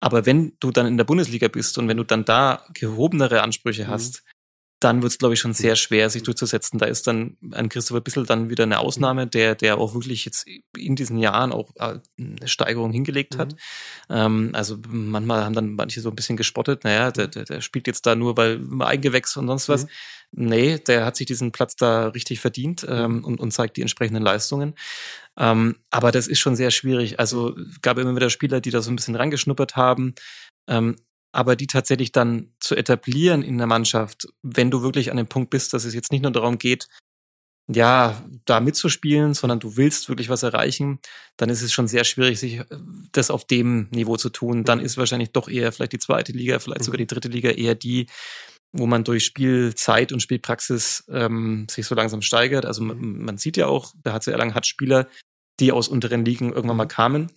Aber 0.01 0.27
wenn 0.27 0.53
du 0.61 0.71
dann 0.71 0.87
in 0.87 0.97
der 0.97 1.05
Bundesliga 1.05 1.49
bist 1.49 1.79
und 1.79 1.89
wenn 1.89 1.97
du 1.97 2.05
dann 2.05 2.25
da 2.25 2.65
gehobenere 2.75 3.43
Ansprüche 3.43 3.85
mhm. 3.85 3.89
hast, 3.89 4.23
dann 4.81 5.03
wird 5.03 5.13
es, 5.13 5.19
glaube 5.19 5.35
ich, 5.35 5.41
schon 5.41 5.55
sehr 5.55 5.75
schwer, 5.75 6.09
sich 6.09 6.23
durchzusetzen. 6.23 6.79
Da 6.79 6.87
ist 6.87 7.07
dann 7.07 7.37
ein 7.53 7.69
Christopher 7.69 8.01
Bissel 8.01 8.27
dann 8.27 8.49
wieder 8.49 8.63
eine 8.63 8.79
Ausnahme, 8.79 9.27
der, 9.27 9.57
der 9.57 9.79
auch 9.79 9.95
wirklich 9.95 10.25
jetzt 10.25 10.47
in 10.77 10.95
diesen 10.95 11.19
Jahren 11.19 11.53
auch 11.53 11.75
äh, 11.77 11.99
eine 12.19 12.47
Steigerung 12.47 12.93
hingelegt 12.93 13.35
mhm. 13.35 13.39
hat. 13.41 13.57
Ähm, 14.09 14.51
also 14.53 14.79
manchmal 14.89 15.45
haben 15.45 15.55
dann 15.55 15.75
manche 15.75 16.01
so 16.01 16.11
ein 16.11 16.17
bisschen 16.17 16.37
gespottet, 16.37 16.85
naja, 16.85 17.11
der, 17.11 17.27
der, 17.27 17.45
der 17.45 17.61
spielt 17.61 17.89
jetzt 17.89 18.07
da 18.07 18.15
nur, 18.15 18.37
weil 18.37 18.61
Eigengewächs 18.81 19.37
und 19.37 19.49
sonst 19.49 19.69
was. 19.69 19.85
Mhm. 19.85 19.89
Nee, 20.31 20.79
der 20.79 21.07
hat 21.07 21.17
sich 21.17 21.27
diesen 21.27 21.53
Platz 21.53 21.75
da 21.75 22.09
richtig 22.09 22.39
verdient 22.39 22.87
ähm, 22.89 23.25
und, 23.25 23.41
und 23.41 23.51
zeigt 23.51 23.79
die 23.79 23.83
entsprechenden 23.83 24.23
Leistungen. 24.23 24.75
Ähm, 25.39 25.77
aber 25.91 26.13
das 26.13 26.29
ist 26.29 26.39
schon 26.39 26.55
sehr 26.55 26.71
schwierig. 26.71 27.19
Also 27.19 27.57
gab 27.83 27.99
immer 27.99 28.15
wieder 28.15 28.31
Spieler, 28.31 28.61
die 28.61 28.71
da 28.71 28.83
so 28.83 28.91
ein 28.91 28.97
bisschen 28.97 29.17
reingeschnuppert 29.17 29.77
haben. 29.77 30.15
Ähm, 30.69 30.97
aber 31.33 31.57
die 31.57 31.67
tatsächlich 31.67 32.13
dann 32.13 32.53
zu 32.61 32.75
etablieren 32.75 33.43
in 33.43 33.59
der 33.59 33.67
Mannschaft, 33.67 34.29
wenn 34.43 34.71
du 34.71 34.83
wirklich 34.83 35.11
an 35.11 35.17
dem 35.17 35.29
Punkt 35.29 35.51
bist, 35.51 35.73
dass 35.73 35.85
es 35.85 35.95
jetzt 35.95 36.13
nicht 36.13 36.23
nur 36.23 36.33
darum 36.33 36.59
geht, 36.59 36.89
ja, 37.71 38.25
da 38.47 38.61
mitzuspielen, 38.61 39.35
sondern 39.35 39.61
du 39.61 39.77
willst 39.77 40.09
wirklich 40.09 40.31
was 40.31 40.43
erreichen, 40.43 41.01
dann 41.37 41.51
ist 41.51 41.61
es 41.61 41.71
schon 41.71 41.87
sehr 41.87 42.05
schwierig, 42.05 42.41
sich 42.41 42.61
äh, 42.61 42.65
das 43.13 43.31
auf 43.31 43.47
dem 43.47 43.89
Niveau 43.91 44.17
zu 44.17 44.31
tun. 44.31 44.65
Dann 44.65 44.81
ist 44.81 44.97
wahrscheinlich 44.97 45.33
doch 45.33 45.49
eher 45.49 45.71
vielleicht 45.71 45.93
die 45.93 45.99
zweite 45.99 46.33
Liga, 46.33 46.59
vielleicht 46.59 46.85
sogar 46.85 46.97
die 46.97 47.07
dritte 47.07 47.29
Liga 47.29 47.51
eher 47.51 47.75
die, 47.75 48.07
wo 48.73 48.87
man 48.87 49.05
durch 49.05 49.25
Spielzeit 49.25 50.13
und 50.13 50.21
Spielpraxis 50.21 51.05
ähm, 51.11 51.67
sich 51.71 51.87
so 51.87 51.95
langsam 51.95 52.23
steigert. 52.23 52.65
Also 52.65 52.83
man, 52.83 53.19
man 53.19 53.37
sieht 53.37 53.59
ja 53.59 53.67
auch, 53.67 53.93
der 54.03 54.15
HC 54.15 54.31
Erlangen 54.31 54.55
hat 54.55 54.67
Spieler, 54.67 55.07
die 55.61 55.71
aus 55.71 55.89
unteren 55.89 56.25
Ligen 56.25 56.53
irgendwann 56.53 56.77
mal 56.77 56.87
kamen, 56.87 57.31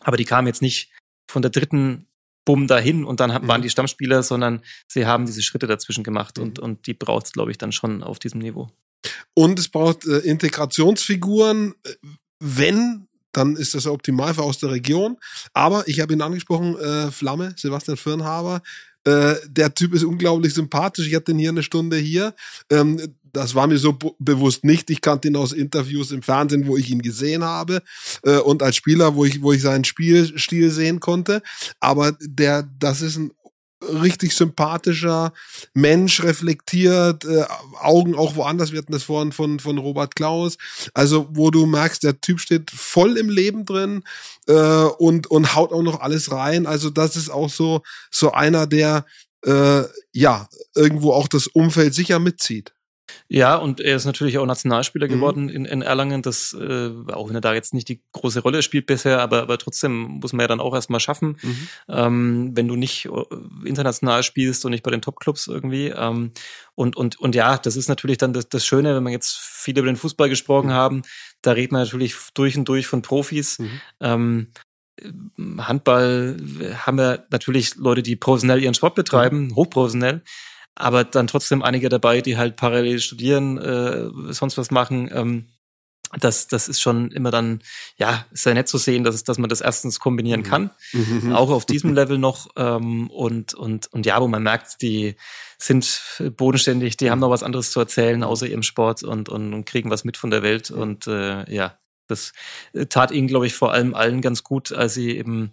aber 0.00 0.16
die 0.16 0.24
kamen 0.24 0.48
jetzt 0.48 0.62
nicht 0.62 0.90
von 1.30 1.42
der 1.42 1.50
dritten 1.52 2.08
bumm 2.44 2.66
dahin 2.66 3.04
und 3.04 3.20
dann 3.20 3.30
mhm. 3.30 3.48
waren 3.48 3.62
die 3.62 3.70
Stammspieler, 3.70 4.22
sondern 4.22 4.62
sie 4.88 5.06
haben 5.06 5.26
diese 5.26 5.42
Schritte 5.42 5.66
dazwischen 5.66 6.04
gemacht 6.04 6.38
mhm. 6.38 6.44
und, 6.44 6.58
und 6.58 6.86
die 6.86 6.94
braucht 6.94 7.26
es, 7.26 7.32
glaube 7.32 7.50
ich, 7.50 7.58
dann 7.58 7.72
schon 7.72 8.02
auf 8.02 8.18
diesem 8.18 8.40
Niveau. 8.40 8.70
Und 9.34 9.58
es 9.58 9.68
braucht 9.68 10.06
äh, 10.06 10.18
Integrationsfiguren, 10.18 11.74
wenn 12.40 13.08
dann 13.32 13.56
ist 13.56 13.74
das 13.74 13.86
optimal 13.86 14.34
für 14.34 14.42
aus 14.42 14.58
der 14.58 14.70
Region. 14.70 15.16
Aber 15.54 15.88
ich 15.88 16.00
habe 16.00 16.12
ihn 16.12 16.20
angesprochen, 16.20 16.78
äh, 16.78 17.10
Flamme, 17.10 17.54
Sebastian 17.56 17.96
Firnhaber, 17.96 18.62
äh, 19.04 19.34
der 19.48 19.74
Typ 19.74 19.94
ist 19.94 20.04
unglaublich 20.04 20.54
sympathisch. 20.54 21.08
Ich 21.08 21.14
hatte 21.14 21.32
ihn 21.32 21.38
hier 21.38 21.50
eine 21.50 21.62
Stunde 21.62 21.96
hier. 21.96 22.34
Ähm, 22.70 23.00
das 23.32 23.54
war 23.54 23.66
mir 23.66 23.78
so 23.78 23.96
bewusst 24.18 24.64
nicht. 24.64 24.90
Ich 24.90 25.00
kannte 25.00 25.28
ihn 25.28 25.36
aus 25.36 25.52
Interviews 25.52 26.10
im 26.10 26.22
Fernsehen, 26.22 26.66
wo 26.66 26.76
ich 26.76 26.90
ihn 26.90 27.00
gesehen 27.00 27.42
habe 27.42 27.82
äh, 28.24 28.36
und 28.38 28.62
als 28.62 28.76
Spieler, 28.76 29.14
wo 29.14 29.24
ich, 29.24 29.42
wo 29.42 29.52
ich 29.52 29.62
seinen 29.62 29.84
Spielstil 29.84 30.70
sehen 30.70 31.00
konnte. 31.00 31.42
Aber 31.80 32.12
der, 32.20 32.68
das 32.78 33.00
ist 33.00 33.16
ein 33.16 33.32
richtig 33.82 34.34
sympathischer 34.34 35.32
Mensch, 35.74 36.22
reflektiert, 36.22 37.24
äh, 37.24 37.44
Augen 37.80 38.14
auch 38.14 38.36
woanders. 38.36 38.72
Wir 38.72 38.78
hatten 38.78 38.92
das 38.92 39.04
vorhin 39.04 39.32
von, 39.32 39.60
von 39.60 39.78
Robert 39.78 40.16
Klaus. 40.16 40.56
Also, 40.94 41.28
wo 41.30 41.50
du 41.50 41.66
merkst, 41.66 42.02
der 42.02 42.20
Typ 42.20 42.40
steht 42.40 42.70
voll 42.70 43.16
im 43.16 43.28
Leben 43.30 43.64
drin 43.64 44.04
äh, 44.46 44.54
und, 44.54 45.26
und 45.28 45.54
haut 45.54 45.72
auch 45.72 45.82
noch 45.82 46.00
alles 46.00 46.30
rein. 46.30 46.66
Also, 46.66 46.90
das 46.90 47.16
ist 47.16 47.30
auch 47.30 47.50
so, 47.50 47.82
so 48.10 48.32
einer, 48.32 48.66
der 48.66 49.04
äh, 49.44 49.82
ja 50.12 50.48
irgendwo 50.74 51.12
auch 51.12 51.28
das 51.28 51.46
Umfeld 51.46 51.94
sicher 51.94 52.18
mitzieht. 52.18 52.72
Ja, 53.28 53.56
und 53.56 53.80
er 53.80 53.96
ist 53.96 54.04
natürlich 54.04 54.38
auch 54.38 54.46
Nationalspieler 54.46 55.06
mhm. 55.06 55.12
geworden 55.12 55.48
in, 55.48 55.64
in 55.64 55.82
Erlangen, 55.82 56.22
das, 56.22 56.52
äh, 56.52 56.90
auch 57.12 57.28
wenn 57.28 57.34
er 57.34 57.40
da 57.40 57.54
jetzt 57.54 57.74
nicht 57.74 57.88
die 57.88 58.02
große 58.12 58.40
Rolle 58.40 58.62
spielt 58.62 58.86
bisher, 58.86 59.20
aber, 59.20 59.42
aber 59.42 59.58
trotzdem 59.58 60.20
muss 60.20 60.32
man 60.32 60.44
ja 60.44 60.48
dann 60.48 60.60
auch 60.60 60.74
erstmal 60.74 61.00
schaffen, 61.00 61.38
mhm. 61.42 61.68
ähm, 61.88 62.50
wenn 62.54 62.68
du 62.68 62.76
nicht 62.76 63.06
äh, 63.06 63.68
international 63.68 64.22
spielst 64.22 64.64
und 64.64 64.72
nicht 64.72 64.82
bei 64.82 64.90
den 64.90 65.02
Topclubs 65.02 65.46
irgendwie. 65.46 65.88
Ähm, 65.88 66.32
und, 66.74 66.96
und, 66.96 67.18
und 67.18 67.34
ja, 67.34 67.58
das 67.58 67.76
ist 67.76 67.88
natürlich 67.88 68.18
dann 68.18 68.32
das, 68.32 68.48
das 68.48 68.66
Schöne, 68.66 68.94
wenn 68.94 69.04
wir 69.04 69.10
jetzt 69.10 69.38
viel 69.38 69.78
über 69.78 69.86
den 69.86 69.96
Fußball 69.96 70.28
gesprochen 70.28 70.68
mhm. 70.68 70.74
haben, 70.74 71.02
da 71.42 71.52
redet 71.52 71.72
man 71.72 71.82
natürlich 71.82 72.14
durch 72.34 72.56
und 72.56 72.68
durch 72.68 72.86
von 72.86 73.02
Profis. 73.02 73.58
Mhm. 73.58 73.80
Ähm, 74.00 74.46
Handball 75.58 76.36
haben 76.86 76.98
wir 76.98 77.26
natürlich 77.30 77.76
Leute, 77.76 78.02
die 78.02 78.16
professionell 78.16 78.62
ihren 78.62 78.74
Sport 78.74 78.94
betreiben, 78.94 79.48
mhm. 79.48 79.56
hochprofessionell 79.56 80.22
aber 80.74 81.04
dann 81.04 81.26
trotzdem 81.26 81.62
einige 81.62 81.88
dabei, 81.88 82.20
die 82.20 82.36
halt 82.36 82.56
parallel 82.56 83.00
studieren, 83.00 83.58
äh, 83.58 84.32
sonst 84.32 84.56
was 84.58 84.70
machen. 84.70 85.10
Ähm, 85.12 85.48
das, 86.20 86.46
das 86.46 86.68
ist 86.68 86.80
schon 86.80 87.10
immer 87.10 87.30
dann, 87.30 87.62
ja, 87.96 88.26
ist 88.32 88.44
ja 88.44 88.52
nett 88.52 88.68
zu 88.68 88.76
sehen, 88.76 89.02
dass, 89.02 89.24
dass 89.24 89.38
man 89.38 89.48
das 89.48 89.62
erstens 89.62 89.98
kombinieren 89.98 90.40
mhm. 90.40 90.44
kann, 90.44 90.70
mhm. 90.92 91.32
auch 91.32 91.50
auf 91.50 91.64
diesem 91.64 91.94
Level 91.94 92.18
noch. 92.18 92.48
Ähm, 92.56 93.08
und, 93.08 93.54
und, 93.54 93.86
und 93.92 94.04
ja, 94.04 94.20
wo 94.20 94.28
man 94.28 94.42
merkt, 94.42 94.82
die 94.82 95.16
sind 95.58 96.20
bodenständig, 96.36 96.96
die 96.96 97.10
haben 97.10 97.20
noch 97.20 97.30
was 97.30 97.42
anderes 97.42 97.70
zu 97.70 97.80
erzählen 97.80 98.22
außer 98.24 98.46
ihrem 98.46 98.62
Sport 98.62 99.02
und, 99.02 99.28
und, 99.28 99.54
und 99.54 99.64
kriegen 99.64 99.90
was 99.90 100.04
mit 100.04 100.16
von 100.16 100.30
der 100.30 100.42
Welt. 100.42 100.70
Und 100.70 101.06
äh, 101.06 101.50
ja, 101.52 101.78
das 102.12 102.32
äh, 102.72 102.86
tat 102.86 103.10
ihnen, 103.10 103.28
glaube 103.28 103.46
ich, 103.46 103.54
vor 103.54 103.72
allem 103.72 103.94
allen 103.94 104.20
ganz 104.20 104.44
gut, 104.44 104.72
als 104.72 104.94
sie 104.94 105.16
eben 105.16 105.52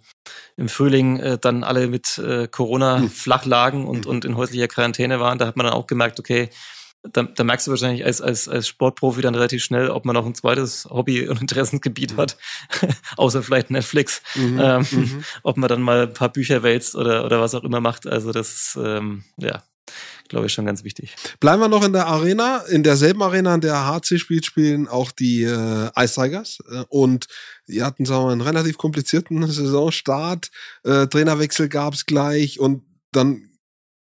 im 0.56 0.68
Frühling 0.68 1.18
äh, 1.18 1.38
dann 1.38 1.64
alle 1.64 1.88
mit 1.88 2.18
äh, 2.18 2.46
Corona 2.48 2.98
mhm. 2.98 3.10
flach 3.10 3.44
lagen 3.44 3.86
und, 3.86 4.06
und 4.06 4.24
in 4.24 4.36
häuslicher 4.36 4.68
Quarantäne 4.68 5.20
waren. 5.20 5.38
Da 5.38 5.46
hat 5.46 5.56
man 5.56 5.66
dann 5.66 5.74
auch 5.74 5.86
gemerkt, 5.86 6.20
okay, 6.20 6.50
da, 7.02 7.22
da 7.22 7.44
merkst 7.44 7.66
du 7.66 7.70
wahrscheinlich 7.70 8.04
als, 8.04 8.20
als, 8.20 8.48
als 8.48 8.68
Sportprofi 8.68 9.22
dann 9.22 9.34
relativ 9.34 9.64
schnell, 9.64 9.90
ob 9.90 10.04
man 10.04 10.14
noch 10.14 10.26
ein 10.26 10.34
zweites 10.34 10.86
Hobby- 10.90 11.28
und 11.28 11.40
Interessengebiet 11.40 12.16
hat, 12.16 12.36
außer 13.16 13.42
vielleicht 13.42 13.70
Netflix, 13.70 14.22
mhm, 14.34 14.60
ähm, 14.60 14.86
mhm. 14.90 15.24
ob 15.42 15.56
man 15.56 15.68
dann 15.68 15.80
mal 15.80 16.02
ein 16.02 16.12
paar 16.12 16.28
Bücher 16.28 16.62
wälzt 16.62 16.94
oder, 16.94 17.24
oder 17.24 17.40
was 17.40 17.54
auch 17.54 17.64
immer 17.64 17.80
macht. 17.80 18.06
Also 18.06 18.32
das, 18.32 18.78
ähm, 18.82 19.24
ja, 19.38 19.62
glaube 20.30 20.46
ich, 20.46 20.52
schon 20.52 20.64
ganz 20.64 20.84
wichtig. 20.84 21.14
Bleiben 21.40 21.60
wir 21.60 21.68
noch 21.68 21.84
in 21.84 21.92
der 21.92 22.06
Arena. 22.06 22.58
In 22.68 22.82
derselben 22.82 23.20
Arena, 23.20 23.54
in 23.54 23.60
der 23.60 23.86
HC 23.86 24.18
spielt, 24.18 24.46
spielen 24.46 24.88
auch 24.88 25.10
die 25.10 25.42
äh, 25.42 25.90
Ice 25.96 26.14
Tigers. 26.14 26.58
Äh, 26.70 26.84
und 26.88 27.26
die 27.66 27.82
hatten, 27.82 28.06
sagen 28.06 28.24
wir, 28.24 28.32
einen 28.32 28.40
relativ 28.40 28.78
komplizierten 28.78 29.46
Saisonstart. 29.50 30.50
Äh, 30.84 31.08
Trainerwechsel 31.08 31.68
gab 31.68 31.94
es 31.94 32.06
gleich 32.06 32.58
und 32.60 32.84
dann 33.12 33.50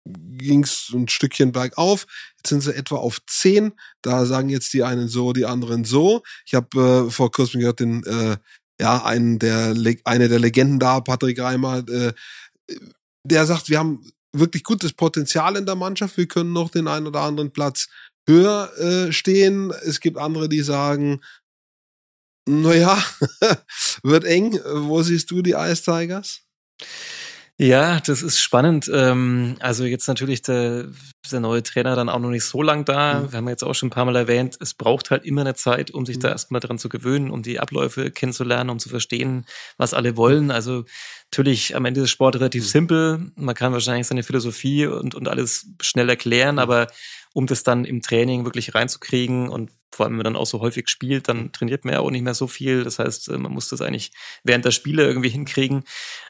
ging 0.05 0.65
es 0.65 0.91
ein 0.93 1.09
Stückchen 1.09 1.53
bergauf. 1.53 2.07
Jetzt 2.39 2.49
sind 2.49 2.63
sie 2.63 2.75
etwa 2.75 2.97
auf 2.97 3.21
10. 3.27 3.73
Da 4.01 4.25
sagen 4.25 4.49
jetzt 4.49 4.73
die 4.73 4.85
einen 4.85 5.09
so, 5.09 5.35
die 5.35 5.45
anderen 5.45 5.85
so. 5.85 6.23
Ich 6.47 6.55
habe 6.55 7.07
äh, 7.09 7.11
vor 7.11 7.31
kurzem 7.31 7.61
gehört, 7.61 7.81
den, 7.81 8.03
äh, 8.05 8.39
ja, 8.81 9.05
einen 9.05 9.39
der, 9.39 9.75
eine 10.05 10.29
der 10.29 10.39
Legenden 10.39 10.79
da, 10.79 11.01
Patrick 11.01 11.39
Reimer, 11.39 11.85
äh, 11.89 12.13
der 13.25 13.47
sagt, 13.47 13.69
wir 13.69 13.79
haben 13.79 14.11
wirklich 14.39 14.65
gutes 14.65 14.93
Potenzial 14.93 15.57
in 15.57 15.67
der 15.67 15.75
Mannschaft. 15.75 16.17
Wir 16.17 16.29
können 16.29 16.53
noch 16.53 16.71
den 16.71 16.89
einen 16.89 17.07
oder 17.07 17.21
anderen 17.21 17.53
Platz 17.53 17.89
höher 18.27 18.71
äh, 18.79 19.13
stehen. 19.13 19.73
Es 19.85 20.01
gibt 20.01 20.19
andere, 20.19 20.49
die 20.49 20.63
sagen, 20.63 21.21
naja, 22.49 23.03
wird 24.03 24.25
eng. 24.25 24.59
Wo 24.73 25.03
siehst 25.03 25.31
du 25.31 25.43
die 25.43 25.53
Ice 25.53 25.83
Tigers? 25.83 26.43
Ja, 27.59 28.01
das 28.01 28.23
ist 28.23 28.39
spannend. 28.39 28.91
Ähm, 28.93 29.57
also 29.61 29.85
jetzt 29.85 30.07
natürlich 30.09 30.43
der, 30.43 30.89
der 31.33 31.41
neue 31.41 31.63
Trainer 31.63 31.97
dann 31.97 32.11
auch 32.11 32.19
noch 32.19 32.29
nicht 32.29 32.45
so 32.45 32.61
lang 32.61 32.85
da. 32.85 33.21
Mhm. 33.21 33.33
Wir 33.33 33.37
haben 33.39 33.49
jetzt 33.49 33.65
auch 33.65 33.75
schon 33.75 33.87
ein 33.87 33.91
paar 33.91 34.05
Mal 34.05 34.17
erwähnt, 34.17 34.59
es 34.61 34.75
braucht 34.75 35.11
halt 35.11 35.25
immer 35.25 35.41
eine 35.41 35.55
Zeit, 35.55 35.91
um 35.91 36.05
sich 36.05 36.17
mhm. 36.17 36.21
da 36.21 36.29
erstmal 36.29 36.61
dran 36.61 36.79
zu 36.79 36.91
gewöhnen, 36.91 37.31
um 37.31 37.43
die 37.43 37.59
Abläufe 37.59 38.11
kennenzulernen, 38.11 38.69
um 38.69 38.79
zu 38.79 38.91
verstehen, 38.91 39.47
was 39.79 39.95
alle 39.95 40.19
wollen. 40.19 40.51
Also 40.51 40.85
natürlich 41.31 41.77
am 41.77 41.85
Ende 41.85 42.03
ist 42.03 42.11
Sport 42.11 42.37
relativ 42.37 42.65
mhm. 42.65 42.69
simpel. 42.69 43.33
Man 43.37 43.55
kann 43.55 43.73
wahrscheinlich 43.73 44.07
seine 44.07 44.23
Philosophie 44.23 44.87
und, 44.87 45.15
und 45.15 45.29
alles 45.29 45.67
schnell 45.81 46.09
erklären, 46.09 46.57
mhm. 46.57 46.61
aber 46.61 46.87
um 47.35 47.47
das 47.47 47.63
dann 47.63 47.85
im 47.85 48.01
Training 48.01 48.45
wirklich 48.45 48.75
reinzukriegen 48.75 49.49
und 49.49 49.71
vor 49.93 50.05
allem, 50.05 50.13
wenn 50.13 50.19
man 50.19 50.25
dann 50.25 50.37
auch 50.37 50.47
so 50.47 50.61
häufig 50.61 50.89
spielt, 50.89 51.29
dann 51.29 51.53
trainiert 51.53 51.85
man 51.85 51.95
ja 51.95 52.01
auch 52.01 52.11
nicht 52.11 52.23
mehr 52.23 52.35
so 52.35 52.47
viel. 52.47 52.85
Das 52.85 52.99
heißt, 52.99 53.29
äh, 53.29 53.39
man 53.39 53.53
muss 53.53 53.69
das 53.69 53.81
eigentlich 53.81 54.13
während 54.45 54.65
der 54.65 54.71
Spiele 54.71 55.07
irgendwie 55.07 55.29
hinkriegen, 55.29 55.85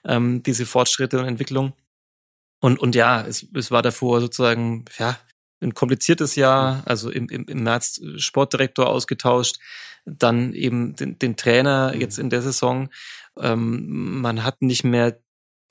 ähm, 0.04 0.42
diese 0.42 0.66
Fortschritte 0.66 1.18
und 1.18 1.26
Entwicklung. 1.26 1.72
Und, 2.60 2.78
und 2.78 2.94
ja, 2.94 3.22
es, 3.22 3.46
es 3.54 3.70
war 3.70 3.82
davor 3.82 4.20
sozusagen, 4.20 4.84
ja, 4.98 5.18
ein 5.60 5.74
kompliziertes 5.74 6.36
Jahr, 6.36 6.82
also 6.86 7.10
im, 7.10 7.28
im, 7.28 7.46
im 7.46 7.62
März 7.62 8.00
Sportdirektor 8.18 8.88
ausgetauscht, 8.88 9.56
dann 10.04 10.52
eben 10.52 10.94
den, 10.94 11.18
den 11.18 11.36
Trainer 11.36 11.92
mhm. 11.94 12.00
jetzt 12.00 12.18
in 12.18 12.30
der 12.30 12.42
Saison. 12.42 12.88
Ähm, 13.40 14.20
man 14.20 14.44
hat 14.44 14.62
nicht 14.62 14.84
mehr 14.84 15.20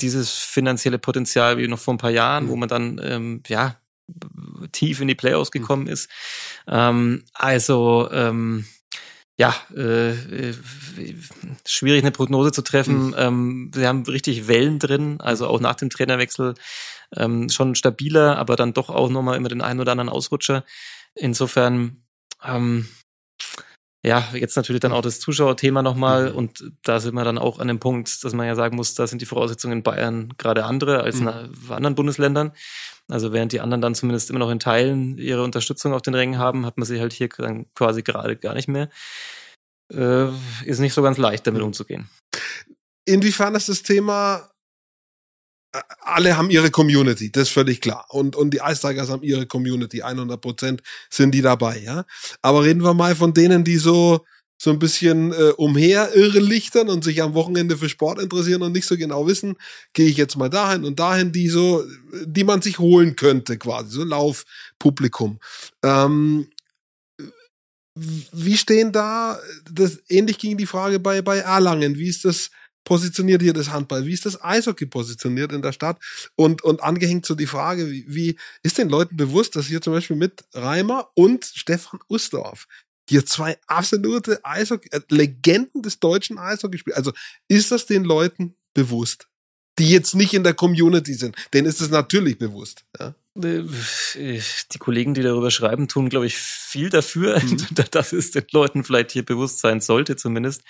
dieses 0.01 0.33
finanzielle 0.33 0.99
Potenzial 0.99 1.57
wie 1.57 1.67
noch 1.67 1.79
vor 1.79 1.93
ein 1.93 1.99
paar 1.99 2.11
Jahren, 2.11 2.49
wo 2.49 2.53
mhm. 2.53 2.59
man 2.59 2.69
dann 2.69 3.01
ähm, 3.03 3.43
ja 3.47 3.77
tief 4.71 5.01
in 5.01 5.07
die 5.07 5.15
Playoffs 5.15 5.51
mhm. 5.53 5.59
gekommen 5.59 5.87
ist. 5.87 6.09
Ähm, 6.67 7.23
also 7.33 8.09
ähm, 8.11 8.65
ja, 9.37 9.53
äh, 9.75 10.11
äh, 10.11 10.53
schwierig 11.65 12.03
eine 12.03 12.11
Prognose 12.11 12.51
zu 12.51 12.61
treffen. 12.61 13.07
Mhm. 13.07 13.15
Ähm, 13.17 13.71
sie 13.73 13.85
haben 13.85 14.03
richtig 14.03 14.47
Wellen 14.47 14.79
drin, 14.79 15.19
also 15.19 15.47
auch 15.47 15.59
nach 15.59 15.75
dem 15.75 15.89
Trainerwechsel 15.89 16.55
ähm, 17.15 17.49
schon 17.49 17.75
stabiler, 17.75 18.37
aber 18.37 18.55
dann 18.55 18.73
doch 18.73 18.89
auch 18.89 19.09
nochmal 19.09 19.37
immer 19.37 19.49
den 19.49 19.61
einen 19.61 19.79
oder 19.81 19.91
anderen 19.91 20.09
Ausrutscher. 20.09 20.63
Insofern, 21.15 22.03
ähm, 22.43 22.87
ja, 24.05 24.23
jetzt 24.33 24.55
natürlich 24.55 24.81
dann 24.81 24.91
auch 24.91 25.01
das 25.01 25.19
Zuschauerthema 25.19 25.81
nochmal 25.81 26.29
mhm. 26.29 26.35
und 26.35 26.71
da 26.83 26.99
sind 26.99 27.15
wir 27.15 27.23
dann 27.23 27.39
auch 27.39 27.59
an 27.59 27.67
dem 27.67 27.79
Punkt, 27.79 28.23
dass 28.23 28.33
man 28.33 28.45
ja 28.45 28.55
sagen 28.55 28.75
muss, 28.75 28.93
da 28.93 29.07
sind 29.07 29.21
die 29.21 29.25
Voraussetzungen 29.25 29.79
in 29.79 29.83
Bayern 29.83 30.33
gerade 30.37 30.65
andere 30.65 31.01
als 31.01 31.19
mhm. 31.19 31.27
in 31.27 31.71
anderen 31.71 31.95
Bundesländern. 31.95 32.51
Also 33.07 33.33
während 33.33 33.51
die 33.51 33.61
anderen 33.61 33.81
dann 33.81 33.95
zumindest 33.95 34.29
immer 34.29 34.39
noch 34.39 34.49
in 34.49 34.59
Teilen 34.59 35.17
ihre 35.17 35.43
Unterstützung 35.43 35.93
auf 35.93 36.01
den 36.01 36.13
Rängen 36.13 36.37
haben, 36.37 36.65
hat 36.65 36.77
man 36.77 36.85
sie 36.85 36.99
halt 36.99 37.13
hier 37.13 37.29
dann 37.29 37.65
quasi 37.73 38.03
gerade 38.03 38.35
gar 38.35 38.53
nicht 38.53 38.67
mehr. 38.67 38.89
Äh, 39.91 40.27
ist 40.65 40.79
nicht 40.79 40.93
so 40.93 41.01
ganz 41.01 41.17
leicht, 41.17 41.45
damit 41.47 41.61
umzugehen. 41.61 42.09
Inwiefern 43.05 43.55
ist 43.55 43.69
das 43.69 43.83
Thema 43.83 44.49
alle 45.99 46.37
haben 46.37 46.49
ihre 46.49 46.71
Community, 46.71 47.31
das 47.31 47.43
ist 47.43 47.53
völlig 47.53 47.81
klar. 47.81 48.05
Und, 48.09 48.35
und 48.35 48.51
die 48.51 48.59
Ice 48.63 48.81
Tigers 48.87 49.09
haben 49.09 49.23
ihre 49.23 49.45
Community, 49.45 50.01
100 50.01 50.39
Prozent 50.39 50.83
sind 51.09 51.31
die 51.31 51.41
dabei, 51.41 51.79
ja. 51.79 52.05
Aber 52.41 52.63
reden 52.63 52.83
wir 52.83 52.93
mal 52.93 53.15
von 53.15 53.33
denen, 53.33 53.63
die 53.63 53.77
so 53.77 54.21
so 54.57 54.71
ein 54.71 54.79
bisschen 54.79 55.33
äh, 55.33 55.51
umher 55.57 56.15
irrelichtern 56.15 56.89
und 56.89 57.03
sich 57.03 57.21
am 57.21 57.33
Wochenende 57.33 57.77
für 57.77 57.89
Sport 57.89 58.21
interessieren 58.21 58.61
und 58.61 58.71
nicht 58.71 58.87
so 58.87 58.95
genau 58.95 59.27
wissen, 59.27 59.55
gehe 59.93 60.07
ich 60.07 60.17
jetzt 60.17 60.37
mal 60.37 60.49
dahin 60.49 60.85
und 60.85 60.99
dahin, 60.99 61.31
die 61.31 61.49
so, 61.49 61.83
die 62.25 62.45
man 62.45 62.61
sich 62.61 62.79
holen 62.79 63.15
könnte, 63.15 63.57
quasi, 63.57 63.91
so 63.91 64.03
Laufpublikum. 64.03 65.39
Ähm, 65.83 66.47
wie 67.95 68.57
stehen 68.57 68.91
da, 68.91 69.39
das 69.71 69.99
ähnlich 70.09 70.37
ging 70.37 70.57
die 70.57 70.65
Frage 70.65 70.99
bei, 70.99 71.21
bei 71.21 71.37
Erlangen, 71.39 71.97
wie 71.97 72.07
ist 72.07 72.25
das 72.25 72.49
positioniert 72.85 73.41
hier 73.41 73.51
das 73.51 73.71
Handball? 73.71 74.05
Wie 74.05 74.13
ist 74.13 74.25
das 74.25 74.41
Eishockey 74.41 74.85
positioniert 74.85 75.51
in 75.51 75.61
der 75.61 75.73
Stadt? 75.73 75.99
Und, 76.35 76.63
und 76.63 76.81
angehängt 76.81 77.25
so 77.25 77.35
die 77.35 77.47
Frage, 77.47 77.91
wie, 77.91 78.05
wie 78.07 78.35
ist 78.63 78.77
den 78.77 78.87
Leuten 78.87 79.17
bewusst, 79.17 79.57
dass 79.57 79.67
hier 79.67 79.81
zum 79.81 79.91
Beispiel 79.91 80.15
mit 80.15 80.45
Reimer 80.53 81.09
und 81.15 81.43
Stefan 81.43 81.99
Ustorf 82.07 82.67
hier 83.09 83.25
zwei 83.25 83.57
absolute 83.67 84.39
Eishockey, 84.43 84.89
äh, 84.91 85.01
Legenden 85.09 85.81
des 85.81 85.99
deutschen 85.99 86.37
Eishockey 86.37 86.77
spielen. 86.77 86.97
Also 86.97 87.11
ist 87.47 87.71
das 87.71 87.85
den 87.85 88.03
Leuten 88.03 88.55
bewusst, 88.73 89.27
die 89.79 89.89
jetzt 89.89 90.15
nicht 90.15 90.33
in 90.33 90.43
der 90.43 90.53
Community 90.53 91.13
sind? 91.13 91.35
Denen 91.53 91.67
ist 91.67 91.81
es 91.81 91.89
natürlich 91.89 92.37
bewusst. 92.37 92.85
Ja? 92.99 93.15
Äh, 93.37 93.63
die 94.71 94.77
Kollegen, 94.79 95.13
die 95.13 95.21
darüber 95.21 95.51
schreiben, 95.51 95.89
tun, 95.89 96.07
glaube 96.07 96.25
ich, 96.25 96.37
viel 96.37 96.89
dafür, 96.89 97.39
mhm. 97.41 97.57
dass 97.91 98.13
es 98.13 98.31
den 98.31 98.45
Leuten 98.51 98.83
vielleicht 98.83 99.11
hier 99.11 99.25
bewusst 99.25 99.59
sein 99.59 99.81
sollte, 99.81 100.15
zumindest. 100.15 100.63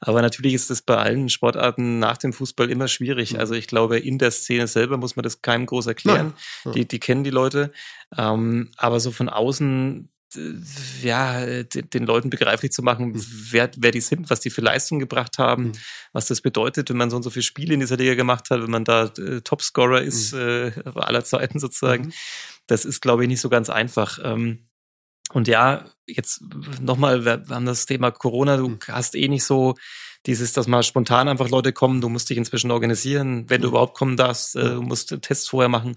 Aber 0.00 0.22
natürlich 0.22 0.54
ist 0.54 0.70
es 0.70 0.80
bei 0.80 0.96
allen 0.96 1.28
Sportarten 1.28 1.98
nach 1.98 2.16
dem 2.16 2.32
Fußball 2.32 2.70
immer 2.70 2.88
schwierig. 2.88 3.34
Mhm. 3.34 3.40
Also 3.40 3.54
ich 3.54 3.66
glaube, 3.66 3.98
in 3.98 4.18
der 4.18 4.30
Szene 4.30 4.66
selber 4.66 4.96
muss 4.96 5.16
man 5.16 5.24
das 5.24 5.42
keinem 5.42 5.66
groß 5.66 5.86
erklären. 5.86 6.32
Die, 6.74 6.88
die 6.88 7.00
kennen 7.00 7.24
die 7.24 7.30
Leute. 7.30 7.70
Ähm, 8.16 8.70
aber 8.76 9.00
so 9.00 9.10
von 9.10 9.28
außen 9.28 10.08
ja, 11.02 11.62
den 11.64 12.06
Leuten 12.06 12.30
begreiflich 12.30 12.72
zu 12.72 12.82
machen, 12.82 13.08
mhm. 13.08 13.26
wer, 13.50 13.70
wer 13.76 13.90
die 13.90 14.00
sind, 14.00 14.30
was 14.30 14.40
die 14.40 14.50
für 14.50 14.60
Leistung 14.60 14.98
gebracht 14.98 15.38
haben, 15.38 15.64
mhm. 15.64 15.72
was 16.12 16.26
das 16.26 16.40
bedeutet, 16.40 16.90
wenn 16.90 16.96
man 16.96 17.10
so 17.10 17.16
und 17.16 17.22
so 17.22 17.30
viele 17.30 17.42
Spiele 17.42 17.74
in 17.74 17.80
dieser 17.80 17.96
Liga 17.96 18.14
gemacht 18.14 18.50
hat, 18.50 18.62
wenn 18.62 18.70
man 18.70 18.84
da 18.84 19.04
äh, 19.18 19.40
Topscorer 19.40 20.02
ist 20.02 20.32
mhm. 20.32 20.40
äh, 20.40 20.72
aller 20.94 21.24
Zeiten 21.24 21.58
sozusagen. 21.58 22.06
Mhm. 22.06 22.12
Das 22.66 22.84
ist, 22.84 23.00
glaube 23.00 23.22
ich, 23.22 23.28
nicht 23.28 23.40
so 23.40 23.48
ganz 23.48 23.70
einfach. 23.70 24.18
Ähm, 24.22 24.64
und 25.32 25.48
ja, 25.48 25.86
jetzt 26.06 26.42
nochmal, 26.80 27.24
wir 27.24 27.44
haben 27.50 27.66
das 27.66 27.86
Thema 27.86 28.10
Corona, 28.10 28.56
du 28.56 28.68
mhm. 28.68 28.78
hast 28.88 29.14
eh 29.14 29.28
nicht 29.28 29.44
so 29.44 29.74
dieses, 30.26 30.52
dass 30.52 30.66
mal 30.66 30.82
spontan 30.82 31.28
einfach 31.28 31.48
Leute 31.48 31.72
kommen, 31.72 32.00
du 32.00 32.08
musst 32.08 32.28
dich 32.28 32.36
inzwischen 32.36 32.70
organisieren, 32.70 33.48
wenn 33.48 33.60
du 33.60 33.68
mhm. 33.68 33.72
überhaupt 33.72 33.96
kommen 33.96 34.16
darfst, 34.16 34.56
äh, 34.56 34.74
du 34.74 34.82
musst 34.82 35.16
Tests 35.22 35.48
vorher 35.48 35.68
machen. 35.68 35.94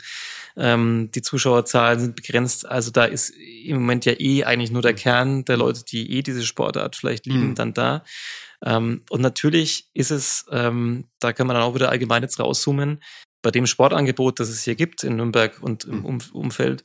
Ähm, 0.55 1.09
die 1.13 1.21
Zuschauerzahlen 1.21 1.99
sind 1.99 2.15
begrenzt. 2.15 2.65
Also 2.67 2.91
da 2.91 3.05
ist 3.05 3.29
im 3.29 3.77
Moment 3.77 4.05
ja 4.05 4.13
eh 4.17 4.43
eigentlich 4.43 4.71
nur 4.71 4.81
der 4.81 4.93
mhm. 4.93 4.97
Kern 4.97 5.45
der 5.45 5.57
Leute, 5.57 5.83
die 5.83 6.11
eh 6.17 6.21
diese 6.21 6.45
Sportart 6.45 6.95
vielleicht 6.95 7.25
lieben, 7.25 7.49
mhm. 7.49 7.55
dann 7.55 7.73
da. 7.73 8.03
Ähm, 8.63 9.03
und 9.09 9.21
natürlich 9.21 9.89
ist 9.93 10.11
es, 10.11 10.45
ähm, 10.51 11.05
da 11.19 11.33
kann 11.33 11.47
man 11.47 11.55
dann 11.55 11.63
auch 11.63 11.75
wieder 11.75 11.89
allgemein 11.89 12.23
jetzt 12.23 12.39
rauszoomen, 12.39 13.01
bei 13.41 13.51
dem 13.51 13.65
Sportangebot, 13.65 14.39
das 14.39 14.49
es 14.49 14.63
hier 14.63 14.75
gibt 14.75 15.03
in 15.03 15.15
Nürnberg 15.15 15.61
und 15.61 15.85
im 15.85 15.99
mhm. 15.99 16.05
um 16.05 16.17
Umfeld, 16.33 16.83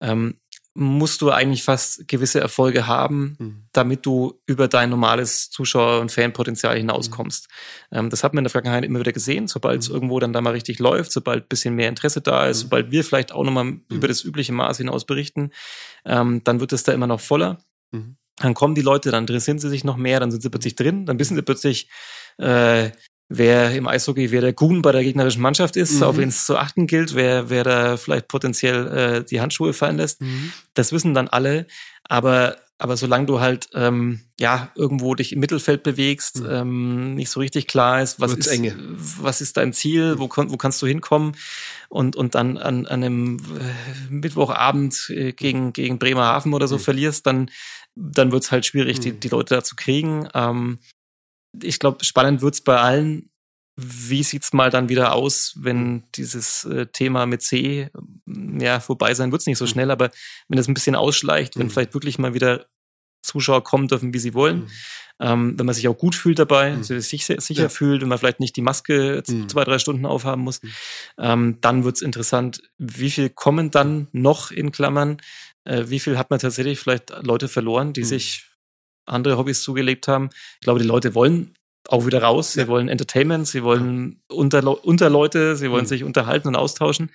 ähm, 0.00 0.38
musst 0.74 1.20
du 1.20 1.30
eigentlich 1.30 1.64
fast 1.64 2.08
gewisse 2.08 2.40
Erfolge 2.40 2.86
haben, 2.86 3.36
mhm. 3.38 3.64
damit 3.72 4.06
du 4.06 4.40
über 4.46 4.68
dein 4.68 4.88
normales 4.88 5.50
Zuschauer- 5.50 6.00
und 6.00 6.10
Fanpotenzial 6.10 6.76
hinauskommst. 6.76 7.48
Mhm. 7.90 7.98
Ähm, 7.98 8.10
das 8.10 8.24
hat 8.24 8.32
man 8.32 8.38
in 8.40 8.44
der 8.44 8.50
Vergangenheit 8.50 8.84
immer 8.84 9.00
wieder 9.00 9.12
gesehen, 9.12 9.48
sobald 9.48 9.82
es 9.82 9.88
mhm. 9.88 9.96
irgendwo 9.96 10.18
dann 10.18 10.32
da 10.32 10.40
mal 10.40 10.52
richtig 10.52 10.78
läuft, 10.78 11.12
sobald 11.12 11.48
bisschen 11.48 11.74
mehr 11.74 11.88
Interesse 11.88 12.22
da 12.22 12.46
ist, 12.46 12.58
mhm. 12.58 12.62
sobald 12.62 12.90
wir 12.90 13.04
vielleicht 13.04 13.32
auch 13.32 13.44
nochmal 13.44 13.64
mhm. 13.64 13.82
über 13.90 14.08
das 14.08 14.24
übliche 14.24 14.52
Maß 14.52 14.78
hinaus 14.78 15.04
berichten, 15.04 15.50
ähm, 16.06 16.42
dann 16.44 16.60
wird 16.60 16.72
es 16.72 16.84
da 16.84 16.92
immer 16.92 17.06
noch 17.06 17.20
voller. 17.20 17.58
Mhm. 17.90 18.16
Dann 18.36 18.54
kommen 18.54 18.74
die 18.74 18.82
Leute, 18.82 19.10
dann 19.10 19.24
interessieren 19.24 19.58
sie 19.58 19.68
sich 19.68 19.84
noch 19.84 19.98
mehr, 19.98 20.20
dann 20.20 20.30
sind 20.30 20.42
sie 20.42 20.48
plötzlich 20.48 20.74
drin, 20.74 21.04
dann 21.04 21.18
wissen 21.18 21.36
sie 21.36 21.42
plötzlich, 21.42 21.90
äh, 22.38 22.90
wer 23.36 23.74
im 23.74 23.86
Eishockey, 23.86 24.30
wer 24.30 24.40
der 24.40 24.52
Gun 24.52 24.82
bei 24.82 24.92
der 24.92 25.02
gegnerischen 25.02 25.42
Mannschaft 25.42 25.76
ist, 25.76 25.96
mhm. 25.96 26.02
auf 26.02 26.16
wen 26.16 26.28
es 26.28 26.46
zu 26.46 26.56
achten 26.56 26.86
gilt, 26.86 27.14
wer, 27.14 27.50
wer 27.50 27.64
da 27.64 27.96
vielleicht 27.96 28.28
potenziell 28.28 28.86
äh, 28.88 29.24
die 29.24 29.40
Handschuhe 29.40 29.72
fallen 29.72 29.96
lässt. 29.96 30.20
Mhm. 30.20 30.52
Das 30.74 30.92
wissen 30.92 31.14
dann 31.14 31.28
alle. 31.28 31.66
Aber, 32.04 32.56
aber 32.78 32.96
solange 32.96 33.26
du 33.26 33.40
halt 33.40 33.70
ähm, 33.74 34.20
ja 34.38 34.70
irgendwo 34.74 35.14
dich 35.14 35.32
im 35.32 35.40
Mittelfeld 35.40 35.82
bewegst, 35.82 36.40
mhm. 36.40 36.48
ähm, 36.50 37.14
nicht 37.14 37.30
so 37.30 37.40
richtig 37.40 37.66
klar 37.66 38.02
ist, 38.02 38.20
was 38.20 38.34
ist, 38.34 38.48
enge. 38.48 38.76
was 38.76 39.40
ist 39.40 39.56
dein 39.56 39.72
Ziel, 39.72 40.18
wo, 40.18 40.28
wo 40.28 40.56
kannst 40.56 40.82
du 40.82 40.86
hinkommen 40.86 41.36
und, 41.88 42.16
und 42.16 42.34
dann 42.34 42.58
an, 42.58 42.86
an 42.86 43.02
einem 43.02 43.38
äh, 43.38 44.12
Mittwochabend 44.12 45.10
äh, 45.10 45.32
gegen, 45.32 45.72
gegen 45.72 45.98
Bremerhaven 45.98 46.52
oder 46.52 46.68
so 46.68 46.76
mhm. 46.76 46.80
verlierst, 46.80 47.26
dann, 47.26 47.50
dann 47.94 48.32
wird's 48.32 48.50
halt 48.50 48.66
schwierig, 48.66 49.00
die, 49.00 49.12
mhm. 49.12 49.20
die 49.20 49.28
Leute 49.28 49.54
da 49.54 49.64
zu 49.64 49.76
kriegen. 49.76 50.28
Ähm, 50.34 50.78
ich 51.60 51.78
glaube, 51.78 52.04
spannend 52.04 52.42
wird's 52.42 52.60
bei 52.60 52.78
allen. 52.78 53.28
Wie 53.76 54.22
sieht's 54.22 54.52
mal 54.52 54.70
dann 54.70 54.90
wieder 54.90 55.14
aus, 55.14 55.54
wenn 55.58 56.04
dieses 56.14 56.64
äh, 56.66 56.86
Thema 56.86 57.24
mit 57.24 57.40
C 57.42 57.90
ja 58.58 58.80
vorbei 58.80 59.14
sein 59.14 59.32
wird's 59.32 59.46
nicht 59.46 59.56
so 59.56 59.64
mhm. 59.64 59.70
schnell, 59.70 59.90
aber 59.90 60.10
wenn 60.48 60.58
es 60.58 60.68
ein 60.68 60.74
bisschen 60.74 60.94
ausschleicht, 60.94 61.56
wenn 61.56 61.66
mhm. 61.66 61.70
vielleicht 61.70 61.94
wirklich 61.94 62.18
mal 62.18 62.34
wieder 62.34 62.66
Zuschauer 63.22 63.64
kommen 63.64 63.88
dürfen, 63.88 64.12
wie 64.12 64.18
sie 64.18 64.34
wollen, 64.34 64.58
mhm. 64.58 64.70
ähm, 65.20 65.58
wenn 65.58 65.66
man 65.66 65.74
sich 65.74 65.88
auch 65.88 65.96
gut 65.96 66.14
fühlt 66.14 66.38
dabei, 66.38 66.72
mhm. 66.72 66.82
sich 66.82 67.24
sicher 67.24 67.62
ja. 67.62 67.68
fühlt, 67.68 68.02
wenn 68.02 68.08
man 68.08 68.18
vielleicht 68.18 68.40
nicht 68.40 68.56
die 68.56 68.62
Maske 68.62 69.22
mhm. 69.26 69.48
zwei, 69.48 69.64
drei 69.64 69.78
Stunden 69.78 70.04
aufhaben 70.04 70.42
muss, 70.42 70.62
mhm. 70.62 70.70
ähm, 71.18 71.58
dann 71.60 71.84
wird's 71.84 72.02
interessant, 72.02 72.62
wie 72.78 73.10
viel 73.10 73.30
kommen 73.30 73.70
dann 73.70 74.08
noch 74.12 74.50
in 74.50 74.70
Klammern, 74.70 75.18
äh, 75.64 75.84
wie 75.86 76.00
viel 76.00 76.18
hat 76.18 76.30
man 76.30 76.40
tatsächlich 76.40 76.78
vielleicht 76.78 77.10
Leute 77.22 77.48
verloren, 77.48 77.92
die 77.92 78.04
sich 78.04 78.51
andere 79.06 79.38
Hobbys 79.38 79.62
zugelebt 79.62 80.08
haben. 80.08 80.30
Ich 80.54 80.60
glaube, 80.60 80.80
die 80.80 80.86
Leute 80.86 81.14
wollen 81.14 81.54
auch 81.88 82.06
wieder 82.06 82.22
raus. 82.22 82.52
Sie 82.52 82.60
ja. 82.60 82.68
wollen 82.68 82.88
Entertainment, 82.88 83.46
sie 83.46 83.62
wollen 83.62 84.22
unter, 84.28 84.84
unter 84.84 85.10
Leute, 85.10 85.56
sie 85.56 85.70
wollen 85.70 85.84
mhm. 85.84 85.88
sich 85.88 86.04
unterhalten 86.04 86.48
und 86.48 86.56
austauschen. 86.56 87.10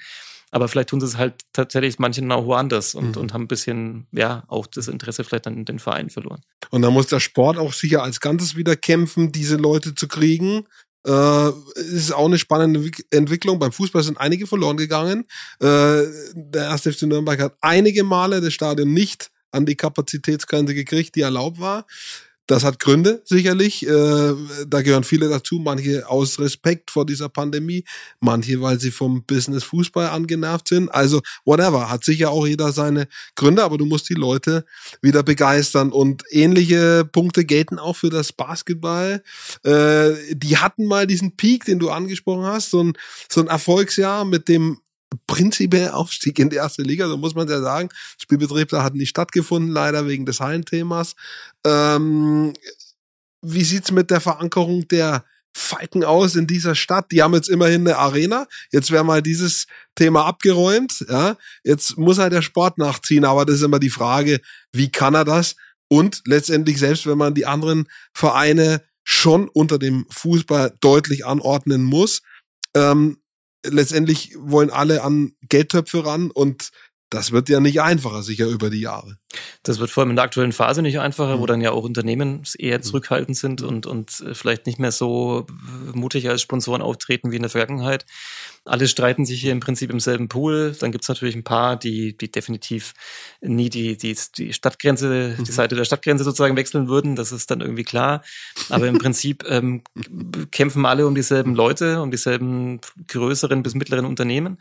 Aber 0.52 0.68
vielleicht 0.68 0.90
tun 0.90 1.02
sie 1.02 1.08
es 1.08 1.18
halt 1.18 1.34
tatsächlich 1.52 2.00
manchen 2.00 2.32
auch 2.32 2.46
woanders 2.46 2.96
und, 2.96 3.16
mhm. 3.16 3.22
und 3.22 3.34
haben 3.34 3.44
ein 3.44 3.48
bisschen, 3.48 4.08
ja, 4.12 4.44
auch 4.48 4.66
das 4.66 4.88
Interesse 4.88 5.24
vielleicht 5.24 5.48
an 5.48 5.66
den 5.66 5.80
Verein 5.80 6.10
verloren. 6.10 6.42
Und 6.70 6.82
da 6.82 6.90
muss 6.90 7.08
der 7.08 7.20
Sport 7.20 7.58
auch 7.58 7.74
sicher 7.74 8.04
als 8.04 8.22
Ganzes 8.22 8.56
wieder 8.56 8.76
kämpfen, 8.76 9.32
diese 9.32 9.58
Leute 9.58 9.94
zu 9.94 10.08
kriegen. 10.08 10.66
Äh, 11.06 11.50
ist 11.76 12.14
auch 12.14 12.26
eine 12.26 12.38
spannende 12.38 12.90
Entwicklung. 13.12 13.60
Beim 13.60 13.72
Fußball 13.72 14.04
sind 14.04 14.20
einige 14.20 14.48
verloren 14.48 14.78
gegangen. 14.78 15.26
Äh, 15.60 16.04
der 16.34 16.66
erste 16.70 16.94
FC 16.94 17.04
Nürnberg 17.04 17.40
hat 17.40 17.58
einige 17.62 18.04
Male 18.04 18.40
das 18.40 18.54
Stadion 18.54 18.94
nicht 18.94 19.32
an 19.52 19.66
die 19.66 19.76
Kapazitätsgrenze 19.76 20.74
gekriegt, 20.74 21.16
die 21.16 21.22
erlaubt 21.22 21.60
war. 21.60 21.86
Das 22.48 22.64
hat 22.64 22.80
Gründe, 22.80 23.22
sicherlich. 23.26 23.86
Äh, 23.86 24.34
da 24.66 24.82
gehören 24.82 25.04
viele 25.04 25.28
dazu. 25.28 25.60
Manche 25.60 26.10
aus 26.10 26.40
Respekt 26.40 26.92
vor 26.92 27.06
dieser 27.06 27.28
Pandemie, 27.28 27.84
manche, 28.22 28.62
weil 28.62 28.80
sie 28.80 28.92
vom 28.92 29.26
Business 29.26 29.66
Fußball 29.66 30.08
angenervt 30.08 30.70
sind. 30.70 30.88
Also, 30.90 31.22
whatever. 31.44 31.90
Hat 31.90 32.06
sicher 32.06 32.32
auch 32.32 32.48
jeder 32.48 32.72
seine 32.72 33.10
Gründe, 33.36 33.66
aber 33.66 33.78
du 33.78 33.86
musst 33.86 34.08
die 34.08 34.14
Leute 34.14 34.66
wieder 35.02 35.24
begeistern. 35.24 35.92
Und 35.92 36.24
ähnliche 36.30 37.04
Punkte 37.04 37.44
gelten 37.44 37.80
auch 37.80 37.98
für 37.98 38.10
das 38.10 38.32
Basketball. 38.32 39.22
Äh, 39.64 40.12
die 40.32 40.58
hatten 40.58 40.86
mal 40.86 41.06
diesen 41.06 41.36
Peak, 41.36 41.66
den 41.66 41.80
du 41.80 41.90
angesprochen 41.90 42.46
hast, 42.46 42.72
so 42.72 42.82
ein, 42.82 42.94
so 43.30 43.42
ein 43.42 43.48
Erfolgsjahr 43.48 44.24
mit 44.24 44.48
dem 44.48 44.80
prinzipiell 45.26 45.90
Aufstieg 45.90 46.40
in 46.40 46.50
die 46.50 46.58
erste 46.58 46.82
Liga, 46.82 47.08
so 47.08 47.18
muss 47.18 47.36
man 47.36 47.48
ja 47.48 47.62
sagen. 47.62 47.90
Spielbetrieb 48.18 48.70
da 48.70 48.84
hat 48.84 48.96
nicht 48.96 49.10
stattgefunden, 49.10 49.72
leider 49.72 50.08
wegen 50.08 50.26
des 50.26 50.40
Hallenthemas. 50.40 51.16
Ähm, 51.66 52.54
wie 53.42 53.64
sieht's 53.64 53.92
mit 53.92 54.12
der 54.12 54.22
Verankerung 54.22 54.88
der 54.88 55.24
Falken 55.56 56.04
aus 56.04 56.36
in 56.36 56.48
dieser 56.48 56.76
Stadt? 56.76 57.12
Die 57.12 57.22
haben 57.22 57.34
jetzt 57.34 57.50
immerhin 57.50 57.88
eine 57.88 57.98
Arena. 57.98 58.48
Jetzt 58.72 58.92
wäre 58.92 59.04
mal 59.04 59.22
dieses 59.22 59.68
Thema 59.96 60.26
abgeräumt. 60.26 61.06
Ja, 61.10 61.38
jetzt 61.64 61.98
muss 61.98 62.18
halt 62.18 62.34
der 62.34 62.42
Sport 62.42 62.78
nachziehen, 62.78 63.26
aber 63.26 63.46
das 63.46 63.56
ist 63.56 63.64
immer 63.64 63.80
die 63.80 63.90
Frage, 63.90 64.40
wie 64.72 64.92
kann 64.92 65.16
er 65.16 65.26
das? 65.26 65.56
Und 65.90 66.22
letztendlich 66.26 66.80
selbst, 66.80 67.08
wenn 67.08 67.18
man 67.18 67.34
die 67.34 67.46
anderen 67.46 67.88
Vereine 68.14 68.84
schon 69.04 69.48
unter 69.48 69.80
dem 69.80 70.06
Fußball 70.10 70.76
deutlich 70.82 71.26
anordnen 71.26 71.84
muss, 71.84 72.22
ähm, 72.76 73.18
letztendlich 73.70 74.36
wollen 74.38 74.70
alle 74.70 75.04
an 75.04 75.34
Geldtöpfe 75.50 76.06
ran 76.06 76.32
und 76.32 76.70
das 77.10 77.32
wird 77.32 77.50
ja 77.50 77.60
nicht 77.60 77.82
einfacher, 77.82 78.22
sicher 78.22 78.48
über 78.48 78.70
die 78.70 78.82
Jahre. 78.82 79.18
Das 79.64 79.80
wird 79.80 79.90
vor 79.90 80.02
allem 80.02 80.12
in 80.12 80.16
der 80.16 80.26
aktuellen 80.26 80.54
Phase 80.54 80.82
nicht 80.82 81.00
einfacher, 81.00 81.38
mhm. 81.38 81.40
wo 81.42 81.46
dann 81.46 81.62
ja 81.62 81.72
auch 81.72 81.84
Unternehmen 81.84 82.44
eher 82.58 82.78
mhm. 82.78 82.84
zurückhaltend 82.84 83.38
sind 83.38 83.62
mhm. 83.62 83.68
und, 83.68 83.86
und 83.86 84.20
äh, 84.22 84.34
vielleicht 84.34 84.66
nicht 84.66 84.80
mehr 84.80 84.92
so 84.92 85.48
mutig 85.94 86.30
als 86.30 86.42
Sponsoren 86.42 86.82
auftreten 86.82 87.32
wie 87.32 87.36
in 87.36 87.44
der 87.44 87.52
Vergangenheit. 87.52 88.06
Alle 88.68 88.88
streiten 88.88 89.26
sich 89.26 89.40
hier 89.40 89.54
im 89.54 89.60
Prinzip 89.60 89.92
im 89.92 90.00
selben 90.00 90.28
Pool. 90.28 90.76
Dann 90.80 90.92
gibt's 90.92 91.08
natürlich 91.08 91.36
ein 91.36 91.44
paar, 91.44 91.78
die, 91.78 92.18
die 92.18 92.30
definitiv 92.30 92.94
nie 93.42 93.70
die, 93.70 93.98
die, 93.98 94.18
die 94.38 94.54
Stadtgrenze, 94.54 95.36
mhm. 95.38 95.44
die 95.44 95.52
Seite 95.52 95.76
der 95.76 95.86
Stadtgrenze 95.86 96.24
sozusagen 96.24 96.58
wechseln 96.58 96.88
würden. 96.88 97.16
Das 97.16 97.32
ist 97.32 97.50
dann 97.50 97.62
irgendwie 97.62 97.84
klar. 97.84 98.24
Aber 98.70 98.88
im 98.88 98.98
Prinzip 99.00 99.46
ähm, 99.48 99.84
kämpfen 100.52 100.86
alle 100.86 101.08
um 101.08 101.16
dieselben 101.16 101.56
Leute, 101.56 102.02
um 102.02 102.12
dieselben 102.12 102.82
größeren 103.08 103.64
bis 103.64 103.74
mittleren 103.74 104.06
Unternehmen. 104.06 104.58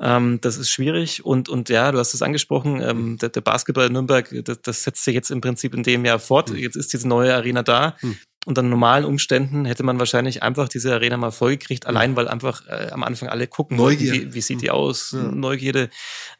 Ähm, 0.00 0.40
das 0.40 0.56
ist 0.56 0.70
schwierig. 0.70 1.24
Und, 1.24 1.48
und 1.48 1.68
ja, 1.68 1.92
du 1.92 1.98
hast 1.98 2.14
es 2.14 2.22
angesprochen, 2.22 2.80
ähm, 2.80 3.18
der, 3.18 3.28
der 3.28 3.42
Basketball 3.42 3.86
in 3.86 3.92
Nürnberg, 3.92 4.11
das, 4.20 4.60
das 4.62 4.82
setzt 4.84 5.04
sich 5.04 5.14
jetzt 5.14 5.30
im 5.30 5.40
Prinzip 5.40 5.74
in 5.74 5.82
dem 5.82 6.04
Jahr 6.04 6.18
fort. 6.18 6.50
Mhm. 6.50 6.56
Jetzt 6.56 6.76
ist 6.76 6.92
diese 6.92 7.08
neue 7.08 7.34
Arena 7.34 7.62
da. 7.62 7.96
Mhm 8.02 8.18
unter 8.44 8.62
normalen 8.62 9.04
Umständen 9.04 9.64
hätte 9.64 9.84
man 9.84 9.98
wahrscheinlich 9.98 10.42
einfach 10.42 10.68
diese 10.68 10.92
Arena 10.92 11.16
mal 11.16 11.30
vollgekriegt, 11.30 11.86
allein 11.86 12.16
weil 12.16 12.26
einfach 12.26 12.66
äh, 12.66 12.90
am 12.90 13.04
Anfang 13.04 13.28
alle 13.28 13.46
gucken, 13.46 13.76
Neugier. 13.76 14.12
Wie, 14.12 14.34
wie 14.34 14.40
sieht 14.40 14.62
die 14.62 14.70
aus, 14.70 15.12
ja. 15.12 15.22
Neugierde, 15.22 15.90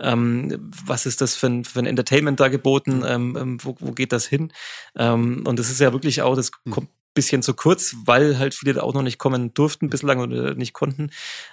ähm, 0.01 0.73
was 0.85 1.07
ist 1.07 1.21
das 1.21 1.37
für 1.37 1.47
ein, 1.47 1.65
für 1.65 1.79
ein 1.79 1.87
Entertainment 1.87 2.41
da 2.41 2.49
geboten, 2.49 3.05
ähm, 3.07 3.37
ähm, 3.41 3.59
wo, 3.63 3.77
wo 3.79 3.93
geht 3.93 4.13
das 4.13 4.27
hin? 4.27 4.53
Ähm, 4.97 5.45
und 5.47 5.59
das 5.59 5.71
ist 5.71 5.81
ja 5.81 5.93
wirklich 5.93 6.23
auch, 6.23 6.35
das 6.35 6.51
hm. 6.65 6.73
kommt 6.73 6.89
bisschen 7.15 7.43
zu 7.43 7.55
kurz, 7.55 7.95
weil 8.05 8.39
halt 8.39 8.55
viele 8.55 8.75
da 8.75 8.83
auch 8.83 8.95
noch 8.95 9.03
nicht 9.03 9.19
kommen 9.19 9.53
durften 9.55 9.91
bislang 9.91 10.21
oder 10.21 10.55
nicht 10.55 10.73
konnten. 10.73 11.11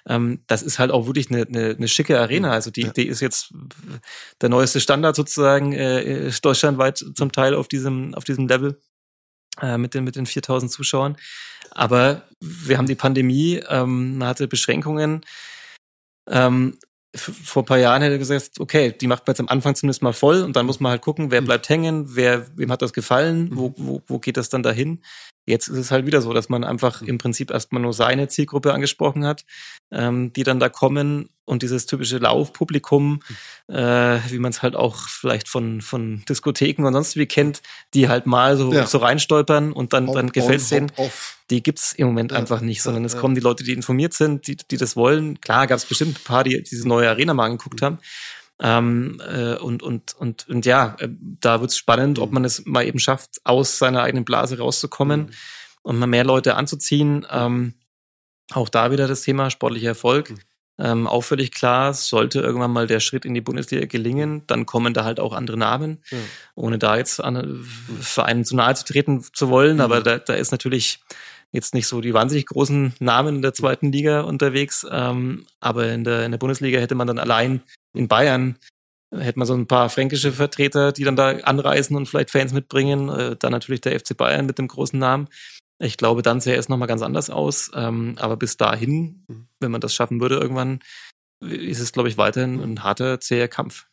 Ähm, 0.08 0.44
das 0.48 0.62
ist 0.62 0.80
halt 0.80 0.92
auch 0.92 1.06
wirklich 1.06 1.30
eine, 1.30 1.44
eine, 1.44 1.76
eine 1.78 1.88
schicke 1.88 2.20
Arena. 2.20 2.52
Also 2.52 2.72
die, 2.72 2.84
ja. 2.84 2.92
die 2.92 3.08
ist 3.08 3.20
jetzt 3.20 3.54
der 4.42 4.50
neueste 4.50 4.80
Standard 4.80 5.16
sozusagen 5.16 5.74
äh, 5.74 6.32
deutschlandweit 6.42 6.98
zum 6.98 7.32
Teil 7.32 7.56
auf 7.56 7.68
diesem 7.68 8.14
auf 8.16 8.24
diesem 8.24 8.48
Level 8.48 8.80
äh, 9.62 9.78
mit 9.78 9.94
den, 9.94 10.04
mit 10.04 10.16
den 10.16 10.26
4000 10.26 10.72
Zuschauern. 10.72 11.18
Aber 11.72 12.24
wir 12.40 12.78
haben 12.78 12.88
die 12.88 12.96
Pandemie, 12.96 13.62
ähm, 13.68 14.18
man 14.18 14.30
hatte 14.30 14.48
Beschränkungen. 14.48 15.26
Ähm, 16.28 16.78
vor 17.16 17.64
ein 17.64 17.66
paar 17.66 17.80
Jahren 17.80 18.02
hätte 18.02 18.16
er 18.16 18.20
gesagt, 18.20 18.60
okay, 18.60 18.92
die 18.92 19.08
macht 19.08 19.26
man 19.26 19.34
jetzt 19.34 19.40
am 19.40 19.48
Anfang 19.48 19.74
zumindest 19.74 20.04
mal 20.04 20.14
voll 20.14 20.44
und 20.44 20.56
dann 20.56 20.68
muss 20.68 20.80
man 20.80 20.92
halt 20.92 21.02
gucken, 21.02 21.32
wer 21.32 21.42
mhm. 21.42 21.46
bleibt 21.46 21.70
hängen, 21.70 22.16
wer, 22.16 22.46
wem 22.56 22.72
hat 22.72 22.82
das 22.82 22.94
gefallen, 22.94 23.50
wo, 23.52 23.70
mhm. 23.70 23.74
wo, 23.78 24.02
wo 24.08 24.20
geht 24.20 24.38
das 24.38 24.50
dann 24.50 24.64
dahin? 24.64 25.04
Jetzt 25.50 25.68
ist 25.68 25.78
es 25.80 25.90
halt 25.90 26.06
wieder 26.06 26.22
so, 26.22 26.32
dass 26.32 26.48
man 26.48 26.64
einfach 26.64 27.02
mhm. 27.02 27.08
im 27.08 27.18
Prinzip 27.18 27.50
erstmal 27.50 27.82
nur 27.82 27.92
seine 27.92 28.28
Zielgruppe 28.28 28.72
angesprochen 28.72 29.26
hat, 29.26 29.46
ähm, 29.92 30.32
die 30.34 30.44
dann 30.44 30.60
da 30.60 30.70
kommen 30.70 31.30
und 31.44 31.64
dieses 31.64 31.88
typische 31.88 32.20
Laufpublikum, 32.20 33.22
mhm. 33.68 33.76
äh, 33.76 34.20
wie 34.32 34.38
man 34.38 34.52
es 34.52 34.62
halt 34.62 34.76
auch 34.76 34.98
vielleicht 35.08 35.48
von, 35.48 35.82
von 35.82 36.24
Diskotheken 36.30 36.86
und 36.86 36.94
sonst 36.94 37.16
wie 37.16 37.26
kennt, 37.26 37.64
die 37.96 38.08
halt 38.08 38.28
mal 38.28 38.58
so, 38.58 38.72
ja. 38.72 38.86
so 38.86 39.00
reinstolpern 39.00 39.74
und 39.74 39.94
dann, 39.94 40.06
dann 40.14 40.32
gefällt 40.32 40.62
es 40.62 40.70
denen. 40.70 40.92
Die 41.50 41.64
gibt's 41.64 41.94
im 41.94 42.06
Moment 42.06 42.32
ja. 42.32 42.38
einfach 42.38 42.62
nicht, 42.62 42.84
sondern 42.84 43.04
es 43.06 43.18
kommen 43.18 43.34
die 43.34 43.42
Leute, 43.42 43.64
die 43.64 43.74
informiert 43.74 44.14
sind, 44.14 44.46
die, 44.46 44.56
die 44.56 44.78
das 44.78 44.96
wollen. 44.96 45.42
Klar 45.42 45.66
gab 45.66 45.78
es 45.78 45.86
bestimmt 45.86 46.20
ein 46.20 46.24
paar, 46.24 46.44
die 46.44 46.62
diese 46.62 46.88
neue 46.88 47.10
Arena 47.10 47.34
mal 47.34 47.46
angeguckt 47.46 47.82
mhm. 47.82 47.86
haben. 47.86 47.98
Ähm, 48.62 49.22
äh, 49.26 49.56
und, 49.56 49.84
und, 49.84 50.16
und, 50.16 50.48
und 50.50 50.66
ja, 50.66 50.96
äh, 51.00 51.08
da 51.20 51.62
wird's 51.62 51.78
spannend, 51.78 52.20
ob 52.20 52.32
man 52.32 52.44
es 52.44 52.66
mal 52.66 52.86
eben 52.86 53.00
schafft, 53.00 53.40
aus 53.46 53.78
seiner 53.78 54.04
eigenen 54.04 54.26
Blase 54.26 54.58
rauszukommen 54.58 55.22
mhm. 55.22 55.32
und 55.82 56.00
mal 56.00 56.08
mehr 56.08 56.26
Leute 56.26 56.56
anzuziehen. 56.56 57.26
Ähm, 57.32 57.74
auch 58.52 58.70
da 58.70 58.92
wieder 58.92 59.08
das 59.08 59.22
Thema 59.22 59.50
sportlicher 59.50 59.90
Erfolg. 59.90 60.32
Mhm. 60.32 60.40
Ähm, 60.82 61.08
auch 61.08 61.22
völlig 61.22 61.52
klar, 61.52 61.94
sollte 61.94 62.40
irgendwann 62.40 62.72
mal 62.72 62.88
der 62.88 63.02
Schritt 63.02 63.26
in 63.26 63.34
die 63.34 63.42
Bundesliga 63.42 63.86
gelingen, 63.86 64.44
dann 64.48 64.66
kommen 64.66 64.94
da 64.94 65.04
halt 65.04 65.20
auch 65.20 65.34
andere 65.34 65.58
Namen, 65.58 66.02
ja. 66.10 66.18
ohne 66.56 66.80
da 66.80 66.96
jetzt 66.96 67.22
an 67.22 67.36
mhm. 67.36 67.66
Vereinen 68.00 68.46
zu 68.46 68.56
nahe 68.56 68.76
zu 68.76 68.86
treten 68.86 69.22
zu 69.34 69.50
wollen. 69.50 69.76
Mhm. 69.76 69.82
Aber 69.82 70.02
da, 70.02 70.20
da 70.20 70.34
ist 70.34 70.52
natürlich 70.52 71.00
jetzt 71.52 71.74
nicht 71.74 71.88
so 71.88 72.00
die 72.00 72.14
wahnsinnig 72.14 72.46
großen 72.46 72.94
Namen 73.00 73.38
in 73.38 73.42
der 73.42 73.54
zweiten 73.54 73.92
Liga 73.92 74.22
unterwegs. 74.22 74.86
Ähm, 74.90 75.46
aber 75.60 75.92
in 75.92 76.06
der, 76.06 76.26
in 76.26 76.32
der 76.32 76.38
Bundesliga 76.38 76.80
hätte 76.80 76.96
man 76.96 77.08
dann 77.08 77.20
allein 77.20 77.62
in 77.94 78.08
Bayern 78.08 78.58
hätte 79.12 79.40
man 79.40 79.48
so 79.48 79.56
ein 79.56 79.68
paar 79.68 79.90
fränkische 79.90 80.32
Vertreter, 80.32 80.92
die 80.92 81.04
dann 81.04 81.16
da 81.16 81.30
anreisen 81.30 81.96
und 81.96 82.08
vielleicht 82.08 82.32
Fans 82.32 82.54
mitbringen. 82.54 83.10
Äh, 83.10 83.36
dann 83.38 83.52
natürlich 83.52 83.82
der 83.82 84.00
FC 84.00 84.16
Bayern 84.16 84.46
mit 84.46 84.58
dem 84.60 84.68
großen 84.68 85.00
Namen. 85.00 85.28
Ich 85.80 85.98
glaube, 85.98 86.22
dann 86.22 86.42
sähe 86.42 86.58
es 86.58 86.70
nochmal 86.70 86.88
ganz 86.88 87.02
anders 87.02 87.30
aus. 87.30 87.72
Ähm, 87.74 88.16
aber 88.20 88.38
bis 88.38 88.58
dahin, 88.58 89.24
mhm. 89.28 89.48
wenn 89.60 89.72
man 89.72 89.82
das 89.82 89.94
schaffen 89.94 90.22
würde, 90.22 90.36
irgendwann 90.36 90.80
ist 91.42 91.80
es, 91.80 91.92
glaube 91.92 92.10
ich, 92.10 92.18
weiterhin 92.18 92.62
ein 92.62 92.84
harter, 92.84 93.20
zäher 93.20 93.48
Kampf. 93.48 93.88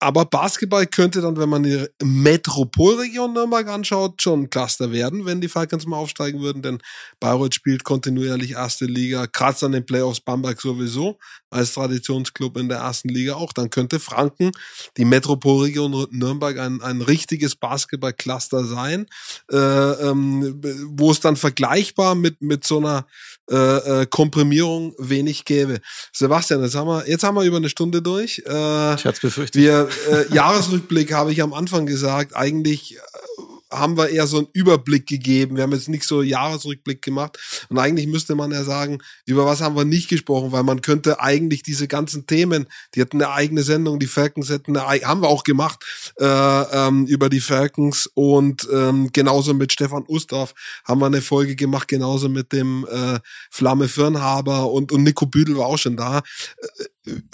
Aber 0.00 0.24
Basketball 0.24 0.86
könnte 0.86 1.20
dann, 1.20 1.36
wenn 1.36 1.48
man 1.48 1.64
die 1.64 1.86
Metropolregion 2.02 3.32
Nürnberg 3.32 3.66
anschaut, 3.68 4.22
schon 4.22 4.42
ein 4.42 4.50
Cluster 4.50 4.92
werden, 4.92 5.26
wenn 5.26 5.40
die 5.40 5.48
Falcons 5.48 5.86
mal 5.86 5.96
aufsteigen 5.96 6.40
würden, 6.40 6.62
denn 6.62 6.78
Bayreuth 7.18 7.54
spielt 7.54 7.82
kontinuierlich 7.82 8.52
erste 8.52 8.84
Liga, 8.84 9.26
kratzt 9.26 9.64
an 9.64 9.72
den 9.72 9.84
Playoffs 9.84 10.20
Bamberg 10.20 10.60
sowieso 10.60 11.18
als 11.50 11.74
Traditionsclub 11.74 12.56
in 12.58 12.68
der 12.68 12.78
ersten 12.78 13.08
Liga 13.08 13.34
auch. 13.34 13.52
Dann 13.52 13.70
könnte 13.70 13.98
Franken, 13.98 14.52
die 14.96 15.04
Metropolregion 15.04 16.06
Nürnberg, 16.10 16.58
ein, 16.58 16.80
ein 16.82 17.00
richtiges 17.00 17.56
Basketball-Cluster 17.56 18.64
sein, 18.64 19.06
äh, 19.50 19.56
ähm, 19.56 20.60
wo 20.90 21.10
es 21.10 21.20
dann 21.20 21.36
vergleichbar 21.36 22.14
mit, 22.14 22.40
mit 22.40 22.64
so 22.66 22.78
einer 22.78 23.06
äh, 23.50 24.02
äh, 24.02 24.06
Komprimierung 24.06 24.94
wenig 24.98 25.44
gäbe. 25.44 25.80
Sebastian, 26.12 26.62
jetzt 26.62 26.74
haben 26.74 26.88
wir, 26.88 27.08
jetzt 27.08 27.24
haben 27.24 27.34
wir 27.34 27.44
über 27.44 27.56
eine 27.56 27.70
Stunde 27.70 28.02
durch. 28.02 28.42
Äh, 28.46 28.94
ich 28.94 29.04
hatte 29.06 29.20
befürchtet. 29.22 29.54
Wir, 29.54 29.87
äh, 30.10 30.34
Jahresrückblick 30.34 31.12
habe 31.12 31.32
ich 31.32 31.42
am 31.42 31.52
Anfang 31.52 31.86
gesagt, 31.86 32.34
eigentlich 32.36 32.98
haben 33.70 33.96
wir 33.98 34.08
eher 34.08 34.26
so 34.26 34.38
einen 34.38 34.48
Überblick 34.52 35.06
gegeben. 35.06 35.56
Wir 35.56 35.62
haben 35.62 35.72
jetzt 35.72 35.88
nicht 35.88 36.04
so 36.04 36.22
Jahresrückblick 36.22 37.02
gemacht. 37.02 37.38
Und 37.68 37.78
eigentlich 37.78 38.06
müsste 38.06 38.34
man 38.34 38.50
ja 38.50 38.64
sagen, 38.64 38.98
über 39.26 39.44
was 39.44 39.60
haben 39.60 39.76
wir 39.76 39.84
nicht 39.84 40.08
gesprochen, 40.08 40.52
weil 40.52 40.62
man 40.62 40.80
könnte 40.80 41.20
eigentlich 41.20 41.62
diese 41.62 41.86
ganzen 41.86 42.26
Themen, 42.26 42.66
die 42.94 43.00
hatten 43.02 43.22
eine 43.22 43.32
eigene 43.32 43.62
Sendung, 43.62 43.98
die 43.98 44.06
Falcons 44.06 44.48
hätten 44.48 44.76
eine, 44.76 45.04
haben 45.04 45.22
wir 45.22 45.28
auch 45.28 45.44
gemacht, 45.44 45.84
äh, 46.18 46.24
ähm, 46.24 47.06
über 47.06 47.28
die 47.28 47.40
Falcons 47.40 48.08
und 48.14 48.66
ähm, 48.72 49.10
genauso 49.12 49.52
mit 49.52 49.72
Stefan 49.72 50.04
Ustorf 50.08 50.54
haben 50.84 51.00
wir 51.00 51.06
eine 51.06 51.22
Folge 51.22 51.54
gemacht, 51.54 51.88
genauso 51.88 52.28
mit 52.28 52.52
dem 52.52 52.86
äh, 52.90 53.18
Flamme 53.50 53.88
Firnhaber 53.88 54.70
und, 54.70 54.92
und 54.92 55.02
Nico 55.02 55.26
Büdel 55.26 55.56
war 55.58 55.66
auch 55.66 55.78
schon 55.78 55.96
da. 55.96 56.22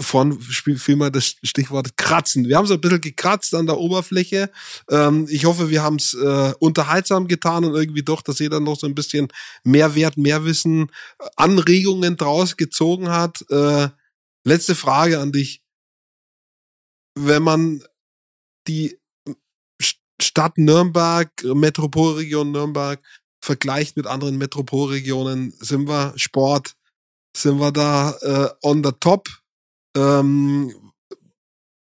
Von 0.01 0.41
fiel 0.41 0.97
mal 0.97 1.11
das 1.11 1.37
Stichwort 1.43 1.97
kratzen. 1.97 2.47
Wir 2.47 2.57
haben 2.57 2.67
so 2.67 2.75
ein 2.75 2.81
bisschen 2.81 3.01
gekratzt 3.01 3.55
an 3.55 3.67
der 3.67 3.79
Oberfläche. 3.79 4.51
Ähm, 4.91 5.27
ich 5.31 5.45
hoffe, 5.45 5.71
wir 5.71 5.83
haben 5.83 5.97
es 5.97 6.15
äh, 6.15 6.53
unterhaltsam 6.59 7.29
getan 7.29 7.65
und 7.65 7.75
irgendwie 7.75 8.03
doch, 8.03 8.23
dass 8.23 8.39
jeder 8.39 8.61
noch 8.61 8.79
so 8.79 8.87
ein 8.87 8.95
bisschen 8.95 9.29
mehr 9.63 9.95
Wert, 9.95 10.17
mehr 10.17 10.45
Wissen, 10.45 10.91
äh, 11.19 11.29
Anregungen 11.37 12.17
draus 12.17 12.57
gezogen 12.57 13.11
hat. 13.11 13.45
Äh, 13.51 13.89
letzte 14.45 14.75
Frage 14.75 15.21
an 15.21 15.33
dich. 15.33 15.63
Wenn 17.17 17.43
man 17.43 17.83
die 18.67 18.99
Stadt 20.21 20.59
Nürnberg, 20.59 21.31
Metropolregion 21.45 22.51
Nürnberg 22.53 23.01
vergleicht 23.45 23.97
mit 23.97 24.07
anderen 24.07 24.39
Metropolregionen, 24.39 25.53
sind 25.61 25.87
wir 25.87 26.15
Sport, 26.17 26.77
sind 27.37 27.59
wir 27.59 27.73
da 27.73 28.13
äh, 28.23 28.49
on 28.63 28.83
the 28.83 28.93
top? 28.99 29.29
Ähm, 29.97 30.75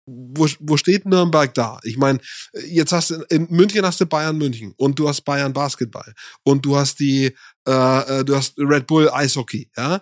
wo, 0.05 0.47
wo 0.59 0.77
steht 0.77 1.05
Nürnberg 1.05 1.53
da? 1.53 1.79
Ich 1.83 1.97
meine, 1.97 2.19
jetzt 2.67 2.91
hast 2.91 3.11
du 3.11 3.23
in 3.29 3.47
München 3.49 3.85
hast 3.85 4.01
du 4.01 4.05
Bayern 4.05 4.37
München 4.37 4.73
und 4.77 4.97
du 4.97 5.07
hast 5.07 5.21
Bayern 5.21 5.53
Basketball 5.53 6.13
und 6.43 6.65
du 6.65 6.75
hast 6.75 6.99
die 6.99 7.35
äh, 7.67 8.19
äh, 8.19 8.25
du 8.25 8.35
hast 8.35 8.57
Red 8.57 8.87
Bull 8.87 9.09
Eishockey, 9.09 9.69
ja. 9.77 10.01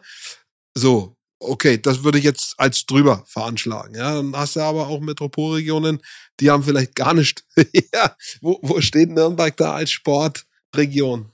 So, 0.75 1.17
okay, 1.39 1.77
das 1.77 2.03
würde 2.03 2.17
ich 2.17 2.23
jetzt 2.23 2.55
als 2.57 2.85
drüber 2.85 3.23
veranschlagen, 3.27 3.95
ja. 3.95 4.15
Dann 4.15 4.35
hast 4.35 4.55
du 4.55 4.61
aber 4.61 4.87
auch 4.87 4.99
Metropolregionen, 5.01 6.01
die 6.39 6.49
haben 6.49 6.63
vielleicht 6.63 6.95
gar 6.95 7.13
nicht. 7.13 7.43
ja, 7.93 8.15
wo, 8.41 8.59
wo 8.61 8.81
steht 8.81 9.09
Nürnberg 9.09 9.55
da 9.57 9.73
als 9.73 9.91
Sportregion? 9.91 11.31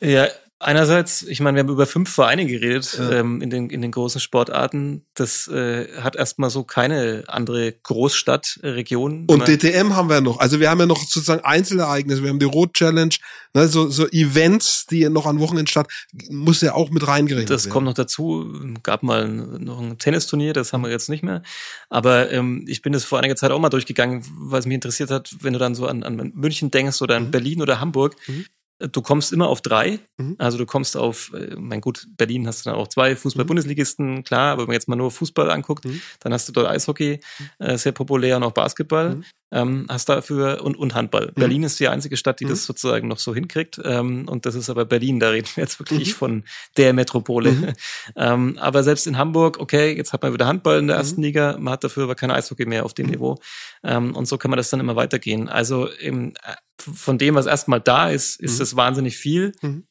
Ja, 0.00 0.28
Einerseits, 0.62 1.22
ich 1.22 1.40
meine, 1.40 1.56
wir 1.56 1.64
haben 1.64 1.70
über 1.70 1.86
fünf 1.86 2.08
Vereine 2.08 2.46
geredet 2.46 2.96
ja. 2.96 3.10
ähm, 3.10 3.42
in, 3.42 3.50
den, 3.50 3.68
in 3.68 3.82
den 3.82 3.90
großen 3.90 4.20
Sportarten. 4.20 5.04
Das 5.14 5.48
äh, 5.48 5.88
hat 6.00 6.14
erstmal 6.14 6.50
so 6.50 6.62
keine 6.62 7.24
andere 7.26 7.72
Großstadtregion. 7.72 9.26
Und 9.26 9.48
DTM 9.48 9.96
haben 9.96 10.08
wir 10.08 10.20
noch. 10.20 10.38
Also 10.38 10.60
wir 10.60 10.70
haben 10.70 10.78
ja 10.78 10.86
noch 10.86 11.00
sozusagen 11.00 11.44
Einzelereignisse. 11.44 12.22
Wir 12.22 12.30
haben 12.30 12.38
die 12.38 12.46
Rot 12.46 12.74
Challenge, 12.74 13.14
ne, 13.54 13.66
so, 13.66 13.90
so 13.90 14.06
Events, 14.08 14.86
die 14.86 15.08
noch 15.08 15.26
an 15.26 15.40
Wochenenden 15.40 15.66
statt, 15.66 15.88
muss 16.30 16.60
ja 16.60 16.74
auch 16.74 16.90
mit 16.90 17.06
reingerechnet 17.08 17.50
Das 17.50 17.64
werden. 17.64 17.72
kommt 17.72 17.86
noch 17.86 17.94
dazu. 17.94 18.52
Gab 18.84 19.02
mal 19.02 19.26
noch 19.28 19.80
ein 19.80 19.98
Tennisturnier, 19.98 20.52
das 20.52 20.72
haben 20.72 20.82
wir 20.82 20.90
jetzt 20.90 21.08
nicht 21.08 21.24
mehr. 21.24 21.42
Aber 21.90 22.30
ähm, 22.30 22.64
ich 22.68 22.82
bin 22.82 22.92
das 22.92 23.04
vor 23.04 23.18
einiger 23.18 23.36
Zeit 23.36 23.50
auch 23.50 23.58
mal 23.58 23.68
durchgegangen, 23.68 24.24
weil 24.38 24.60
es 24.60 24.66
mich 24.66 24.76
interessiert 24.76 25.10
hat, 25.10 25.34
wenn 25.40 25.54
du 25.54 25.58
dann 25.58 25.74
so 25.74 25.88
an, 25.88 26.04
an 26.04 26.32
München 26.34 26.70
denkst 26.70 27.02
oder 27.02 27.16
an 27.16 27.26
mhm. 27.26 27.30
Berlin 27.32 27.62
oder 27.62 27.80
Hamburg. 27.80 28.14
Mhm 28.28 28.46
Du 28.90 29.02
kommst 29.02 29.32
immer 29.32 29.48
auf 29.48 29.60
drei. 29.60 30.00
Mhm. 30.16 30.36
Also 30.38 30.58
du 30.58 30.66
kommst 30.66 30.96
auf, 30.96 31.32
äh, 31.34 31.54
mein 31.56 31.80
gut, 31.80 32.06
Berlin 32.16 32.46
hast 32.46 32.64
du 32.64 32.70
dann 32.70 32.78
auch 32.78 32.88
zwei 32.88 33.14
Fußball-Bundesligisten, 33.14 34.16
mhm. 34.16 34.24
klar, 34.24 34.52
aber 34.52 34.62
wenn 34.62 34.68
man 34.68 34.74
jetzt 34.74 34.88
mal 34.88 34.96
nur 34.96 35.10
Fußball 35.10 35.50
anguckt, 35.50 35.84
mhm. 35.84 36.00
dann 36.20 36.32
hast 36.32 36.48
du 36.48 36.52
dort 36.52 36.68
Eishockey, 36.68 37.20
mhm. 37.38 37.66
äh, 37.66 37.78
sehr 37.78 37.92
populär 37.92 38.36
und 38.36 38.42
auch 38.42 38.52
Basketball. 38.52 39.22
Mhm. 39.52 39.58
Ähm, 39.58 39.86
hast 39.88 40.08
dafür 40.08 40.62
und, 40.64 40.76
und 40.76 40.94
Handball. 40.94 41.26
Mhm. 41.26 41.40
Berlin 41.40 41.62
ist 41.62 41.78
die 41.78 41.88
einzige 41.88 42.16
Stadt, 42.16 42.40
die 42.40 42.46
das 42.46 42.64
sozusagen 42.64 43.08
noch 43.08 43.18
so 43.18 43.34
hinkriegt. 43.34 43.80
Ähm, 43.84 44.26
und 44.28 44.46
das 44.46 44.54
ist 44.54 44.70
aber 44.70 44.84
Berlin, 44.84 45.20
da 45.20 45.28
reden 45.28 45.48
wir 45.54 45.62
jetzt 45.62 45.78
wirklich 45.78 46.14
von 46.14 46.44
der 46.76 46.92
Metropole. 46.92 47.74
ähm, 48.16 48.58
aber 48.58 48.82
selbst 48.82 49.06
in 49.06 49.18
Hamburg, 49.18 49.58
okay, 49.60 49.94
jetzt 49.94 50.12
hat 50.12 50.22
man 50.22 50.32
wieder 50.32 50.46
Handball 50.46 50.78
in 50.78 50.86
der 50.86 50.96
ersten 50.96 51.22
Liga, 51.22 51.56
man 51.58 51.74
hat 51.74 51.84
dafür 51.84 52.04
aber 52.04 52.14
kein 52.14 52.30
Eishockey 52.30 52.66
mehr 52.66 52.84
auf 52.84 52.94
dem 52.94 53.06
Niveau. 53.06 53.38
Ähm, 53.84 54.16
und 54.16 54.26
so 54.26 54.38
kann 54.38 54.50
man 54.50 54.56
das 54.56 54.70
dann 54.70 54.80
immer 54.80 54.96
weitergehen. 54.96 55.48
Also 55.48 55.86
im, 55.86 56.30
äh, 56.30 56.54
von 56.78 57.18
dem, 57.18 57.34
was 57.34 57.46
erstmal 57.46 57.80
da 57.80 58.10
ist, 58.10 58.40
ist 58.40 58.54
mhm. 58.54 58.58
das 58.58 58.76
wahnsinnig 58.76 59.16
viel. 59.16 59.52
Mhm. 59.60 59.84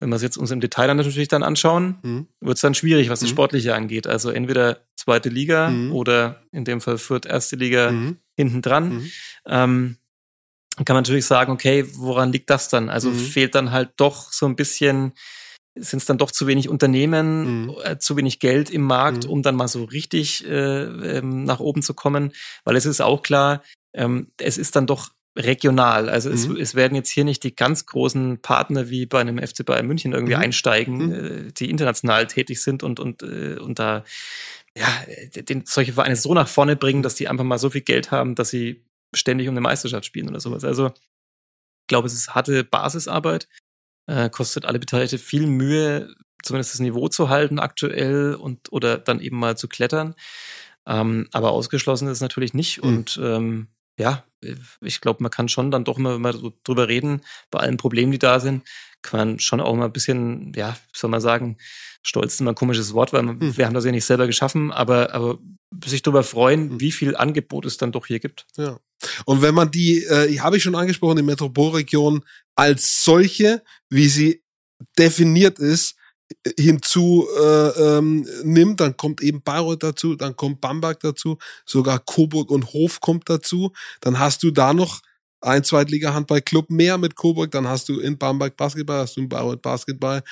Wenn 0.00 0.08
wir 0.08 0.16
es 0.16 0.22
jetzt 0.22 0.38
uns 0.38 0.50
im 0.50 0.60
Detail 0.60 0.86
dann 0.86 0.96
natürlich 0.96 1.28
dann 1.28 1.42
anschauen, 1.42 1.98
mhm. 2.02 2.26
wird 2.40 2.56
es 2.56 2.62
dann 2.62 2.74
schwierig, 2.74 3.10
was 3.10 3.20
das 3.20 3.28
mhm. 3.28 3.34
Sportliche 3.34 3.74
angeht. 3.74 4.06
Also 4.06 4.30
entweder 4.30 4.78
zweite 4.96 5.28
Liga 5.28 5.68
mhm. 5.68 5.92
oder 5.92 6.42
in 6.52 6.64
dem 6.64 6.80
Fall 6.80 6.96
Fürth 6.96 7.26
erste 7.26 7.56
Liga 7.56 7.90
mhm. 7.90 8.16
Hinten 8.40 8.62
dran. 8.62 9.10
Ähm, 9.46 9.96
kann 10.84 10.94
man 10.94 11.02
natürlich 11.02 11.26
sagen, 11.26 11.52
okay, 11.52 11.84
woran 11.94 12.32
liegt 12.32 12.50
das 12.50 12.68
dann? 12.68 12.88
Also 12.88 13.12
fehlt 13.12 13.54
dann 13.54 13.70
halt 13.70 13.90
doch 13.96 14.32
so 14.32 14.46
ein 14.46 14.56
bisschen, 14.56 15.12
sind 15.74 15.98
es 15.98 16.06
dann 16.06 16.18
doch 16.18 16.30
zu 16.30 16.46
wenig 16.46 16.68
Unternehmen, 16.68 17.64
mhm. 17.64 17.74
äh, 17.84 17.98
zu 17.98 18.16
wenig 18.16 18.40
Geld 18.40 18.70
im 18.70 18.82
Markt, 18.82 19.24
mhm. 19.24 19.30
um 19.30 19.42
dann 19.42 19.56
mal 19.56 19.68
so 19.68 19.84
richtig 19.84 20.46
äh, 20.46 20.82
ähm, 21.18 21.44
nach 21.44 21.60
oben 21.60 21.82
zu 21.82 21.94
kommen. 21.94 22.32
Weil 22.64 22.76
es 22.76 22.86
ist 22.86 23.00
auch 23.00 23.22
klar, 23.22 23.62
ähm, 23.94 24.28
es 24.38 24.58
ist 24.58 24.76
dann 24.76 24.86
doch 24.86 25.10
regional. 25.36 26.08
Also 26.08 26.30
mhm. 26.30 26.34
es, 26.34 26.46
es 26.46 26.74
werden 26.74 26.94
jetzt 26.94 27.10
hier 27.10 27.24
nicht 27.24 27.44
die 27.44 27.54
ganz 27.54 27.86
großen 27.86 28.40
Partner 28.40 28.90
wie 28.90 29.06
bei 29.06 29.20
einem 29.20 29.38
FC 29.38 29.64
Bayern 29.64 29.86
München 29.86 30.12
irgendwie 30.12 30.34
mhm. 30.34 30.40
einsteigen, 30.40 30.96
mhm. 30.96 31.12
Äh, 31.48 31.52
die 31.52 31.70
international 31.70 32.26
tätig 32.26 32.62
sind 32.62 32.82
und, 32.82 33.00
und, 33.00 33.22
äh, 33.22 33.56
und 33.58 33.78
da 33.78 34.04
ja, 34.76 34.86
den, 35.34 35.64
solche 35.66 35.92
Vereine 35.92 36.16
so 36.16 36.34
nach 36.34 36.48
vorne 36.48 36.76
bringen, 36.76 37.02
dass 37.02 37.14
die 37.14 37.28
einfach 37.28 37.44
mal 37.44 37.58
so 37.58 37.70
viel 37.70 37.80
Geld 37.80 38.10
haben, 38.10 38.34
dass 38.34 38.50
sie 38.50 38.84
ständig 39.14 39.48
um 39.48 39.54
eine 39.54 39.60
Meisterschaft 39.60 40.04
spielen 40.04 40.28
oder 40.28 40.40
sowas. 40.40 40.64
Also 40.64 40.86
ich 40.88 41.88
glaube, 41.88 42.06
es 42.06 42.14
ist 42.14 42.34
harte 42.34 42.62
Basisarbeit, 42.62 43.48
äh, 44.06 44.30
kostet 44.30 44.64
alle 44.64 44.78
Beteiligte 44.78 45.18
viel 45.18 45.46
Mühe, 45.46 46.14
zumindest 46.42 46.74
das 46.74 46.80
Niveau 46.80 47.08
zu 47.08 47.28
halten 47.28 47.58
aktuell 47.58 48.34
und 48.34 48.72
oder 48.72 48.98
dann 48.98 49.20
eben 49.20 49.38
mal 49.38 49.56
zu 49.56 49.68
klettern. 49.68 50.14
Ähm, 50.86 51.28
aber 51.32 51.50
ausgeschlossen 51.50 52.08
ist 52.08 52.18
es 52.18 52.22
natürlich 52.22 52.54
nicht. 52.54 52.82
Mhm. 52.82 52.88
Und 52.88 53.20
ähm, 53.22 53.68
ja, 54.00 54.24
ich 54.80 55.00
glaube, 55.00 55.22
man 55.22 55.30
kann 55.30 55.48
schon 55.48 55.70
dann 55.70 55.84
doch 55.84 55.98
immer, 55.98 56.14
wenn 56.14 56.22
wir 56.22 56.32
so 56.32 56.52
drüber 56.64 56.88
reden, 56.88 57.20
bei 57.50 57.60
allen 57.60 57.76
Problemen, 57.76 58.10
die 58.10 58.18
da 58.18 58.40
sind, 58.40 58.66
kann 59.02 59.20
man 59.20 59.38
schon 59.38 59.60
auch 59.60 59.74
mal 59.76 59.86
ein 59.86 59.92
bisschen, 59.92 60.52
ja, 60.56 60.76
soll 60.94 61.10
man 61.10 61.20
sagen, 61.20 61.58
stolz 62.02 62.34
ist 62.34 62.40
immer 62.40 62.52
ein 62.52 62.56
komisches 62.56 62.94
Wort, 62.94 63.12
weil 63.12 63.22
man, 63.22 63.40
hm. 63.40 63.56
wir 63.56 63.66
haben 63.66 63.74
das 63.74 63.84
ja 63.84 63.92
nicht 63.92 64.04
selber 64.04 64.26
geschaffen, 64.26 64.72
aber, 64.72 65.14
aber 65.14 65.38
sich 65.84 66.02
darüber 66.02 66.22
freuen, 66.22 66.70
hm. 66.70 66.80
wie 66.80 66.92
viel 66.92 67.16
Angebot 67.16 67.66
es 67.66 67.76
dann 67.76 67.92
doch 67.92 68.06
hier 68.06 68.20
gibt. 68.20 68.46
Ja. 68.56 68.80
Und 69.26 69.42
wenn 69.42 69.54
man 69.54 69.70
die, 69.70 70.04
äh, 70.04 70.38
habe 70.40 70.56
ich 70.56 70.62
schon 70.62 70.74
angesprochen, 70.74 71.16
die 71.16 71.22
Metropolregion 71.22 72.24
als 72.54 73.04
solche, 73.04 73.62
wie 73.88 74.08
sie 74.08 74.42
definiert 74.98 75.58
ist, 75.58 75.96
hinzu 76.58 77.26
äh, 77.38 77.98
ähm, 77.98 78.26
nimmt, 78.44 78.80
dann 78.80 78.96
kommt 78.96 79.20
eben 79.20 79.42
Bayreuth 79.42 79.82
dazu, 79.82 80.14
dann 80.14 80.36
kommt 80.36 80.60
Bamberg 80.60 81.00
dazu, 81.00 81.38
sogar 81.66 81.98
Coburg 81.98 82.50
und 82.50 82.72
Hof 82.72 83.00
kommt 83.00 83.28
dazu, 83.28 83.72
dann 84.00 84.18
hast 84.18 84.42
du 84.42 84.50
da 84.50 84.72
noch 84.72 85.00
ein 85.42 85.64
Zweitliga-Handball-Club 85.64 86.70
mehr 86.70 86.98
mit 86.98 87.16
Coburg, 87.16 87.50
dann 87.50 87.66
hast 87.66 87.88
du 87.88 87.98
in 87.98 88.18
Bamberg 88.18 88.56
Basketball, 88.56 89.00
hast 89.00 89.16
du 89.16 89.22
in 89.22 89.28
Bayreuth 89.28 89.62
Basketball. 89.62 90.22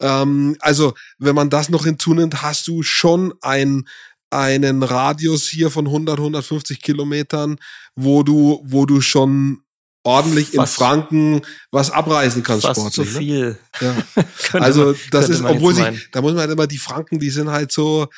Ähm, 0.00 0.56
also, 0.60 0.94
wenn 1.18 1.34
man 1.34 1.50
das 1.50 1.68
noch 1.68 1.84
hinzunimmt, 1.84 2.42
hast 2.42 2.66
du 2.66 2.82
schon 2.82 3.32
ein, 3.42 3.88
einen 4.30 4.82
Radius 4.82 5.48
hier 5.48 5.70
von 5.70 5.86
100, 5.86 6.18
150 6.18 6.80
Kilometern, 6.82 7.58
wo 7.94 8.22
du, 8.22 8.60
wo 8.64 8.86
du 8.86 9.00
schon 9.00 9.62
ordentlich 10.06 10.54
in 10.54 10.66
Franken 10.66 11.42
was 11.70 11.90
abreißen 11.90 12.42
kannst 12.42 12.64
fast 12.64 12.80
sportlich. 12.80 13.12
Zu 13.12 13.12
ne? 13.12 13.18
viel. 13.18 13.58
Ne? 13.80 14.04
Ja. 14.52 14.60
also 14.60 14.94
das 15.10 15.28
ist, 15.28 15.42
obwohl 15.42 15.74
sie, 15.74 15.84
da 16.12 16.22
muss 16.22 16.32
man 16.32 16.42
halt 16.42 16.52
immer 16.52 16.66
die 16.66 16.78
Franken, 16.78 17.18
die 17.18 17.30
sind 17.30 17.50
halt 17.50 17.72
so, 17.72 18.08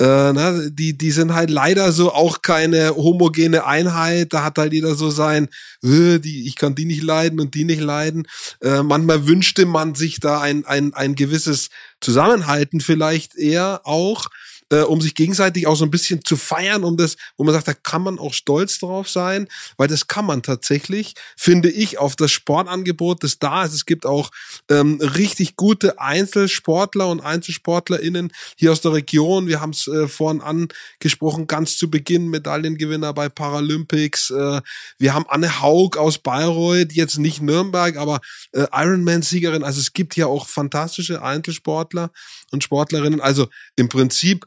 äh, 0.00 0.32
na, 0.32 0.68
die, 0.68 0.96
die 0.96 1.10
sind 1.10 1.34
halt 1.34 1.50
leider 1.50 1.92
so 1.92 2.12
auch 2.12 2.42
keine 2.42 2.94
homogene 2.94 3.66
Einheit. 3.66 4.32
Da 4.32 4.44
hat 4.44 4.56
halt 4.58 4.72
jeder 4.72 4.94
so 4.94 5.10
sein, 5.10 5.48
äh, 5.82 6.18
die, 6.18 6.46
ich 6.46 6.56
kann 6.56 6.74
die 6.74 6.84
nicht 6.84 7.02
leiden 7.02 7.40
und 7.40 7.54
die 7.54 7.64
nicht 7.64 7.80
leiden. 7.80 8.26
Äh, 8.62 8.82
manchmal 8.82 9.26
wünschte 9.26 9.66
man 9.66 9.94
sich 9.94 10.20
da 10.20 10.40
ein, 10.40 10.64
ein, 10.66 10.94
ein 10.94 11.14
gewisses 11.14 11.68
Zusammenhalten 12.00 12.80
vielleicht 12.80 13.36
eher 13.36 13.80
auch. 13.84 14.28
Äh, 14.70 14.80
um 14.80 15.00
sich 15.00 15.14
gegenseitig 15.14 15.66
auch 15.66 15.76
so 15.76 15.84
ein 15.84 15.90
bisschen 15.90 16.24
zu 16.24 16.36
feiern, 16.36 16.84
um 16.84 16.96
das, 16.96 17.16
wo 17.36 17.44
man 17.44 17.54
sagt, 17.54 17.68
da 17.68 17.74
kann 17.74 18.02
man 18.02 18.18
auch 18.18 18.32
stolz 18.32 18.78
drauf 18.78 19.08
sein, 19.08 19.48
weil 19.76 19.88
das 19.88 20.06
kann 20.06 20.24
man 20.24 20.42
tatsächlich, 20.42 21.14
finde 21.36 21.70
ich, 21.70 21.98
auf 21.98 22.16
das 22.16 22.32
Sportangebot, 22.32 23.24
das 23.24 23.38
da 23.38 23.64
ist. 23.64 23.74
Es 23.74 23.86
gibt 23.86 24.06
auch 24.06 24.30
ähm, 24.68 25.00
richtig 25.00 25.56
gute 25.56 26.00
Einzelsportler 26.00 27.08
und 27.08 27.20
EinzelsportlerInnen 27.20 28.32
hier 28.56 28.72
aus 28.72 28.80
der 28.80 28.92
Region. 28.92 29.46
Wir 29.46 29.60
haben 29.60 29.70
es 29.70 29.86
äh, 29.86 30.08
vorhin 30.08 30.40
angesprochen, 30.40 31.46
ganz 31.46 31.76
zu 31.76 31.90
Beginn 31.90 32.28
Medaillengewinner 32.28 33.12
bei 33.12 33.28
Paralympics. 33.28 34.30
Äh, 34.30 34.60
wir 34.98 35.14
haben 35.14 35.26
Anne 35.28 35.60
Haug 35.60 35.96
aus 35.96 36.18
Bayreuth, 36.18 36.92
jetzt 36.92 37.18
nicht 37.18 37.40
Nürnberg, 37.40 37.96
aber 37.96 38.20
äh, 38.52 38.66
Ironman-Siegerin. 38.72 39.64
Also 39.64 39.80
es 39.80 39.92
gibt 39.92 40.14
hier 40.14 40.28
auch 40.28 40.46
fantastische 40.46 41.22
Einzelsportler 41.22 42.10
und 42.50 42.64
Sportlerinnen. 42.64 43.20
Also 43.20 43.48
im 43.76 43.88
Prinzip, 43.88 44.46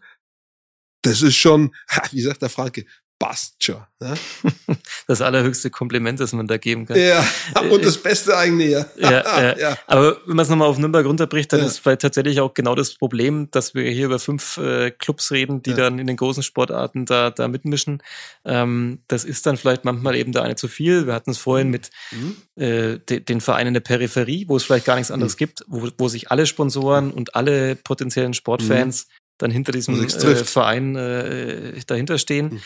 das 1.02 1.22
ist 1.22 1.36
schon, 1.36 1.73
wie 2.11 2.22
sagt 2.22 2.41
der 2.41 2.49
Franke, 2.49 2.86
passt 3.22 3.64
schon. 3.64 3.84
Ne? 3.99 4.15
Das 5.07 5.22
allerhöchste 5.22 5.69
Kompliment, 5.69 6.19
das 6.22 6.32
man 6.32 6.48
da 6.48 6.57
geben 6.57 6.86
kann. 6.86 6.98
Ja, 6.98 7.26
und 7.69 7.84
das 7.84 7.98
Beste 7.98 8.38
eigentlich, 8.38 8.72
ja. 8.72 8.86
ja, 8.98 9.41
ja. 9.41 9.57
ja. 9.57 9.78
Aber 9.86 10.18
wenn 10.26 10.38
man 10.38 10.44
es 10.44 10.49
nochmal 10.49 10.69
auf 10.69 10.78
Nürnberg 10.78 11.06
runterbricht, 11.06 11.52
dann 11.52 11.60
ja. 11.60 11.65
ist 11.65 11.80
vielleicht 11.80 12.02
tatsächlich 12.02 12.40
auch 12.40 12.53
genau 12.53 12.76
das 12.76 12.95
Problem, 12.95 13.49
dass 13.52 13.76
wir 13.76 13.84
hier 13.91 14.06
über 14.06 14.19
fünf 14.19 14.57
äh, 14.57 14.91
Clubs 14.91 15.32
reden, 15.32 15.61
die 15.61 15.73
dann 15.73 15.99
in 15.99 16.07
den 16.07 16.15
großen 16.15 16.44
Sportarten 16.44 17.06
da, 17.06 17.30
da 17.30 17.49
mitmischen. 17.49 18.02
Ähm, 18.45 18.99
das 19.07 19.26
ist 19.26 19.45
dann 19.45 19.57
vielleicht 19.57 19.84
manchmal 19.84 20.15
eben 20.15 20.32
der 20.32 20.44
eine 20.44 20.56
zu 20.56 20.69
viel. 20.69 21.07
Wir 21.07 21.14
hatten 21.14 21.32
es 21.32 21.38
vorhin 21.38 21.68
mhm. 21.68 21.72
mit 21.72 21.90
mhm. 22.11 22.38
äh, 22.56 22.98
de, 22.99 23.19
den 23.19 23.41
Vereinen 23.41 23.73
der 23.73 23.82
Peripherie, 23.82 24.45
wo 24.48 24.56
es 24.56 24.64
vielleicht 24.64 24.86
gar 24.86 24.95
nichts 24.95 25.11
anderes 25.11 25.36
mhm. 25.36 25.40
gibt, 25.40 25.65
wo, 25.68 25.90
wo 25.98 26.07
sich 26.07 26.32
alle 26.32 26.45
Sponsoren 26.45 27.11
und 27.11 27.36
alle 27.36 27.76
potenziellen 27.76 28.34
Sportfans 28.34 29.07
mhm. 29.07 29.20
Dann 29.41 29.51
hinter 29.51 29.72
diesem 29.72 30.03
äh, 30.03 30.35
Verein 30.35 30.95
äh, 30.95 31.80
dahinter 31.88 32.18
stehen. 32.18 32.53
Mhm. 32.53 32.61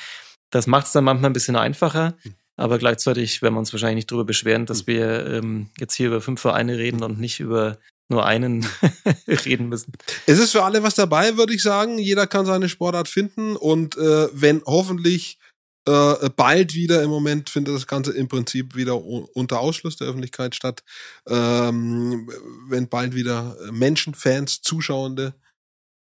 Das 0.50 0.68
macht 0.68 0.88
es 0.88 0.92
dann 0.92 1.04
manchmal 1.04 1.30
ein 1.30 1.34
bisschen 1.34 1.56
einfacher. 1.56 2.16
Hm. 2.22 2.34
Aber 2.58 2.78
gleichzeitig 2.78 3.42
werden 3.42 3.56
wir 3.56 3.60
uns 3.60 3.74
wahrscheinlich 3.74 3.96
nicht 3.96 4.12
darüber 4.12 4.26
beschweren, 4.26 4.66
dass 4.66 4.80
hm. 4.80 4.88
wir 4.88 5.26
ähm, 5.28 5.70
jetzt 5.80 5.96
hier 5.96 6.08
über 6.08 6.22
fünf 6.22 6.40
Vereine 6.40 6.78
reden 6.78 7.04
und 7.04 7.20
nicht 7.20 7.40
über 7.40 7.78
nur 8.08 8.26
einen 8.26 8.66
reden 9.28 9.68
müssen. 9.68 9.94
Es 10.28 10.38
ist 10.38 10.52
für 10.52 10.64
alle 10.64 10.84
was 10.84 10.96
dabei, 10.96 11.38
würde 11.38 11.54
ich 11.54 11.64
sagen. 11.64 11.98
Jeder 11.98 12.28
kann 12.28 12.46
seine 12.46 12.70
Sportart 12.70 13.08
finden 13.08 13.56
und 13.56 13.98
äh, 13.98 14.28
wenn 14.32 14.62
hoffentlich 14.66 15.40
äh, 15.88 16.30
bald 16.36 16.76
wieder, 16.76 17.02
im 17.02 17.10
Moment 17.10 17.50
findet 17.50 17.76
das 17.76 17.88
Ganze 17.88 18.12
im 18.14 18.28
Prinzip 18.28 18.76
wieder 18.76 19.04
unter 19.04 19.60
Ausschluss 19.60 19.98
der 19.98 20.08
Öffentlichkeit 20.08 20.56
statt, 20.56 20.84
ähm, 21.28 22.30
wenn 22.70 22.90
bald 22.90 23.16
wieder 23.16 23.58
Menschen, 23.72 24.14
Fans, 24.14 24.62
Zuschauende 24.62 25.34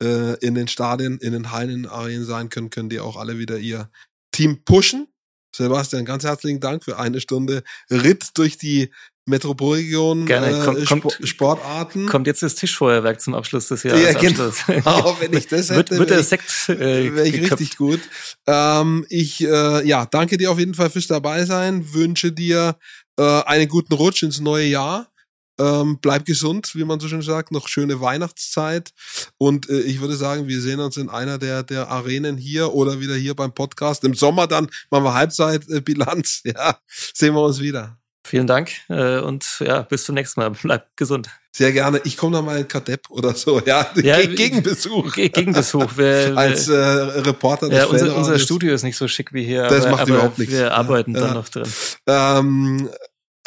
äh, 0.02 0.36
in 0.46 0.56
den 0.56 0.68
Stadien, 0.68 1.18
in 1.20 1.34
den 1.34 1.52
Hallen, 1.52 1.70
in 1.70 1.84
den 1.84 1.92
Arenen 1.92 2.26
sein 2.26 2.50
können, 2.50 2.70
können 2.70 2.90
die 2.90 3.00
auch 3.00 3.18
alle 3.18 3.38
wieder 3.38 3.58
ihr 3.58 3.90
Team 4.32 4.64
pushen. 4.64 5.08
Sebastian, 5.56 6.06
ganz 6.06 6.24
herzlichen 6.24 6.60
Dank 6.60 6.84
für 6.84 7.00
eine 7.00 7.20
Stunde 7.20 7.64
Ritt 7.90 8.38
durch 8.38 8.58
die 8.58 8.92
Metropolregion 9.28 10.26
Gerne. 10.26 10.62
Komm, 10.64 10.78
äh, 10.78 10.86
kommt, 10.86 11.20
Sportarten. 11.24 12.08
Kommt 12.08 12.28
jetzt 12.28 12.42
das 12.44 12.56
Tischfeuerwerk 12.56 13.20
zum 13.20 13.36
Abschluss 13.36 13.68
des 13.68 13.84
Jahres. 13.84 14.02
Ja, 14.02 14.14
genau. 14.14 14.52
Oh, 14.86 15.16
wenn 15.20 15.34
ich 15.34 15.48
das 15.48 15.70
hätte, 15.70 15.92
wird, 15.92 16.00
wird 16.00 16.10
der 16.12 16.24
Sekt 16.24 16.70
äh, 16.70 17.14
wäre 17.14 17.28
ich 17.28 17.34
geköpft. 17.34 17.60
richtig 17.60 17.78
gut. 17.78 18.00
Ähm, 18.46 19.06
ich 19.10 19.44
äh, 19.44 19.86
ja, 19.86 20.06
danke 20.06 20.38
dir 20.38 20.50
auf 20.50 20.60
jeden 20.60 20.76
Fall 20.76 20.90
fürs 20.90 21.08
dabei 21.08 21.44
sein. 21.46 21.94
Wünsche 21.94 22.32
dir 22.32 22.78
äh, 23.20 23.42
einen 23.44 23.68
guten 23.68 23.94
Rutsch 23.94 24.24
ins 24.24 24.40
neue 24.40 24.66
Jahr. 24.66 25.10
Ähm, 25.60 26.00
bleib 26.02 26.26
gesund, 26.26 26.76
wie 26.76 26.84
man 26.84 27.00
so 27.00 27.08
schön 27.08 27.22
sagt, 27.22 27.52
noch 27.52 27.68
schöne 27.68 28.00
Weihnachtszeit. 28.00 28.94
Und 29.38 29.70
äh, 29.70 29.80
ich 29.82 30.02
würde 30.02 30.16
sagen, 30.16 30.48
wir 30.48 30.62
sehen 30.62 30.80
uns 30.80 30.98
in 30.98 31.10
einer 31.10 31.38
der, 31.38 31.64
der 31.64 31.90
Arenen 31.90 32.38
hier 32.38 32.74
oder 32.74 33.00
wieder 33.00 33.16
hier 33.16 33.36
beim 33.36 33.54
Podcast. 33.54 34.04
Im 34.04 34.14
Sommer 34.14 34.48
dann 34.48 34.70
machen 34.90 35.04
wir 35.04 35.14
Halbzeitbilanz. 35.14 36.42
Ja, 36.48 36.78
sehen 37.14 37.34
wir 37.34 37.42
uns 37.42 37.60
wieder. 37.60 37.98
Vielen 38.28 38.48
Dank 38.48 38.72
äh, 38.90 39.20
und 39.20 39.46
ja, 39.60 39.84
bis 39.84 40.04
zum 40.04 40.16
nächsten 40.16 40.42
Mal. 40.42 40.50
Bleib 40.62 40.98
gesund. 40.98 41.30
Sehr 41.52 41.72
gerne. 41.72 42.02
Ich 42.04 42.18
komme 42.18 42.38
noch 42.38 42.44
mal 42.44 42.60
in 42.60 42.68
Kadepp 42.68 43.10
oder 43.10 43.34
so. 43.34 43.62
Ja, 43.66 43.90
ja 43.96 44.26
Gegenbesuch. 44.26 45.14
Gegenbesuch. 45.14 45.98
Wir, 45.98 46.34
Als 46.38 46.68
äh, 46.68 46.76
Reporter 46.76 47.72
ja, 47.72 47.86
unser, 47.86 48.16
unser 48.16 48.38
Studio 48.38 48.74
ist 48.74 48.84
nicht 48.84 48.98
so 48.98 49.08
schick 49.08 49.34
wie 49.34 49.46
hier. 49.46 49.64
Das 49.64 49.86
aber, 49.86 49.92
macht 49.92 50.02
aber 50.02 50.14
überhaupt 50.16 50.40
nichts. 50.40 50.54
Wir 50.54 50.74
arbeiten 50.74 51.16
ja, 51.16 51.22
dann 51.22 51.34
noch 51.36 51.48
drin. 51.48 51.68
Ähm, 52.06 52.90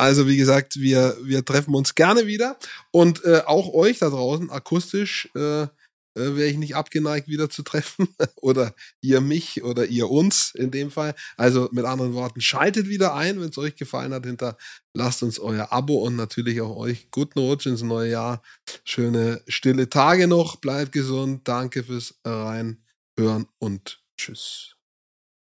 also 0.00 0.26
wie 0.26 0.38
gesagt, 0.38 0.80
wir, 0.80 1.16
wir 1.22 1.44
treffen 1.44 1.74
uns 1.74 1.94
gerne 1.94 2.26
wieder 2.26 2.58
und 2.90 3.24
äh, 3.24 3.42
auch 3.44 3.72
euch 3.74 3.98
da 3.98 4.08
draußen 4.08 4.50
akustisch 4.50 5.28
äh, 5.36 5.66
äh, 6.14 6.36
wäre 6.36 6.48
ich 6.48 6.56
nicht 6.56 6.74
abgeneigt, 6.74 7.28
wieder 7.28 7.50
zu 7.50 7.62
treffen 7.62 8.08
oder 8.36 8.74
ihr 9.00 9.20
mich 9.20 9.62
oder 9.62 9.86
ihr 9.86 10.10
uns 10.10 10.54
in 10.54 10.70
dem 10.70 10.90
Fall. 10.90 11.14
Also 11.36 11.68
mit 11.72 11.84
anderen 11.84 12.14
Worten, 12.14 12.40
schaltet 12.40 12.88
wieder 12.88 13.14
ein, 13.14 13.40
wenn 13.40 13.50
es 13.50 13.58
euch 13.58 13.76
gefallen 13.76 14.12
hat. 14.12 14.26
Hinter 14.26 14.56
lasst 14.94 15.22
uns 15.22 15.38
euer 15.38 15.72
Abo 15.72 15.98
und 15.98 16.16
natürlich 16.16 16.60
auch 16.62 16.76
euch 16.76 17.10
guten 17.10 17.38
Rutsch 17.38 17.66
ins 17.66 17.82
neue 17.82 18.10
Jahr. 18.10 18.42
Schöne 18.84 19.42
stille 19.46 19.88
Tage 19.88 20.26
noch. 20.26 20.56
Bleibt 20.56 20.92
gesund. 20.92 21.46
Danke 21.46 21.84
fürs 21.84 22.14
Reinhören 22.24 23.46
und 23.58 24.02
tschüss. 24.16 24.79